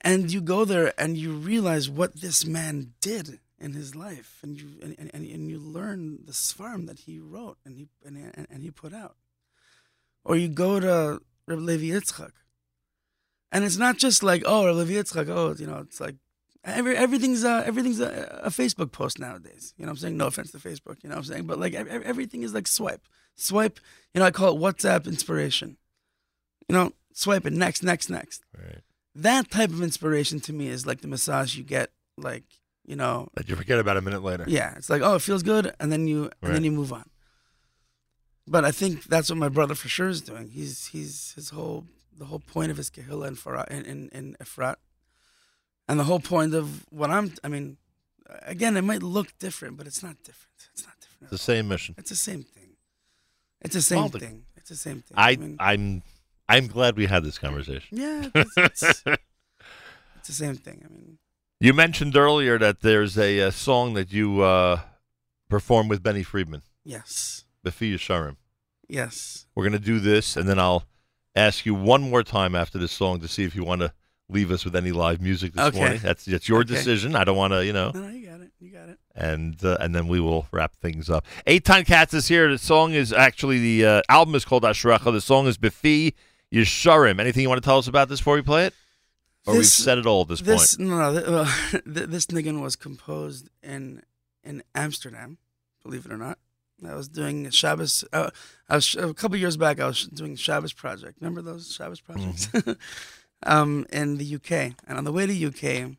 and 0.00 0.32
you 0.32 0.40
go 0.40 0.64
there 0.64 0.92
and 0.98 1.16
you 1.16 1.32
realize 1.32 1.88
what 1.88 2.20
this 2.20 2.44
man 2.44 2.94
did 3.00 3.40
in 3.58 3.72
his 3.72 3.94
life, 3.94 4.38
and 4.42 4.60
you 4.60 4.68
and, 4.82 4.96
and, 4.98 5.10
and 5.12 5.50
you 5.50 5.58
learn 5.58 6.18
the 6.24 6.32
sfarim 6.32 6.86
that 6.86 7.00
he 7.00 7.18
wrote 7.18 7.56
and 7.64 7.76
he 7.76 7.88
and, 8.04 8.16
and, 8.34 8.46
and 8.50 8.62
he 8.62 8.70
put 8.70 8.92
out, 8.92 9.16
or 10.26 10.36
you 10.36 10.48
go 10.48 10.80
to 10.80 11.20
Reb 11.46 11.58
Levi 11.60 11.86
Yitzchak, 11.94 12.32
and 13.52 13.64
it's 13.64 13.76
not 13.76 13.96
just 13.98 14.22
like 14.22 14.42
oh 14.46 14.66
Reb 14.66 14.76
Levi 14.76 14.94
Yitzchak, 14.94 15.28
oh 15.28 15.54
you 15.58 15.66
know 15.66 15.78
it's 15.78 16.00
like 16.00 16.16
Every, 16.68 16.96
everything's 16.96 17.44
a, 17.44 17.62
everything's 17.64 18.00
a, 18.00 18.40
a 18.42 18.48
Facebook 18.50 18.90
post 18.90 19.20
nowadays. 19.20 19.72
You 19.78 19.86
know 19.86 19.90
what 19.90 19.98
I'm 19.98 20.00
saying? 20.00 20.16
No 20.16 20.26
offense 20.26 20.50
to 20.50 20.58
Facebook, 20.58 20.96
you 21.04 21.08
know 21.08 21.14
what 21.14 21.18
I'm 21.26 21.32
saying? 21.32 21.44
But 21.46 21.60
like 21.60 21.74
ev- 21.74 21.86
ev- 21.86 22.02
everything 22.02 22.42
is 22.42 22.52
like 22.54 22.66
swipe. 22.66 23.02
Swipe, 23.36 23.78
you 24.12 24.18
know, 24.18 24.26
I 24.26 24.32
call 24.32 24.52
it 24.52 24.58
WhatsApp 24.60 25.06
inspiration. 25.06 25.76
You 26.68 26.74
know, 26.74 26.92
swipe 27.12 27.46
it 27.46 27.52
next, 27.52 27.84
next, 27.84 28.10
next. 28.10 28.42
Right. 28.58 28.80
That 29.14 29.48
type 29.48 29.70
of 29.70 29.80
inspiration 29.80 30.40
to 30.40 30.52
me 30.52 30.66
is 30.66 30.84
like 30.88 31.02
the 31.02 31.06
massage 31.06 31.54
you 31.54 31.62
get 31.62 31.90
like, 32.18 32.42
you 32.84 32.96
know, 32.96 33.28
That 33.34 33.48
you 33.48 33.54
forget 33.54 33.78
about 33.78 33.96
a 33.96 34.02
minute 34.02 34.24
later. 34.24 34.44
yeah, 34.48 34.74
it's 34.76 34.90
like, 34.90 35.02
oh, 35.02 35.14
it 35.14 35.22
feels 35.22 35.44
good 35.44 35.72
and 35.78 35.92
then 35.92 36.08
you 36.08 36.30
and 36.42 36.52
then 36.52 36.64
you 36.64 36.72
move 36.72 36.92
on. 36.92 37.08
But 38.48 38.64
I 38.64 38.70
think 38.70 39.04
that's 39.04 39.28
what 39.28 39.38
my 39.38 39.48
brother 39.48 39.74
for 39.74 39.88
sure 39.88 40.08
is 40.08 40.20
doing. 40.20 40.50
He's 40.50 40.86
he's 40.86 41.32
his 41.34 41.50
whole 41.50 41.86
the 42.16 42.26
whole 42.26 42.38
point 42.38 42.70
of 42.70 42.76
his 42.76 42.90
kahila 42.90 43.28
in 43.28 43.36
Farah 43.36 43.68
in, 43.68 43.84
in, 43.84 44.08
in 44.12 44.36
Efrat. 44.42 44.76
And 45.88 46.00
the 46.00 46.04
whole 46.04 46.20
point 46.20 46.54
of 46.54 46.86
what 46.90 47.10
I'm 47.10 47.32
I 47.44 47.48
mean, 47.48 47.76
again, 48.42 48.76
it 48.76 48.82
might 48.82 49.02
look 49.02 49.36
different, 49.38 49.76
but 49.76 49.86
it's 49.86 50.02
not 50.02 50.16
different. 50.22 50.68
It's 50.72 50.84
not 50.84 50.94
different. 51.00 51.22
It's 51.22 51.30
the 51.30 51.38
same 51.38 51.68
mission. 51.68 51.94
It's 51.98 52.10
the 52.10 52.16
same 52.16 52.42
thing. 52.42 52.76
It's 53.62 53.74
the 53.74 53.82
same 53.82 54.08
thing. 54.10 54.44
It's 54.56 54.68
the 54.68 54.76
same 54.76 55.02
thing. 55.02 55.14
I, 55.16 55.36
mean, 55.36 55.56
I'm 55.58 56.02
I'm 56.48 56.66
glad 56.68 56.96
we 56.96 57.06
had 57.06 57.24
this 57.24 57.38
conversation. 57.38 57.98
yeah, 57.98 58.28
it's, 58.34 58.56
it's, 58.56 58.82
it's 59.06 60.28
the 60.28 60.32
same 60.32 60.56
thing. 60.56 60.82
I 60.84 60.88
mean, 60.92 61.18
You 61.60 61.72
mentioned 61.72 62.16
earlier 62.16 62.58
that 62.58 62.80
there's 62.80 63.18
a, 63.18 63.40
uh 63.40 63.50
song 63.50 63.94
that 63.94 64.12
you 64.12 64.42
uh, 64.42 64.80
perform 65.48 65.88
with 65.88 66.02
Benny 66.02 66.22
Friedman, 66.22 66.62
yes, 66.84 67.44
Befi 67.66 67.94
Yesharim. 67.94 68.36
yes. 68.88 69.46
We're 69.54 69.64
going 69.64 69.72
to 69.72 69.78
do 69.78 69.98
this, 70.00 70.36
and 70.36 70.48
then 70.48 70.58
I'll 70.58 70.84
ask 71.34 71.66
you 71.66 71.74
one 71.74 72.02
more 72.10 72.22
time 72.22 72.54
after 72.54 72.78
this 72.78 72.92
song 72.92 73.20
to 73.20 73.28
see 73.28 73.44
if 73.44 73.54
you 73.56 73.64
want 73.64 73.80
to 73.82 73.92
leave 74.28 74.50
us 74.50 74.64
with 74.64 74.74
any 74.76 74.90
live 74.92 75.20
music 75.20 75.52
this 75.54 75.64
Okay. 75.66 75.78
morning. 75.78 76.00
That's 76.02 76.24
that's 76.24 76.48
your 76.48 76.60
Okay. 76.60 76.74
decision. 76.74 77.14
I 77.16 77.24
don't 77.24 77.36
want 77.36 77.52
to, 77.52 77.64
you 77.64 77.72
know. 77.72 77.90
No, 77.94 78.00
no, 78.02 78.08
you 78.08 78.26
got 78.26 78.40
it. 78.40 78.50
You 78.60 78.70
got 78.70 78.88
it. 78.88 78.98
And 79.14 79.62
uh, 79.64 79.76
and 79.80 79.94
then 79.94 80.08
we 80.08 80.20
will 80.20 80.46
wrap 80.52 80.74
things 80.76 81.08
up. 81.10 81.24
Eitan 81.46 81.86
Katz 81.86 82.12
is 82.14 82.28
here. 82.28 82.50
The 82.50 82.58
song 82.58 82.92
is 82.92 83.12
actually 83.12 83.58
the 83.60 83.86
uh, 83.86 84.02
album 84.08 84.34
is 84.34 84.44
called 84.44 84.62
Ashrecha. 84.64 85.12
The 85.12 85.20
song 85.20 85.46
is 85.46 85.56
Befi 85.58 86.14
Yesharim. 86.52 87.20
Anything 87.20 87.42
you 87.42 87.48
want 87.48 87.62
to 87.62 87.66
tell 87.66 87.78
us 87.78 87.86
about 87.88 88.08
this 88.08 88.20
before 88.20 88.34
we 88.34 88.42
play 88.42 88.66
it? 88.66 88.74
Or 89.46 89.54
we've 89.54 89.64
said 89.66 89.98
it 89.98 90.06
all 90.06 90.22
at 90.22 90.28
this, 90.28 90.40
This 90.40 90.74
point. 90.76 90.88
no, 90.88 91.12
no 91.12 91.44
th- 91.70 92.08
this 92.08 92.26
niggun 92.26 92.60
was 92.60 92.74
composed 92.76 93.48
in 93.62 94.02
in 94.42 94.62
Amsterdam, 94.74 95.38
believe 95.84 96.04
it 96.06 96.10
or 96.12 96.16
not. 96.18 96.38
I 96.86 96.94
was 96.94 97.08
doing 97.08 97.48
Shabbos. 97.50 98.04
Uh, 98.12 98.30
I 98.68 98.74
was 98.76 98.94
a 98.96 99.14
couple 99.14 99.36
years 99.38 99.56
back. 99.56 99.80
I 99.80 99.86
was 99.86 100.04
doing 100.06 100.36
Shabbos 100.36 100.72
project. 100.72 101.18
Remember 101.20 101.42
those 101.42 101.72
Shabbos 101.72 102.00
projects? 102.00 102.46
Mm-hmm. 102.48 102.72
um, 103.50 103.86
in 103.92 104.18
the 104.18 104.34
UK, 104.34 104.74
and 104.86 104.98
on 104.98 105.04
the 105.04 105.12
way 105.12 105.26
to 105.26 105.46
UK, 105.46 105.92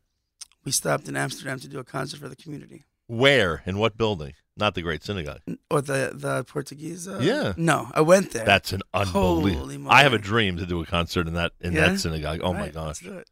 we 0.65 0.71
stopped 0.71 1.07
in 1.07 1.15
Amsterdam 1.15 1.59
to 1.59 1.67
do 1.67 1.79
a 1.79 1.83
concert 1.83 2.19
for 2.19 2.29
the 2.29 2.35
community. 2.35 2.83
Where? 3.07 3.63
In 3.65 3.77
what 3.79 3.97
building? 3.97 4.33
Not 4.57 4.75
the 4.75 4.81
Great 4.81 5.03
Synagogue. 5.03 5.41
Or 5.71 5.81
the 5.81 6.11
the 6.13 6.43
Portuguese? 6.43 7.07
Uh, 7.07 7.19
Yeah. 7.21 7.53
No, 7.57 7.89
I 7.93 8.01
went 8.01 8.31
there. 8.31 8.43
That's 8.45 8.73
an 8.73 8.81
unbelievable. 8.93 9.89
I 9.91 10.01
have 10.03 10.13
a 10.13 10.17
dream 10.17 10.57
to 10.57 10.65
do 10.65 10.81
a 10.81 10.85
concert 10.85 11.27
in 11.27 11.33
that 11.35 11.53
in 11.61 11.73
Yeah? 11.73 11.89
that 11.89 11.99
synagogue. 11.99 12.41
Oh 12.43 12.53
my 12.53 12.61
Right, 12.61 12.75
let's 12.75 12.99
gosh, 12.99 13.09
do 13.09 13.17
it. 13.17 13.29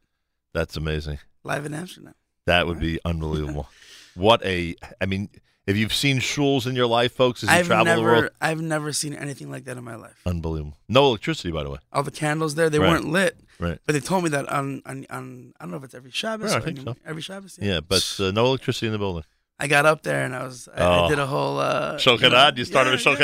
that's 0.54 0.76
amazing. 0.76 1.18
live 1.44 1.66
in 1.66 1.74
Amsterdam. 1.74 2.14
That 2.46 2.66
would 2.66 2.78
be 2.80 3.00
unbelievable. 3.04 3.68
what 4.14 4.42
a! 4.44 4.76
I 5.00 5.06
mean, 5.06 5.28
if 5.66 5.76
you've 5.76 5.92
seen 5.94 6.18
shuls 6.18 6.66
in 6.66 6.74
your 6.76 6.86
life, 6.86 7.12
folks, 7.12 7.42
as 7.42 7.48
you 7.50 7.54
I've 7.56 7.66
travel 7.66 7.84
never, 7.86 8.00
the 8.00 8.02
world, 8.06 8.30
I've 8.40 8.60
never 8.60 8.92
seen 8.92 9.14
anything 9.14 9.50
like 9.50 9.64
that 9.64 9.76
in 9.76 9.84
my 9.84 9.96
life. 9.96 10.20
unbelievable. 10.24 10.76
No 10.88 11.06
electricity, 11.06 11.50
by 11.50 11.62
the 11.64 11.70
way. 11.70 11.78
All 11.92 12.02
the 12.02 12.10
candles 12.10 12.54
there, 12.54 12.70
they 12.70 12.78
Right. 12.78 12.88
weren't 12.90 13.08
lit, 13.08 13.38
Right. 13.58 13.78
but 13.84 13.92
they 13.94 14.00
told 14.00 14.24
me 14.24 14.30
that 14.30 14.48
on, 14.48 14.82
on, 14.86 15.06
on 15.10 15.52
I 15.58 15.64
don't 15.64 15.72
know 15.72 15.78
if 15.78 15.84
it's 15.84 15.94
every 15.94 16.10
Shabbos. 16.12 16.50
Yeah, 16.50 16.56
I 16.56 16.58
or 16.58 16.62
think 16.62 16.78
any- 16.78 16.84
so. 16.86 16.96
Every 17.04 17.22
Shabbos. 17.22 17.58
Yeah, 17.60 17.80
but 17.80 18.16
uh, 18.20 18.30
no 18.30 18.46
electricity 18.46 18.86
in 18.86 18.92
the 18.92 18.98
building. 18.98 19.24
I 19.58 19.68
got 19.68 19.86
up 19.86 20.02
there 20.02 20.22
and 20.22 20.34
I 20.36 20.42
was, 20.44 20.68
I, 20.76 20.82
Oh. 20.84 21.04
I 21.04 21.08
did 21.08 21.18
a 21.18 21.26
whole. 21.26 21.58
Uh, 21.58 21.96
Shokanad? 21.96 22.58
You 22.58 22.64
started 22.66 22.90
yeah, 23.02 23.10
with 23.10 23.20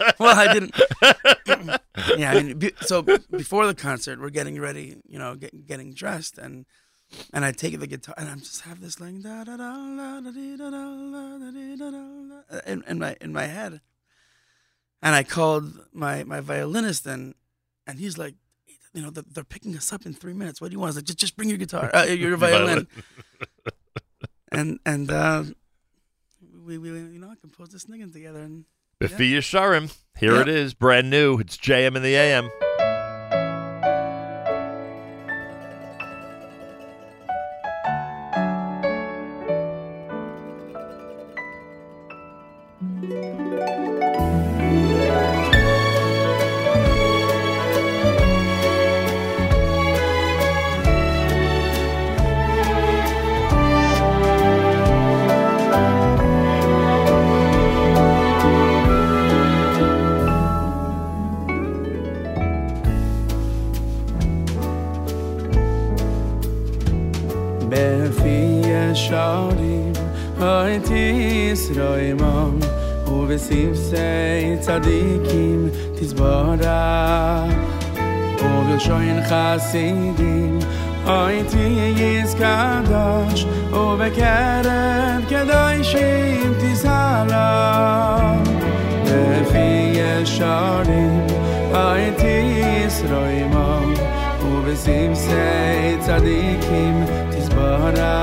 yeah. 0.00 0.12
Well, 0.18 0.34
I 0.38 0.52
didn't. 0.52 0.74
yeah, 2.18 2.30
I 2.32 2.42
mean, 2.42 2.58
be, 2.58 2.72
so 2.80 3.02
before 3.02 3.66
the 3.66 3.74
concert, 3.74 4.18
we're 4.20 4.30
getting 4.30 4.58
ready, 4.60 4.96
you 5.06 5.18
know, 5.18 5.34
get, 5.34 5.66
getting 5.66 5.92
dressed, 5.92 6.38
and 6.38 6.64
and 7.32 7.44
I 7.44 7.52
take 7.52 7.78
the 7.80 7.86
guitar 7.86 8.14
and 8.18 8.28
I 8.28 8.34
just 8.36 8.62
have 8.62 8.80
this 8.80 9.00
like 9.00 9.20
da 9.22 9.44
da 9.44 9.56
da 9.56 9.74
da 9.96 10.20
da 10.20 10.30
da 10.30 10.70
da 10.70 11.76
da 11.76 11.90
da 11.90 12.60
in, 12.66 12.84
in 12.86 12.98
my 12.98 13.16
in 13.20 13.32
my 13.32 13.44
head, 13.44 13.80
and 15.02 15.14
I 15.14 15.22
called 15.22 15.78
my 15.92 16.24
my 16.24 16.40
violinist 16.40 17.06
and 17.06 17.34
and 17.86 17.98
he's 17.98 18.18
like. 18.18 18.34
You 18.96 19.02
know 19.02 19.10
they're, 19.10 19.24
they're 19.28 19.42
picking 19.42 19.76
us 19.76 19.92
up 19.92 20.06
in 20.06 20.14
three 20.14 20.34
minutes. 20.34 20.60
What 20.60 20.70
do 20.70 20.74
you 20.74 20.78
want? 20.78 20.90
I 20.90 20.90
was 20.90 20.96
like, 20.98 21.06
just 21.06 21.18
just 21.18 21.36
bring 21.36 21.48
your 21.48 21.58
guitar, 21.58 21.90
uh, 21.92 22.04
your 22.04 22.36
violin, 22.46 22.86
and 24.52 24.78
and 24.86 25.10
uh, 25.10 25.42
we 26.64 26.78
we 26.78 26.90
you 26.90 27.18
know 27.18 27.28
I 27.28 27.34
composed 27.34 27.72
this 27.72 27.86
niggun 27.86 28.12
together 28.12 28.38
and 28.38 28.66
Befi 29.02 29.32
Yesharim. 29.32 29.92
Here 30.16 30.34
Yep. 30.36 30.42
it 30.46 30.48
is, 30.48 30.74
brand 30.74 31.10
new. 31.10 31.38
It's 31.40 31.56
JM 31.56 31.96
in 31.96 32.02
the 32.04 32.14
AM. 32.14 32.48
Shalom 72.34 72.60
u 73.06 73.26
vesim 73.26 73.76
sei 73.76 74.58
tzadikim 74.60 75.70
tisbora 75.98 77.46
u 78.42 78.50
vil 78.66 78.78
shoyn 78.78 79.18
khasidim 79.28 80.58
ay 81.06 81.36
ti 81.50 81.64
yes 82.00 82.34
kadosh 82.34 83.44
u 83.72 83.84
bekeren 83.98 85.22
kedoy 85.30 85.78
shim 85.90 86.54
tisala 86.60 87.48
de 89.06 89.22
fi 89.50 89.68
yeshari 89.98 91.06
ay 91.86 92.04
ti 92.20 92.36
israim 92.86 93.54
u 94.48 94.52
vesim 94.66 95.14
sei 95.14 95.98
tzadikim 96.02 96.96
tisbora 97.30 98.14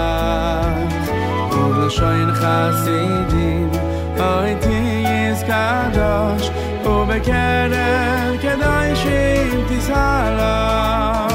Shoyn 1.92 2.30
khasidin 2.40 3.81
אוי 4.22 4.56
תהי 4.62 5.06
יזכה 5.32 5.90
דוש, 5.94 6.50
ובקרב 6.86 8.38
כדאי 8.42 8.96
שאם 8.96 9.62
תסעלה. 9.70 11.31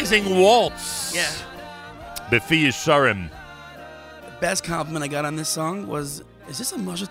Amazing 0.00 0.38
waltz. 0.38 1.14
Yeah. 1.14 1.30
Befi 2.30 2.72
The 2.72 4.30
best 4.40 4.64
compliment 4.64 5.04
I 5.04 5.08
got 5.08 5.26
on 5.26 5.36
this 5.36 5.48
song 5.48 5.86
was, 5.86 6.22
"Is 6.48 6.58
this 6.58 6.72
a 6.72 6.76
Moshe 6.76 7.06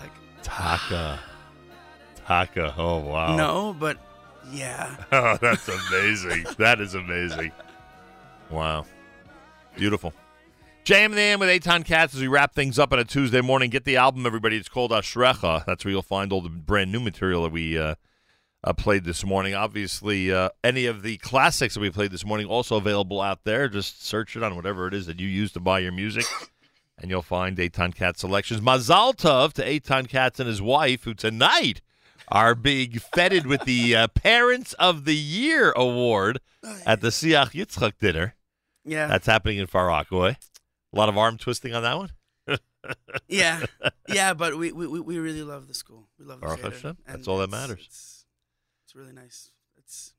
like, 0.00 0.10
Taka. 0.42 1.20
Taka. 2.26 2.74
Oh, 2.78 2.98
wow. 3.00 3.36
No, 3.36 3.76
but 3.78 3.98
yeah. 4.50 4.96
Oh, 5.12 5.36
that's 5.40 5.68
amazing. 5.68 6.46
that 6.58 6.80
is 6.80 6.94
amazing. 6.94 7.52
Wow. 8.50 8.86
Beautiful. 9.76 10.14
JM 10.84 11.06
in 11.06 11.10
the 11.12 11.20
AM 11.20 11.40
with 11.40 11.50
Eitan 11.50 11.84
Katz 11.84 12.14
as 12.14 12.22
we 12.22 12.28
wrap 12.28 12.54
things 12.54 12.78
up 12.78 12.94
on 12.94 12.98
a 12.98 13.04
Tuesday 13.04 13.42
morning. 13.42 13.68
Get 13.68 13.84
the 13.84 13.98
album, 13.98 14.24
everybody. 14.24 14.56
It's 14.56 14.70
called 14.70 14.90
Ashrecha. 14.90 15.66
That's 15.66 15.84
where 15.84 15.92
you'll 15.92 16.00
find 16.00 16.32
all 16.32 16.40
the 16.40 16.48
brand 16.48 16.90
new 16.90 17.00
material 17.00 17.42
that 17.42 17.52
we 17.52 17.76
uh, 17.76 17.96
uh, 18.64 18.72
played 18.72 19.04
this 19.04 19.24
morning. 19.24 19.54
Obviously, 19.54 20.32
uh, 20.32 20.48
any 20.64 20.86
of 20.86 21.02
the 21.02 21.16
classics 21.18 21.74
that 21.74 21.80
we 21.80 21.90
played 21.90 22.10
this 22.10 22.24
morning 22.24 22.46
also 22.46 22.76
available 22.76 23.20
out 23.20 23.44
there. 23.44 23.68
Just 23.68 24.04
search 24.04 24.36
it 24.36 24.42
on 24.42 24.56
whatever 24.56 24.86
it 24.88 24.94
is 24.94 25.06
that 25.06 25.20
you 25.20 25.28
use 25.28 25.52
to 25.52 25.60
buy 25.60 25.78
your 25.78 25.92
music, 25.92 26.24
and 26.98 27.10
you'll 27.10 27.22
find 27.22 27.56
Eitan 27.58 27.94
Katz 27.94 28.20
selections. 28.20 28.60
Mazal 28.60 29.14
Tov 29.16 29.52
to 29.54 29.64
Eitan 29.64 30.08
Katz 30.08 30.40
and 30.40 30.48
his 30.48 30.60
wife, 30.62 31.04
who 31.04 31.14
tonight 31.14 31.80
are 32.30 32.54
being 32.54 32.90
feted 32.92 33.46
with 33.46 33.62
the 33.64 33.96
uh, 33.96 34.08
Parents 34.08 34.72
of 34.74 35.04
the 35.06 35.16
Year 35.16 35.72
award 35.76 36.40
at 36.84 37.00
the 37.00 37.08
Siach 37.08 37.52
Yitzchak 37.52 37.92
dinner. 37.98 38.34
Yeah. 38.84 39.06
That's 39.06 39.26
happening 39.26 39.58
in 39.58 39.66
Far 39.66 39.86
Rockaway. 39.86 40.36
A 40.92 40.96
lot 40.96 41.08
of 41.08 41.16
arm 41.16 41.38
twisting 41.38 41.74
on 41.74 41.82
that 41.82 41.96
one. 41.96 42.10
yeah, 43.28 43.64
yeah, 44.08 44.32
but 44.34 44.56
we, 44.56 44.72
we, 44.72 44.86
we- 44.86 45.18
really 45.18 45.42
love 45.42 45.68
the 45.68 45.74
school. 45.74 46.08
We 46.18 46.24
love 46.24 46.40
the 46.40 46.46
Baruch 46.46 46.60
Hashem. 46.62 46.96
and 47.06 47.16
That's 47.18 47.28
all 47.28 47.38
that 47.38 47.50
matters. 47.50 48.07
It's, 48.88 48.96
really 48.96 49.12
nice. 49.12 49.50
It's 49.76 50.14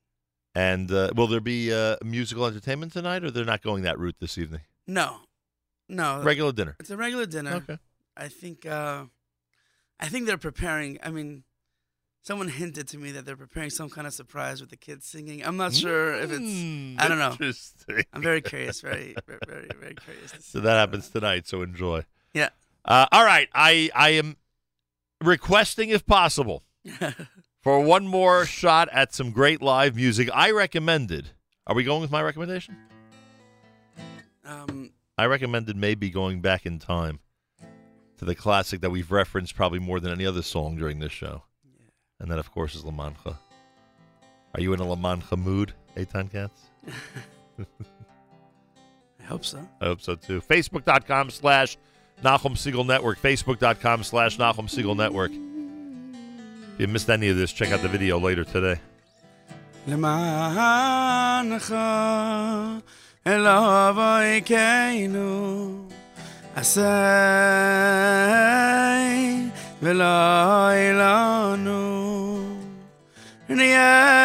And 0.54 0.92
uh, 0.92 1.10
will 1.16 1.26
there 1.26 1.40
be 1.40 1.72
uh, 1.74 1.96
musical 2.04 2.46
entertainment 2.46 2.92
tonight, 2.92 3.24
or 3.24 3.32
they're 3.32 3.44
not 3.44 3.62
going 3.62 3.82
that 3.82 3.98
route 3.98 4.14
this 4.20 4.38
evening? 4.38 4.60
no, 4.86 5.16
no 5.88 6.22
Regular 6.22 6.52
dinner. 6.52 6.76
It's 6.78 6.90
a 6.90 6.96
regular 6.96 7.26
dinner. 7.26 7.54
Okay. 7.54 7.78
I 8.16 8.28
think 8.28 8.64
uh, 8.66 9.06
I 9.98 10.06
think 10.06 10.26
they're 10.26 10.38
preparing. 10.38 10.98
I 11.02 11.10
mean, 11.10 11.42
someone 12.22 12.46
hinted 12.46 12.86
to 12.88 12.98
me 12.98 13.10
that 13.10 13.26
they're 13.26 13.34
preparing 13.34 13.70
some 13.70 13.90
kind 13.90 14.06
of 14.06 14.12
surprise 14.14 14.60
with 14.60 14.70
the 14.70 14.76
kids 14.76 15.04
singing. 15.04 15.44
I'm 15.44 15.56
not 15.56 15.74
sure 15.74 16.14
if 16.14 16.30
it's. 16.30 17.02
I 17.02 17.08
don't 17.08 17.18
know. 17.18 17.30
Hmm, 17.30 17.42
Interesting. 17.42 18.04
I'm 18.12 18.22
very 18.22 18.40
curious. 18.40 18.82
Very, 18.82 19.16
very, 19.26 19.40
very, 19.48 19.68
very 19.80 19.94
curious. 19.96 20.32
So 20.42 20.60
that 20.60 20.76
happens 20.76 21.08
tonight. 21.08 21.48
So 21.48 21.62
enjoy. 21.62 22.04
Yeah. 22.34 22.50
Uh, 22.84 23.06
all 23.10 23.24
right. 23.24 23.48
I 23.52 23.90
I 23.96 24.10
am 24.10 24.36
requesting, 25.20 25.90
if 25.90 26.06
possible, 26.06 26.62
for 27.62 27.80
one 27.80 28.06
more 28.06 28.46
shot 28.46 28.88
at 28.92 29.14
some 29.14 29.30
great 29.30 29.60
live 29.62 29.96
music. 29.96 30.28
I 30.32 30.50
recommended. 30.50 31.30
Are 31.66 31.74
we 31.74 31.84
going 31.84 32.00
with 32.00 32.10
my 32.10 32.22
recommendation? 32.22 32.76
Um, 34.44 34.90
I 35.16 35.26
recommended 35.26 35.76
maybe 35.76 36.10
going 36.10 36.40
back 36.40 36.66
in 36.66 36.78
time 36.78 37.20
to 38.18 38.24
the 38.24 38.34
classic 38.34 38.80
that 38.80 38.90
we've 38.90 39.12
referenced 39.12 39.54
probably 39.54 39.78
more 39.78 40.00
than 40.00 40.12
any 40.12 40.26
other 40.26 40.42
song 40.42 40.76
during 40.76 40.98
this 40.98 41.12
show. 41.12 41.42
And 42.18 42.30
that, 42.30 42.38
of 42.38 42.50
course, 42.50 42.74
is 42.74 42.84
La 42.84 42.90
Mancha. 42.90 43.38
Are 44.54 44.60
you 44.60 44.72
in 44.72 44.80
a 44.80 44.86
La 44.86 44.96
Mancha 44.96 45.36
mood, 45.36 45.72
Eitan 45.96 46.30
Katz? 46.30 46.62
I 49.20 49.24
hope 49.24 49.44
so. 49.44 49.66
I 49.80 49.86
hope 49.86 50.00
so 50.00 50.16
too. 50.16 50.40
Facebook.com 50.40 51.30
slash 51.30 51.78
Nachum 52.24 52.52
Segal 52.56 52.84
Network. 52.84 53.20
Facebook.com 53.20 54.02
slash 54.02 54.38
Nachum 54.38 54.68
Segal 54.68 54.96
Network. 54.96 55.32
If 56.79 56.81
you 56.81 56.87
missed 56.87 57.09
any 57.09 57.29
of 57.29 57.37
this, 57.37 57.53
check 57.53 57.71
out 57.71 57.81
the 57.81 57.87
video 57.87 58.19
later 58.19 58.43
today. 58.43 58.79
למענך 59.87 61.75
אלוהינו 63.27 64.27
עשי 66.55 66.81
ולא 69.81 70.71
אילנו 70.71 72.39
נהיה 73.49 74.15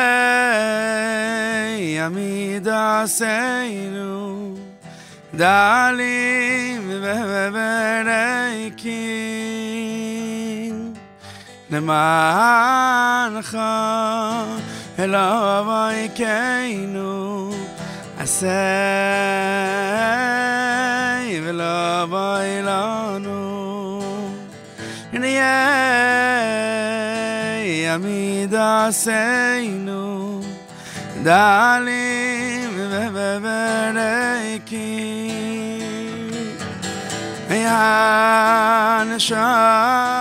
עמיד 2.07 2.69
עשינו 2.69 4.55
דלים 5.35 6.91
ובריקים 6.91 8.34
למענך 11.70 13.58
אלוהי 15.00 16.10
כינו 16.16 17.52
עשה 18.20 18.50
ולא 21.44 22.06
בואי 22.10 22.62
לנו. 22.64 24.02
נהיה 25.14 25.72
ימיד 27.66 28.56
עשינו 28.56 30.42
דלים 31.24 32.72
ובריקים 33.14 33.76
היה 37.50 39.04
נשאר 39.16 40.15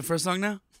the 0.00 0.06
first 0.06 0.24
song 0.24 0.40
now? 0.40 0.60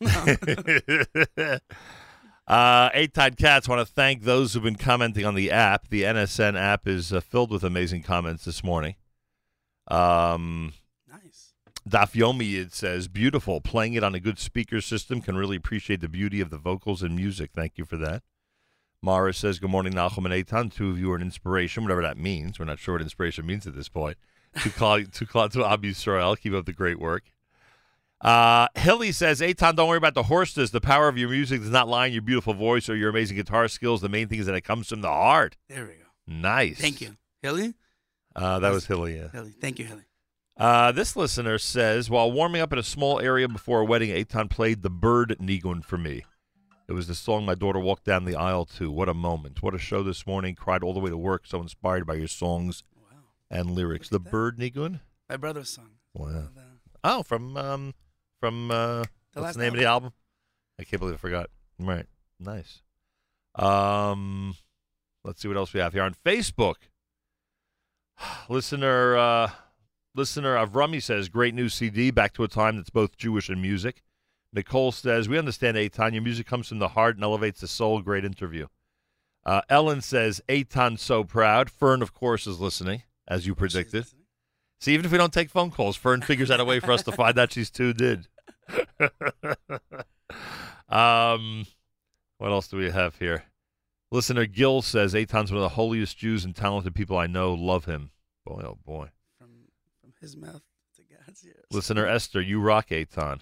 uh, 2.46 2.90
Eitan 2.90 3.36
Katz 3.36 3.68
want 3.68 3.86
to 3.86 3.92
thank 3.92 4.22
those 4.22 4.54
who've 4.54 4.62
been 4.62 4.76
commenting 4.76 5.24
on 5.24 5.34
the 5.34 5.50
app. 5.50 5.88
The 5.88 6.02
NSN 6.02 6.58
app 6.58 6.86
is 6.86 7.12
uh, 7.12 7.20
filled 7.20 7.50
with 7.50 7.64
amazing 7.64 8.02
comments 8.02 8.44
this 8.44 8.64
morning. 8.64 8.94
Um, 9.88 10.72
nice. 11.08 11.52
Dafyomi, 11.88 12.54
it 12.54 12.74
says, 12.74 13.08
beautiful. 13.08 13.60
Playing 13.60 13.94
it 13.94 14.04
on 14.04 14.14
a 14.14 14.20
good 14.20 14.38
speaker 14.38 14.80
system 14.80 15.20
can 15.20 15.36
really 15.36 15.56
appreciate 15.56 16.00
the 16.00 16.08
beauty 16.08 16.40
of 16.40 16.50
the 16.50 16.58
vocals 16.58 17.02
and 17.02 17.14
music. 17.14 17.50
Thank 17.54 17.76
you 17.76 17.84
for 17.84 17.96
that. 17.98 18.22
Mara 19.02 19.32
says, 19.32 19.58
Good 19.58 19.70
morning, 19.70 19.94
Nachum 19.94 20.30
and 20.30 20.34
Eitan. 20.34 20.72
Two 20.72 20.90
of 20.90 20.98
you 20.98 21.10
are 21.12 21.16
an 21.16 21.22
inspiration, 21.22 21.82
whatever 21.82 22.02
that 22.02 22.18
means. 22.18 22.58
We're 22.58 22.66
not 22.66 22.78
sure 22.78 22.94
what 22.94 23.02
inspiration 23.02 23.46
means 23.46 23.66
at 23.66 23.74
this 23.74 23.88
point. 23.88 24.18
To 24.62 24.70
call 24.70 25.02
to 25.04 25.26
call 25.26 25.48
to 25.50 25.64
Abu 25.64 25.88
Israel. 25.88 26.36
Keep 26.36 26.54
up 26.54 26.66
the 26.66 26.72
great 26.72 26.98
work. 26.98 27.32
Uh, 28.20 28.68
Hilly 28.74 29.12
says, 29.12 29.40
Eitan, 29.40 29.76
don't 29.76 29.88
worry 29.88 29.96
about 29.96 30.14
the 30.14 30.24
horses. 30.24 30.70
The 30.70 30.80
power 30.80 31.08
of 31.08 31.16
your 31.16 31.30
music 31.30 31.60
does 31.60 31.70
not 31.70 31.88
lie 31.88 32.06
in 32.06 32.12
your 32.12 32.22
beautiful 32.22 32.52
voice 32.52 32.88
or 32.88 32.96
your 32.96 33.08
amazing 33.10 33.36
guitar 33.36 33.66
skills. 33.68 34.02
The 34.02 34.10
main 34.10 34.28
thing 34.28 34.40
is 34.40 34.46
that 34.46 34.54
it 34.54 34.60
comes 34.60 34.88
from 34.88 35.00
the 35.00 35.08
heart. 35.08 35.56
There 35.68 35.84
we 35.84 35.94
go. 35.94 36.04
Nice. 36.26 36.78
Thank 36.78 37.00
you. 37.00 37.16
Hilly? 37.42 37.74
Uh, 38.36 38.58
that 38.58 38.70
was 38.70 38.86
Hilly, 38.86 39.16
yeah. 39.16 39.28
Hilly. 39.28 39.54
Thank 39.58 39.78
you, 39.78 39.86
Hilly. 39.86 40.02
Uh, 40.56 40.92
this 40.92 41.16
listener 41.16 41.56
says, 41.56 42.10
while 42.10 42.30
warming 42.30 42.60
up 42.60 42.72
in 42.72 42.78
a 42.78 42.82
small 42.82 43.18
area 43.20 43.48
before 43.48 43.80
a 43.80 43.84
wedding, 43.84 44.10
Eitan 44.10 44.50
played 44.50 44.82
the 44.82 44.90
Bird 44.90 45.36
Nigun 45.40 45.82
for 45.82 45.96
me. 45.96 46.24
It 46.86 46.92
was 46.92 47.06
the 47.06 47.14
song 47.14 47.46
my 47.46 47.54
daughter 47.54 47.78
walked 47.78 48.04
down 48.04 48.24
the 48.26 48.36
aisle 48.36 48.66
to. 48.76 48.90
What 48.90 49.08
a 49.08 49.14
moment. 49.14 49.62
What 49.62 49.74
a 49.74 49.78
show 49.78 50.02
this 50.02 50.26
morning. 50.26 50.56
Cried 50.56 50.82
all 50.82 50.92
the 50.92 51.00
way 51.00 51.08
to 51.08 51.16
work. 51.16 51.46
So 51.46 51.62
inspired 51.62 52.06
by 52.06 52.14
your 52.14 52.28
songs 52.28 52.82
and 53.50 53.70
lyrics. 53.70 54.08
The 54.08 54.20
Bird 54.20 54.58
Nigun? 54.58 55.00
My 55.28 55.36
brother's 55.36 55.70
song. 55.70 55.90
Wow. 56.12 56.48
Oh, 57.02 57.22
from 57.22 57.56
um, 57.56 57.94
from 58.40 58.70
uh, 58.70 59.02
The 59.02 59.08
what's 59.34 59.44
last 59.44 59.56
the 59.56 59.62
name 59.62 59.74
of 59.74 59.78
the 59.78 59.86
album? 59.86 60.12
I 60.78 60.84
can't 60.84 60.98
believe 60.98 61.14
I 61.14 61.18
forgot. 61.18 61.50
Right, 61.78 62.06
nice. 62.40 62.82
Um, 63.54 64.56
let's 65.24 65.40
see 65.42 65.48
what 65.48 65.56
else 65.56 65.72
we 65.72 65.80
have 65.80 65.92
here 65.92 66.02
on 66.02 66.14
Facebook. 66.24 66.76
Listener, 68.48 69.16
uh, 69.16 69.50
listener 70.14 70.56
Avrami 70.56 71.02
says, 71.02 71.28
"Great 71.28 71.54
new 71.54 71.68
CD. 71.68 72.10
Back 72.10 72.32
to 72.34 72.44
a 72.44 72.48
time 72.48 72.76
that's 72.76 72.90
both 72.90 73.16
Jewish 73.16 73.48
and 73.48 73.60
music." 73.62 74.02
Nicole 74.52 74.92
says, 74.92 75.28
"We 75.28 75.38
understand, 75.38 75.76
Eitan. 75.76 76.12
Your 76.12 76.22
music 76.22 76.46
comes 76.46 76.68
from 76.68 76.78
the 76.80 76.88
heart 76.88 77.16
and 77.16 77.24
elevates 77.24 77.60
the 77.60 77.68
soul. 77.68 78.00
Great 78.00 78.24
interview." 78.24 78.66
Uh, 79.44 79.62
Ellen 79.68 80.00
says, 80.00 80.40
"Eitan, 80.48 80.98
so 80.98 81.24
proud." 81.24 81.70
Fern, 81.70 82.02
of 82.02 82.12
course, 82.12 82.46
is 82.46 82.60
listening 82.60 83.02
as 83.28 83.46
you 83.46 83.54
predicted. 83.54 84.06
See, 84.80 84.94
even 84.94 85.04
if 85.04 85.12
we 85.12 85.18
don't 85.18 85.32
take 85.32 85.50
phone 85.50 85.70
calls, 85.70 85.96
Fern 85.96 86.22
figures 86.22 86.50
out 86.50 86.58
a 86.58 86.64
way 86.64 86.80
for 86.80 86.92
us 86.92 87.02
to 87.02 87.12
find 87.12 87.38
out 87.38 87.52
she's 87.52 87.70
tuned 87.70 88.00
in. 88.00 88.26
um, 90.88 91.66
what 92.38 92.50
else 92.50 92.66
do 92.68 92.78
we 92.78 92.90
have 92.90 93.16
here? 93.18 93.44
Listener 94.10 94.46
Gil 94.46 94.80
says, 94.80 95.12
Eitan's 95.12 95.52
one 95.52 95.58
of 95.58 95.62
the 95.62 95.68
holiest 95.70 96.16
Jews 96.16 96.46
and 96.46 96.56
talented 96.56 96.94
people 96.94 97.18
I 97.18 97.26
know. 97.26 97.52
Love 97.52 97.84
him. 97.84 98.10
Boy, 98.46 98.62
oh 98.64 98.78
boy. 98.84 99.10
From 99.38 99.50
his 100.20 100.36
mouth 100.36 100.62
to 100.96 101.02
God's 101.02 101.44
ears. 101.44 101.66
Listener 101.70 102.06
Esther, 102.06 102.40
you 102.40 102.58
rock 102.58 102.88
Eitan. 102.88 103.40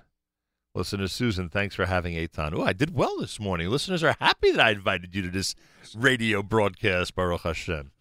Listener 0.75 1.09
Susan, 1.09 1.49
thanks 1.49 1.75
for 1.75 1.87
having 1.87 2.15
Eitan. 2.15 2.53
Oh, 2.53 2.63
I 2.63 2.73
did 2.73 2.95
well 2.95 3.19
this 3.19 3.41
morning. 3.41 3.69
Listeners 3.71 4.03
are 4.03 4.17
happy 4.21 4.51
that 4.51 4.65
I 4.65 4.71
invited 4.73 5.15
you 5.15 5.23
to 5.23 5.31
this 5.31 5.55
radio 5.97 6.43
broadcast, 6.43 7.15
Baruch 7.15 7.43
Hashem. 7.43 7.93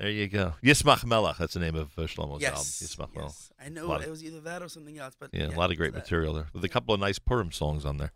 There 0.00 0.10
you 0.10 0.28
go. 0.28 0.54
Yismach 0.64 1.04
Melech, 1.04 1.36
that's 1.36 1.52
the 1.52 1.60
name 1.60 1.76
of 1.76 1.90
uh, 1.98 2.02
Shlomo's 2.02 2.40
Yes. 2.40 2.82
album. 2.82 3.10
Yismach 3.14 3.22
yes. 3.22 3.52
I 3.62 3.68
know 3.68 3.92
it 3.96 4.08
was 4.08 4.24
either 4.24 4.40
that 4.40 4.62
or 4.62 4.68
something 4.70 4.98
else, 4.98 5.14
but 5.20 5.28
Yeah, 5.34 5.48
a 5.48 5.58
lot 5.58 5.70
of 5.70 5.76
great 5.76 5.92
material 5.92 6.32
there, 6.32 6.46
with 6.54 6.64
a 6.64 6.70
couple 6.70 6.94
of 6.94 7.00
nice 7.00 7.18
Purim 7.18 7.52
songs 7.52 7.84
on 7.84 7.98
there 7.98 8.12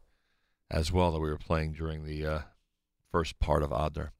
as 0.70 0.90
well 0.90 1.12
that 1.12 1.20
we 1.20 1.28
were 1.28 1.36
playing 1.36 1.72
during 1.72 2.06
the 2.06 2.24
uh, 2.26 2.38
first 3.12 3.38
part 3.38 3.62
of 3.62 3.70
Adar. 3.70 4.12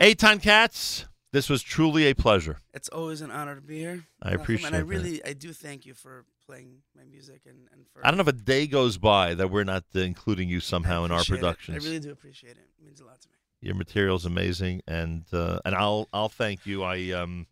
Eitan 0.00 0.40
Katz, 0.40 1.06
this 1.32 1.48
was 1.50 1.60
truly 1.62 2.06
a 2.06 2.14
pleasure. 2.14 2.58
It's 2.72 2.88
always 2.88 3.20
an 3.20 3.32
honor 3.32 3.56
to 3.56 3.60
be 3.60 3.80
here. 3.80 4.04
I 4.22 4.30
appreciate 4.30 4.66
it. 4.66 4.74
And 4.74 4.76
I 4.76 4.78
that. 4.78 4.84
really, 4.84 5.24
I 5.24 5.32
do 5.32 5.52
thank 5.52 5.84
you 5.84 5.94
for 5.94 6.24
playing 6.46 6.82
my 6.96 7.02
music 7.02 7.42
and, 7.46 7.68
and 7.72 7.84
for. 7.92 8.06
I 8.06 8.10
don't 8.10 8.18
know 8.18 8.22
if 8.22 8.28
a 8.28 8.32
day 8.32 8.68
goes 8.68 8.96
by 8.96 9.34
that 9.34 9.50
we're 9.50 9.64
not 9.64 9.84
uh, 9.96 10.00
including 10.00 10.48
you 10.48 10.60
somehow 10.60 11.04
in 11.04 11.10
our 11.10 11.16
appreciate 11.18 11.36
it. 11.36 11.40
productions. 11.40 11.84
I 11.84 11.88
really 11.88 12.00
do 12.00 12.12
appreciate 12.12 12.52
it. 12.52 12.68
It 12.78 12.84
means 12.84 13.00
a 13.00 13.04
lot 13.04 13.20
to 13.22 13.28
me. 13.28 13.31
Your 13.62 13.74
material's 13.76 14.26
amazing, 14.26 14.82
and 14.88 15.24
uh, 15.32 15.60
and 15.64 15.74
I'll 15.74 16.08
I'll 16.12 16.28
thank 16.28 16.66
you. 16.66 16.82
I 16.82 17.10
um 17.12 17.46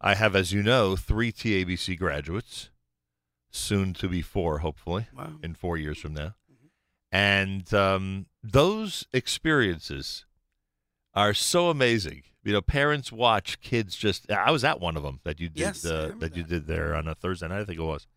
I 0.00 0.14
have, 0.16 0.34
as 0.34 0.52
you 0.52 0.62
know, 0.62 0.96
three 0.96 1.30
TABC 1.32 1.96
graduates, 1.96 2.70
soon 3.50 3.94
to 3.94 4.08
be 4.08 4.20
four, 4.20 4.58
hopefully, 4.58 5.06
Wow. 5.16 5.34
in 5.42 5.54
four 5.54 5.76
years 5.78 5.98
from 5.98 6.14
now, 6.14 6.34
and 7.12 7.72
um, 7.72 8.26
those 8.42 9.06
experiences 9.12 10.24
are 11.14 11.34
so 11.34 11.68
amazing. 11.68 12.22
You 12.42 12.52
know, 12.54 12.60
parents 12.60 13.12
watch 13.12 13.60
kids 13.60 13.94
just. 13.94 14.28
I 14.30 14.50
was 14.50 14.64
at 14.64 14.80
one 14.80 14.96
of 14.96 15.04
them 15.04 15.20
that 15.22 15.38
you 15.40 15.48
did 15.48 15.60
Yes, 15.60 15.86
uh, 15.86 16.02
remember 16.06 16.28
that 16.28 16.36
you 16.36 16.42
did 16.42 16.66
there 16.66 16.96
on 16.96 17.06
a 17.06 17.14
Thursday 17.14 17.46
night. 17.46 17.60
I 17.60 17.64
think 17.64 17.78
it 17.78 17.82
was. 17.84 18.08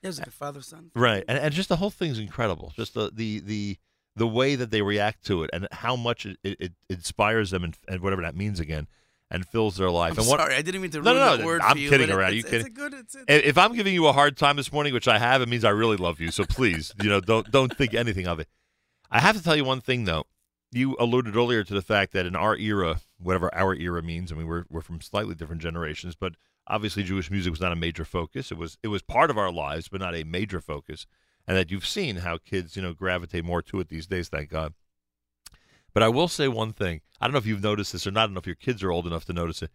Yeah, 0.00 0.06
it 0.06 0.08
was 0.08 0.18
like 0.18 0.28
a 0.28 0.30
father 0.32 0.62
son. 0.62 0.90
Right, 0.94 1.24
and, 1.28 1.36
and 1.38 1.52
just 1.52 1.68
the 1.68 1.76
whole 1.76 1.90
thing's 1.90 2.18
incredible. 2.18 2.72
Just 2.74 2.94
the 2.94 3.10
the 3.12 3.40
the, 3.40 3.76
the 4.16 4.26
way 4.26 4.54
that 4.56 4.70
they 4.70 4.82
react 4.82 5.24
to 5.26 5.42
it, 5.42 5.50
and 5.52 5.66
how 5.72 5.96
much 5.96 6.24
it, 6.26 6.36
it, 6.44 6.60
it 6.60 6.72
inspires 6.88 7.50
them, 7.50 7.64
and, 7.64 7.76
and 7.88 8.00
whatever 8.00 8.22
that 8.22 8.36
means 8.36 8.60
again, 8.60 8.86
and 9.30 9.46
fills 9.46 9.76
their 9.76 9.90
life. 9.90 10.12
I'm 10.12 10.18
and 10.20 10.28
what, 10.28 10.38
sorry, 10.40 10.54
I 10.54 10.62
didn't 10.62 10.82
mean 10.82 10.90
to 10.92 11.00
No, 11.02 11.12
ruin 11.12 11.16
no, 11.24 11.30
that 11.32 11.40
no. 11.40 11.46
word 11.46 11.60
I'm 11.62 11.72
for 11.72 11.78
you, 11.78 11.90
kidding 11.90 12.10
around. 12.10 12.30
Are 12.30 12.32
you 12.32 12.38
it's- 12.40 12.50
kidding? 12.50 12.66
it's 12.68 12.76
good- 12.76 12.94
it's- 12.94 13.16
if 13.28 13.44
if 13.44 13.58
I'm 13.58 13.74
giving 13.74 13.92
you 13.94 14.06
a 14.06 14.12
hard 14.12 14.36
time 14.36 14.56
this 14.56 14.72
morning, 14.72 14.92
which 14.94 15.08
I 15.08 15.18
have, 15.18 15.42
it 15.42 15.48
means 15.48 15.64
I 15.64 15.70
really 15.70 15.96
love 15.96 16.20
you. 16.20 16.30
So 16.30 16.44
please, 16.44 16.92
you 17.02 17.08
know, 17.08 17.20
don't 17.20 17.50
don't 17.50 17.76
think 17.76 17.94
anything 17.94 18.26
of 18.28 18.38
it. 18.38 18.48
I 19.10 19.20
have 19.20 19.36
to 19.36 19.42
tell 19.42 19.56
you 19.56 19.64
one 19.64 19.80
thing 19.80 20.04
though. 20.04 20.24
You 20.70 20.96
alluded 20.98 21.36
earlier 21.36 21.62
to 21.62 21.74
the 21.74 21.82
fact 21.82 22.12
that 22.12 22.26
in 22.26 22.34
our 22.34 22.56
era, 22.56 23.00
whatever 23.18 23.52
our 23.54 23.74
era 23.76 24.02
means, 24.02 24.30
I 24.32 24.34
mean, 24.36 24.46
we're 24.46 24.64
we're 24.70 24.80
from 24.80 25.00
slightly 25.00 25.34
different 25.34 25.62
generations, 25.62 26.14
but 26.16 26.34
obviously 26.66 27.02
Jewish 27.02 27.30
music 27.30 27.50
was 27.52 27.60
not 27.60 27.72
a 27.72 27.76
major 27.76 28.04
focus. 28.04 28.50
It 28.52 28.58
was 28.58 28.76
it 28.82 28.88
was 28.88 29.02
part 29.02 29.30
of 29.30 29.38
our 29.38 29.50
lives, 29.52 29.88
but 29.88 30.00
not 30.00 30.14
a 30.14 30.24
major 30.24 30.60
focus. 30.60 31.06
And 31.46 31.56
that 31.56 31.70
you've 31.70 31.86
seen 31.86 32.16
how 32.16 32.38
kids, 32.38 32.74
you 32.76 32.82
know, 32.82 32.94
gravitate 32.94 33.44
more 33.44 33.62
to 33.62 33.80
it 33.80 33.88
these 33.88 34.06
days. 34.06 34.28
Thank 34.28 34.50
God. 34.50 34.72
But 35.92 36.02
I 36.02 36.08
will 36.08 36.28
say 36.28 36.48
one 36.48 36.72
thing. 36.72 37.02
I 37.20 37.26
don't 37.26 37.32
know 37.32 37.38
if 37.38 37.46
you've 37.46 37.62
noticed 37.62 37.92
this 37.92 38.06
or 38.06 38.10
not. 38.10 38.22
I 38.22 38.26
don't 38.26 38.34
know 38.34 38.40
if 38.40 38.46
your 38.46 38.54
kids 38.54 38.82
are 38.82 38.90
old 38.90 39.06
enough 39.06 39.26
to 39.26 39.32
notice 39.32 39.62
it. 39.62 39.70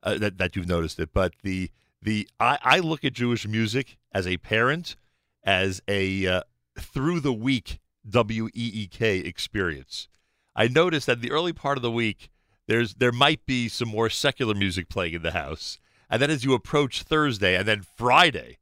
Uh, 0.00 0.16
that 0.16 0.38
that 0.38 0.54
you've 0.54 0.68
noticed 0.68 1.00
it, 1.00 1.10
but 1.12 1.32
the 1.42 1.70
the 2.00 2.28
I, 2.38 2.58
I 2.62 2.78
look 2.78 3.04
at 3.04 3.14
Jewish 3.14 3.48
music 3.48 3.98
as 4.12 4.28
a 4.28 4.36
parent 4.36 4.94
as 5.42 5.82
a 5.88 6.24
uh, 6.24 6.42
through 6.78 7.18
the 7.18 7.32
week 7.32 7.80
W 8.08 8.46
E 8.46 8.70
E 8.74 8.86
K 8.86 9.18
experience. 9.18 10.06
I 10.54 10.68
noticed 10.68 11.06
that 11.06 11.20
the 11.20 11.32
early 11.32 11.52
part 11.52 11.78
of 11.78 11.82
the 11.82 11.90
week 11.90 12.30
there's 12.68 12.94
there 12.94 13.10
might 13.10 13.44
be 13.44 13.68
some 13.68 13.88
more 13.88 14.08
secular 14.08 14.54
music 14.54 14.88
playing 14.88 15.14
in 15.14 15.22
the 15.22 15.32
house, 15.32 15.80
and 16.08 16.22
then 16.22 16.30
as 16.30 16.44
you 16.44 16.54
approach 16.54 17.02
Thursday 17.02 17.56
and 17.56 17.66
then 17.66 17.82
Friday, 17.82 18.58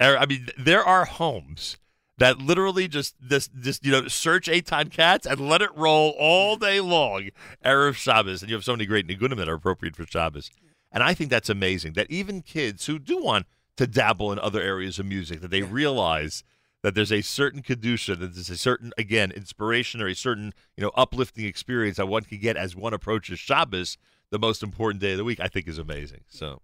er, 0.00 0.16
I 0.16 0.24
mean 0.24 0.50
there 0.56 0.84
are 0.84 1.04
homes 1.04 1.78
that 2.18 2.38
literally 2.38 2.88
just 2.88 3.14
just 3.28 3.50
just 3.60 3.84
you 3.84 3.92
know 3.92 4.08
search 4.08 4.46
Eitan 4.46 4.90
Katz 4.90 5.26
and 5.26 5.40
let 5.40 5.62
it 5.62 5.70
roll 5.76 6.14
all 6.18 6.56
day 6.56 6.80
long. 6.80 7.30
Erev 7.64 7.94
Shabbos, 7.94 8.42
and 8.42 8.50
you 8.50 8.56
have 8.56 8.64
so 8.64 8.72
many 8.72 8.86
great 8.86 9.06
nigunim 9.06 9.36
that 9.36 9.48
are 9.48 9.54
appropriate 9.54 9.96
for 9.96 10.06
Shabbos, 10.06 10.50
and 10.92 11.02
I 11.02 11.14
think 11.14 11.30
that's 11.30 11.50
amazing 11.50 11.92
that 11.94 12.10
even 12.10 12.42
kids 12.42 12.86
who 12.86 12.98
do 12.98 13.22
want 13.22 13.46
to 13.76 13.86
dabble 13.86 14.32
in 14.32 14.38
other 14.38 14.60
areas 14.60 14.98
of 14.98 15.06
music 15.06 15.40
that 15.42 15.50
they 15.50 15.62
realize 15.62 16.42
that 16.82 16.94
there's 16.94 17.12
a 17.12 17.20
certain 17.20 17.62
kedusha, 17.62 18.18
that 18.18 18.34
there's 18.34 18.50
a 18.50 18.56
certain 18.56 18.92
again 18.96 19.30
inspiration 19.30 20.00
or 20.00 20.08
a 20.08 20.14
certain 20.14 20.54
you 20.76 20.82
know 20.82 20.92
uplifting 20.94 21.44
experience 21.44 21.98
that 21.98 22.06
one 22.06 22.22
can 22.22 22.38
get 22.38 22.56
as 22.56 22.74
one 22.74 22.94
approaches 22.94 23.38
Shabbos, 23.38 23.98
the 24.30 24.38
most 24.38 24.62
important 24.62 25.00
day 25.00 25.12
of 25.12 25.18
the 25.18 25.24
week. 25.24 25.40
I 25.40 25.48
think 25.48 25.68
is 25.68 25.78
amazing. 25.78 26.20
So. 26.28 26.62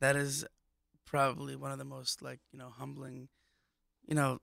That 0.00 0.14
is 0.14 0.46
probably 1.04 1.56
one 1.56 1.72
of 1.72 1.78
the 1.78 1.84
most 1.84 2.22
like 2.22 2.38
you 2.52 2.58
know 2.58 2.68
humbling 2.68 3.28
you 4.06 4.14
know 4.14 4.38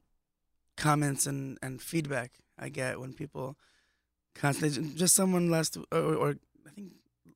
comments 0.78 1.26
and 1.26 1.58
and 1.62 1.82
feedback 1.82 2.32
i 2.60 2.70
get 2.70 3.00
when 3.00 3.14
people 3.14 3.56
constantly 4.34 4.94
just 4.96 5.16
someone 5.16 5.50
last 5.50 5.78
or, 5.92 6.00
or 6.16 6.36
i 6.68 6.70
think 6.72 6.92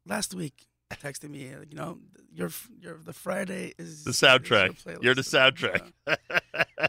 last 0.05 0.33
week 0.33 0.67
texted 0.93 1.29
me 1.29 1.55
like 1.55 1.71
you 1.71 1.77
know 1.77 1.97
your 2.33 2.49
your 2.81 2.97
the 3.05 3.13
friday 3.13 3.73
is 3.77 4.03
the 4.03 4.09
is 4.09 4.21
your 4.21 4.29
soundtrack, 4.31 4.83
playlist." 4.83 5.03
you're 5.03 5.15
the 5.15 5.21
soundtrack. 5.21 5.93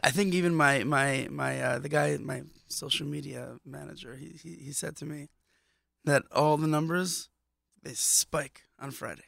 i 0.03 0.09
think 0.11 0.33
even 0.33 0.53
my 0.55 0.83
my 0.83 1.27
my 1.29 1.61
uh 1.61 1.79
the 1.79 1.89
guy 1.89 2.17
my 2.17 2.41
social 2.67 3.05
media 3.07 3.57
manager 3.65 4.15
he 4.15 4.29
he, 4.43 4.55
he 4.55 4.71
said 4.71 4.95
to 4.95 5.05
me 5.05 5.29
that 6.03 6.23
all 6.31 6.57
the 6.57 6.67
numbers 6.67 7.29
they 7.83 7.93
spike 7.93 8.63
on 8.79 8.91
friday 8.91 9.23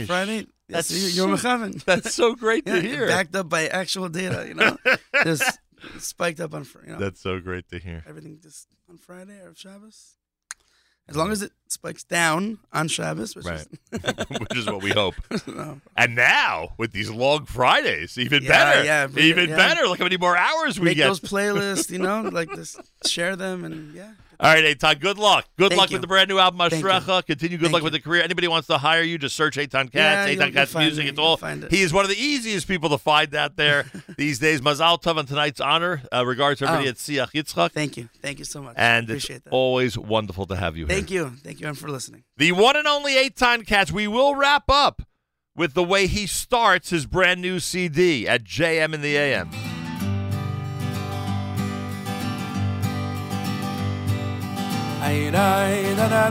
on 0.00 0.06
Friday, 0.06 0.46
That's 0.68 0.90
yes, 0.90 1.16
you're 1.16 1.38
so- 1.38 1.68
that's 1.86 2.14
so 2.14 2.34
great 2.34 2.66
to 2.66 2.72
Yeah, 2.74 2.80
hear. 2.80 3.06
Backed 3.06 3.34
up 3.34 3.48
by 3.48 3.66
actual 3.68 4.10
data, 4.10 4.44
you 4.46 4.52
know, 4.54 4.76
just 5.24 5.58
spiked 5.98 6.40
up 6.40 6.54
on 6.54 6.64
you 6.86 6.92
know. 6.92 6.98
That's 6.98 7.20
so 7.20 7.40
great 7.40 7.68
to 7.70 7.78
hear. 7.78 8.04
Everything 8.08 8.38
just 8.42 8.68
on 8.88 8.98
Friday 8.98 9.40
or 9.40 9.54
Shabbos. 9.54 10.14
As 11.10 11.16
long 11.16 11.32
as 11.32 11.40
it 11.40 11.52
spikes 11.68 12.04
down 12.04 12.58
on 12.70 12.86
Shabbos, 12.88 13.34
which 13.34 13.46
Right. 13.46 13.66
is 13.92 14.00
Which 14.40 14.56
is 14.58 14.66
what 14.66 14.82
we 14.82 14.90
hope. 14.90 15.14
No. 15.46 15.80
And 15.96 16.14
now 16.14 16.74
with 16.76 16.92
these 16.92 17.10
long 17.10 17.46
Fridays, 17.46 18.18
even 18.18 18.42
Yeah, 18.42 18.48
better. 18.50 18.84
yeah, 18.84 19.06
bring 19.06 19.24
even 19.24 19.48
yeah. 19.48 19.56
better. 19.56 19.86
Look 19.86 19.98
how 19.98 20.04
many 20.04 20.18
more 20.18 20.36
hours 20.36 20.78
we 20.78 20.84
make 20.86 20.96
get. 20.98 21.06
those 21.06 21.20
playlists, 21.20 21.90
you 21.90 21.98
know, 21.98 22.22
like 22.30 22.50
just 22.54 22.78
share 23.06 23.36
them 23.36 23.64
and 23.64 23.94
yeah. 23.94 24.10
All 24.40 24.54
right, 24.54 24.62
Eitan, 24.78 25.00
good 25.00 25.18
luck. 25.18 25.46
Good 25.58 25.70
Thank 25.70 25.80
luck 25.80 25.90
you. 25.90 25.94
with 25.96 26.02
the 26.02 26.06
brand 26.06 26.28
new 26.28 26.38
album, 26.38 26.60
you. 26.60 26.66
Ashrecha. 26.78 27.26
Continue 27.26 27.58
good 27.58 27.64
Thank 27.64 27.72
luck 27.72 27.82
with 27.82 27.92
the 27.92 27.98
career. 28.00 28.22
Anybody 28.22 28.46
wants 28.46 28.68
to 28.68 28.78
hire 28.78 29.02
you, 29.02 29.18
just 29.18 29.34
search 29.34 29.56
Eitan 29.56 29.90
Katz, 29.90 29.94
Yeah, 29.94 30.26
Eitan 30.28 30.32
you'll- 30.34 30.44
you'll 30.44 30.52
Katz 30.52 30.72
find 30.72 30.86
Music. 30.86 31.04
me. 31.04 31.10
It's 31.10 31.18
all. 31.18 31.38
It. 31.42 31.70
He 31.72 31.82
is 31.82 31.92
one 31.92 32.04
of 32.04 32.08
the 32.10 32.16
easiest 32.16 32.68
people 32.68 32.88
to 32.90 32.98
find 32.98 33.34
out 33.34 33.56
there 33.56 33.86
these 34.16 34.38
days. 34.38 34.60
Mazal 34.60 35.02
Tov 35.02 35.16
on 35.18 35.26
tonight's 35.26 35.60
honor. 35.60 36.02
Uh, 36.14 36.24
regards 36.24 36.60
to 36.60 36.66
everybody 36.66 36.86
Oh. 36.86 36.90
at 36.90 36.96
Siach 36.98 37.32
Yitzchak. 37.32 37.72
Thank 37.72 37.96
you. 37.96 38.08
Thank 38.22 38.38
you 38.38 38.44
so 38.44 38.62
much. 38.62 38.74
And 38.76 39.10
it's 39.10 39.24
Appreciate 39.24 39.42
that. 39.44 39.50
always 39.50 39.98
wonderful 39.98 40.46
to 40.46 40.54
have 40.56 40.76
you 40.76 40.86
here. 40.86 40.94
Thank 40.94 41.10
you. 41.10 41.32
Thank 41.42 41.60
you 41.60 41.66
and 41.66 41.76
for 41.76 41.88
listening. 41.88 42.22
The 42.36 42.52
one 42.52 42.76
and 42.76 42.86
only 42.86 43.14
Eitan 43.14 43.66
Katz. 43.66 43.90
We 43.90 44.06
will 44.06 44.36
wrap 44.36 44.64
up 44.70 45.02
with 45.56 45.74
the 45.74 45.82
way 45.82 46.06
he 46.06 46.28
starts 46.28 46.90
his 46.90 47.06
brand 47.06 47.42
new 47.42 47.58
CD 47.58 48.28
at 48.28 48.44
JM 48.44 48.94
in 48.94 49.00
the 49.02 49.16
AM. 49.16 49.50
Dai 55.08 55.94
da 55.96 56.06
da 56.12 56.28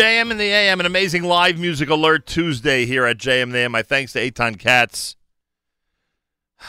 JM 0.00 0.30
and 0.30 0.40
the 0.40 0.44
AM, 0.44 0.80
an 0.80 0.86
amazing 0.86 1.24
live 1.24 1.58
music 1.58 1.90
alert 1.90 2.24
Tuesday 2.24 2.86
here 2.86 3.04
at 3.04 3.18
JM 3.18 3.42
and 3.42 3.52
the 3.52 3.58
AM. 3.58 3.72
My 3.72 3.82
thanks 3.82 4.14
to 4.14 4.18
Eitan 4.18 4.58
Katz. 4.58 5.14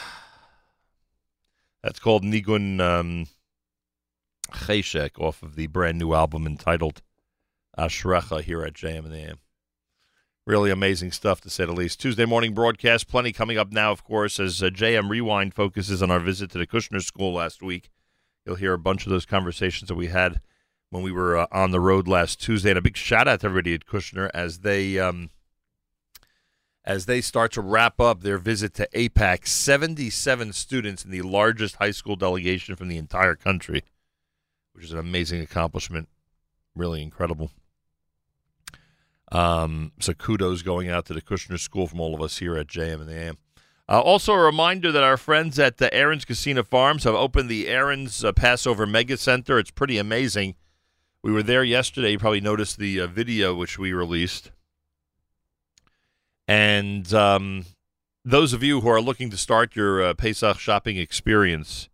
That's 1.82 1.98
called 1.98 2.24
Nigun 2.24 2.78
um, 2.78 3.28
Cheshek 4.50 5.18
off 5.18 5.42
of 5.42 5.56
the 5.56 5.66
brand 5.68 5.98
new 5.98 6.12
album 6.12 6.46
entitled 6.46 7.00
Ashrecha 7.78 8.42
here 8.42 8.64
at 8.64 8.74
JM 8.74 9.06
and 9.06 9.12
the 9.12 9.20
AM. 9.20 9.38
Really 10.46 10.70
amazing 10.70 11.10
stuff, 11.10 11.40
to 11.40 11.48
say 11.48 11.64
the 11.64 11.72
least. 11.72 12.00
Tuesday 12.00 12.26
morning 12.26 12.52
broadcast, 12.52 13.08
plenty 13.08 13.32
coming 13.32 13.56
up 13.56 13.72
now, 13.72 13.92
of 13.92 14.04
course, 14.04 14.38
as 14.38 14.62
uh, 14.62 14.66
JM 14.66 15.08
Rewind 15.08 15.54
focuses 15.54 16.02
on 16.02 16.10
our 16.10 16.20
visit 16.20 16.50
to 16.50 16.58
the 16.58 16.66
Kushner 16.66 17.02
School 17.02 17.32
last 17.32 17.62
week. 17.62 17.88
You'll 18.44 18.56
hear 18.56 18.74
a 18.74 18.78
bunch 18.78 19.06
of 19.06 19.10
those 19.10 19.24
conversations 19.24 19.88
that 19.88 19.94
we 19.94 20.08
had 20.08 20.42
when 20.92 21.02
we 21.02 21.10
were 21.10 21.38
uh, 21.38 21.46
on 21.50 21.70
the 21.70 21.80
road 21.80 22.06
last 22.06 22.38
Tuesday. 22.38 22.68
And 22.68 22.78
a 22.78 22.82
big 22.82 22.98
shout 22.98 23.26
out 23.26 23.40
to 23.40 23.46
everybody 23.46 23.72
at 23.72 23.86
Kushner 23.86 24.30
as 24.34 24.58
they 24.58 24.98
um, 24.98 25.30
as 26.84 27.06
they 27.06 27.22
start 27.22 27.50
to 27.52 27.62
wrap 27.62 27.98
up 27.98 28.20
their 28.20 28.36
visit 28.36 28.74
to 28.74 28.86
AIPAC. 28.94 29.46
Seventy-seven 29.46 30.52
students 30.52 31.02
in 31.02 31.10
the 31.10 31.22
largest 31.22 31.76
high 31.76 31.92
school 31.92 32.14
delegation 32.14 32.76
from 32.76 32.88
the 32.88 32.98
entire 32.98 33.34
country, 33.34 33.84
which 34.74 34.84
is 34.84 34.92
an 34.92 34.98
amazing 34.98 35.40
accomplishment. 35.40 36.08
Really 36.76 37.02
incredible. 37.02 37.50
Um, 39.30 39.92
so 39.98 40.12
kudos 40.12 40.60
going 40.60 40.90
out 40.90 41.06
to 41.06 41.14
the 41.14 41.22
Kushner 41.22 41.58
School 41.58 41.86
from 41.86 42.00
all 42.00 42.14
of 42.14 42.20
us 42.20 42.36
here 42.36 42.54
at 42.54 42.66
JM 42.66 43.00
and 43.00 43.08
the 43.08 43.14
AM. 43.14 43.38
Uh, 43.88 44.00
also, 44.00 44.34
a 44.34 44.38
reminder 44.38 44.92
that 44.92 45.02
our 45.02 45.16
friends 45.16 45.58
at 45.58 45.78
the 45.78 45.92
Aaron's 45.92 46.26
Kissena 46.26 46.66
Farms 46.66 47.04
have 47.04 47.14
opened 47.14 47.48
the 47.48 47.66
Aaron's 47.66 48.22
uh, 48.22 48.32
Passover 48.32 48.86
Mega 48.86 49.16
Center. 49.16 49.58
It's 49.58 49.70
pretty 49.70 49.96
amazing. 49.96 50.54
We 51.22 51.30
were 51.30 51.42
there 51.42 51.62
yesterday. 51.62 52.12
You 52.12 52.18
probably 52.18 52.40
noticed 52.40 52.78
the 52.78 53.00
uh, 53.00 53.06
video 53.06 53.54
which 53.54 53.78
we 53.78 53.92
released. 53.92 54.50
And 56.48 57.12
um, 57.14 57.64
those 58.24 58.52
of 58.52 58.64
you 58.64 58.80
who 58.80 58.88
are 58.88 59.00
looking 59.00 59.30
to 59.30 59.36
start 59.36 59.76
your 59.76 60.02
uh, 60.02 60.14
Pesach 60.14 60.58
shopping 60.58 60.96
experience, 60.96 61.88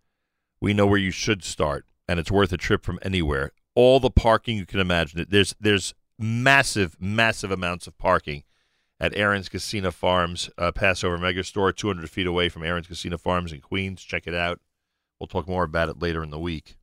we 0.63 0.73
know 0.73 0.87
where 0.87 0.99
you 0.99 1.11
should 1.11 1.45
start, 1.45 1.85
and 2.09 2.19
it's 2.19 2.31
worth 2.31 2.53
a 2.53 2.57
trip 2.57 2.85
from 2.85 2.99
anywhere. 3.03 3.53
All 3.75 4.01
the 4.01 4.11
parking 4.11 4.57
you 4.57 4.65
can 4.65 4.81
imagine. 4.81 5.27
There's 5.29 5.55
there's 5.61 5.95
massive, 6.19 6.97
massive 6.99 7.51
amounts 7.51 7.87
of 7.87 7.99
parking 7.99 8.45
at 8.99 9.15
Aaron's 9.15 9.51
Kissena 9.51 9.93
Farms, 9.93 10.49
uh, 10.57 10.73
Passover 10.73 11.19
Mega 11.19 11.45
Store, 11.45 11.71
200 11.71 12.11
feet 12.11 12.27
away 12.27 12.49
from 12.49 12.65
Aaron's 12.65 12.89
Kissena 12.89 13.21
Farms 13.21 13.53
in 13.53 13.61
Queens. 13.61 14.03
Check 14.03 14.27
it 14.27 14.35
out. 14.35 14.59
We'll 15.21 15.29
talk 15.29 15.47
more 15.47 15.65
about 15.65 15.91
it 15.91 16.01
later 16.01 16.25
in 16.25 16.31
the 16.31 16.39
week 16.39 16.79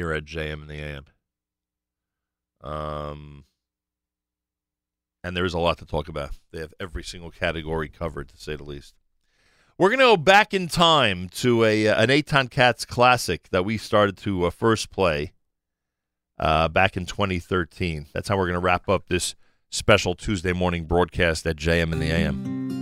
here 0.00 0.14
at 0.14 0.24
JM 0.24 0.62
and 0.62 0.68
the 0.70 0.80
AM. 0.80 1.04
Um, 2.62 3.44
and 5.22 5.36
there 5.36 5.44
is 5.44 5.52
a 5.52 5.58
lot 5.58 5.76
to 5.78 5.84
talk 5.84 6.08
about. 6.08 6.30
They 6.52 6.60
have 6.60 6.72
every 6.80 7.02
single 7.02 7.30
category 7.30 7.90
covered, 7.90 8.30
to 8.30 8.38
say 8.38 8.56
the 8.56 8.64
least. 8.64 8.94
We're 9.76 9.90
going 9.90 9.98
to 9.98 10.06
go 10.06 10.16
back 10.16 10.54
in 10.54 10.68
time 10.68 11.28
to 11.36 11.64
a 11.64 11.88
uh, 11.88 12.02
an 12.02 12.08
Eitan 12.08 12.50
Katz 12.50 12.86
classic 12.86 13.48
that 13.50 13.64
we 13.64 13.76
started 13.76 14.16
to 14.18 14.46
uh, 14.46 14.50
first 14.50 14.90
play 14.90 15.32
uh, 16.38 16.68
back 16.68 16.96
in 16.96 17.04
2013. 17.04 18.06
That's 18.14 18.28
how 18.28 18.38
we're 18.38 18.46
going 18.46 18.54
to 18.54 18.60
wrap 18.60 18.88
up 18.88 19.08
this 19.08 19.34
special 19.68 20.14
Tuesday 20.14 20.54
morning 20.54 20.84
broadcast 20.84 21.46
at 21.46 21.56
JM 21.56 21.92
and 21.92 22.00
the 22.00 22.10
AM. 22.10 22.79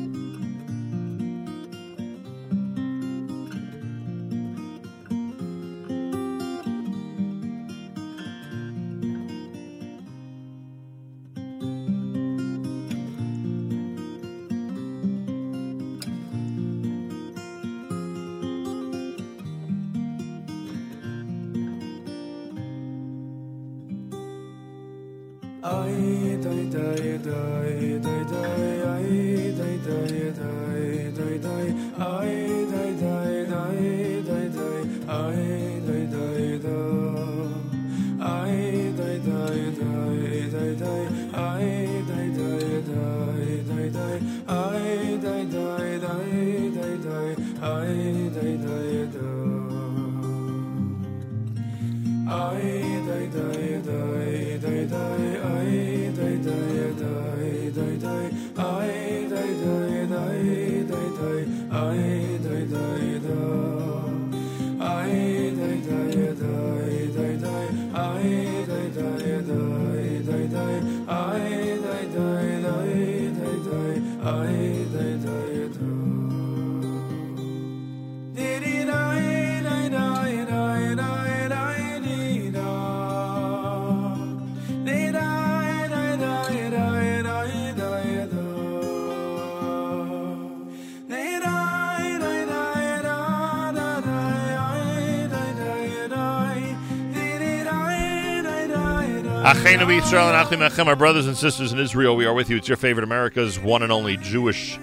Israel 100.09 100.31
and 100.31 100.63
Achim 100.63 100.89
our 100.89 100.97
brothers 100.97 101.27
and 101.27 101.37
sisters 101.37 101.75
in 101.75 101.79
Israel, 101.79 102.17
we 102.17 102.25
are 102.25 102.33
with 102.33 102.49
you. 102.49 102.57
It's 102.57 102.67
your 102.67 102.79
favorite 102.79 103.05
America's 103.05 103.59
one 103.59 103.83
and 103.83 103.93
only 103.93 104.17
Jewish 104.17 104.79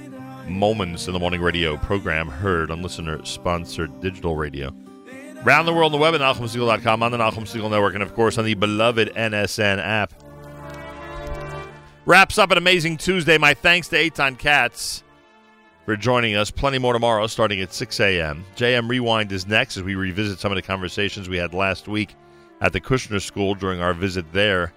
Moments 0.47 1.07
in 1.07 1.13
the 1.13 1.19
Morning 1.19 1.41
radio 1.41 1.77
program, 1.77 2.27
heard 2.27 2.69
on 2.69 2.83
listener-sponsored 2.83 4.01
digital 4.01 4.35
radio. 4.35 4.71
Around 5.43 5.65
the 5.65 5.73
world 5.73 5.93
on 5.95 5.99
the 5.99 6.03
web 6.03 6.13
at 6.13 6.21
NachumSegal.com, 6.21 7.01
on 7.01 7.11
the 7.11 7.17
Nachum 7.17 7.47
Segal 7.47 7.71
Network, 7.71 7.95
and 7.95 8.03
of 8.03 8.13
course 8.13 8.37
on 8.37 8.45
the 8.45 8.53
beloved 8.53 9.15
NSN 9.15 9.79
app. 9.83 10.13
Wraps 12.05 12.37
up 12.37 12.51
an 12.51 12.59
amazing 12.59 12.97
Tuesday. 12.97 13.39
My 13.39 13.55
thanks 13.55 13.87
to 13.87 13.95
Eitan 13.95 14.37
Katz 14.37 15.03
for 15.85 15.97
joining 15.97 16.35
us. 16.35 16.51
Plenty 16.51 16.77
more 16.77 16.93
tomorrow, 16.93 17.25
starting 17.25 17.61
at 17.61 17.73
6 17.73 17.99
a.m. 17.99 18.45
JM 18.55 18.87
Rewind 18.87 19.31
is 19.31 19.47
next 19.47 19.75
as 19.75 19.81
we 19.81 19.95
revisit 19.95 20.37
some 20.37 20.51
of 20.51 20.55
the 20.55 20.61
conversations 20.61 21.27
we 21.27 21.37
had 21.37 21.55
last 21.55 21.87
week 21.87 22.13
at 22.61 22.73
the 22.73 22.79
Kushner 22.79 23.19
School 23.19 23.55
during 23.55 23.81
our 23.81 23.95
visit 23.95 24.31
there 24.31 24.71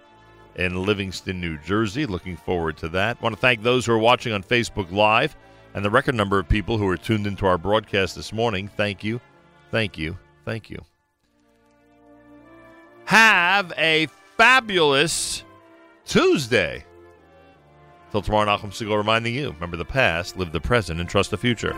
in 0.58 0.82
Livingston, 0.82 1.40
New 1.40 1.56
Jersey. 1.58 2.04
Looking 2.04 2.36
forward 2.36 2.76
to 2.78 2.88
that. 2.90 3.22
want 3.22 3.34
to 3.34 3.40
thank 3.40 3.62
those 3.62 3.86
who 3.86 3.92
are 3.92 3.98
watching 3.98 4.32
on 4.32 4.42
Facebook 4.42 4.92
Live 4.92 5.34
and 5.74 5.84
the 5.84 5.90
record 5.90 6.14
number 6.14 6.38
of 6.38 6.48
people 6.48 6.76
who 6.76 6.88
are 6.88 6.96
tuned 6.96 7.26
into 7.26 7.46
our 7.46 7.56
broadcast 7.56 8.16
this 8.16 8.32
morning. 8.32 8.68
Thank 8.68 9.04
you, 9.04 9.20
thank 9.70 9.96
you, 9.96 10.18
thank 10.44 10.68
you. 10.68 10.84
Have 13.04 13.72
a 13.78 14.08
fabulous 14.36 15.44
Tuesday. 16.04 16.84
Till 18.10 18.22
tomorrow, 18.22 18.46
Nachum 18.46 18.70
Segal 18.70 18.96
reminding 18.96 19.34
you 19.34 19.50
remember 19.52 19.76
the 19.76 19.84
past, 19.84 20.36
live 20.36 20.52
the 20.52 20.60
present, 20.60 20.98
and 20.98 21.08
trust 21.08 21.30
the 21.30 21.36
future. 21.36 21.76